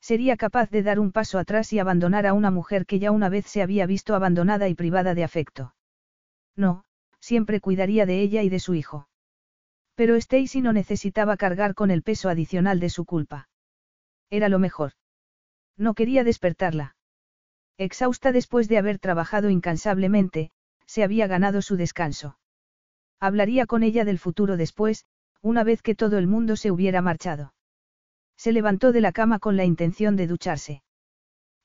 [0.02, 3.30] Sería capaz de dar un paso atrás y abandonar a una mujer que ya una
[3.30, 5.76] vez se había visto abandonada y privada de afecto.
[6.56, 6.86] No,
[7.20, 9.08] siempre cuidaría de ella y de su hijo.
[9.94, 13.50] Pero Stacy no necesitaba cargar con el peso adicional de su culpa.
[14.32, 14.94] Era lo mejor.
[15.78, 16.96] No quería despertarla.
[17.78, 20.50] Exhausta después de haber trabajado incansablemente,
[20.88, 22.40] se había ganado su descanso.
[23.20, 25.06] Hablaría con ella del futuro después,
[25.42, 27.54] una vez que todo el mundo se hubiera marchado.
[28.38, 30.84] Se levantó de la cama con la intención de ducharse.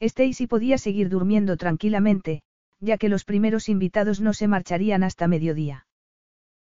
[0.00, 2.42] Stacy podía seguir durmiendo tranquilamente,
[2.80, 5.86] ya que los primeros invitados no se marcharían hasta mediodía.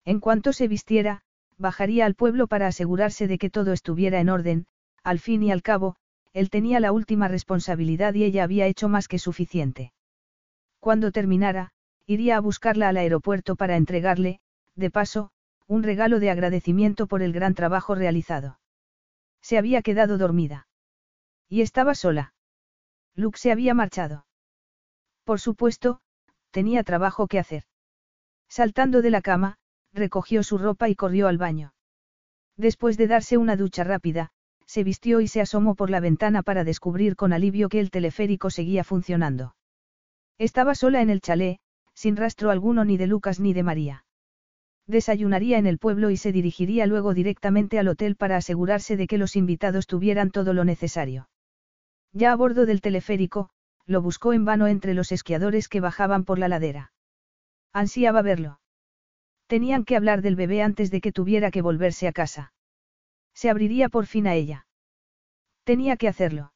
[0.05, 1.21] En cuanto se vistiera,
[1.57, 4.65] bajaría al pueblo para asegurarse de que todo estuviera en orden,
[5.03, 5.95] al fin y al cabo,
[6.33, 9.93] él tenía la última responsabilidad y ella había hecho más que suficiente.
[10.79, 11.71] Cuando terminara,
[12.05, 14.39] iría a buscarla al aeropuerto para entregarle,
[14.75, 15.31] de paso,
[15.67, 18.59] un regalo de agradecimiento por el gran trabajo realizado.
[19.41, 20.67] Se había quedado dormida.
[21.47, 22.33] Y estaba sola.
[23.15, 24.25] Luke se había marchado.
[25.23, 26.01] Por supuesto,
[26.51, 27.63] tenía trabajo que hacer.
[28.47, 29.57] Saltando de la cama,
[29.93, 31.73] recogió su ropa y corrió al baño.
[32.57, 34.31] Después de darse una ducha rápida,
[34.65, 38.49] se vistió y se asomó por la ventana para descubrir con alivio que el teleférico
[38.49, 39.55] seguía funcionando.
[40.37, 41.59] Estaba sola en el chalet,
[41.93, 44.04] sin rastro alguno ni de Lucas ni de María.
[44.87, 49.17] Desayunaría en el pueblo y se dirigiría luego directamente al hotel para asegurarse de que
[49.17, 51.27] los invitados tuvieran todo lo necesario.
[52.13, 53.49] Ya a bordo del teleférico,
[53.87, 56.91] lo buscó en vano entre los esquiadores que bajaban por la ladera.
[57.73, 58.59] Ansiaba verlo.
[59.47, 62.53] Tenían que hablar del bebé antes de que tuviera que volverse a casa.
[63.33, 64.67] Se abriría por fin a ella.
[65.63, 66.53] Tenía que hacerlo.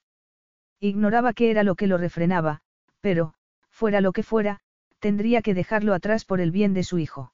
[0.80, 2.62] Ignoraba qué era lo que lo refrenaba,
[3.02, 3.34] pero,
[3.70, 4.60] fuera lo que fuera,
[5.00, 7.34] tendría que dejarlo atrás por el bien de su hijo.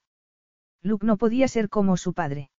[0.82, 2.50] Luke no podía ser como su padre.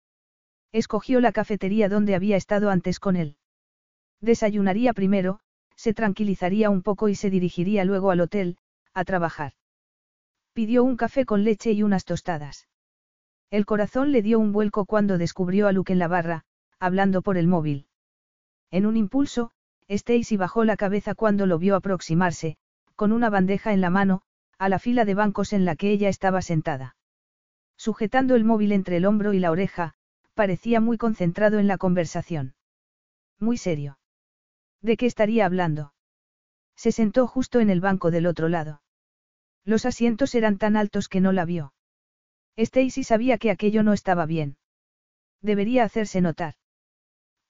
[0.73, 3.37] Escogió la cafetería donde había estado antes con él.
[4.21, 5.41] Desayunaría primero,
[5.77, 8.59] se tranquilizaría un poco y se dirigiría luego al hotel,
[8.95, 9.53] a trabajar.
[10.53, 12.67] Pidió un café con leche y unas tostadas.
[13.51, 16.45] El corazón le dio un vuelco cuando descubrió a Luke en la barra,
[16.81, 17.87] hablando por el móvil.
[18.71, 19.53] En un impulso,
[19.89, 22.57] Stacy bajó la cabeza cuando lo vio aproximarse,
[22.97, 24.23] con una bandeja en la mano,
[24.59, 26.96] a la fila de bancos en la que ella estaba sentada.
[27.77, 29.95] Sujetando el móvil entre el hombro y la oreja,
[30.35, 32.55] parecía muy concentrado en la conversación.
[33.39, 33.99] Muy serio.
[34.83, 35.93] ¿De qué estaría hablando?
[36.75, 38.83] Se sentó justo en el banco del otro lado.
[39.65, 41.75] Los asientos eran tan altos que no la vio.
[42.57, 44.57] Stacy sabía que aquello no estaba bien.
[45.43, 46.55] Debería hacerse notar.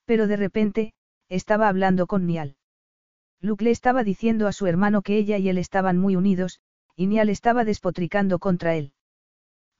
[0.05, 0.95] Pero de repente,
[1.29, 2.57] estaba hablando con Nial.
[3.41, 6.61] Luke le estaba diciendo a su hermano que ella y él estaban muy unidos,
[6.97, 8.93] y Nial estaba despotricando contra él.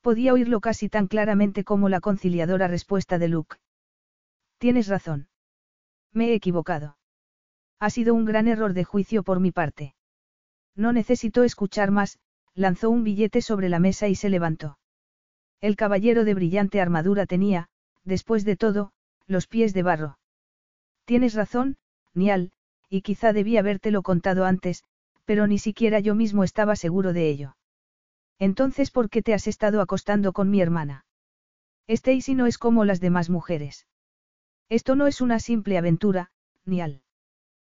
[0.07, 3.57] Podía oírlo casi tan claramente como la conciliadora respuesta de Luke.
[4.59, 5.27] Tienes razón.
[6.13, 6.97] Me he equivocado.
[7.81, 9.97] Ha sido un gran error de juicio por mi parte.
[10.77, 12.21] No necesito escuchar más,
[12.55, 14.79] lanzó un billete sobre la mesa y se levantó.
[15.61, 17.67] El caballero de brillante armadura tenía,
[18.05, 18.93] después de todo,
[19.27, 20.19] los pies de barro.
[21.05, 21.79] Tienes razón,
[22.15, 22.53] Nial,
[22.89, 24.85] y quizá debí habértelo contado antes,
[25.25, 27.57] pero ni siquiera yo mismo estaba seguro de ello.
[28.39, 31.05] Entonces, ¿por qué te has estado acostando con mi hermana?
[31.89, 33.87] Stacy no es como las demás mujeres.
[34.69, 36.33] Esto no es una simple aventura,
[36.65, 37.03] Nial.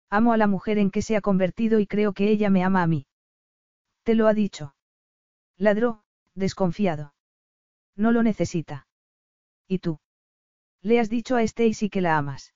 [0.09, 2.81] Amo a la mujer en que se ha convertido y creo que ella me ama
[2.81, 3.05] a mí.
[4.03, 4.75] Te lo ha dicho.
[5.55, 7.13] Ladró, desconfiado.
[7.95, 8.87] No lo necesita.
[9.67, 9.99] ¿Y tú?
[10.81, 12.55] Le has dicho a Stacy que la amas.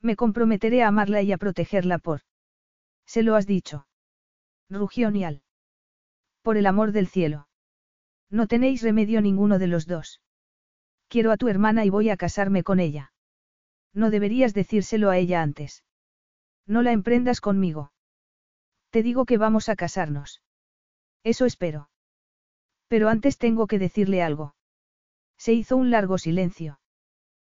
[0.00, 2.22] Me comprometeré a amarla y a protegerla por.
[3.06, 3.86] Se lo has dicho.
[4.68, 5.42] Rugió Nial.
[6.44, 7.48] Por el amor del cielo.
[8.28, 10.20] No tenéis remedio ninguno de los dos.
[11.08, 13.14] Quiero a tu hermana y voy a casarme con ella.
[13.94, 15.84] No deberías decírselo a ella antes.
[16.66, 17.92] No la emprendas conmigo.
[18.90, 20.42] Te digo que vamos a casarnos.
[21.22, 21.88] Eso espero.
[22.88, 24.54] Pero antes tengo que decirle algo.
[25.38, 26.78] Se hizo un largo silencio.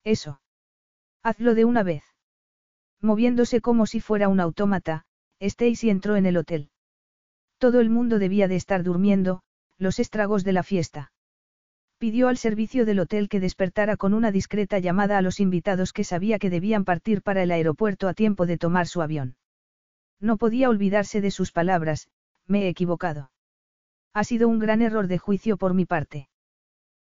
[0.04, 0.42] Eso.
[1.24, 2.04] Hazlo de una vez.
[3.02, 5.08] Moviéndose como si fuera un autómata,
[5.40, 6.70] Stacy entró en el hotel.
[7.66, 9.42] Todo el mundo debía de estar durmiendo,
[9.80, 11.12] los estragos de la fiesta.
[11.98, 16.04] Pidió al servicio del hotel que despertara con una discreta llamada a los invitados que
[16.04, 19.36] sabía que debían partir para el aeropuerto a tiempo de tomar su avión.
[20.20, 22.08] No podía olvidarse de sus palabras,
[22.46, 23.32] me he equivocado.
[24.14, 26.30] Ha sido un gran error de juicio por mi parte.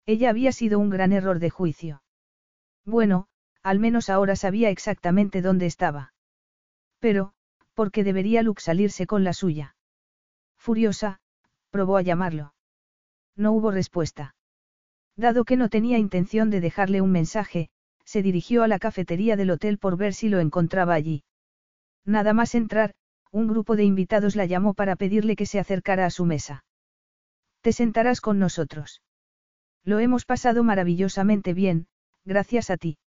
[0.05, 2.03] Ella había sido un gran error de juicio.
[2.85, 3.25] Bueno,
[3.63, 6.13] al menos ahora sabía exactamente dónde estaba.
[6.99, 7.33] Pero,
[7.73, 9.75] ¿por qué debería Luke salirse con la suya?
[10.61, 11.19] Furiosa,
[11.71, 12.53] probó a llamarlo.
[13.35, 14.35] No hubo respuesta.
[15.15, 17.71] Dado que no tenía intención de dejarle un mensaje,
[18.05, 21.23] se dirigió a la cafetería del hotel por ver si lo encontraba allí.
[22.05, 22.93] Nada más entrar,
[23.31, 26.63] un grupo de invitados la llamó para pedirle que se acercara a su mesa.
[27.61, 29.01] Te sentarás con nosotros.
[29.83, 31.87] Lo hemos pasado maravillosamente bien,
[32.23, 32.99] gracias a ti.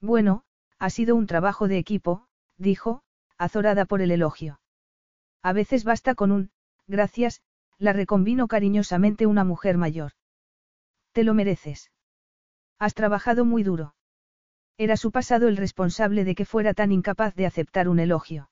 [0.00, 0.42] Bueno,
[0.80, 3.04] ha sido un trabajo de equipo, dijo,
[3.38, 4.58] azorada por el elogio.
[5.42, 6.50] A veces basta con un,
[6.86, 7.42] gracias,
[7.78, 10.12] la reconvino cariñosamente una mujer mayor.
[11.12, 11.90] Te lo mereces.
[12.78, 13.94] Has trabajado muy duro.
[14.78, 18.50] Era su pasado el responsable de que fuera tan incapaz de aceptar un elogio.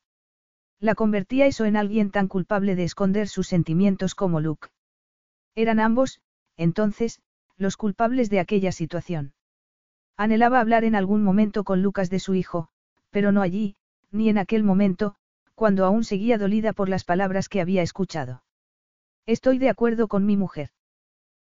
[0.78, 4.68] La convertía eso en alguien tan culpable de esconder sus sentimientos como Luke.
[5.54, 6.20] Eran ambos,
[6.56, 7.20] entonces,
[7.56, 9.34] los culpables de aquella situación.
[10.16, 12.68] Anhelaba hablar en algún momento con Lucas de su hijo,
[13.10, 13.76] pero no allí,
[14.10, 15.16] ni en aquel momento,
[15.60, 18.42] cuando aún seguía dolida por las palabras que había escuchado.
[19.26, 20.70] Estoy de acuerdo con mi mujer.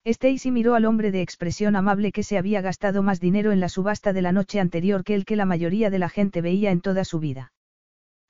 [0.04, 3.68] Stacy miró al hombre de expresión amable que se había gastado más dinero en la
[3.68, 6.80] subasta de la noche anterior que el que la mayoría de la gente veía en
[6.80, 7.52] toda su vida.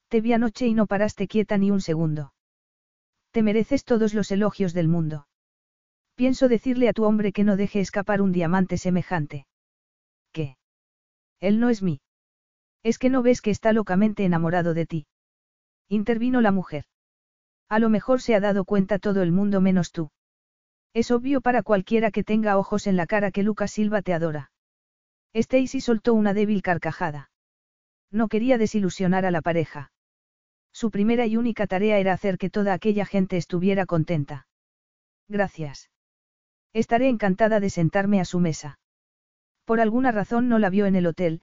[0.09, 2.35] Te vi anoche y no paraste quieta ni un segundo.
[3.31, 5.29] Te mereces todos los elogios del mundo.
[6.15, 9.47] Pienso decirle a tu hombre que no deje escapar un diamante semejante.
[10.31, 10.59] ¿Qué?
[11.41, 12.03] Él no es mí.
[12.83, 15.07] Es que no ves que está locamente enamorado de ti.
[15.93, 16.85] Intervino la mujer.
[17.69, 20.13] A lo mejor se ha dado cuenta todo el mundo menos tú.
[20.95, 24.53] Es obvio para cualquiera que tenga ojos en la cara que Lucas Silva te adora.
[25.35, 27.33] Stacy soltó una débil carcajada.
[28.13, 29.91] No quería desilusionar a la pareja.
[30.73, 34.47] Su primera y única tarea era hacer que toda aquella gente estuviera contenta.
[35.29, 35.91] Gracias.
[36.73, 38.79] Estaré encantada de sentarme a su mesa.
[39.65, 41.43] Por alguna razón no la vio en el hotel,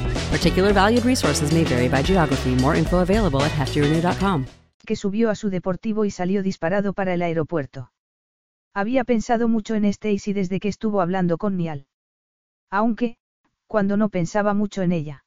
[0.31, 2.55] Particular valued resources may vary by geography.
[2.55, 3.69] More info available at.
[4.85, 7.91] Que subió a su deportivo y salió disparado para el aeropuerto.
[8.73, 11.85] Había pensado mucho en Stacy desde que estuvo hablando con Nial.
[12.69, 13.17] Aunque,
[13.67, 15.25] cuando no pensaba mucho en ella.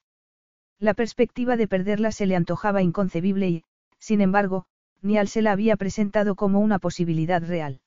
[0.78, 3.64] La perspectiva de perderla se le antojaba inconcebible y,
[3.98, 4.66] sin embargo,
[5.02, 7.80] Nial se la había presentado como una posibilidad real.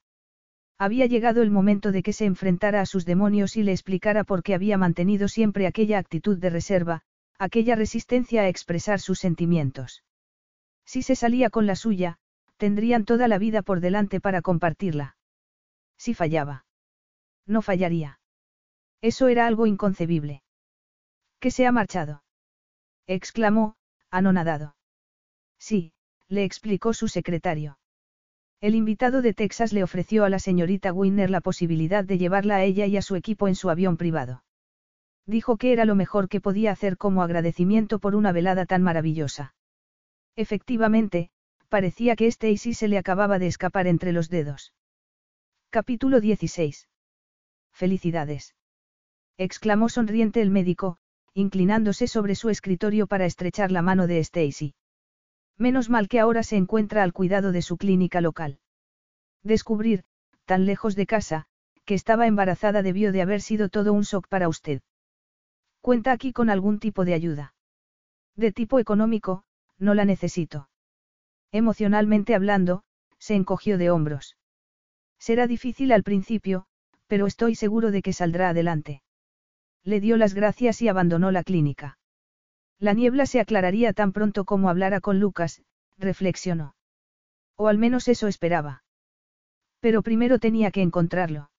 [0.79, 4.43] Había llegado el momento de que se enfrentara a sus demonios y le explicara por
[4.43, 7.01] qué había mantenido siempre aquella actitud de reserva,
[7.39, 10.03] aquella resistencia a expresar sus sentimientos.
[10.85, 12.19] Si se salía con la suya,
[12.57, 15.17] tendrían toda la vida por delante para compartirla.
[15.97, 16.65] Si fallaba.
[17.45, 18.19] No fallaría.
[19.01, 20.43] Eso era algo inconcebible.
[21.39, 22.23] ¿Que se ha marchado?
[23.07, 23.75] exclamó,
[24.11, 24.75] anonadado.
[25.57, 25.93] Sí,
[26.27, 27.79] le explicó su secretario.
[28.59, 32.63] El invitado de Texas le ofreció a la señorita Winner la posibilidad de llevarla a
[32.63, 34.43] ella y a su equipo en su avión privado.
[35.27, 39.53] Dijo que era lo mejor que podía hacer como agradecimiento por una velada tan maravillosa.
[40.35, 41.29] Efectivamente,
[41.69, 44.73] parecía que Stacy se le acababa de escapar entre los dedos.
[45.69, 46.87] Capítulo 16.
[47.73, 48.55] Felicidades.
[49.37, 50.97] exclamó sonriente el médico,
[51.35, 54.73] inclinándose sobre su escritorio para estrechar la mano de Stacy.
[55.57, 58.59] Menos mal que ahora se encuentra al cuidado de su clínica local.
[59.43, 60.03] Descubrir,
[60.45, 61.45] tan lejos de casa,
[61.85, 64.81] que estaba embarazada debió de haber sido todo un shock para usted.
[65.81, 67.55] Cuenta aquí con algún tipo de ayuda.
[68.35, 69.43] De tipo económico,
[69.79, 70.69] no la necesito.
[71.51, 72.83] Emocionalmente hablando,
[73.17, 74.37] se encogió de hombros.
[75.17, 76.65] Será difícil al principio,
[77.07, 79.01] pero estoy seguro de que saldrá adelante
[79.87, 81.97] le dio las gracias y abandonó la clínica.
[82.79, 85.63] La niebla se aclararía tan pronto como hablara con Lucas,
[85.97, 86.75] reflexionó.
[87.55, 88.83] O al menos eso esperaba.
[89.79, 91.49] Pero primero tenía que encontrarlo.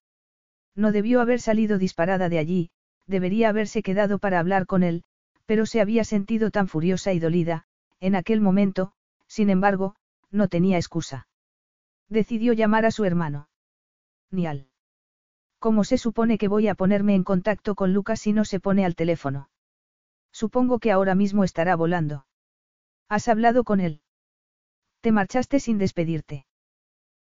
[0.75, 2.71] No debió haber salido disparada de allí,
[3.05, 5.03] debería haberse quedado para hablar con él,
[5.45, 7.65] pero se había sentido tan furiosa y dolida,
[7.99, 8.93] en aquel momento,
[9.27, 9.95] sin embargo,
[10.31, 11.27] no tenía excusa.
[12.07, 13.49] Decidió llamar a su hermano.
[14.31, 14.67] Nial.
[15.59, 18.85] ¿Cómo se supone que voy a ponerme en contacto con Lucas si no se pone
[18.85, 19.48] al teléfono?
[20.41, 22.25] Supongo que ahora mismo estará volando.
[23.09, 24.01] ¿Has hablado con él?
[25.01, 26.45] Te marchaste sin despedirte.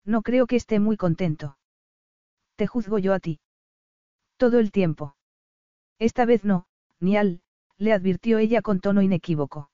[0.05, 1.57] No creo que esté muy contento.
[2.57, 3.39] Te juzgo yo a ti.
[4.37, 5.15] Todo el tiempo.
[5.97, 6.67] Esta vez no,
[6.99, 7.41] Nial,
[7.79, 9.71] le advirtió ella con tono inequívoco.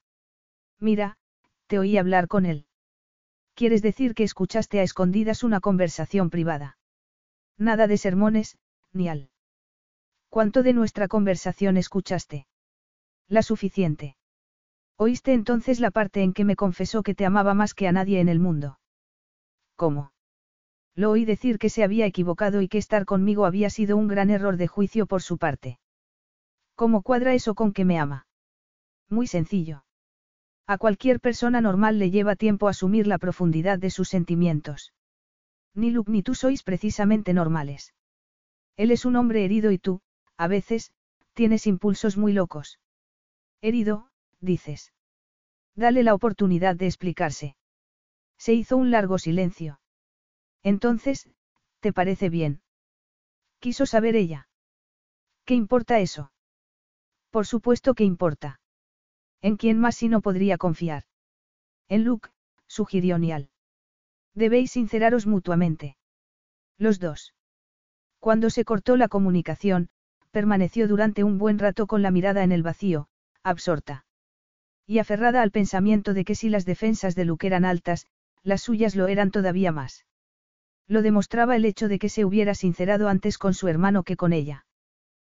[0.80, 1.18] Mira,
[1.68, 2.66] te oí hablar con él.
[3.56, 6.78] ¿Quieres decir que escuchaste a escondidas una conversación privada?
[7.58, 8.58] Nada de sermones,
[8.94, 9.32] ni al.
[10.30, 12.48] ¿Cuánto de nuestra conversación escuchaste?
[13.30, 14.16] La suficiente.
[14.98, 18.20] ¿Oíste entonces la parte en que me confesó que te amaba más que a nadie
[18.20, 18.80] en el mundo?
[19.76, 20.12] ¿Cómo?
[20.96, 24.30] Lo oí decir que se había equivocado y que estar conmigo había sido un gran
[24.30, 25.80] error de juicio por su parte.
[26.76, 28.28] ¿Cómo cuadra eso con que me ama?
[29.10, 29.84] Muy sencillo.
[30.68, 34.94] A cualquier persona normal le lleva tiempo asumir la profundidad de sus sentimientos.
[35.74, 37.94] Ni Luke ni tú sois precisamente normales.
[38.78, 40.02] Él es un hombre herido y tú,
[40.38, 40.94] a veces,
[41.34, 42.80] tienes impulsos muy locos.
[43.64, 44.10] Herido,
[44.42, 44.92] dices.
[45.74, 47.56] Dale la oportunidad de explicarse.
[48.38, 49.80] Se hizo un largo silencio.
[50.64, 51.30] Entonces,
[51.80, 52.62] ¿te parece bien?
[53.60, 54.50] Quiso saber ella.
[55.46, 56.34] ¿Qué importa eso?
[57.30, 58.60] Por supuesto que importa.
[59.42, 61.06] ¿En quién más si no podría confiar?
[61.88, 62.32] En Luke,
[62.68, 63.50] sugirió Nial.
[64.34, 65.96] Debéis sinceraros mutuamente.
[66.78, 67.34] Los dos.
[68.20, 69.88] Cuando se cortó la comunicación,
[70.32, 73.08] permaneció durante un buen rato con la mirada en el vacío,
[73.44, 74.06] absorta.
[74.86, 78.08] Y aferrada al pensamiento de que si las defensas de Luke eran altas,
[78.44, 80.06] las suyas lo eran todavía más.
[80.88, 84.34] Lo demostraba el hecho de que se hubiera sincerado antes con su hermano que con
[84.34, 84.66] ella.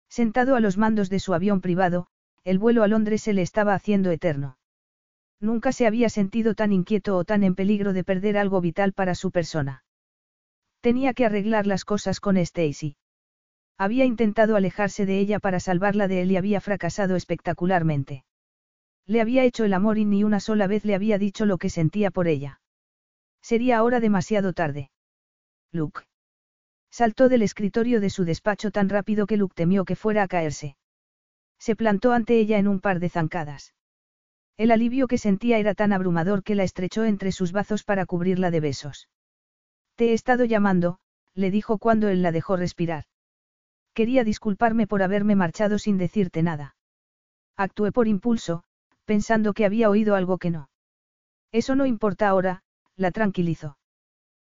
[0.10, 2.08] Sentado a los mandos de su avión privado,
[2.44, 4.58] el vuelo a Londres se le estaba haciendo eterno.
[5.40, 9.16] Nunca se había sentido tan inquieto o tan en peligro de perder algo vital para
[9.16, 9.84] su persona.
[10.82, 12.98] Tenía que arreglar las cosas con Stacy.
[13.78, 18.24] Había intentado alejarse de ella para salvarla de él y había fracasado espectacularmente.
[19.06, 21.70] Le había hecho el amor y ni una sola vez le había dicho lo que
[21.70, 22.62] sentía por ella.
[23.42, 24.90] Sería ahora demasiado tarde.
[25.72, 26.02] Luke.
[26.90, 30.78] Saltó del escritorio de su despacho tan rápido que Luke temió que fuera a caerse.
[31.60, 33.74] Se plantó ante ella en un par de zancadas.
[34.58, 38.52] El alivio que sentía era tan abrumador que la estrechó entre sus brazos para cubrirla
[38.52, 39.10] de besos.
[39.96, 41.00] Te he estado llamando,
[41.34, 43.06] le dijo cuando él la dejó respirar.
[43.96, 46.76] Quería disculparme por haberme marchado sin decirte nada.
[47.56, 48.64] Actué por impulso,
[49.06, 50.70] pensando que había oído algo que no.
[51.54, 52.62] Eso no importa ahora,
[52.98, 53.78] la tranquilizó.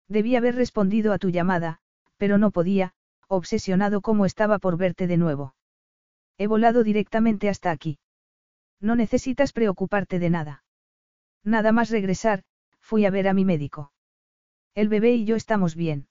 [0.08, 1.80] Debí haber respondido a tu llamada,
[2.16, 2.94] pero no podía,
[3.28, 5.56] obsesionado como estaba por verte de nuevo.
[6.38, 8.00] He volado directamente hasta aquí.
[8.80, 10.64] No necesitas preocuparte de nada.
[11.44, 12.44] Nada más regresar,
[12.80, 13.92] fui a ver a mi médico.
[14.74, 16.08] El bebé y yo estamos bien.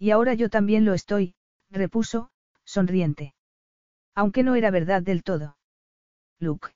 [0.00, 1.34] Y ahora yo también lo estoy,
[1.70, 2.30] repuso,
[2.70, 3.34] sonriente.
[4.14, 5.56] Aunque no era verdad del todo.
[6.38, 6.68] Luke.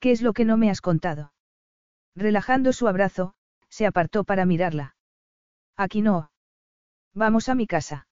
[0.00, 1.32] ¿Qué es lo que no me has contado?
[2.14, 3.34] Relajando su abrazo,
[3.68, 4.96] se apartó para mirarla.
[5.76, 6.30] Aquí no.
[7.14, 8.08] Vamos a mi casa.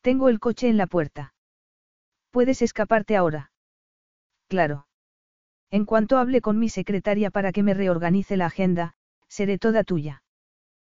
[0.00, 1.34] Tengo el coche en la puerta.
[2.30, 3.52] Puedes escaparte ahora.
[4.48, 4.86] Claro.
[5.70, 8.94] En cuanto hable con mi secretaria para que me reorganice la agenda,
[9.28, 10.22] seré toda tuya.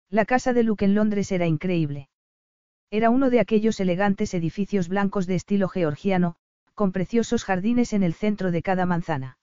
[0.10, 2.09] La casa de Luke en Londres era increíble.
[2.92, 6.35] Era uno de aquellos elegantes edificios blancos de estilo georgiano,
[6.74, 9.38] con preciosos jardines en el centro de cada manzana.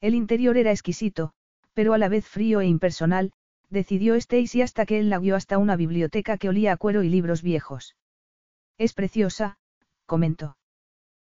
[0.00, 1.32] El interior era exquisito,
[1.74, 3.32] pero a la vez frío e impersonal,
[3.70, 7.08] decidió Stacy hasta que él la guió hasta una biblioteca que olía a cuero y
[7.08, 7.96] libros viejos.
[8.78, 9.58] Es preciosa,
[10.06, 10.56] comentó.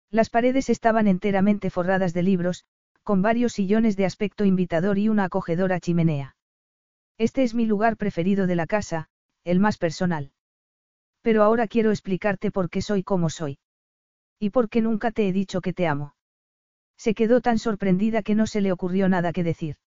[0.09, 2.65] Las paredes estaban enteramente forradas de libros,
[3.03, 6.35] con varios sillones de aspecto invitador y una acogedora chimenea.
[7.17, 9.09] Este es mi lugar preferido de la casa,
[9.43, 10.31] el más personal.
[11.22, 13.59] Pero ahora quiero explicarte por qué soy como soy.
[14.40, 16.16] Y por qué nunca te he dicho que te amo.
[16.98, 19.77] Se quedó tan sorprendida que no se le ocurrió nada que decir.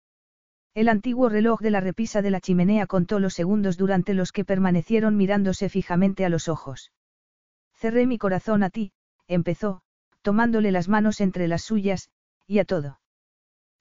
[0.75, 4.45] El antiguo reloj de la repisa de la chimenea contó los segundos durante los que
[4.45, 6.93] permanecieron mirándose fijamente a los ojos.
[7.77, 8.93] Cerré mi corazón a ti,
[9.29, 9.83] empezó,
[10.23, 12.11] tomándole las manos entre las suyas,
[12.47, 12.99] y a todo.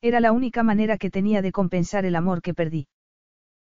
[0.01, 2.87] Era la única manera que tenía de compensar el amor que perdí.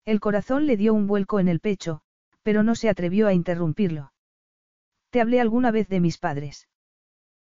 [0.05, 2.01] El corazón le dio un vuelco en el pecho,
[2.49, 4.11] pero no se atrevió a interrumpirlo.
[5.11, 6.67] ¿Te hablé alguna vez de mis padres?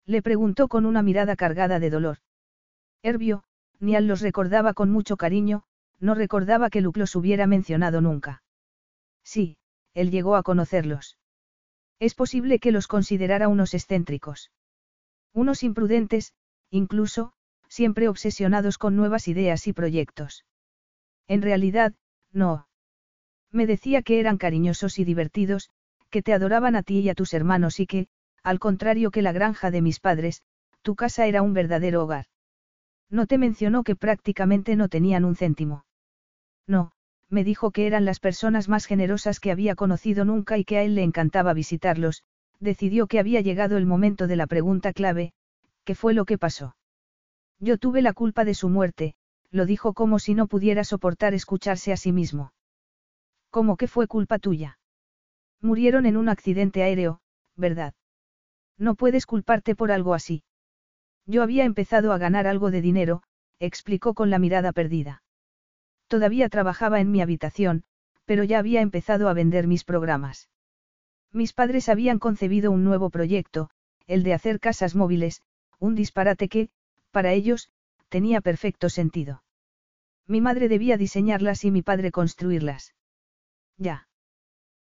[0.06, 2.20] Le preguntó con una mirada cargada de dolor.
[3.02, 3.44] Herbio,
[3.82, 5.64] Nial los recordaba con mucho cariño,
[6.00, 8.44] no recordaba que Luke los hubiera mencionado nunca.
[9.26, 9.58] Sí,
[9.94, 11.18] él llegó a conocerlos.
[12.00, 14.52] Es posible que los considerara unos excéntricos.
[15.34, 16.34] Unos imprudentes,
[16.70, 17.34] incluso,
[17.68, 20.46] siempre obsesionados con nuevas ideas y proyectos.
[21.28, 21.94] En realidad,
[22.32, 22.70] no.
[23.54, 25.70] Me decía que eran cariñosos y divertidos,
[26.10, 28.08] que te adoraban a ti y a tus hermanos y que,
[28.44, 30.42] al contrario que la granja de mis padres,
[30.82, 32.26] tu casa era un verdadero hogar.
[33.10, 35.86] No te mencionó que prácticamente no tenían un céntimo.
[36.68, 36.92] No,
[37.30, 40.84] me dijo que eran las personas más generosas que había conocido nunca y que a
[40.84, 42.24] él le encantaba visitarlos,
[42.60, 45.32] decidió que había llegado el momento de la pregunta clave,
[45.84, 46.76] ¿qué fue lo que pasó?
[47.60, 49.16] Yo tuve la culpa de su muerte,
[49.52, 52.52] lo dijo como si no pudiera soportar escucharse a sí mismo.
[53.54, 54.80] ¿Cómo que fue culpa tuya?
[55.62, 57.22] Murieron en un accidente aéreo,
[57.56, 57.94] ¿verdad?
[58.80, 60.44] No puedes culparte por algo así.
[61.28, 63.22] Yo había empezado a ganar algo de dinero,
[63.60, 65.22] explicó con la mirada perdida.
[66.08, 67.84] Todavía trabajaba en mi habitación,
[68.26, 70.50] pero ya había empezado a vender mis programas.
[71.32, 73.70] Mis padres habían concebido un nuevo proyecto,
[74.08, 75.44] el de hacer casas móviles,
[75.78, 76.70] un disparate que,
[77.12, 77.70] para ellos,
[78.10, 79.44] tenía perfecto sentido.
[80.26, 82.96] Mi madre debía diseñarlas y mi padre construirlas.
[83.84, 84.08] Ya.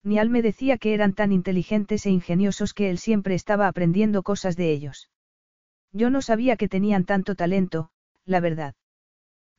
[0.04, 4.56] Nial me decía que eran tan inteligentes e ingeniosos que él siempre estaba aprendiendo cosas
[4.56, 5.12] de ellos.
[5.92, 7.90] Yo no sabía que tenían tanto talento,
[8.26, 8.74] la verdad.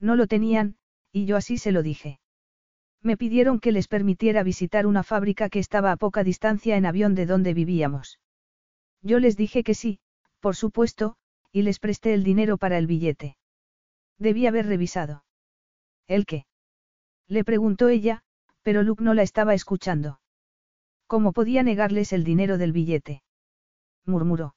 [0.00, 0.76] No lo tenían,
[1.12, 2.18] y yo así se lo dije.
[3.00, 7.14] Me pidieron que les permitiera visitar una fábrica que estaba a poca distancia en avión
[7.14, 8.18] de donde vivíamos.
[9.02, 10.00] Yo les dije que sí,
[10.40, 11.16] por supuesto,
[11.52, 13.36] y les presté el dinero para el billete.
[14.18, 15.24] Debí haber revisado.
[16.08, 16.44] ¿El qué?
[17.28, 18.24] Le preguntó ella,
[18.68, 20.20] pero Luke no la estaba escuchando.
[21.06, 23.22] ¿Cómo podía negarles el dinero del billete?
[24.04, 24.56] murmuró.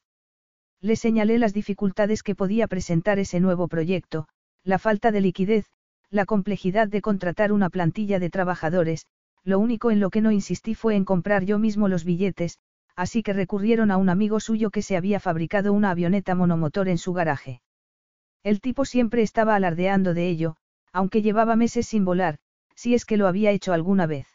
[0.81, 4.27] Le señalé las dificultades que podía presentar ese nuevo proyecto,
[4.65, 5.67] la falta de liquidez,
[6.09, 9.05] la complejidad de contratar una plantilla de trabajadores,
[9.45, 12.57] lo único en lo que no insistí fue en comprar yo mismo los billetes,
[12.97, 16.97] así que recurrieron a un amigo suyo que se había fabricado una avioneta monomotor en
[16.97, 17.61] su garaje.
[18.43, 20.57] El tipo siempre estaba alardeando de ello,
[20.91, 22.39] aunque llevaba meses sin volar,
[22.75, 24.27] si es que lo había hecho alguna vez.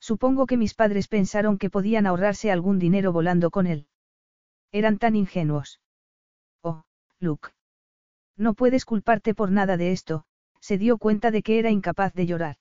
[0.00, 3.86] Supongo que mis padres pensaron que podían ahorrarse algún dinero volando con él.
[4.70, 5.80] Eran tan ingenuos.
[6.62, 6.84] Oh,
[7.18, 7.50] Luke.
[8.36, 10.24] No puedes culparte por nada de esto,
[10.60, 12.56] se dio cuenta de que era incapaz de llorar.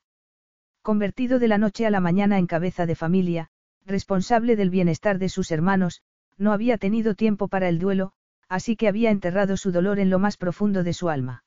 [0.81, 3.49] Convertido de la noche a la mañana en cabeza de familia,
[3.85, 6.01] responsable del bienestar de sus hermanos,
[6.37, 8.13] no había tenido tiempo para el duelo,
[8.47, 11.43] así que había enterrado su dolor en lo más profundo de su alma.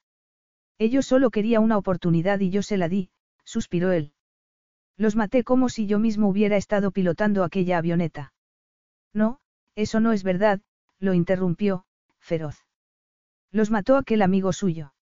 [0.78, 3.10] Ellos solo quería una oportunidad y yo se la di,
[3.50, 4.12] suspiró él.
[4.96, 8.32] Los maté como si yo mismo hubiera estado pilotando aquella avioneta.
[9.12, 9.40] No,
[9.74, 10.60] eso no es verdad,
[11.00, 11.84] lo interrumpió,
[12.20, 12.64] feroz.
[13.50, 14.94] Los mató aquel amigo suyo.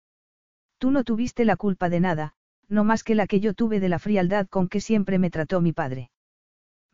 [0.79, 2.35] Tú no tuviste la culpa de nada,
[2.69, 5.61] no más que la que yo tuve de la frialdad con que siempre me trató
[5.61, 6.11] mi padre.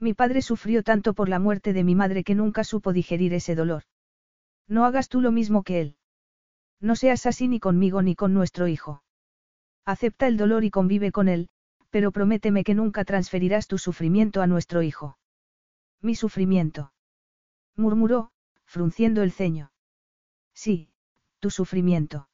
[0.00, 3.54] Mi padre sufrió tanto por la muerte de mi madre que nunca supo digerir ese
[3.54, 3.84] dolor.
[4.66, 5.96] No hagas tú lo mismo que él.
[6.80, 9.03] No seas así ni conmigo ni con nuestro hijo.
[9.84, 11.48] Acepta el dolor y convive con él,
[11.90, 15.18] pero prométeme que nunca transferirás tu sufrimiento a nuestro hijo.
[16.00, 16.92] Mi sufrimiento.
[17.76, 18.30] murmuró,
[18.64, 19.72] frunciendo el ceño.
[20.54, 20.90] Sí,
[21.40, 22.28] tu sufrimiento.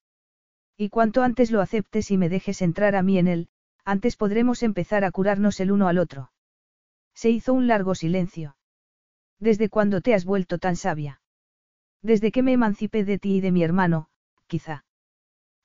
[0.77, 3.49] Y cuanto antes lo aceptes y me dejes entrar a mí en él,
[3.85, 6.33] antes podremos empezar a curarnos el uno al otro.
[7.15, 8.57] Se hizo un largo silencio.
[9.39, 11.21] ¿Desde cuándo te has vuelto tan sabia?
[12.03, 14.09] Desde que me emancipé de ti y de mi hermano,
[14.47, 14.85] quizá.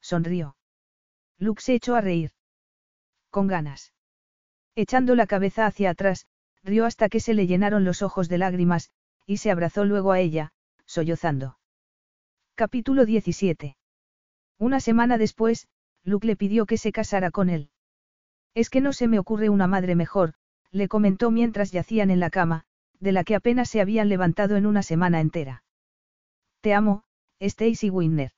[0.01, 0.55] Sonrió.
[1.38, 2.31] Luke se echó a reír.
[3.30, 3.93] Con ganas.
[4.75, 6.27] Echando la cabeza hacia atrás,
[6.64, 8.91] rió hasta que se le llenaron los ojos de lágrimas,
[9.25, 10.51] y se abrazó luego a ella,
[10.85, 11.57] sollozando.
[12.55, 13.77] Capítulo 17.
[14.57, 15.67] Una semana después,
[16.03, 17.69] Luke le pidió que se casara con él.
[18.53, 20.33] Es que no se me ocurre una madre mejor,
[20.72, 22.65] le comentó mientras yacían en la cama,
[22.99, 25.64] de la que apenas se habían levantado en una semana entera.
[26.61, 27.03] Te amo,
[27.39, 28.31] Stacy Winner.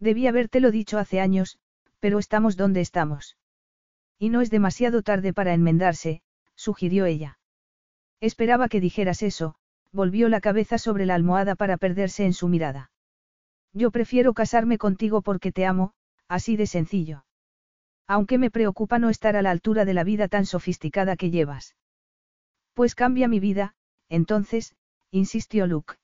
[0.00, 1.58] Debí habértelo dicho hace años,
[2.00, 3.36] pero estamos donde estamos.
[4.18, 6.22] Y no es demasiado tarde para enmendarse,
[6.54, 7.38] sugirió ella.
[8.20, 9.54] Esperaba que dijeras eso,
[9.92, 12.90] volvió la cabeza sobre la almohada para perderse en su mirada.
[13.72, 15.92] Yo prefiero casarme contigo porque te amo,
[16.26, 17.24] así de sencillo.
[18.06, 21.76] Aunque me preocupa no estar a la altura de la vida tan sofisticada que llevas.
[22.74, 23.74] Pues cambia mi vida,
[24.08, 24.74] entonces,
[25.10, 25.94] insistió Luke.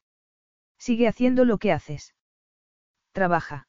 [0.79, 2.15] Sigue haciendo lo que haces.
[3.13, 3.69] Trabaja.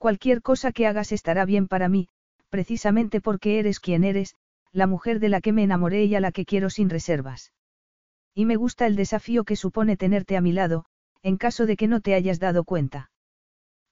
[0.00, 2.08] Cualquier cosa que hagas estará bien para mí,
[2.48, 4.34] precisamente porque eres quien eres,
[4.72, 7.52] la mujer de la que me enamoré y a la que quiero sin reservas.
[8.34, 10.86] Y me gusta el desafío que supone tenerte a mi lado,
[11.22, 13.10] en caso de que no te hayas dado cuenta.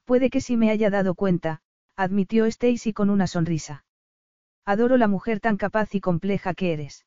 [0.07, 1.61] Puede que sí me haya dado cuenta,
[1.95, 3.85] admitió Stacy con una sonrisa.
[4.65, 7.05] Adoro la mujer tan capaz y compleja que eres.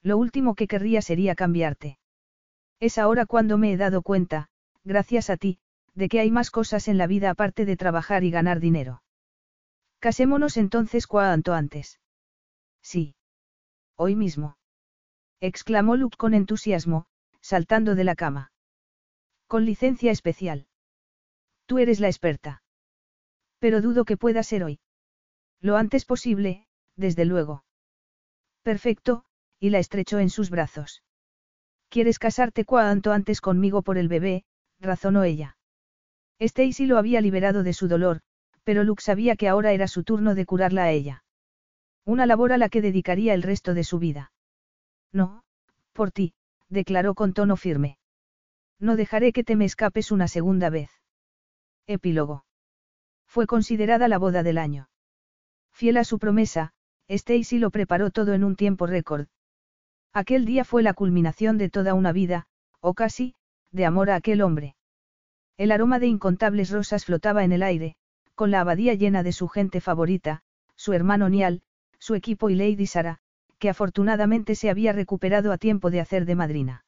[0.00, 1.98] Lo último que querría sería cambiarte.
[2.78, 4.48] Es ahora cuando me he dado cuenta,
[4.84, 5.58] gracias a ti,
[5.94, 9.02] de que hay más cosas en la vida aparte de trabajar y ganar dinero.
[9.98, 12.00] Casémonos entonces cuanto antes.
[12.82, 13.14] Sí.
[13.96, 14.56] Hoy mismo.
[15.40, 17.06] exclamó Luke con entusiasmo,
[17.40, 18.52] saltando de la cama.
[19.46, 20.66] Con licencia especial.
[21.66, 22.62] Tú eres la experta.
[23.58, 24.80] Pero dudo que pueda ser hoy.
[25.60, 27.64] Lo antes posible, desde luego.
[28.62, 29.24] Perfecto,
[29.60, 31.02] y la estrechó en sus brazos.
[31.88, 34.44] ¿Quieres casarte cuanto antes conmigo por el bebé?
[34.80, 35.56] razonó ella.
[36.42, 38.20] Stacy lo había liberado de su dolor,
[38.64, 41.24] pero Luke sabía que ahora era su turno de curarla a ella.
[42.04, 44.32] Una labor a la que dedicaría el resto de su vida.
[45.12, 45.44] No,
[45.92, 46.34] por ti,
[46.68, 47.98] declaró con tono firme.
[48.80, 50.90] No dejaré que te me escapes una segunda vez.
[51.86, 52.44] Epílogo.
[53.26, 54.88] Fue considerada la boda del año.
[55.72, 56.72] Fiel a su promesa,
[57.08, 59.28] Stacy lo preparó todo en un tiempo récord.
[60.12, 62.46] Aquel día fue la culminación de toda una vida,
[62.80, 63.34] o casi,
[63.70, 64.74] de amor a aquel hombre.
[65.56, 67.96] El aroma de incontables rosas flotaba en el aire,
[68.34, 70.42] con la abadía llena de su gente favorita,
[70.76, 71.62] su hermano Nial,
[71.98, 73.18] su equipo y Lady Sara,
[73.58, 76.84] que afortunadamente se había recuperado a tiempo de hacer de madrina.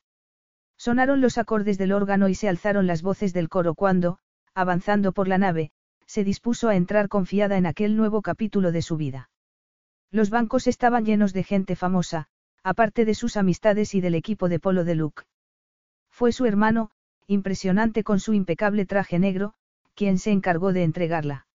[0.77, 4.19] Sonaron los acordes del órgano y se alzaron las voces del coro cuando,
[4.55, 5.71] avanzando por la nave,
[6.07, 9.31] se dispuso a entrar confiada en aquel nuevo capítulo de su vida.
[10.11, 12.27] Los bancos estaban llenos de gente famosa,
[12.63, 15.23] aparte de sus amistades y del equipo de polo de Luke.
[16.11, 16.91] Fue su hermano,
[17.27, 19.55] impresionante con su impecable traje negro,
[19.95, 21.47] quien se encargó de entregarla.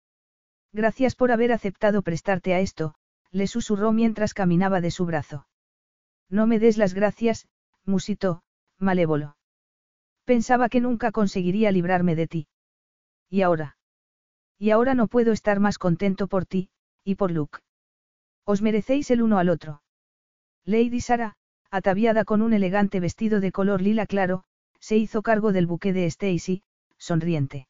[0.72, 2.94] Gracias por haber aceptado prestarte a esto,
[3.30, 5.46] le susurró mientras caminaba de su brazo.
[6.28, 7.48] No me des las gracias,
[7.84, 8.42] musitó,
[8.78, 9.36] malévolo.
[10.24, 12.48] Pensaba que nunca conseguiría librarme de ti.
[13.30, 13.76] ¿Y ahora?
[14.58, 16.70] Y ahora no puedo estar más contento por ti,
[17.04, 17.60] y por Luke.
[18.44, 19.82] Os merecéis el uno al otro.
[20.64, 21.36] Lady Sara,
[21.70, 24.44] ataviada con un elegante vestido de color lila claro,
[24.80, 26.62] se hizo cargo del buque de Stacy,
[26.96, 27.68] sonriente.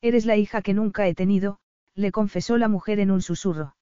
[0.00, 1.58] Eres la hija que nunca he tenido,
[1.94, 3.76] le confesó la mujer en un susurro.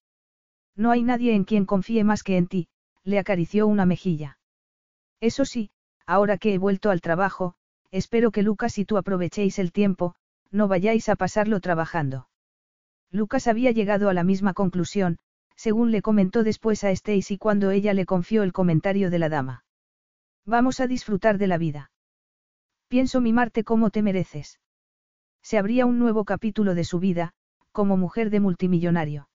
[0.75, 2.69] No hay nadie en quien confíe más que en ti,
[3.05, 4.39] le acarició una mejilla.
[5.21, 5.71] Eso sí,
[6.07, 7.55] ahora que he vuelto al trabajo,
[7.91, 10.15] espero que Lucas y tú aprovechéis el tiempo,
[10.51, 12.29] no vayáis a pasarlo trabajando.
[13.11, 15.19] Lucas había llegado a la misma conclusión,
[15.57, 19.65] según le comentó después a Stacy cuando ella le confió el comentario de la dama.
[20.45, 21.91] Vamos a disfrutar de la vida.
[22.89, 24.61] Pienso mimarte como te mereces.
[25.43, 27.33] Se abría un nuevo capítulo de su vida,
[27.71, 29.29] como mujer de multimillonario.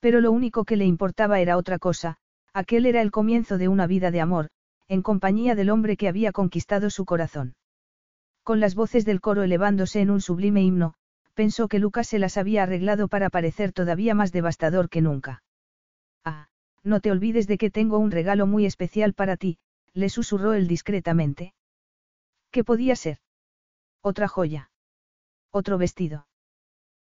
[0.00, 2.16] Pero lo único que le importaba era otra cosa,
[2.54, 4.48] aquel era el comienzo de una vida de amor,
[4.88, 7.54] en compañía del hombre que había conquistado su corazón.
[8.42, 10.94] Con las voces del coro elevándose en un sublime himno,
[11.34, 15.42] pensó que Lucas se las había arreglado para parecer todavía más devastador que nunca.
[16.24, 16.48] Ah,
[16.82, 19.58] no te olvides de que tengo un regalo muy especial para ti,
[19.92, 21.54] le susurró él discretamente.
[22.52, 23.18] ¿Qué podía ser?
[24.02, 24.70] Otra joya.
[25.50, 26.26] Otro vestido.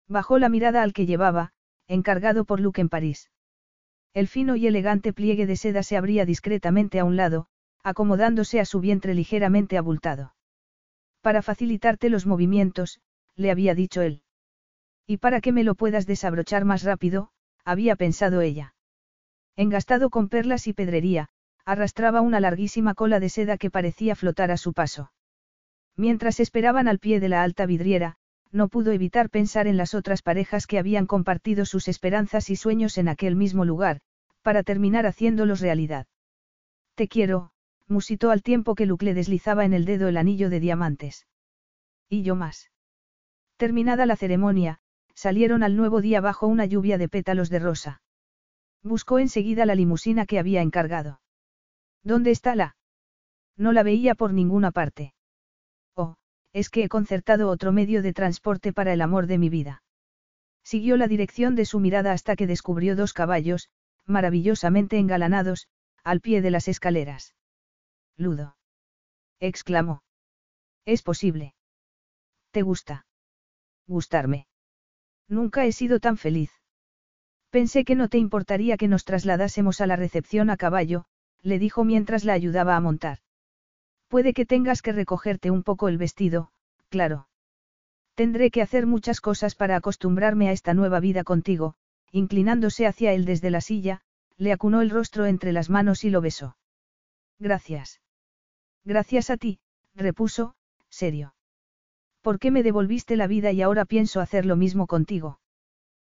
[0.06, 1.52] Bajó la mirada al que llevaba,
[1.88, 3.30] encargado por Luke en París.
[4.14, 7.48] El fino y elegante pliegue de seda se abría discretamente a un lado,
[7.82, 10.34] acomodándose a su vientre ligeramente abultado.
[11.20, 13.00] Para facilitarte los movimientos,
[13.34, 14.22] le había dicho él.
[15.04, 17.32] Y para que me lo puedas desabrochar más rápido,
[17.64, 18.74] había pensado ella.
[19.56, 21.28] Engastado con perlas y pedrería,
[21.64, 25.10] arrastraba una larguísima cola de seda que parecía flotar a su paso.
[26.00, 28.16] Mientras esperaban al pie de la alta vidriera,
[28.50, 32.96] no pudo evitar pensar en las otras parejas que habían compartido sus esperanzas y sueños
[32.96, 34.00] en aquel mismo lugar,
[34.40, 36.06] para terminar haciéndolos realidad.
[36.94, 37.50] Te quiero,
[37.86, 41.26] musitó al tiempo que Luke le deslizaba en el dedo el anillo de diamantes.
[42.08, 42.70] Y yo más.
[43.58, 44.80] Terminada la ceremonia,
[45.14, 48.00] salieron al nuevo día bajo una lluvia de pétalos de rosa.
[48.82, 51.20] Buscó enseguida la limusina que había encargado.
[52.02, 52.76] ¿Dónde está la?
[53.58, 55.12] No la veía por ninguna parte.
[56.52, 59.82] Es que he concertado otro medio de transporte para el amor de mi vida.
[60.62, 63.70] Siguió la dirección de su mirada hasta que descubrió dos caballos,
[64.06, 65.68] maravillosamente engalanados,
[66.04, 67.34] al pie de las escaleras.
[68.16, 68.56] Ludo.
[69.38, 70.02] exclamó.
[70.84, 71.54] Es posible.
[72.50, 73.06] ¿Te gusta?
[73.86, 74.46] gustarme.
[75.28, 76.50] Nunca he sido tan feliz.
[77.50, 81.06] Pensé que no te importaría que nos trasladásemos a la recepción a caballo,
[81.42, 83.18] le dijo mientras la ayudaba a montar.
[84.10, 86.50] Puede que tengas que recogerte un poco el vestido,
[86.88, 87.28] claro.
[88.16, 91.76] Tendré que hacer muchas cosas para acostumbrarme a esta nueva vida contigo,
[92.10, 94.00] inclinándose hacia él desde la silla,
[94.36, 96.56] le acunó el rostro entre las manos y lo besó.
[97.38, 98.00] Gracias.
[98.84, 99.60] Gracias a ti,
[99.94, 100.56] repuso,
[100.88, 101.34] serio.
[102.20, 105.38] ¿Por qué me devolviste la vida y ahora pienso hacer lo mismo contigo?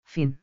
[0.03, 0.42] Fin.